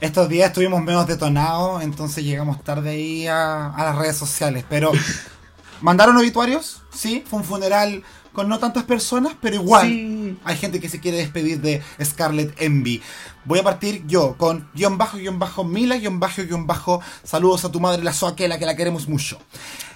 Estos 0.00 0.28
días 0.28 0.48
estuvimos 0.48 0.82
menos 0.82 1.06
detonados, 1.06 1.82
entonces 1.82 2.24
llegamos 2.24 2.62
tarde 2.64 2.90
ahí 2.90 3.26
a, 3.26 3.68
a 3.74 3.84
las 3.84 3.96
redes 3.96 4.16
sociales. 4.16 4.64
Pero, 4.68 4.92
¿mandaron 5.82 6.16
obituarios? 6.16 6.82
Sí, 6.92 7.22
fue 7.28 7.40
un 7.40 7.44
funeral 7.44 8.02
con 8.34 8.48
no 8.48 8.58
tantas 8.58 8.82
personas, 8.84 9.32
pero 9.40 9.56
igual 9.56 9.86
Sí. 9.88 10.38
hay 10.44 10.56
gente 10.56 10.80
que 10.80 10.88
se 10.90 11.00
quiere 11.00 11.16
despedir 11.16 11.60
de 11.62 11.82
Scarlett 12.04 12.60
Envy. 12.60 13.00
Voy 13.46 13.58
a 13.58 13.62
partir 13.62 14.02
yo 14.06 14.36
con 14.36 14.68
guion 14.74 14.98
bajo, 14.98 15.18
guion 15.18 15.38
bajo, 15.38 15.64
Mila, 15.64 15.96
guion 15.96 16.18
bajo, 16.18 16.42
guion 16.42 16.66
bajo. 16.66 17.00
Saludos 17.22 17.64
a 17.64 17.70
tu 17.70 17.78
madre, 17.78 18.02
la 18.02 18.12
Soaquela, 18.12 18.58
que 18.58 18.66
la 18.66 18.74
queremos 18.74 19.06
mucho. 19.08 19.38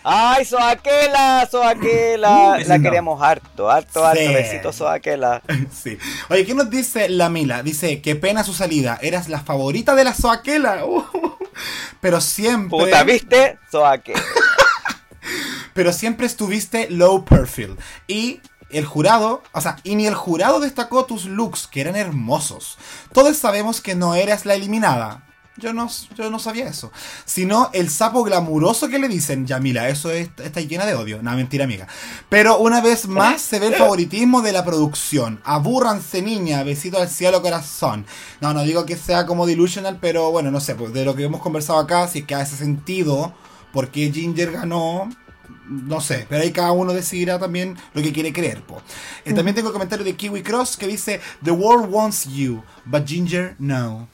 ¡Ay, 0.04 0.44
Soaquela! 0.44 1.48
¡Soaquela! 1.50 2.56
Uh, 2.58 2.68
la 2.68 2.78
no. 2.78 2.82
queremos 2.82 3.22
harto, 3.22 3.70
harto, 3.70 4.04
harto. 4.06 4.20
Sí. 4.20 4.32
Besito, 4.32 4.72
Soaquela. 4.72 5.42
Sí. 5.72 5.98
Oye, 6.30 6.46
¿qué 6.46 6.54
nos 6.54 6.70
dice 6.70 7.08
la 7.08 7.28
Mila? 7.30 7.62
Dice, 7.62 8.00
qué 8.00 8.16
pena 8.16 8.44
su 8.44 8.52
salida. 8.54 8.98
Eras 9.02 9.28
la 9.28 9.40
favorita 9.40 9.94
de 9.94 10.04
la 10.04 10.14
Soaquela. 10.14 10.84
Uh, 10.86 11.02
pero 12.00 12.20
siempre... 12.20 12.78
Puta, 12.78 13.02
¿viste? 13.02 13.58
Soaquela. 13.72 14.22
Pero 15.78 15.92
siempre 15.92 16.26
estuviste 16.26 16.90
low 16.90 17.24
perfil. 17.24 17.76
Y 18.08 18.40
el 18.70 18.84
jurado, 18.84 19.44
o 19.52 19.60
sea, 19.60 19.76
y 19.84 19.94
ni 19.94 20.08
el 20.08 20.16
jurado 20.16 20.58
destacó 20.58 21.04
tus 21.04 21.26
looks, 21.26 21.68
que 21.68 21.80
eran 21.80 21.94
hermosos. 21.94 22.78
Todos 23.12 23.36
sabemos 23.36 23.80
que 23.80 23.94
no 23.94 24.16
eras 24.16 24.44
la 24.44 24.54
eliminada. 24.54 25.24
Yo 25.56 25.72
no, 25.72 25.88
yo 26.16 26.30
no 26.30 26.40
sabía 26.40 26.66
eso. 26.66 26.90
Sino 27.24 27.70
el 27.74 27.90
sapo 27.90 28.24
glamuroso 28.24 28.88
que 28.88 28.98
le 28.98 29.06
dicen, 29.06 29.46
Yamila, 29.46 29.88
eso 29.88 30.10
es- 30.10 30.30
está 30.38 30.60
llena 30.62 30.84
de 30.84 30.96
odio. 30.96 31.22
No, 31.22 31.30
mentira, 31.36 31.62
amiga. 31.62 31.86
Pero 32.28 32.58
una 32.58 32.80
vez 32.80 33.06
más 33.06 33.40
se 33.40 33.60
ve 33.60 33.68
el 33.68 33.74
favoritismo 33.76 34.42
de 34.42 34.50
la 34.50 34.64
producción. 34.64 35.40
Abúrranse, 35.44 36.22
niña. 36.22 36.64
Besito 36.64 36.98
al 36.98 37.08
cielo, 37.08 37.40
corazón. 37.40 38.04
No, 38.40 38.52
no 38.52 38.64
digo 38.64 38.84
que 38.84 38.96
sea 38.96 39.26
como 39.26 39.46
delusional, 39.46 39.98
pero 40.00 40.32
bueno, 40.32 40.50
no 40.50 40.58
sé, 40.58 40.74
pues 40.74 40.92
de 40.92 41.04
lo 41.04 41.14
que 41.14 41.22
hemos 41.22 41.40
conversado 41.40 41.78
acá, 41.78 42.08
si 42.08 42.18
es 42.18 42.24
que 42.24 42.34
hace 42.34 42.56
sentido 42.56 43.32
por 43.72 43.90
qué 43.90 44.10
Ginger 44.12 44.50
ganó, 44.50 45.08
no 45.68 46.00
sé, 46.00 46.26
pero 46.28 46.42
ahí 46.42 46.52
cada 46.52 46.72
uno 46.72 46.92
decidirá 46.92 47.38
también 47.38 47.76
lo 47.94 48.02
que 48.02 48.12
quiere 48.12 48.32
creer. 48.32 48.62
Po. 48.62 48.80
Eh, 49.24 49.32
también 49.32 49.54
tengo 49.54 49.68
el 49.68 49.72
comentario 49.72 50.04
de 50.04 50.16
Kiwi 50.16 50.42
Cross 50.42 50.76
que 50.76 50.86
dice: 50.86 51.20
The 51.44 51.50
world 51.50 51.92
wants 51.92 52.26
you, 52.26 52.62
but 52.84 53.06
Ginger 53.06 53.54
no. 53.58 54.08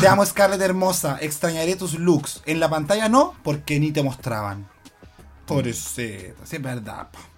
Te 0.00 0.08
amo, 0.08 0.24
Scarlett 0.24 0.60
hermosa. 0.60 1.18
Extrañaré 1.20 1.76
tus 1.76 1.94
looks. 1.98 2.42
En 2.46 2.60
la 2.60 2.68
pantalla 2.68 3.08
no, 3.08 3.34
porque 3.42 3.78
ni 3.78 3.92
te 3.92 4.02
mostraban. 4.02 4.68
Pobrecita, 5.46 6.44
sí 6.44 6.56
es 6.56 6.62
verdad. 6.62 7.08
po. 7.10 7.35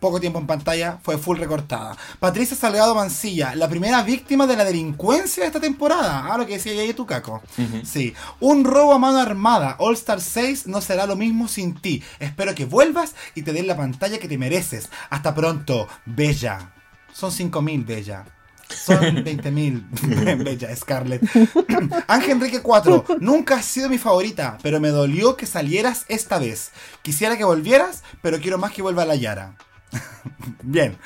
Poco 0.00 0.18
tiempo 0.18 0.38
en 0.38 0.46
pantalla, 0.46 0.98
fue 1.02 1.18
full 1.18 1.38
recortada. 1.38 1.96
Patricia 2.18 2.56
Salgado 2.56 2.94
Mancilla, 2.94 3.54
la 3.54 3.68
primera 3.68 4.02
víctima 4.02 4.46
de 4.46 4.56
la 4.56 4.64
delincuencia 4.64 5.42
de 5.42 5.48
esta 5.48 5.60
temporada. 5.60 6.26
Ah, 6.32 6.38
lo 6.38 6.46
que 6.46 6.54
decía 6.54 6.72
ahí 6.72 6.94
tu 6.94 7.04
caco. 7.06 7.42
Sí. 7.84 8.14
Un 8.40 8.64
robo 8.64 8.94
a 8.94 8.98
mano 8.98 9.18
armada. 9.18 9.76
All 9.78 9.94
Star 9.94 10.20
6 10.20 10.66
no 10.66 10.80
será 10.80 11.06
lo 11.06 11.16
mismo 11.16 11.48
sin 11.48 11.74
ti. 11.74 12.02
Espero 12.18 12.54
que 12.54 12.64
vuelvas 12.64 13.14
y 13.34 13.42
te 13.42 13.52
den 13.52 13.66
la 13.66 13.76
pantalla 13.76 14.18
que 14.18 14.26
te 14.28 14.38
mereces. 14.38 14.88
Hasta 15.10 15.34
pronto, 15.34 15.86
Bella. 16.06 16.72
Son 17.12 17.30
5000, 17.30 17.84
Bella. 17.84 18.24
Son 18.70 18.98
20.000. 19.24 20.42
Bella, 20.44 20.74
Scarlett. 20.76 21.22
Ángel 22.06 22.30
Enrique 22.30 22.62
4. 22.62 23.04
Nunca 23.20 23.56
has 23.56 23.66
sido 23.66 23.90
mi 23.90 23.98
favorita, 23.98 24.56
pero 24.62 24.80
me 24.80 24.88
dolió 24.88 25.36
que 25.36 25.44
salieras 25.44 26.06
esta 26.08 26.38
vez. 26.38 26.70
Quisiera 27.02 27.36
que 27.36 27.44
volvieras, 27.44 28.02
pero 28.22 28.40
quiero 28.40 28.56
más 28.56 28.72
que 28.72 28.80
vuelva 28.80 29.04
la 29.04 29.16
Yara. 29.16 29.56
Bien, 30.62 30.96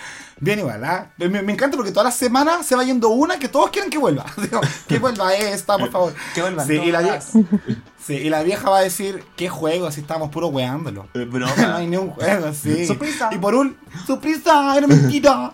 bien 0.41 0.59
igual, 0.59 0.85
¿ah? 0.85 1.11
Me, 1.17 1.41
me 1.41 1.53
encanta 1.53 1.77
porque 1.77 1.91
todas 1.93 2.05
las 2.07 2.17
semanas 2.17 2.67
se 2.67 2.75
va 2.77 2.85
yendo 2.85 3.09
una 3.11 3.39
que 3.39 3.49
todos 3.49 3.71
quieren 3.71 3.91
que 3.91 3.99
vuelva. 3.99 4.27
Que 4.89 4.99
vuelva 4.99 5.35
esta, 5.35 5.79
por 5.79 5.91
favor. 5.91 6.15
Que 6.35 6.43
vuelvan 6.43 6.67
Sí, 6.67 6.75
y 6.75 6.91
la, 6.93 7.01
todas. 7.01 7.35
vie- 7.35 7.47
sí, 8.07 8.15
y 8.15 8.29
la 8.31 8.43
vieja 8.43 8.69
va 8.69 8.79
a 8.79 8.83
decir, 8.83 9.25
¿qué 9.37 9.49
juego? 9.49 9.91
Si 9.91 10.01
estamos 10.01 10.31
puro 10.31 10.49
weándolo. 10.49 11.07
Eh, 11.15 11.27
No 11.33 11.47
hay 11.77 11.87
ni 11.87 11.97
un 11.97 12.11
juego, 12.11 12.53
sí. 12.53 12.87
Y 13.31 13.39
por 13.39 13.55
un. 13.55 13.77
¡Sorpresa! 14.07 14.77
¡Era 14.77 14.87
mentira! 14.87 15.53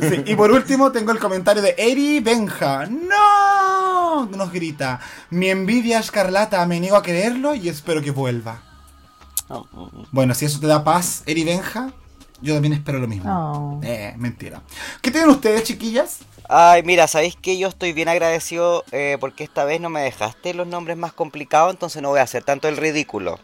Sí, 0.00 0.22
Y 0.26 0.34
por 0.34 0.50
último 0.50 0.90
tengo 0.90 1.12
el 1.12 1.18
comentario 1.18 1.62
de 1.62 1.74
Eri 1.78 2.20
Benja. 2.20 2.86
¡No! 2.86 4.26
Nos 4.26 4.50
grita. 4.52 4.98
Mi 5.30 5.50
envidia 5.50 5.98
escarlata, 6.00 6.64
me 6.66 6.80
niego 6.80 6.96
a 6.96 7.02
creerlo 7.02 7.54
y 7.54 7.68
espero 7.68 8.00
que 8.02 8.10
vuelva. 8.10 8.62
Bueno, 10.10 10.34
si 10.34 10.46
eso 10.46 10.58
te 10.60 10.66
da 10.66 10.82
paz, 10.82 11.22
Eri 11.26 11.44
Benja, 11.44 11.92
yo 12.42 12.54
también 12.54 12.74
espero 12.74 12.98
lo 12.98 13.08
mismo. 13.08 13.30
Oh. 13.30 13.80
Eh, 13.82 14.14
mentira. 14.18 14.62
¿Qué 15.00 15.10
tienen 15.10 15.30
ustedes, 15.30 15.64
chiquillas? 15.64 16.20
Ay, 16.48 16.82
mira, 16.82 17.06
¿sabéis 17.06 17.36
que 17.36 17.56
Yo 17.56 17.68
estoy 17.68 17.92
bien 17.92 18.08
agradecido 18.08 18.84
eh, 18.92 19.16
porque 19.20 19.44
esta 19.44 19.64
vez 19.64 19.80
no 19.80 19.88
me 19.88 20.02
dejaste 20.02 20.54
los 20.54 20.66
nombres 20.66 20.96
más 20.96 21.12
complicados, 21.12 21.72
entonces 21.72 22.02
no 22.02 22.10
voy 22.10 22.20
a 22.20 22.24
hacer 22.24 22.42
tanto 22.42 22.68
el 22.68 22.76
ridículo. 22.76 23.38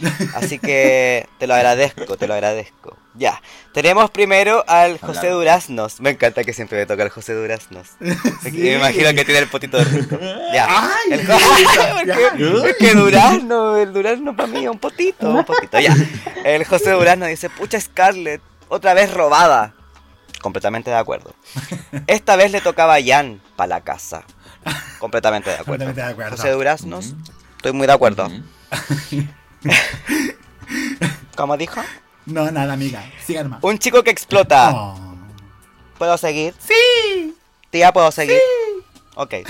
Así 0.34 0.58
que 0.58 1.26
te 1.38 1.46
lo 1.46 1.54
agradezco, 1.54 2.16
te 2.16 2.26
lo 2.26 2.34
agradezco. 2.34 2.96
Ya, 3.14 3.42
tenemos 3.72 4.10
primero 4.10 4.64
al 4.68 4.98
José. 4.98 5.30
Duraznos. 5.30 6.00
Me 6.00 6.10
encanta 6.10 6.44
que 6.44 6.52
siempre 6.52 6.78
me 6.78 6.86
toca 6.86 7.02
el 7.02 7.08
José 7.10 7.34
Duraznos. 7.34 7.88
Sí. 8.42 8.50
Me 8.52 8.74
imagino 8.74 9.10
que 9.10 9.24
tiene 9.24 9.40
el 9.40 9.48
potito 9.48 9.76
de 9.78 9.84
rico. 9.84 10.18
Ya. 10.52 10.66
¡Ay! 10.68 11.12
El 11.12 11.26
porque, 11.26 12.50
porque 12.60 12.94
Durazno, 12.94 13.76
el 13.76 13.92
Durazno 13.92 14.34
para 14.34 14.48
mí 14.48 14.64
es 14.64 14.70
un 14.70 14.78
potito, 14.78 15.28
un 15.28 15.44
potito, 15.44 15.78
ya. 15.78 15.94
El 16.44 16.64
José 16.64 16.92
Durazno 16.92 17.26
dice, 17.26 17.50
pucha 17.50 17.80
Scarlett, 17.80 18.40
otra 18.68 18.94
vez 18.94 19.12
robada. 19.12 19.74
Completamente 20.40 20.90
de 20.90 20.96
acuerdo. 20.96 21.34
Esta 22.06 22.36
vez 22.36 22.50
le 22.50 22.60
tocaba 22.62 22.94
a 22.94 23.02
Jan 23.04 23.42
para 23.56 23.68
la 23.68 23.80
casa. 23.82 24.22
Completamente 24.98 25.50
de 25.50 25.56
acuerdo. 25.56 25.84
Completamente 25.84 26.00
de 26.00 26.06
acuerdo. 26.06 26.36
José 26.36 26.50
Duraznos, 26.50 27.14
estoy 27.56 27.72
muy 27.72 27.86
de 27.86 27.92
acuerdo. 27.92 28.26
Ujú. 28.26 28.42
¿Cómo 31.36 31.56
dijo? 31.56 31.82
No, 32.30 32.50
nada, 32.50 32.72
amiga. 32.72 33.04
Sigan 33.24 33.50
más. 33.50 33.62
Un 33.62 33.78
chico 33.78 34.02
que 34.02 34.10
explota. 34.10 34.72
Oh. 34.74 34.96
¿Puedo 35.98 36.16
seguir? 36.16 36.54
¡Sí! 36.58 37.34
Tía, 37.70 37.92
¿puedo 37.92 38.10
seguir? 38.10 38.40
Ok. 39.14 39.30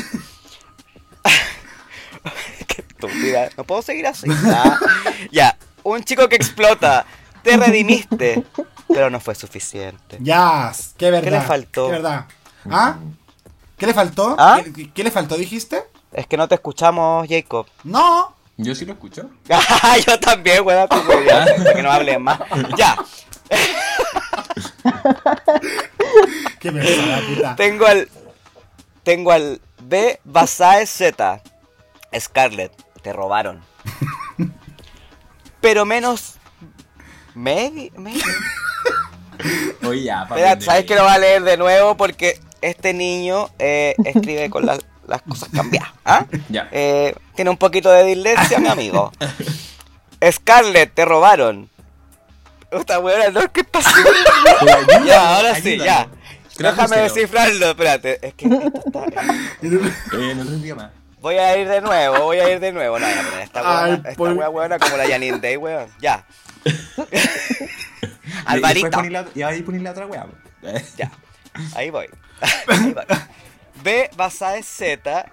Qué 2.66 2.84
estúpida. 2.88 3.50
No 3.56 3.64
puedo 3.64 3.82
seguir 3.82 4.06
así. 4.06 4.26
Ah. 4.46 4.78
Ya. 5.30 5.56
Un 5.82 6.02
chico 6.04 6.28
que 6.28 6.36
explota. 6.36 7.06
Te 7.42 7.56
redimiste. 7.56 8.44
Te 8.56 8.64
pero 8.92 9.10
no 9.10 9.20
fue 9.20 9.34
suficiente. 9.34 10.18
Ya, 10.20 10.72
qué 10.96 11.10
verdad. 11.10 11.30
le 11.30 11.40
faltó? 11.40 11.86
Qué 11.86 11.92
verdad. 11.92 12.26
¿Ah? 12.68 12.96
¿Qué 13.78 13.86
le 13.86 13.94
faltó? 13.94 14.34
¿Ah? 14.38 14.60
¿Qué, 14.74 14.90
qué 14.92 15.04
le 15.04 15.10
faltó, 15.10 15.36
dijiste? 15.36 15.84
Es 16.12 16.26
que 16.26 16.36
no 16.36 16.48
te 16.48 16.56
escuchamos, 16.56 17.26
Jacob. 17.28 17.66
No. 17.84 18.34
Yo 18.62 18.74
sí 18.74 18.84
lo 18.84 18.92
escucho. 18.92 19.30
Yo 20.06 20.20
también, 20.20 20.64
weón, 20.64 20.88
para 20.88 21.74
que 21.74 21.82
no 21.82 21.90
hables 21.90 22.20
más. 22.20 22.40
Ya, 22.76 22.96
Qué 26.58 26.72
persona, 26.72 27.20
puta. 27.26 27.56
tengo 27.56 27.86
al. 27.86 28.08
Tengo 29.02 29.32
al 29.32 29.60
B 29.82 30.20
Basae 30.24 30.86
Z. 30.86 31.42
Scarlett, 32.18 32.72
te 33.02 33.12
robaron. 33.12 33.62
Pero 35.60 35.86
menos. 35.86 36.34
Maybe, 37.34 37.90
maybe. 37.96 38.20
Oye, 39.86 40.02
ya, 40.04 40.22
Espera, 40.24 40.60
¿sabes 40.60 40.84
que 40.84 40.94
lo 40.94 41.04
va 41.04 41.14
a 41.14 41.18
leer 41.18 41.42
de 41.42 41.56
nuevo? 41.56 41.96
Porque 41.96 42.38
este 42.60 42.92
niño 42.92 43.48
eh, 43.58 43.94
escribe 44.04 44.50
con 44.50 44.66
las, 44.66 44.80
las 45.10 45.22
cosas 45.22 45.48
cambiadas. 45.54 45.90
¿ah? 46.04 46.24
Ya. 46.48 46.68
Eh, 46.72 47.14
tiene 47.34 47.50
un 47.50 47.56
poquito 47.58 47.90
de 47.90 48.04
dislexia, 48.04 48.58
mi 48.58 48.68
amigo. 48.68 49.12
Scarlett, 50.32 50.94
te 50.94 51.04
robaron. 51.04 51.68
Esta 52.70 52.98
weona, 53.00 53.30
no, 53.30 53.52
¿qué 53.52 53.64
pasó? 53.64 53.90
Pero 54.60 54.76
ayúdame, 54.78 55.06
ya, 55.06 55.36
ahora 55.36 55.54
sí, 55.56 55.72
ayúdame. 55.72 55.84
ya. 55.84 56.08
Déjame 56.58 56.96
descifrarlo, 56.98 57.70
espérate. 57.70 58.26
Es 58.26 58.34
que 58.34 58.44
esto 58.46 58.82
está- 58.86 59.04
Eh, 59.62 60.30
en 60.30 60.40
otro 60.40 60.54
idioma. 60.56 60.90
Voy 61.20 61.34
a 61.36 61.56
ir 61.56 61.68
de 61.68 61.80
nuevo, 61.80 62.20
voy 62.24 62.38
a 62.38 62.50
ir 62.52 62.60
de 62.60 62.72
nuevo. 62.72 62.98
No, 62.98 63.06
ya, 63.08 63.22
pero 63.28 63.42
esta 63.42 63.60
Ay, 63.60 63.90
weona, 63.92 64.08
esta 64.10 64.14
por- 64.16 64.32
wea 64.34 64.48
weona 64.50 64.78
como 64.78 64.96
la 64.96 65.08
Janine 65.08 65.38
Day, 65.38 65.56
weón. 65.56 65.88
Ya. 66.00 66.24
Alvarito. 68.46 68.88
Y 69.34 69.42
ahí 69.42 69.62
poner 69.62 69.82
la 69.82 69.90
otra 69.92 70.06
weá. 70.06 70.26
Ya, 70.96 71.10
ahí 71.74 71.90
voy. 71.90 72.06
Ahí 72.68 72.92
voy. 72.92 73.04
B, 73.82 74.10
Basae 74.16 74.62
Z, 74.62 75.26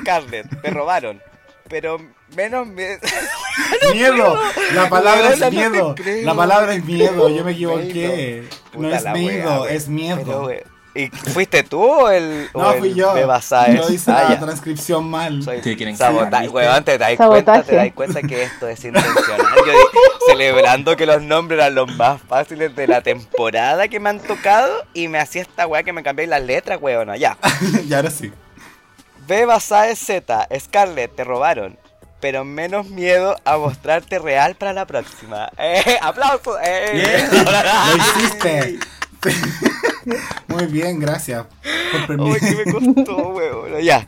Scarlett, 0.00 0.46
te 0.62 0.70
robaron. 0.70 1.20
Pero 1.68 1.98
menos 2.34 2.66
me... 2.66 2.98
Miedo. 3.92 4.36
La 4.74 4.88
palabra 4.88 5.32
es 5.34 5.52
miedo. 5.52 5.94
La 6.22 6.34
palabra 6.34 6.74
es 6.74 6.84
miedo. 6.84 7.28
Yo 7.28 7.44
me 7.44 7.52
equivoqué. 7.52 8.48
Puta 8.72 8.88
No 8.88 8.94
es 8.94 9.04
miedo, 9.12 9.62
wea, 9.62 9.72
es 9.72 9.88
miedo. 9.88 10.46
Pero, 10.48 10.70
¿Y 10.92 11.06
fuiste 11.08 11.62
tú 11.62 11.80
o 11.84 12.10
el, 12.10 12.48
o 12.52 12.60
No, 12.62 12.72
el 12.72 12.78
fui 12.80 12.94
yo. 12.94 13.14
B, 13.14 13.24
Basae? 13.24 13.76
Yo 13.76 13.88
hice 13.88 14.10
Ah, 14.10 14.24
la 14.24 14.28
ya. 14.30 14.40
transcripción 14.40 15.08
mal. 15.08 15.40
Soy 15.42 15.60
Te 15.60 15.76
quieren 15.76 15.96
sabotaje, 15.96 16.48
weón, 16.48 16.82
te 16.82 16.98
das 16.98 17.16
cuenta, 17.16 17.62
te 17.62 17.76
das 17.76 17.92
cuenta 17.92 18.20
que 18.22 18.42
esto 18.42 18.66
es 18.68 18.84
intencional. 18.84 19.46
Yo 19.64 19.72
celebrando 20.30 20.96
que 20.96 21.06
los 21.06 21.22
nombres 21.22 21.60
eran 21.60 21.74
los 21.74 21.94
más 21.96 22.20
fáciles 22.22 22.74
de 22.76 22.86
la 22.86 23.02
temporada 23.02 23.88
que 23.88 24.00
me 24.00 24.10
han 24.10 24.20
tocado 24.20 24.84
y 24.94 25.08
me 25.08 25.18
hacía 25.18 25.42
esta 25.42 25.66
weá 25.66 25.82
que 25.82 25.92
me 25.92 26.02
cambié 26.02 26.26
las 26.26 26.42
letras, 26.42 26.78
weón, 26.80 27.14
ya. 27.16 27.36
y 27.88 27.92
ahora 27.92 28.10
sí. 28.10 28.32
B 29.26 29.44
Basae 29.44 29.94
Z, 29.96 30.48
Scarlett, 30.58 31.14
te 31.14 31.24
robaron. 31.24 31.78
Pero 32.20 32.44
menos 32.44 32.88
miedo 32.88 33.36
a 33.44 33.56
mostrarte 33.56 34.18
real 34.18 34.54
para 34.54 34.74
la 34.74 34.86
próxima. 34.86 35.50
¡Eh! 35.56 35.98
¡Aplausos! 36.02 36.56
¡Eh! 36.62 37.26
Lo 37.32 37.96
hiciste. 37.96 38.78
Muy 40.48 40.66
bien, 40.66 40.98
gracias. 40.98 41.46
Por 41.92 42.06
permiso. 42.06 42.32
Uy, 42.32 42.40
que 42.40 42.64
me 42.64 42.72
costó, 42.94 43.28
weón. 43.28 43.80
Ya. 43.80 44.06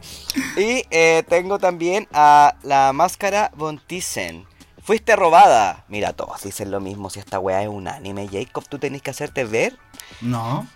Y 0.57 0.85
eh, 0.91 1.23
tengo 1.29 1.59
también 1.59 2.07
a 2.13 2.55
la 2.63 2.93
máscara 2.93 3.51
Von 3.55 3.81
Thyssen. 3.87 4.47
Fuiste 4.83 5.15
robada. 5.17 5.85
Mira, 5.89 6.13
todos 6.13 6.43
dicen 6.43 6.71
lo 6.71 6.81
mismo. 6.81 7.09
Si 7.11 7.21
esta 7.21 7.39
weá 7.39 7.63
es 7.63 7.69
un 7.69 7.87
anime, 7.89 8.29
Jacob, 8.31 8.65
tú 8.69 8.79
tenés 8.79 9.01
que 9.03 9.11
hacerte 9.11 9.45
ver. 9.45 9.79
No. 10.21 10.67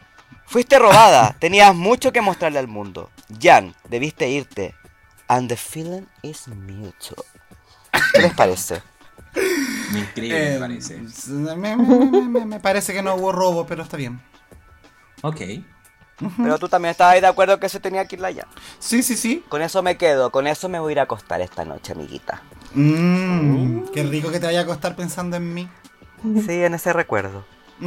Fuiste 0.47 0.79
robada. 0.79 1.35
Tenías 1.41 1.75
mucho 1.75 2.13
que 2.13 2.21
mostrarle 2.21 2.59
al 2.61 2.69
mundo. 2.69 3.11
Jan, 3.41 3.75
debiste 3.89 4.29
irte. 4.29 4.75
And 5.29 5.49
the 5.49 5.57
feeling 5.57 6.07
is 6.23 6.47
mutual. 6.47 7.25
¿Qué 8.13 8.21
les 8.23 8.33
parece? 8.35 8.81
Increíble, 9.93 10.51
Eh, 10.51 10.55
me 10.55 10.61
parece. 10.61 11.01
me, 11.29 11.57
me- 11.57 11.77
me- 11.77 12.29
me- 12.29 12.47
me 12.47 12.61
parece 12.61 12.93
que 12.93 13.03
no 13.03 13.15
hubo 13.17 13.33
robo, 13.33 13.67
pero 13.67 13.83
está 13.83 13.97
bien. 13.97 14.23
Ok. 15.23 15.41
Pero 16.39 16.59
tú 16.59 16.69
también 16.69 16.93
estabas 16.93 17.15
ahí 17.15 17.21
de 17.21 17.27
acuerdo 17.27 17.59
que 17.61 17.69
se 17.69 17.81
tenía 17.81 18.07
que 18.07 18.15
ir 18.17 18.21
la 18.23 18.33
Jan. 18.33 18.47
Sí, 18.79 19.03
sí, 19.03 19.17
sí. 19.17 19.45
Con 19.49 19.61
eso 19.63 19.83
me 19.83 19.97
quedo. 19.99 20.31
Con 20.31 20.47
eso 20.47 20.69
me 20.69 20.79
voy 20.79 20.91
a 20.91 20.93
ir 20.93 21.01
a 21.01 21.03
acostar 21.03 21.41
esta 21.41 21.65
noche, 21.65 21.93
amiguita. 21.93 22.43
Mmm, 22.77 23.85
qué 23.93 24.03
rico 24.05 24.31
que 24.31 24.39
te 24.39 24.47
vaya 24.47 24.61
a 24.61 24.63
acostar 24.63 24.95
pensando 24.97 25.37
en 25.37 25.53
mí. 25.55 25.69
Sí, 26.47 26.53
en 26.63 26.75
ese 26.75 26.93
recuerdo. 26.93 27.45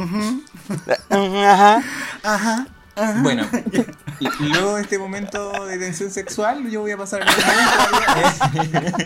Ajá. 1.10 1.82
Ajá. 2.22 2.66
ajá. 2.96 3.20
Bueno, 3.22 3.46
y- 4.20 4.26
y 4.44 4.48
luego 4.48 4.76
de 4.76 4.82
este 4.82 4.98
momento 4.98 5.64
de 5.66 5.78
tensión 5.78 6.10
sexual, 6.10 6.68
yo 6.70 6.80
voy 6.82 6.90
a 6.92 6.96
pasar 6.96 7.22
al 7.22 7.28
momento. 7.28 9.00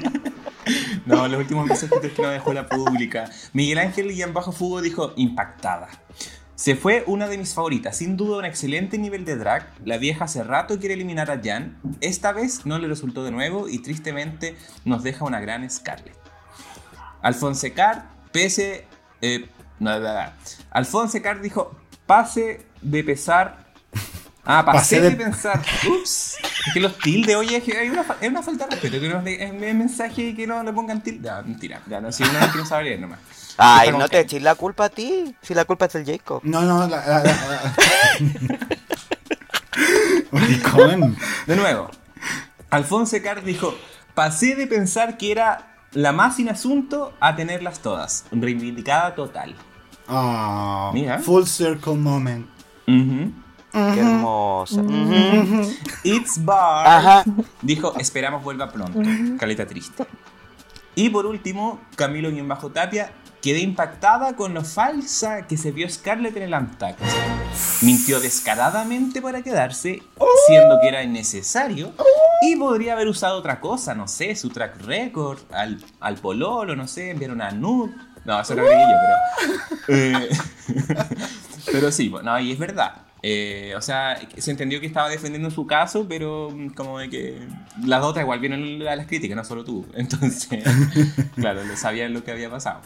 No, 1.07 1.29
los 1.29 1.39
últimos 1.41 1.67
mensajitos 1.67 2.13
que 2.13 2.23
nos 2.23 2.33
dejó 2.33 2.53
la 2.55 2.67
pública. 2.67 3.29
Miguel 3.53 3.79
Ángel 3.79 4.09
Guillán 4.09 4.33
Bajo 4.33 4.53
Fugo 4.53 4.81
dijo 4.81 5.13
impactada. 5.17 5.89
Se 6.57 6.77
fue 6.77 7.03
una 7.09 7.27
de 7.27 7.37
mis 7.37 7.53
favoritas, 7.53 7.97
sin 7.97 8.17
duda 8.17 8.39
un 8.39 8.45
excelente 8.45 8.97
nivel 8.97 9.25
de 9.25 9.37
drag. 9.37 9.69
La 9.85 9.99
vieja 9.99 10.27
hace 10.27 10.45
rato 10.45 10.79
quiere 10.79 10.95
eliminar 10.95 11.31
a 11.31 11.41
Jan. 11.43 11.79
Esta 12.01 12.33
vez 12.33 12.65
no 12.65 12.79
le 12.79 12.87
resultó 12.87 13.25
de 13.25 13.33
nuevo 13.33 13.69
y 13.69 13.81
tristemente 13.81 14.57
nos 14.85 15.03
deja 15.03 15.25
una 15.25 15.41
gran 15.41 15.69
Scarlett. 15.69 16.17
Alfonso 17.23 17.67
Card, 17.75 18.03
pese. 18.31 18.87
Eh, 19.21 19.49
no, 19.81 19.99
no, 19.99 20.13
no. 20.13 20.33
Alfonso 20.71 21.21
Card 21.21 21.41
dijo: 21.41 21.77
pase 22.07 22.67
de 22.83 23.03
pesar. 23.03 23.64
Ah, 24.47 24.63
pasé, 24.65 24.79
Pasé 24.79 25.01
de... 25.01 25.11
de- 25.11 25.17
pensar. 25.17 25.63
Ups. 25.89 26.37
Es 26.67 26.73
que 26.75 26.81
los 26.81 26.99
tildes, 26.99 27.35
oye, 27.37 27.57
es, 27.57 27.65
que 27.65 27.79
hay 27.79 27.89
una, 27.89 28.05
fa- 28.05 28.17
es 28.21 28.29
una 28.29 28.43
falta 28.43 28.67
de 28.67 28.73
respeto 28.73 29.01
que 29.01 29.09
nos 29.09 29.25
de- 29.25 29.43
envíen 29.43 29.79
mensaje 29.79 30.23
y 30.23 30.35
que 30.35 30.47
no 30.47 30.63
le 30.63 30.73
pongan 30.73 31.03
tilde. 31.03 31.31
No, 31.31 31.43
mentira. 31.43 31.81
Ya, 31.87 32.01
no, 32.01 32.13
si 32.13 32.23
uno 32.23 32.33
que 32.53 32.59
no 32.59 32.67
sabe 32.67 32.85
leer 32.85 33.01
nomás. 33.01 33.19
Ay, 33.57 33.91
no 33.93 34.09
te 34.09 34.21
eches 34.21 34.43
la 34.43 34.55
culpa 34.55 34.87
a 34.87 34.89
ti. 34.91 35.35
Si 35.41 35.55
la 35.55 35.65
culpa 35.65 35.87
es 35.87 35.93
del 35.95 36.05
Jacob. 36.05 36.41
No, 36.45 36.63
no, 36.63 36.87
la. 36.89 37.07
la, 37.23 37.75
De 41.47 41.57
nuevo, 41.57 41.91
Alfonso 42.71 43.17
Card 43.23 43.43
dijo: 43.45 43.75
pasé 44.15 44.55
de 44.57 44.67
pensar 44.67 45.17
que 45.17 45.33
era 45.33 45.77
la 45.93 46.13
más 46.13 46.37
sin 46.37 46.49
asunto 46.49 47.15
a 47.21 47.37
tenerlas 47.37 47.81
todas. 47.81 48.25
Reivindicada 48.33 49.15
total. 49.15 49.55
Ah, 50.09 50.91
Mira. 50.93 51.19
Full 51.19 51.45
circle 51.45 51.95
moment. 51.95 52.47
Ujú. 52.87 53.33
Qué 53.95 54.01
hermosa. 54.01 54.83
It's 56.05 56.45
Bar 56.45 56.87
Ajá. 56.87 57.25
dijo, 57.61 57.95
esperamos 57.99 58.43
vuelva 58.45 58.71
pronto. 58.71 59.01
Caleta 59.39 59.67
triste. 59.67 60.05
Y 60.95 61.11
por 61.11 61.27
último, 61.27 61.81
Camilo 61.97 62.31
bien 62.31 62.47
bajo 62.47 62.71
Tapia, 62.71 63.11
quedé 63.43 63.59
impactada 63.59 64.37
con 64.37 64.55
lo 64.55 64.63
falsa 64.65 65.47
que 65.49 65.57
se 65.57 65.73
vio 65.73 65.89
Scarlett 65.91 66.37
en 66.37 66.45
el 66.45 66.55
Untucked. 66.55 67.05
Mintió 67.83 68.21
descaradamente 68.21 69.21
para 69.21 69.43
quedarse, 69.43 70.03
siendo 70.47 70.79
que 70.81 70.89
era 70.89 71.03
innecesario. 71.03 71.93
Y 72.43 72.57
podría 72.57 72.93
haber 72.93 73.09
usado 73.09 73.39
otra 73.39 73.59
cosa, 73.61 73.95
no 73.95 74.07
sé, 74.07 74.37
su 74.37 74.51
track 74.51 74.81
record, 74.83 75.39
al, 75.53 75.83
al 75.99 76.17
pololo, 76.17 76.77
no 76.77 76.87
sé, 76.87 77.11
enviar 77.11 77.33
una 77.33 77.51
nude. 77.51 77.93
No, 78.25 78.41
eso 78.41 78.55
lo 78.55 78.63
agregué 78.63 78.83
yo, 78.83 78.97
pero... 79.87 79.99
eh, 79.99 80.29
pero 81.73 81.91
sí, 81.93 82.09
bueno, 82.09 82.39
y 82.39 82.53
es 82.53 82.59
verdad. 82.59 83.03
Eh, 83.27 83.73
o 83.75 83.81
sea, 83.81 84.21
se 84.37 84.51
entendió 84.51 84.83
que 84.83 84.87
estaba 84.87 85.09
defendiendo 85.09 85.51
su 85.51 85.67
caso, 85.67 86.05
pero 86.07 86.51
mm, 86.51 86.75
como 86.75 86.99
de 86.99 87.09
que 87.09 87.39
las 87.83 88.05
otras 88.05 88.23
igual 88.23 88.39
vieron 88.39 88.87
a 88.87 88.95
las 88.95 89.07
críticas, 89.07 89.35
no 89.35 89.45
solo 89.45 89.65
tú. 89.65 89.87
Entonces, 89.95 90.47
claro, 91.35 91.65
lo 91.65 91.75
sabían 91.75 92.13
lo 92.13 92.23
que 92.23 92.33
había 92.33 92.51
pasado. 92.51 92.83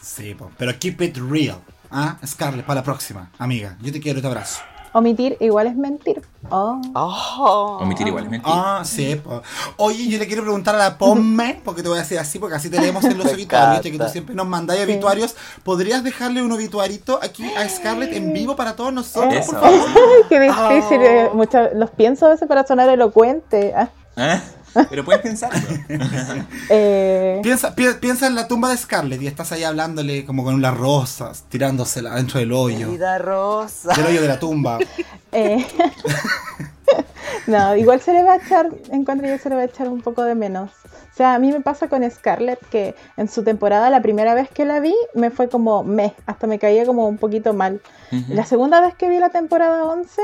Sí, 0.00 0.34
pero 0.56 0.78
keep 0.78 1.02
it 1.02 1.18
real. 1.18 1.60
¿Ah? 1.90 2.16
Scarlett, 2.24 2.64
para 2.64 2.80
la 2.80 2.84
próxima, 2.84 3.30
amiga. 3.38 3.76
Yo 3.82 3.92
te 3.92 4.00
quiero 4.00 4.20
y 4.20 4.22
te 4.22 4.28
abrazo. 4.28 4.62
Omitir 4.94 5.36
igual 5.40 5.66
es 5.68 5.76
mentir. 5.76 6.20
Oh. 6.50 6.80
Oh. 6.94 7.78
Omitir 7.80 8.06
igual 8.08 8.24
es 8.24 8.30
mentira. 8.30 8.54
Ah, 8.54 8.82
sí, 8.84 9.16
po. 9.16 9.40
Oye, 9.78 10.06
yo 10.08 10.18
le 10.18 10.26
quiero 10.26 10.42
preguntar 10.42 10.74
a 10.74 10.78
la 10.78 10.98
Pomme, 10.98 11.60
porque 11.64 11.82
te 11.82 11.88
voy 11.88 11.96
a 11.98 12.02
decir 12.02 12.18
así, 12.18 12.38
porque 12.38 12.56
así 12.56 12.68
te 12.68 12.78
leemos 12.78 13.02
en 13.04 13.16
los 13.16 13.26
obituarios, 13.32 13.80
que 13.80 13.98
tú 13.98 14.08
siempre 14.08 14.34
nos 14.34 14.46
mandáis 14.46 14.84
obituarios. 14.84 15.34
¿Podrías 15.64 16.04
dejarle 16.04 16.42
un 16.42 16.52
obituarito 16.52 17.18
aquí 17.22 17.50
a 17.54 17.66
Scarlett 17.68 18.12
en 18.12 18.32
vivo 18.34 18.54
para 18.54 18.76
todos 18.76 18.92
nosotros, 18.92 19.34
Eso. 19.34 19.52
por 19.52 19.60
favor? 19.60 19.80
Qué 20.28 20.40
difícil. 20.40 21.00
eh, 21.02 21.30
mucho- 21.32 21.70
los 21.74 21.90
pienso 21.90 22.26
a 22.26 22.30
veces 22.30 22.46
para 22.46 22.66
sonar 22.66 22.88
elocuente. 22.90 23.72
Ah, 23.74 23.88
¿Eh? 24.16 24.40
Pero 24.88 25.04
puedes 25.04 25.22
pensarlo. 25.22 25.58
eh, 26.70 27.40
Piensa, 27.42 27.74
pi- 27.74 27.94
piensa 28.00 28.26
en 28.26 28.34
la 28.34 28.48
tumba 28.48 28.70
de 28.70 28.76
Scarlett 28.76 29.20
y 29.22 29.26
estás 29.26 29.52
ahí 29.52 29.64
hablándole 29.64 30.24
como 30.24 30.44
con 30.44 30.60
las 30.62 30.76
rosas, 30.76 31.44
tirándosela 31.48 32.14
dentro 32.14 32.40
del 32.40 32.52
hoyo. 32.52 32.90
Vida 32.90 33.18
rosa. 33.18 33.94
Del 33.94 34.06
hoyo 34.06 34.22
de 34.22 34.28
la 34.28 34.38
tumba. 34.38 34.78
eh, 35.32 35.66
no, 37.46 37.76
igual 37.76 38.00
se 38.00 38.12
le 38.12 38.22
va 38.22 38.34
a 38.34 38.36
echar, 38.36 38.68
encuentro 38.90 39.26
yo 39.28 39.38
se 39.38 39.48
le 39.48 39.56
va 39.56 39.62
a 39.62 39.66
echar 39.66 39.88
un 39.88 40.00
poco 40.00 40.22
de 40.24 40.34
menos. 40.34 40.70
O 41.12 41.14
sea, 41.14 41.34
a 41.34 41.38
mí 41.38 41.52
me 41.52 41.60
pasa 41.60 41.88
con 41.88 42.08
Scarlett 42.10 42.58
que 42.70 42.94
en 43.18 43.28
su 43.28 43.44
temporada, 43.44 43.90
la 43.90 44.00
primera 44.00 44.34
vez 44.34 44.48
que 44.48 44.64
la 44.64 44.80
vi, 44.80 44.94
me 45.14 45.30
fue 45.30 45.48
como 45.50 45.84
me, 45.84 46.14
hasta 46.24 46.46
me 46.46 46.58
caía 46.58 46.86
como 46.86 47.06
un 47.06 47.18
poquito 47.18 47.52
mal. 47.52 47.82
Ujú. 48.10 48.32
La 48.32 48.46
segunda 48.46 48.80
vez 48.80 48.94
que 48.94 49.10
vi 49.10 49.18
la 49.18 49.28
temporada 49.28 49.84
11, 49.84 50.22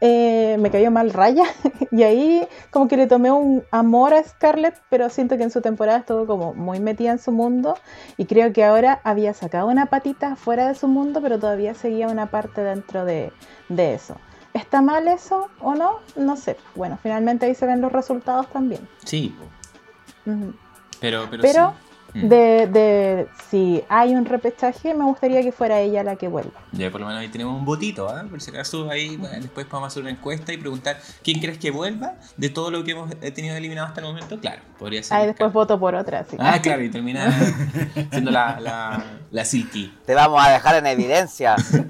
eh, 0.00 0.56
me 0.58 0.70
cayó 0.70 0.90
mal 0.90 1.12
Raya. 1.12 1.44
y 1.90 2.02
ahí 2.02 2.46
como 2.70 2.88
que 2.88 2.96
le 2.96 3.06
tomé 3.06 3.30
un 3.30 3.64
amor 3.70 4.14
a 4.14 4.22
Scarlett, 4.22 4.80
pero 4.88 5.08
siento 5.08 5.36
que 5.36 5.44
en 5.44 5.50
su 5.50 5.60
temporada 5.60 5.98
estuvo 5.98 6.26
como 6.26 6.54
muy 6.54 6.80
metida 6.80 7.12
en 7.12 7.18
su 7.18 7.32
mundo. 7.32 7.76
Y 8.16 8.26
creo 8.26 8.52
que 8.52 8.64
ahora 8.64 9.00
había 9.04 9.34
sacado 9.34 9.68
una 9.68 9.86
patita 9.86 10.36
fuera 10.36 10.68
de 10.68 10.74
su 10.74 10.88
mundo, 10.88 11.20
pero 11.22 11.38
todavía 11.38 11.74
seguía 11.74 12.08
una 12.08 12.30
parte 12.30 12.62
dentro 12.62 13.04
de, 13.04 13.32
de 13.68 13.94
eso. 13.94 14.16
¿Está 14.54 14.80
mal 14.80 15.06
eso 15.06 15.48
o 15.60 15.74
no? 15.74 15.98
No 16.16 16.36
sé. 16.36 16.56
Bueno, 16.74 16.98
finalmente 17.02 17.44
ahí 17.46 17.54
se 17.54 17.66
ven 17.66 17.82
los 17.82 17.92
resultados 17.92 18.48
también. 18.48 18.88
Sí, 19.04 19.34
pero, 21.00 21.28
pero, 21.30 21.42
Pero 21.42 21.70
sí. 21.70 21.85
De, 22.22 22.66
de 22.66 23.28
si 23.50 23.82
hay 23.88 24.14
un 24.14 24.24
repechaje, 24.24 24.94
me 24.94 25.04
gustaría 25.04 25.42
que 25.42 25.52
fuera 25.52 25.80
ella 25.80 26.02
la 26.02 26.16
que 26.16 26.28
vuelva. 26.28 26.60
Ya 26.72 26.90
por 26.90 27.00
lo 27.00 27.06
menos 27.06 27.20
ahí 27.20 27.28
tenemos 27.28 27.58
un 27.58 27.64
votito, 27.64 28.08
¿ah? 28.08 28.24
Por 28.28 28.40
si 28.40 28.50
acaso 28.50 28.90
ahí 28.90 29.16
bueno, 29.16 29.36
después 29.40 29.66
podemos 29.66 29.88
hacer 29.92 30.02
una 30.02 30.10
encuesta 30.10 30.52
y 30.52 30.56
preguntar 30.56 30.98
quién 31.22 31.40
crees 31.40 31.58
que 31.58 31.70
vuelva 31.70 32.14
de 32.36 32.48
todo 32.48 32.70
lo 32.70 32.84
que 32.84 32.92
hemos 32.92 33.10
eh, 33.20 33.30
tenido 33.30 33.56
eliminado 33.56 33.88
hasta 33.88 34.00
el 34.00 34.06
momento. 34.06 34.40
Claro, 34.40 34.62
podría 34.78 35.02
ser. 35.02 35.16
Ahí 35.16 35.26
después 35.26 35.52
voto 35.52 35.78
por 35.78 35.94
otra. 35.94 36.20
así. 36.20 36.36
Ah, 36.38 36.60
claro, 36.60 36.82
y 36.82 36.90
termina 36.90 37.30
siendo 38.10 38.30
la, 38.30 38.58
la, 38.60 39.04
la 39.30 39.44
Silky. 39.44 39.94
Te 40.06 40.14
vamos 40.14 40.44
a 40.44 40.50
dejar 40.50 40.76
en 40.76 40.86
evidencia. 40.86 41.56
No, 41.72 41.84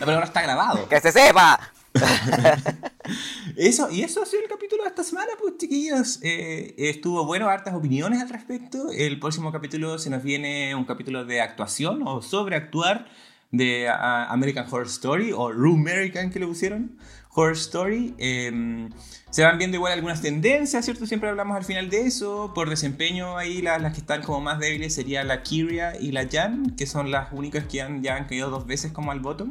pero 0.00 0.12
ahora 0.12 0.26
está 0.26 0.42
grabado. 0.42 0.88
¡Que 0.88 1.00
se 1.00 1.12
sepa! 1.12 1.58
Eso, 3.56 3.90
y 3.90 4.02
eso 4.02 4.22
ha 4.22 4.26
sido 4.26 4.42
el 4.42 4.48
capítulo 4.48 4.84
de 4.84 4.88
esta 4.88 5.04
semana, 5.04 5.32
pues 5.38 5.58
chiquillos. 5.58 6.20
Eh, 6.22 6.74
estuvo 6.78 7.26
bueno, 7.26 7.48
hartas 7.48 7.74
opiniones 7.74 8.20
al 8.22 8.28
respecto. 8.28 8.90
El 8.92 9.18
próximo 9.18 9.52
capítulo 9.52 9.98
se 9.98 10.08
nos 10.08 10.22
viene 10.22 10.74
un 10.74 10.84
capítulo 10.84 11.24
de 11.24 11.40
actuación 11.40 12.02
o 12.06 12.22
sobreactuar 12.22 13.08
de 13.50 13.88
ah, 13.88 14.26
American 14.30 14.66
Horror 14.70 14.86
Story 14.86 15.32
o 15.32 15.52
Room 15.52 15.80
American 15.80 16.30
que 16.30 16.38
le 16.38 16.46
pusieron. 16.46 16.96
Horror 17.34 17.52
Story. 17.56 18.14
Eh, 18.18 18.88
se 19.30 19.42
van 19.42 19.56
viendo 19.58 19.76
igual 19.76 19.92
algunas 19.94 20.20
tendencias, 20.20 20.84
¿cierto? 20.84 21.06
Siempre 21.06 21.30
hablamos 21.30 21.56
al 21.56 21.64
final 21.64 21.88
de 21.88 22.02
eso. 22.06 22.52
Por 22.54 22.68
desempeño 22.68 23.38
ahí 23.38 23.62
la- 23.62 23.78
las 23.78 23.94
que 23.94 24.00
están 24.00 24.22
como 24.22 24.40
más 24.40 24.58
débiles 24.58 24.94
sería 24.94 25.24
la 25.24 25.42
Kyria 25.42 25.98
y 25.98 26.12
la 26.12 26.28
Jan, 26.30 26.74
que 26.76 26.86
son 26.86 27.10
las 27.10 27.32
únicas 27.32 27.64
que 27.64 27.80
han, 27.80 28.02
ya 28.02 28.16
han 28.16 28.26
caído 28.26 28.50
dos 28.50 28.66
veces 28.66 28.92
como 28.92 29.10
al 29.12 29.20
bottom. 29.20 29.48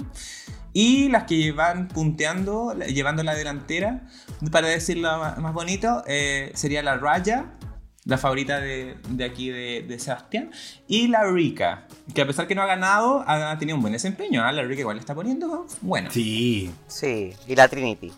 Y 0.74 1.10
las 1.10 1.24
que 1.24 1.52
van 1.52 1.88
punteando, 1.90 2.74
llevando 2.88 3.24
la 3.24 3.36
delantera, 3.36 4.08
para 4.52 4.68
decirlo 4.68 5.18
más 5.38 5.54
bonito, 5.54 6.04
eh, 6.08 6.52
sería 6.56 6.82
la 6.82 6.96
Raya, 6.98 7.48
la 8.06 8.18
favorita 8.18 8.60
de, 8.60 8.98
de 9.10 9.24
aquí 9.26 9.50
de, 9.50 9.86
de 9.88 10.00
Sebastián, 10.00 10.52
y 10.88 11.08
la 11.08 11.24
Rika, 11.24 11.88
que 12.16 12.22
a 12.22 12.28
pesar 12.28 12.48
que 12.48 12.56
no 12.56 12.62
ha 12.64 12.66
ganado, 12.66 13.24
ha 13.28 13.58
tenido 13.60 13.76
un 13.76 13.82
buen 13.82 13.94
desempeño. 13.94 14.44
¿ah? 14.44 14.52
La 14.52 14.64
Rika 14.64 14.82
igual 14.82 14.96
le 14.98 15.02
está 15.02 15.14
poniendo 15.16 15.68
bueno. 15.82 16.10
Sí. 16.12 16.72
Sí, 16.88 17.34
y 17.48 17.56
la 17.56 17.68
Trinity. 17.68 18.12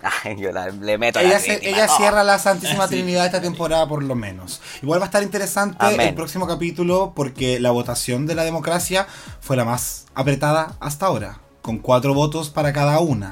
Ay, 0.24 0.36
yo 0.38 0.52
la- 0.52 0.68
le 0.68 0.96
meto 0.96 1.18
a 1.18 1.22
la 1.22 1.28
Ella, 1.30 1.40
se- 1.40 1.68
ella 1.68 1.88
cierra 1.88 2.22
la 2.22 2.38
Santísima 2.38 2.84
Sí. 2.88 2.94
Trinidad 2.94 3.26
esta 3.26 3.40
temporada 3.40 3.88
por 3.88 4.02
lo 4.04 4.14
menos. 4.14 4.60
Igual 4.82 5.00
va 5.00 5.04
a 5.04 5.08
estar 5.08 5.22
interesante 5.24 5.76
Amén. 5.80 6.00
el 6.10 6.14
próximo 6.14 6.46
capítulo 6.46 7.12
porque 7.16 7.58
la 7.58 7.72
votación 7.72 8.24
de 8.26 8.36
la 8.36 8.44
democracia 8.44 9.08
fue 9.40 9.56
la 9.56 9.64
más 9.64 10.06
apretada 10.14 10.76
hasta 10.78 11.06
ahora, 11.06 11.40
con 11.68 11.76
cuatro 11.80 12.14
votos 12.14 12.48
para 12.48 12.72
cada 12.72 12.98
una. 13.00 13.30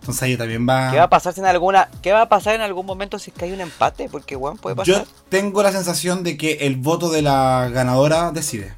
Entonces 0.00 0.22
ahí 0.22 0.38
también 0.38 0.66
va... 0.66 0.90
¿Qué 0.90 0.96
va 0.96 1.02
a 1.02 1.10
pasar 1.10 1.34
si 1.34 1.40
en 1.40 1.46
alguna, 1.46 1.90
qué 2.00 2.12
va 2.12 2.22
a 2.22 2.28
pasar 2.30 2.54
en 2.54 2.62
algún 2.62 2.86
momento 2.86 3.18
si 3.18 3.30
es 3.30 3.36
que 3.36 3.44
hay 3.44 3.52
un 3.52 3.60
empate? 3.60 4.08
Porque 4.08 4.36
weón 4.36 4.56
puede 4.56 4.74
pasar. 4.74 4.94
Yo 4.94 5.04
tengo 5.28 5.62
la 5.62 5.70
sensación 5.70 6.22
de 6.22 6.38
que 6.38 6.52
el 6.62 6.76
voto 6.76 7.10
de 7.10 7.20
la 7.20 7.68
ganadora 7.70 8.30
decide. 8.32 8.74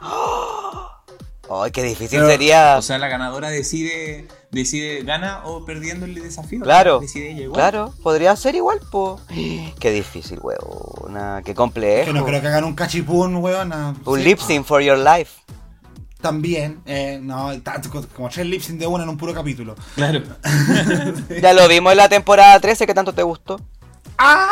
Ay, 1.50 1.72
qué 1.72 1.82
difícil 1.82 2.20
Pero- 2.20 2.28
sería. 2.30 2.76
O 2.78 2.82
sea, 2.82 2.98
la 2.98 3.08
ganadora 3.08 3.50
decide, 3.50 4.28
decide 4.52 5.02
gana 5.02 5.40
o 5.44 5.64
perdiendo 5.64 6.06
el 6.06 6.14
desafío. 6.14 6.60
Claro, 6.60 7.00
Decide 7.00 7.32
ella 7.32 7.42
igual. 7.42 7.58
claro, 7.58 7.92
podría 8.04 8.36
ser 8.36 8.54
igual, 8.54 8.78
po. 8.92 9.18
Qué 9.80 9.90
difícil, 9.90 10.38
weón. 10.40 11.42
Qué 11.42 11.56
complejo. 11.56 12.04
Que 12.06 12.12
no 12.12 12.24
creo 12.24 12.40
que 12.40 12.46
hagan 12.46 12.62
un 12.62 12.74
cachipún, 12.74 13.34
weón. 13.36 13.72
Un 14.04 14.18
sí, 14.20 14.24
lip 14.24 14.38
sync 14.38 14.64
for 14.64 14.80
your 14.80 14.96
life. 14.96 15.40
También. 16.20 16.80
eh, 16.84 17.20
no, 17.22 17.60
tanto, 17.62 17.90
como 18.14 18.28
tres 18.28 18.46
lip 18.46 18.62
de 18.62 18.86
una 18.86 19.04
en 19.04 19.10
un 19.10 19.16
puro 19.16 19.32
capítulo. 19.32 19.76
Claro. 19.94 20.22
Ya 21.40 21.52
lo 21.52 21.68
vimos 21.68 21.92
en 21.92 21.98
la 21.98 22.08
temporada 22.08 22.58
13, 22.58 22.86
que 22.86 22.94
tanto 22.94 23.12
te 23.12 23.22
gustó. 23.22 23.60
¡Ah! 24.18 24.48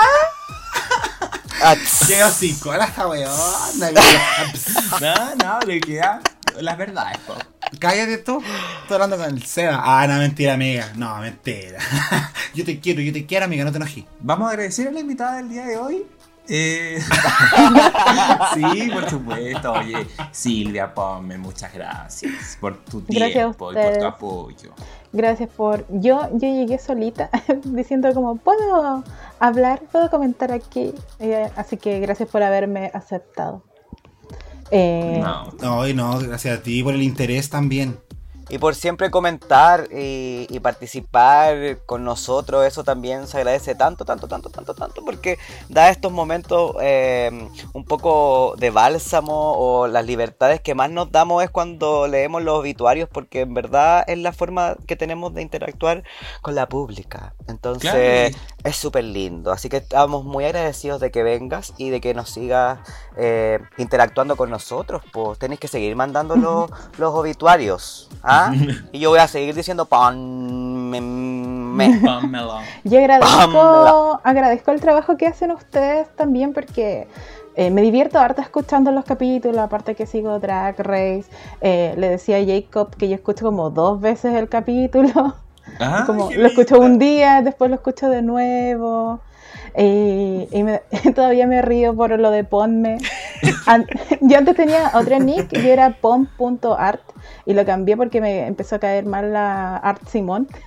¡Qué 2.06 2.22
hocico! 2.22 2.70
Ahora 2.70 2.84
esta 2.84 3.08
weón. 3.08 3.32
No, 5.00 5.14
no, 5.36 5.60
le 5.66 5.80
queda 5.80 6.20
las 6.60 6.78
verdades, 6.78 7.18
po. 7.26 7.34
Cállate 7.80 8.18
tú. 8.18 8.42
Estoy 8.82 8.94
hablando 8.94 9.16
con 9.16 9.26
el 9.26 9.44
Seba. 9.44 9.80
Ah, 9.82 10.06
no, 10.06 10.18
mentira, 10.18 10.54
amiga. 10.54 10.92
No, 10.94 11.16
mentira. 11.18 11.78
yo 12.54 12.64
te 12.64 12.78
quiero, 12.78 13.00
yo 13.00 13.12
te 13.12 13.26
quiero, 13.26 13.44
amiga, 13.46 13.64
no 13.64 13.72
te 13.72 13.78
enojí. 13.78 14.06
Vamos 14.20 14.48
a 14.48 14.50
agradecer 14.52 14.88
a 14.88 14.92
la 14.92 15.00
invitada 15.00 15.36
del 15.38 15.48
día 15.48 15.66
de 15.66 15.76
hoy. 15.76 16.06
Eh, 16.48 16.98
sí, 18.54 18.90
por 18.92 19.10
supuesto. 19.10 19.72
Oye, 19.72 20.06
Silvia, 20.32 20.92
ponme, 20.92 21.38
muchas 21.38 21.72
gracias 21.72 22.56
por 22.60 22.76
tu 22.84 23.00
tiempo 23.02 23.72
y 23.72 23.74
por 23.74 23.98
tu 23.98 24.04
apoyo. 24.04 24.70
Gracias 25.12 25.48
por... 25.50 25.86
Yo, 25.88 26.28
yo 26.32 26.48
llegué 26.48 26.78
solita 26.78 27.30
diciendo 27.64 28.12
como, 28.12 28.36
¿puedo 28.36 29.02
hablar? 29.38 29.80
¿Puedo 29.90 30.10
comentar 30.10 30.52
aquí? 30.52 30.92
Eh, 31.18 31.48
así 31.56 31.76
que 31.76 32.00
gracias 32.00 32.28
por 32.28 32.42
haberme 32.42 32.90
aceptado. 32.92 33.62
Eh, 34.70 35.20
No. 35.22 35.52
No, 35.62 35.88
y 35.88 35.94
no, 35.94 36.18
gracias 36.18 36.58
a 36.58 36.62
ti 36.62 36.82
por 36.82 36.94
el 36.94 37.02
interés 37.02 37.48
también. 37.50 37.98
Y 38.48 38.58
por 38.58 38.74
siempre 38.74 39.10
comentar 39.10 39.88
y, 39.92 40.46
y 40.50 40.60
participar 40.60 41.78
con 41.86 42.04
nosotros, 42.04 42.64
eso 42.64 42.84
también 42.84 43.26
se 43.26 43.38
agradece 43.38 43.74
tanto, 43.74 44.04
tanto, 44.04 44.28
tanto, 44.28 44.50
tanto, 44.50 44.74
tanto, 44.74 45.04
porque 45.04 45.38
da 45.68 45.90
estos 45.90 46.12
momentos 46.12 46.76
eh, 46.80 47.30
un 47.72 47.84
poco 47.84 48.54
de 48.58 48.70
bálsamo 48.70 49.54
o 49.58 49.88
las 49.88 50.04
libertades 50.06 50.60
que 50.60 50.74
más 50.74 50.90
nos 50.90 51.10
damos 51.10 51.42
es 51.42 51.50
cuando 51.50 52.06
leemos 52.06 52.42
los 52.42 52.58
obituarios, 52.60 53.08
porque 53.08 53.40
en 53.40 53.54
verdad 53.54 54.04
es 54.06 54.18
la 54.18 54.32
forma 54.32 54.76
que 54.86 54.94
tenemos 54.96 55.34
de 55.34 55.42
interactuar 55.42 56.04
con 56.42 56.54
la 56.54 56.68
pública. 56.68 57.34
Entonces 57.48 57.90
Claro. 57.90 58.36
es 58.64 58.76
súper 58.76 59.04
lindo, 59.04 59.50
así 59.52 59.68
que 59.68 59.78
estamos 59.78 60.24
muy 60.24 60.44
agradecidos 60.44 61.00
de 61.00 61.10
que 61.10 61.22
vengas 61.22 61.72
y 61.78 61.90
de 61.90 62.00
que 62.00 62.14
nos 62.14 62.30
sigas 62.30 62.78
eh, 63.16 63.58
interactuando 63.78 64.36
con 64.36 64.50
nosotros, 64.50 65.02
pues 65.12 65.38
tenéis 65.38 65.60
que 65.60 65.68
seguir 65.68 65.96
mandando 65.96 66.36
los, 66.36 66.70
los 66.98 67.14
obituarios. 67.14 68.08
¿ah? 68.22 68.35
Y 68.92 68.98
yo 69.00 69.10
voy 69.10 69.18
a 69.18 69.28
seguir 69.28 69.54
diciendo 69.54 69.84
pan 69.86 70.90
me, 70.90 71.00
me. 71.00 71.98
Pónmelo. 71.98 72.58
Yo 72.84 72.98
agradezco, 72.98 74.20
agradezco 74.24 74.70
el 74.70 74.80
trabajo 74.80 75.16
que 75.16 75.26
hacen 75.26 75.50
ustedes 75.50 76.08
también 76.16 76.52
porque 76.52 77.08
eh, 77.56 77.70
me 77.70 77.82
divierto 77.82 78.18
harto 78.18 78.40
escuchando 78.42 78.92
los 78.92 79.04
capítulos, 79.04 79.58
aparte 79.58 79.94
que 79.94 80.06
sigo 80.06 80.38
Drag 80.38 80.78
Race. 80.78 81.24
Eh, 81.60 81.94
le 81.96 82.08
decía 82.08 82.36
a 82.38 82.44
Jacob 82.44 82.94
que 82.96 83.08
yo 83.08 83.14
escucho 83.16 83.44
como 83.46 83.70
dos 83.70 84.00
veces 84.00 84.34
el 84.34 84.48
capítulo. 84.48 85.34
Ah, 85.80 86.04
como 86.06 86.30
lo 86.30 86.46
escucho 86.46 86.78
un 86.78 86.96
día, 86.96 87.42
después 87.42 87.68
lo 87.68 87.74
escucho 87.74 88.08
de 88.08 88.22
nuevo. 88.22 89.18
Eh, 89.74 90.48
y 90.52 90.62
me- 90.62 90.82
todavía 91.14 91.48
me 91.48 91.60
río 91.60 91.92
por 91.94 92.16
lo 92.18 92.30
de 92.30 92.44
ponme. 92.44 92.98
An- 93.66 93.84
yo 94.20 94.38
antes 94.38 94.54
tenía 94.54 94.92
otra 94.94 95.18
nick, 95.18 95.50
yo 95.52 95.68
era 95.68 95.90
pom.art 96.00 97.00
y 97.46 97.54
lo 97.54 97.64
cambié 97.64 97.96
porque 97.96 98.20
me 98.20 98.46
empezó 98.46 98.74
a 98.76 98.78
caer 98.80 99.06
mal 99.06 99.32
la 99.32 99.76
Art 99.76 100.02
Simón. 100.10 100.48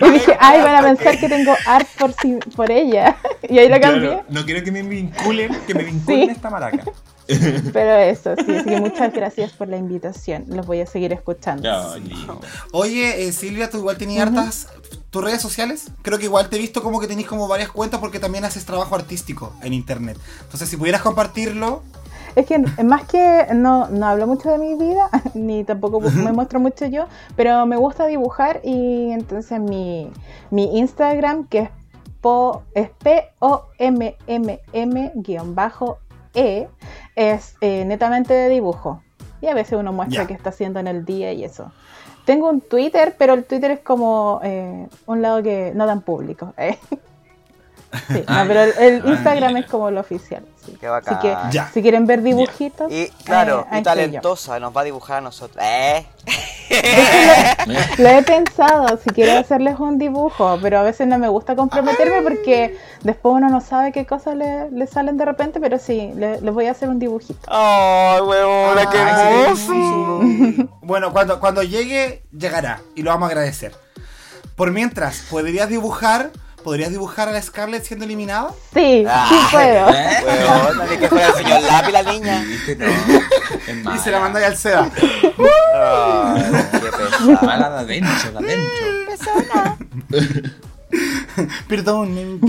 Y 0.00 0.10
dije, 0.10 0.36
ay, 0.40 0.60
van 0.62 0.76
a 0.76 0.82
pensar 0.82 1.18
que 1.18 1.28
tengo 1.28 1.54
art 1.66 1.86
por, 1.98 2.12
si- 2.14 2.38
por 2.56 2.70
ella. 2.70 3.16
Y 3.48 3.58
ahí 3.58 3.68
lo 3.68 3.80
cambié. 3.80 4.08
claro, 4.08 4.24
no 4.28 4.44
quiero 4.44 4.62
que 4.64 4.70
me 4.70 4.82
vinculen, 4.82 5.52
que 5.66 5.74
me 5.74 5.82
vinculen 5.82 6.26
Sí. 6.26 6.30
esta 6.32 6.48
maraca. 6.48 6.84
Pero 7.72 7.96
eso, 7.98 8.34
sí, 8.36 8.54
así 8.54 8.64
que 8.68 8.80
muchas 8.80 9.12
gracias 9.12 9.52
por 9.52 9.68
la 9.68 9.76
invitación. 9.76 10.44
Los 10.48 10.64
voy 10.66 10.80
a 10.80 10.86
seguir 10.86 11.12
escuchando. 11.12 11.68
No. 12.26 12.40
Oye, 12.72 13.26
eh, 13.26 13.32
Silvia, 13.32 13.68
tú 13.70 13.78
igual 13.78 13.96
tenías 13.96 14.28
hartas 14.28 14.68
tus 15.10 15.22
redes 15.24 15.40
sociales. 15.42 15.90
Creo 16.02 16.18
que 16.18 16.24
igual 16.26 16.48
te 16.48 16.56
he 16.56 16.58
visto 16.60 16.82
como 16.82 17.00
que 17.00 17.06
tenés 17.08 17.26
como 17.26 17.48
varias 17.48 17.70
cuentas 17.70 17.98
porque 18.00 18.18
también 18.20 18.44
haces 18.44 18.64
trabajo 18.64 18.94
artístico 18.94 19.52
en 19.62 19.72
internet. 19.72 20.16
Entonces, 20.42 20.68
si 20.68 20.76
pudieras 20.76 21.02
compartirlo, 21.02 21.82
Es 22.34 22.46
que 22.46 22.58
más 22.82 23.04
que 23.04 23.46
no, 23.54 23.88
no 23.88 24.06
hablo 24.06 24.26
mucho 24.26 24.50
de 24.50 24.58
mi 24.58 24.74
vida, 24.74 25.10
ni 25.34 25.64
tampoco 25.64 26.00
me 26.00 26.32
muestro 26.32 26.60
mucho 26.60 26.86
yo, 26.86 27.06
pero 27.36 27.66
me 27.66 27.76
gusta 27.76 28.06
dibujar 28.06 28.60
y 28.62 29.10
entonces 29.10 29.60
mi, 29.60 30.10
mi 30.50 30.78
Instagram, 30.78 31.46
que 31.46 31.58
es, 31.58 31.70
po, 32.20 32.62
es 32.74 32.88
P-O-M-M-M-E, 33.02 34.18
es 37.14 37.56
eh, 37.60 37.84
netamente 37.84 38.32
de 38.32 38.48
dibujo. 38.48 39.02
Y 39.40 39.48
a 39.48 39.54
veces 39.54 39.78
uno 39.78 39.92
muestra 39.92 40.26
qué 40.26 40.34
está 40.34 40.50
haciendo 40.50 40.78
en 40.78 40.86
el 40.86 41.04
día 41.04 41.32
y 41.32 41.44
eso. 41.44 41.72
Tengo 42.24 42.48
un 42.48 42.60
Twitter, 42.60 43.16
pero 43.18 43.34
el 43.34 43.44
Twitter 43.44 43.72
es 43.72 43.80
como 43.80 44.40
eh, 44.44 44.86
un 45.06 45.20
lado 45.20 45.42
que 45.42 45.72
no 45.74 45.84
tan 45.86 46.00
público. 46.02 46.54
eh. 46.56 46.78
Sí, 48.08 48.24
Ah, 48.26 48.42
no, 48.42 48.48
pero 48.48 48.62
el, 48.62 48.72
el 48.78 49.02
ah, 49.04 49.08
Instagram 49.10 49.56
es 49.58 49.66
como 49.66 49.90
lo 49.90 50.00
oficial. 50.00 50.44
sí. 50.64 50.76
Qué 50.80 50.88
bacán. 50.88 51.14
Así 51.18 51.28
que 51.28 51.36
Ya. 51.54 51.70
si 51.72 51.82
quieren 51.82 52.06
ver 52.06 52.22
dibujitos, 52.22 52.90
Y 52.90 53.08
claro, 53.24 53.60
eh, 53.62 53.66
ahí 53.70 53.80
y 53.80 53.82
talentosa, 53.82 54.58
nos 54.60 54.74
va 54.76 54.80
a 54.80 54.84
dibujar 54.84 55.18
a 55.18 55.20
nosotros. 55.20 55.62
¿Eh? 55.64 56.06
Lo 57.98 58.08
he 58.08 58.22
pensado, 58.22 58.98
si 59.02 59.10
quiero 59.10 59.38
hacerles 59.38 59.78
un 59.78 59.98
dibujo, 59.98 60.58
pero 60.62 60.78
a 60.78 60.82
veces 60.82 61.06
no 61.06 61.18
me 61.18 61.28
gusta 61.28 61.54
comprometerme 61.54 62.22
porque 62.22 62.78
después 63.02 63.34
uno 63.34 63.48
no 63.50 63.60
sabe 63.60 63.92
qué 63.92 64.06
cosas 64.06 64.36
le, 64.36 64.70
le 64.70 64.86
salen 64.86 65.16
de 65.18 65.24
repente, 65.26 65.60
pero 65.60 65.78
sí, 65.78 66.12
le- 66.16 66.40
les 66.40 66.54
voy 66.54 66.66
a 66.66 66.70
hacer 66.70 66.88
un 66.88 66.98
dibujito. 66.98 67.40
¡Ay, 67.48 68.20
huevona, 68.22 68.88
qué 68.90 68.98
hermoso! 68.98 70.68
Bueno, 70.82 71.12
cuando, 71.12 71.38
cuando 71.40 71.62
llegue, 71.62 72.22
llegará 72.36 72.80
y 72.94 73.02
lo 73.02 73.10
vamos 73.10 73.28
a 73.28 73.32
agradecer. 73.32 73.74
Por 74.56 74.70
mientras, 74.70 75.26
¿podrías 75.30 75.68
dibujar? 75.68 76.30
¿Podrías 76.62 76.90
dibujar 76.90 77.28
a 77.28 77.32
la 77.32 77.42
Scarlett 77.42 77.84
siendo 77.84 78.04
eliminada? 78.04 78.50
Sí, 78.74 79.04
sí 79.04 79.06
Ay, 79.08 79.38
puedo. 79.50 80.86
Ni 80.90 80.96
que 81.00 81.08
fuera 81.08 81.28
el 81.28 81.34
señor 81.34 81.60
lápiz 81.62 81.92
la 81.92 82.02
niña. 82.02 82.44
No. 83.82 83.94
Y 83.94 83.98
se 83.98 84.10
la 84.10 84.20
mandáis 84.20 84.46
al 84.46 84.56
SEA. 84.56 84.80
Ay, 84.82 84.92
qué. 87.38 87.46
Mala 87.46 87.70
de 87.70 87.78
adentro, 87.78 88.32
de 88.32 88.38
adentro. 88.38 89.82
Perdón. 91.68 92.40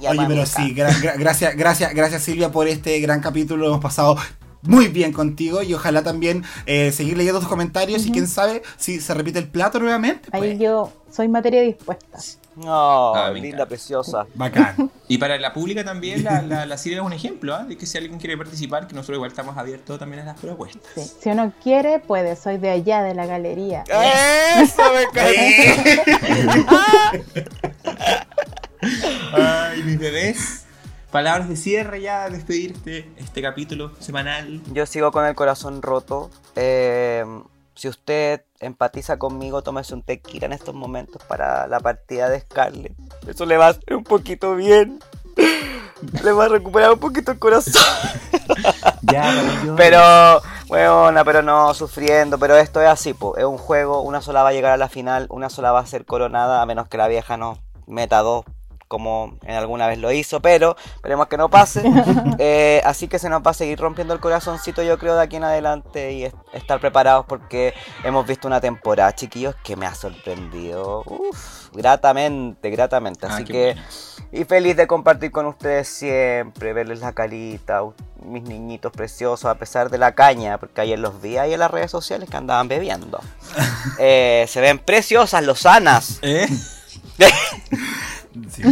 Ya, 0.00 0.10
Oye, 0.10 0.24
pero 0.28 0.46
sí, 0.46 0.74
gra- 0.74 0.90
gra- 1.00 1.18
gracias, 1.18 1.56
gracias, 1.56 1.94
gracias 1.94 2.22
Silvia 2.22 2.50
por 2.50 2.68
este 2.68 2.98
gran 3.00 3.20
capítulo. 3.20 3.62
Lo 3.64 3.68
hemos 3.68 3.80
pasado 3.82 4.16
muy 4.62 4.88
bien 4.88 5.12
contigo 5.12 5.62
y 5.62 5.72
ojalá 5.74 6.02
también 6.02 6.44
eh, 6.66 6.92
seguir 6.92 7.16
leyendo 7.16 7.40
tus 7.40 7.48
comentarios 7.48 8.04
y 8.06 8.12
quién 8.12 8.26
sabe 8.26 8.62
si 8.76 9.00
se 9.00 9.14
repite 9.14 9.38
el 9.38 9.48
plato 9.48 9.78
nuevamente. 9.78 10.28
Ahí 10.32 10.40
pues. 10.40 10.58
yo 10.58 10.92
soy 11.10 11.28
materia 11.28 11.62
dispuesta. 11.62 12.18
No, 12.64 13.14
Ah, 13.14 13.30
linda, 13.30 13.66
preciosa. 13.66 14.26
Bacán. 14.34 14.90
Y 15.08 15.18
para 15.18 15.38
la 15.38 15.52
pública 15.52 15.84
también, 15.84 16.22
la, 16.24 16.42
la, 16.42 16.66
la 16.66 16.76
Silvia 16.78 16.98
es 17.00 17.04
un 17.04 17.12
ejemplo, 17.12 17.54
¿ah? 17.54 17.64
de 17.64 17.76
que 17.76 17.86
si 17.86 17.96
alguien 17.98 18.18
quiere 18.18 18.36
participar, 18.36 18.86
que 18.86 18.94
nosotros 18.94 19.16
igual 19.16 19.30
estamos 19.30 19.56
abiertos 19.56 19.98
también 19.98 20.22
a 20.22 20.26
las 20.26 20.38
propuestas. 20.40 20.82
Sí. 20.94 21.10
Si 21.22 21.28
uno 21.30 21.52
quiere, 21.62 21.98
puede. 22.00 22.36
Soy 22.36 22.58
de 22.58 22.70
allá, 22.70 23.02
de 23.02 23.14
la 23.14 23.26
galería. 23.26 23.84
Eso 24.58 24.82
me 24.92 25.02
encanta. 25.10 26.60
Ay, 29.32 29.82
mis 29.82 29.98
bebés. 29.98 30.64
Palabras 31.10 31.48
de 31.48 31.56
cierre 31.56 32.00
ya, 32.00 32.28
despedirte 32.30 33.10
este 33.16 33.42
capítulo 33.42 33.90
semanal. 33.98 34.60
Yo 34.72 34.86
sigo 34.86 35.10
con 35.10 35.26
el 35.26 35.34
corazón 35.34 35.82
roto. 35.82 36.30
Eh, 36.54 37.24
si 37.74 37.88
usted 37.88 38.42
empatiza 38.60 39.18
conmigo, 39.18 39.62
tómese 39.62 39.94
un 39.94 40.02
tequila 40.02 40.46
en 40.46 40.52
estos 40.52 40.74
momentos 40.74 41.22
para 41.24 41.66
la 41.66 41.80
partida 41.80 42.28
de 42.28 42.40
Scarlett. 42.40 42.92
Eso 43.26 43.46
le 43.46 43.56
va 43.56 43.66
a 43.66 43.70
hacer 43.70 43.94
un 43.94 44.04
poquito 44.04 44.54
bien. 44.54 45.00
Le 46.22 46.32
va 46.32 46.46
a 46.46 46.48
recuperar 46.48 46.92
un 46.92 46.98
poquito 46.98 47.32
el 47.32 47.38
corazón. 47.38 47.74
Ya, 49.02 49.32
pero 49.76 49.76
Pero, 49.76 50.42
weona, 50.68 51.24
pero 51.24 51.42
no, 51.42 51.72
sufriendo. 51.74 52.38
Pero 52.38 52.56
esto 52.56 52.80
es 52.80 52.88
así, 52.88 53.14
po. 53.14 53.36
Es 53.36 53.44
un 53.44 53.58
juego, 53.58 54.02
una 54.02 54.20
sola 54.20 54.42
va 54.42 54.50
a 54.50 54.52
llegar 54.52 54.72
a 54.72 54.76
la 54.76 54.88
final, 54.88 55.26
una 55.30 55.50
sola 55.50 55.72
va 55.72 55.80
a 55.80 55.86
ser 55.86 56.04
coronada, 56.04 56.60
a 56.60 56.66
menos 56.66 56.88
que 56.88 56.98
la 56.98 57.08
vieja 57.08 57.36
no 57.36 57.58
meta 57.86 58.20
dos, 58.20 58.44
como 58.90 59.38
en 59.44 59.54
alguna 59.54 59.86
vez 59.86 59.98
lo 59.98 60.10
hizo. 60.10 60.40
Pero 60.40 60.76
esperemos 60.96 61.28
que 61.28 61.36
no 61.38 61.48
pase. 61.48 61.82
Eh, 62.42 62.80
así 62.86 63.06
que 63.06 63.18
se 63.18 63.28
nos 63.28 63.42
va 63.42 63.50
a 63.50 63.54
seguir 63.54 63.78
rompiendo 63.78 64.14
el 64.14 64.20
corazoncito, 64.20 64.82
yo 64.82 64.98
creo, 64.98 65.14
de 65.14 65.22
aquí 65.22 65.36
en 65.36 65.44
adelante. 65.44 66.12
Y 66.12 66.24
es- 66.24 66.34
estar 66.54 66.80
preparados 66.80 67.26
porque 67.26 67.74
hemos 68.02 68.26
visto 68.26 68.48
una 68.48 68.60
temporada, 68.62 69.14
chiquillos, 69.14 69.54
que 69.62 69.76
me 69.76 69.84
ha 69.86 69.94
sorprendido. 69.94 71.02
Uf, 71.04 71.68
gratamente, 71.72 72.70
gratamente. 72.70 73.26
Ah, 73.26 73.34
Así 73.34 73.44
qué 73.44 73.52
que. 73.52 73.64
bueno. 73.74 73.82
Y 74.32 74.44
feliz 74.44 74.76
de 74.76 74.86
compartir 74.86 75.32
con 75.32 75.44
ustedes 75.46 75.88
siempre, 75.88 76.72
verles 76.72 77.00
la 77.00 77.12
carita, 77.12 77.82
mis 78.24 78.42
niñitos 78.44 78.92
preciosos, 78.92 79.44
a 79.44 79.56
pesar 79.56 79.90
de 79.90 79.98
la 79.98 80.14
caña, 80.14 80.56
porque 80.58 80.80
ayer 80.80 80.98
los 80.98 81.20
vi 81.20 81.36
ahí 81.36 81.52
en 81.52 81.58
las 81.60 81.70
redes 81.70 81.90
sociales 81.90 82.30
que 82.30 82.36
andaban 82.36 82.68
bebiendo. 82.68 83.20
Eh, 83.98 84.46
se 84.48 84.60
ven 84.60 84.78
preciosas, 84.78 85.42
lozanas. 85.44 86.18
¿Eh? 86.22 86.46
Sí. 88.50 88.62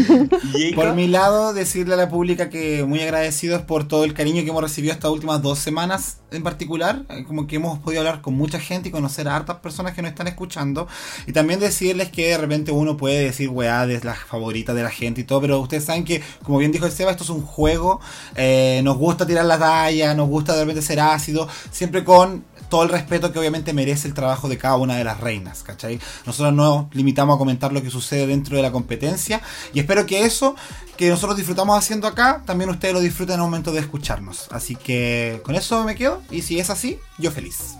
¿Y 0.55 0.73
Por 0.75 0.95
mi 0.95 1.09
lado, 1.09 1.53
decirle 1.53 1.95
a 1.95 1.97
la 1.97 2.09
pública 2.09 2.49
que 2.49 2.85
muy 2.85 3.01
agradecidos 3.01 3.63
por 3.63 3.87
todo 3.89 4.05
el 4.05 4.15
cariño 4.15 4.43
que 4.43 4.51
hemos 4.51 4.63
recibido 4.63 4.93
estas 4.93 5.11
últimas 5.11 5.43
dos 5.43 5.59
semanas 5.59 6.19
en 6.31 6.43
particular. 6.43 7.05
Eh, 7.09 7.25
Como 7.27 7.47
que 7.47 7.57
hemos 7.57 7.79
podido 7.81 8.01
hablar 8.01 8.21
con 8.21 8.35
mucha 8.35 8.61
gente 8.61 8.89
y 8.89 8.93
conocer 8.93 9.29
a 9.29 9.37
hartas 9.37 9.57
personas 9.57 9.95
que 9.95 10.03
nos 10.03 10.11
están 10.11 10.29
escuchando. 10.29 10.87
Y 11.27 11.33
también 11.33 11.61
decirles 11.61 12.11
que 12.11 12.29
de 12.29 12.39
repente 12.39 12.71
uno 12.71 12.97
puede 12.97 13.25
decir 13.25 13.49
weá 13.49 13.87
de 13.87 14.01
las 14.01 14.19
favoritas 14.19 14.77
de 14.77 14.83
la 14.83 14.91
gente 14.91 15.23
y 15.23 15.25
todo, 15.25 15.41
pero 15.41 15.61
ustedes 15.61 15.85
saben 15.85 16.05
que, 16.05 16.23
como 16.43 16.59
bien 16.59 16.73
dijo 16.73 16.87
el 16.87 16.93
Seba, 16.93 17.11
esto 17.11 17.25
es 17.25 17.31
un 17.31 17.43
juego. 17.43 18.01
Eh, 18.37 18.81
nos 18.85 18.97
gusta 18.97 19.27
tirar 19.27 19.45
la 19.45 19.59
talla, 19.59 20.15
nos 20.15 20.29
gusta 20.29 20.55
de 20.55 20.61
repente 20.61 20.83
ser 20.83 21.01
ácido, 21.01 21.49
siempre 21.71 22.05
con 22.05 22.45
todo 22.69 22.83
el 22.83 22.89
respeto 22.89 23.33
que 23.33 23.39
obviamente 23.39 23.73
merece 23.73 24.09
el 24.09 24.15
trabajo 24.15 24.49
de 24.49 24.59
cada 24.59 24.77
una 24.77 24.97
de 24.97 25.05
las 25.05 25.21
reinas, 25.21 25.63
¿cachai? 25.63 25.99
Nosotros 26.27 26.53
no 26.53 26.69
nos 26.69 26.95
limitamos 26.95 27.37
a 27.37 27.39
comentar 27.39 27.73
lo 27.73 27.83
que 27.83 27.91
sucede 27.91 28.27
dentro 28.27 28.57
de 28.57 28.63
la 28.63 28.73
competencia 28.73 29.41
y 29.73 29.81
espero 29.81 30.07
que 30.07 30.25
eso 30.25 30.55
que 30.97 31.09
nosotros 31.09 31.37
disfrutamos 31.37 31.79
haciendo 31.79 32.09
acá, 32.09 32.43
también 32.45 32.71
ustedes 32.71 32.93
lo 32.93 33.01
disfruten 33.01 33.35
en 33.35 33.41
el 33.41 33.47
momento 33.47 33.71
de 33.71 33.79
escucharnos. 33.79 34.49
Así 34.51 34.75
que 34.75 35.41
con 35.45 35.55
eso 35.55 35.85
me 35.85 35.95
quedo 35.95 36.23
y 36.31 36.43
si 36.43 36.59
es 36.59 36.71
así, 36.71 36.99
yo 37.19 37.31
feliz. 37.31 37.77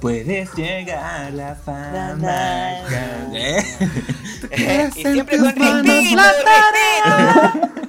Puedes 0.00 0.54
llegar 0.54 1.26
a 1.26 1.30
la 1.30 1.54
fama. 1.54 2.80
¿Eh? 3.34 3.62
y 4.96 5.02
siempre 5.02 5.38
con. 5.38 5.52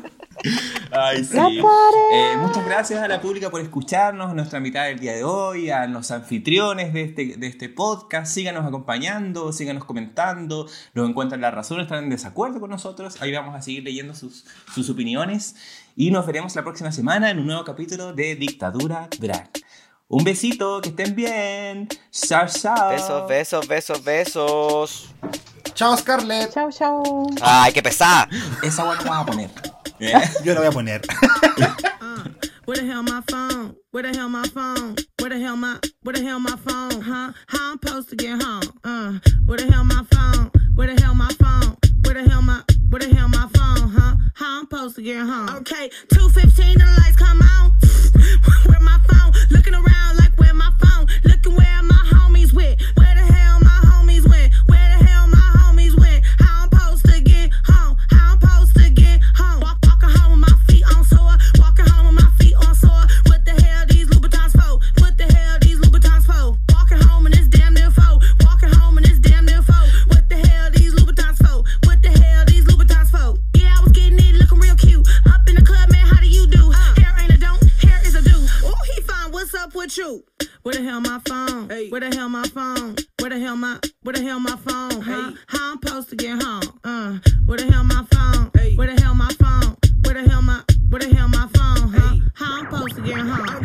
Ay, 0.92 1.24
sí. 1.24 1.38
Eh, 2.14 2.38
muchas 2.38 2.66
gracias 2.66 3.02
a 3.02 3.08
la 3.08 3.22
pública 3.22 3.50
por 3.50 3.62
escucharnos 3.62 4.30
en 4.30 4.36
nuestra 4.36 4.60
mitad 4.60 4.86
del 4.86 5.00
día 5.00 5.14
de 5.14 5.24
hoy, 5.24 5.70
a 5.70 5.88
los 5.88 6.12
anfitriones 6.12 6.94
de 6.94 7.04
este, 7.04 7.38
de 7.38 7.48
este 7.48 7.70
podcast. 7.70 8.32
Síganos 8.32 8.66
acompañando, 8.66 9.52
síganos 9.54 9.86
comentando. 9.86 10.68
Nos 10.94 11.10
encuentran 11.10 11.42
la 11.42 11.52
razón, 11.52 11.80
están 11.80 12.04
en 12.04 12.10
desacuerdo 12.10 12.60
con 12.60 12.70
nosotros. 12.70 13.22
Ahí 13.22 13.32
vamos 13.32 13.56
a 13.56 13.62
seguir 13.62 13.84
leyendo 13.84 14.14
sus, 14.16 14.46
sus 14.74 14.90
opiniones. 14.90 15.56
Y 15.96 16.12
nos 16.12 16.26
veremos 16.26 16.56
la 16.56 16.64
próxima 16.64 16.92
semana 16.92 17.30
en 17.30 17.40
un 17.40 17.48
nuevo 17.48 17.64
capítulo 17.64 18.14
de 18.14 18.36
Dictadura 18.36 19.08
Drag. 19.20 19.50
Un 20.08 20.24
besito, 20.24 20.82
que 20.82 20.90
estén 20.90 21.16
bien. 21.16 21.88
Chao, 22.12 22.46
chao. 22.48 22.90
Besos, 22.90 23.28
besos, 23.28 23.68
besos, 23.68 24.04
besos. 24.04 25.10
Chao 25.74 25.98
Scarlett, 25.98 26.54
Chau, 26.54 26.72
chau. 26.72 27.28
Ay, 27.42 27.74
qué 27.74 27.82
pesada. 27.82 28.30
Esa 28.62 28.84
buena 28.84 29.02
vamos 29.02 29.24
a 29.24 29.26
poner. 29.26 29.50
¿Eh? 30.00 30.22
yo 30.44 30.54
la 30.54 30.60
voy 30.60 30.68
a 30.68 30.72
poner. 30.72 31.02
Where 32.66 32.78
the 32.78 32.86
hell 32.86 33.04
my 33.04 33.22
phone? 33.30 33.76
Where 33.92 34.04
the 34.04 34.18
hell 34.18 34.30
my 34.30 34.48
phone? 34.48 34.96
Where 35.20 35.30
the 35.30 35.38
hell 35.38 35.58
my 35.58 35.80
where 36.04 36.14
the 36.14 36.24
hell 36.24 36.40
my 36.40 36.56
phone? 36.56 37.02
Huh? 37.02 37.34
How 37.48 37.72
I'm 37.74 37.80
supposed 37.84 38.10
to 38.12 38.16
get 38.16 38.42
home? 38.42 38.64
Uh, 38.86 39.20
where 39.46 39.58
the 39.58 39.70
hell 39.70 39.84
my 39.84 40.02
phone? 40.12 40.50
Where 40.74 40.88
the 40.88 41.02
hell 41.02 41.14
my 41.14 41.28
phone? 41.34 41.76
Where 42.06 42.14
the 42.14 42.30
hell 42.30 42.42
my 42.42 42.64
where 42.90 43.02
the 43.02 43.14
hell 43.14 43.28
my 43.28 43.50
phone? 43.54 43.90
Huh? 43.90 44.16
How 44.36 44.60
I'm 44.60 44.64
supposed 44.64 44.96
to 44.96 45.02
get 45.02 45.20
home? 45.26 45.50
Okay, 45.58 45.90
two 46.14 46.30
fifteen 46.30 46.80
and 46.80 46.90
the 46.90 47.02
lights 47.02 47.18
come 47.18 47.42
on. 47.42 47.72
where 48.66 48.80
my 48.80 48.98
phone? 49.10 49.34
Looking 49.50 49.74
around 49.76 50.18
like 50.18 50.38
Where 81.94 82.00
the 82.00 82.16
hell 82.16 82.28
my 82.28 82.42
phone? 82.48 82.96
Where 83.20 83.30
the 83.30 83.38
hell 83.38 83.56
my 83.56 83.80
where 84.02 84.14
the 84.14 84.24
hell 84.24 84.40
my 84.40 84.56
phone? 84.56 85.00
Huh? 85.00 85.34
How 85.46 85.74
I'm 85.74 85.80
supposed 85.80 86.10
to 86.10 86.16
get 86.16 86.42
home? 86.42 86.80
Uh, 86.84 87.20
where 87.46 87.60
the 87.60 87.72
hell 87.72 87.84
my 87.84 88.04
phone? 88.12 88.50
Where 88.76 88.88
the 88.88 89.00
hell 89.00 89.14
my 89.14 89.30
phone? 89.34 89.78
Where 90.04 90.16
the 90.16 90.28
hell 90.28 90.42
my 90.42 90.64
where 90.90 91.02
the 91.02 91.16
hell 91.16 91.28
my 91.28 91.48
phone? 91.54 91.90
Huh? 91.94 92.16
How 92.34 92.58
I'm 92.58 92.72
supposed 92.72 92.96
to 92.96 93.02
get 93.04 93.20
home? 93.20 93.63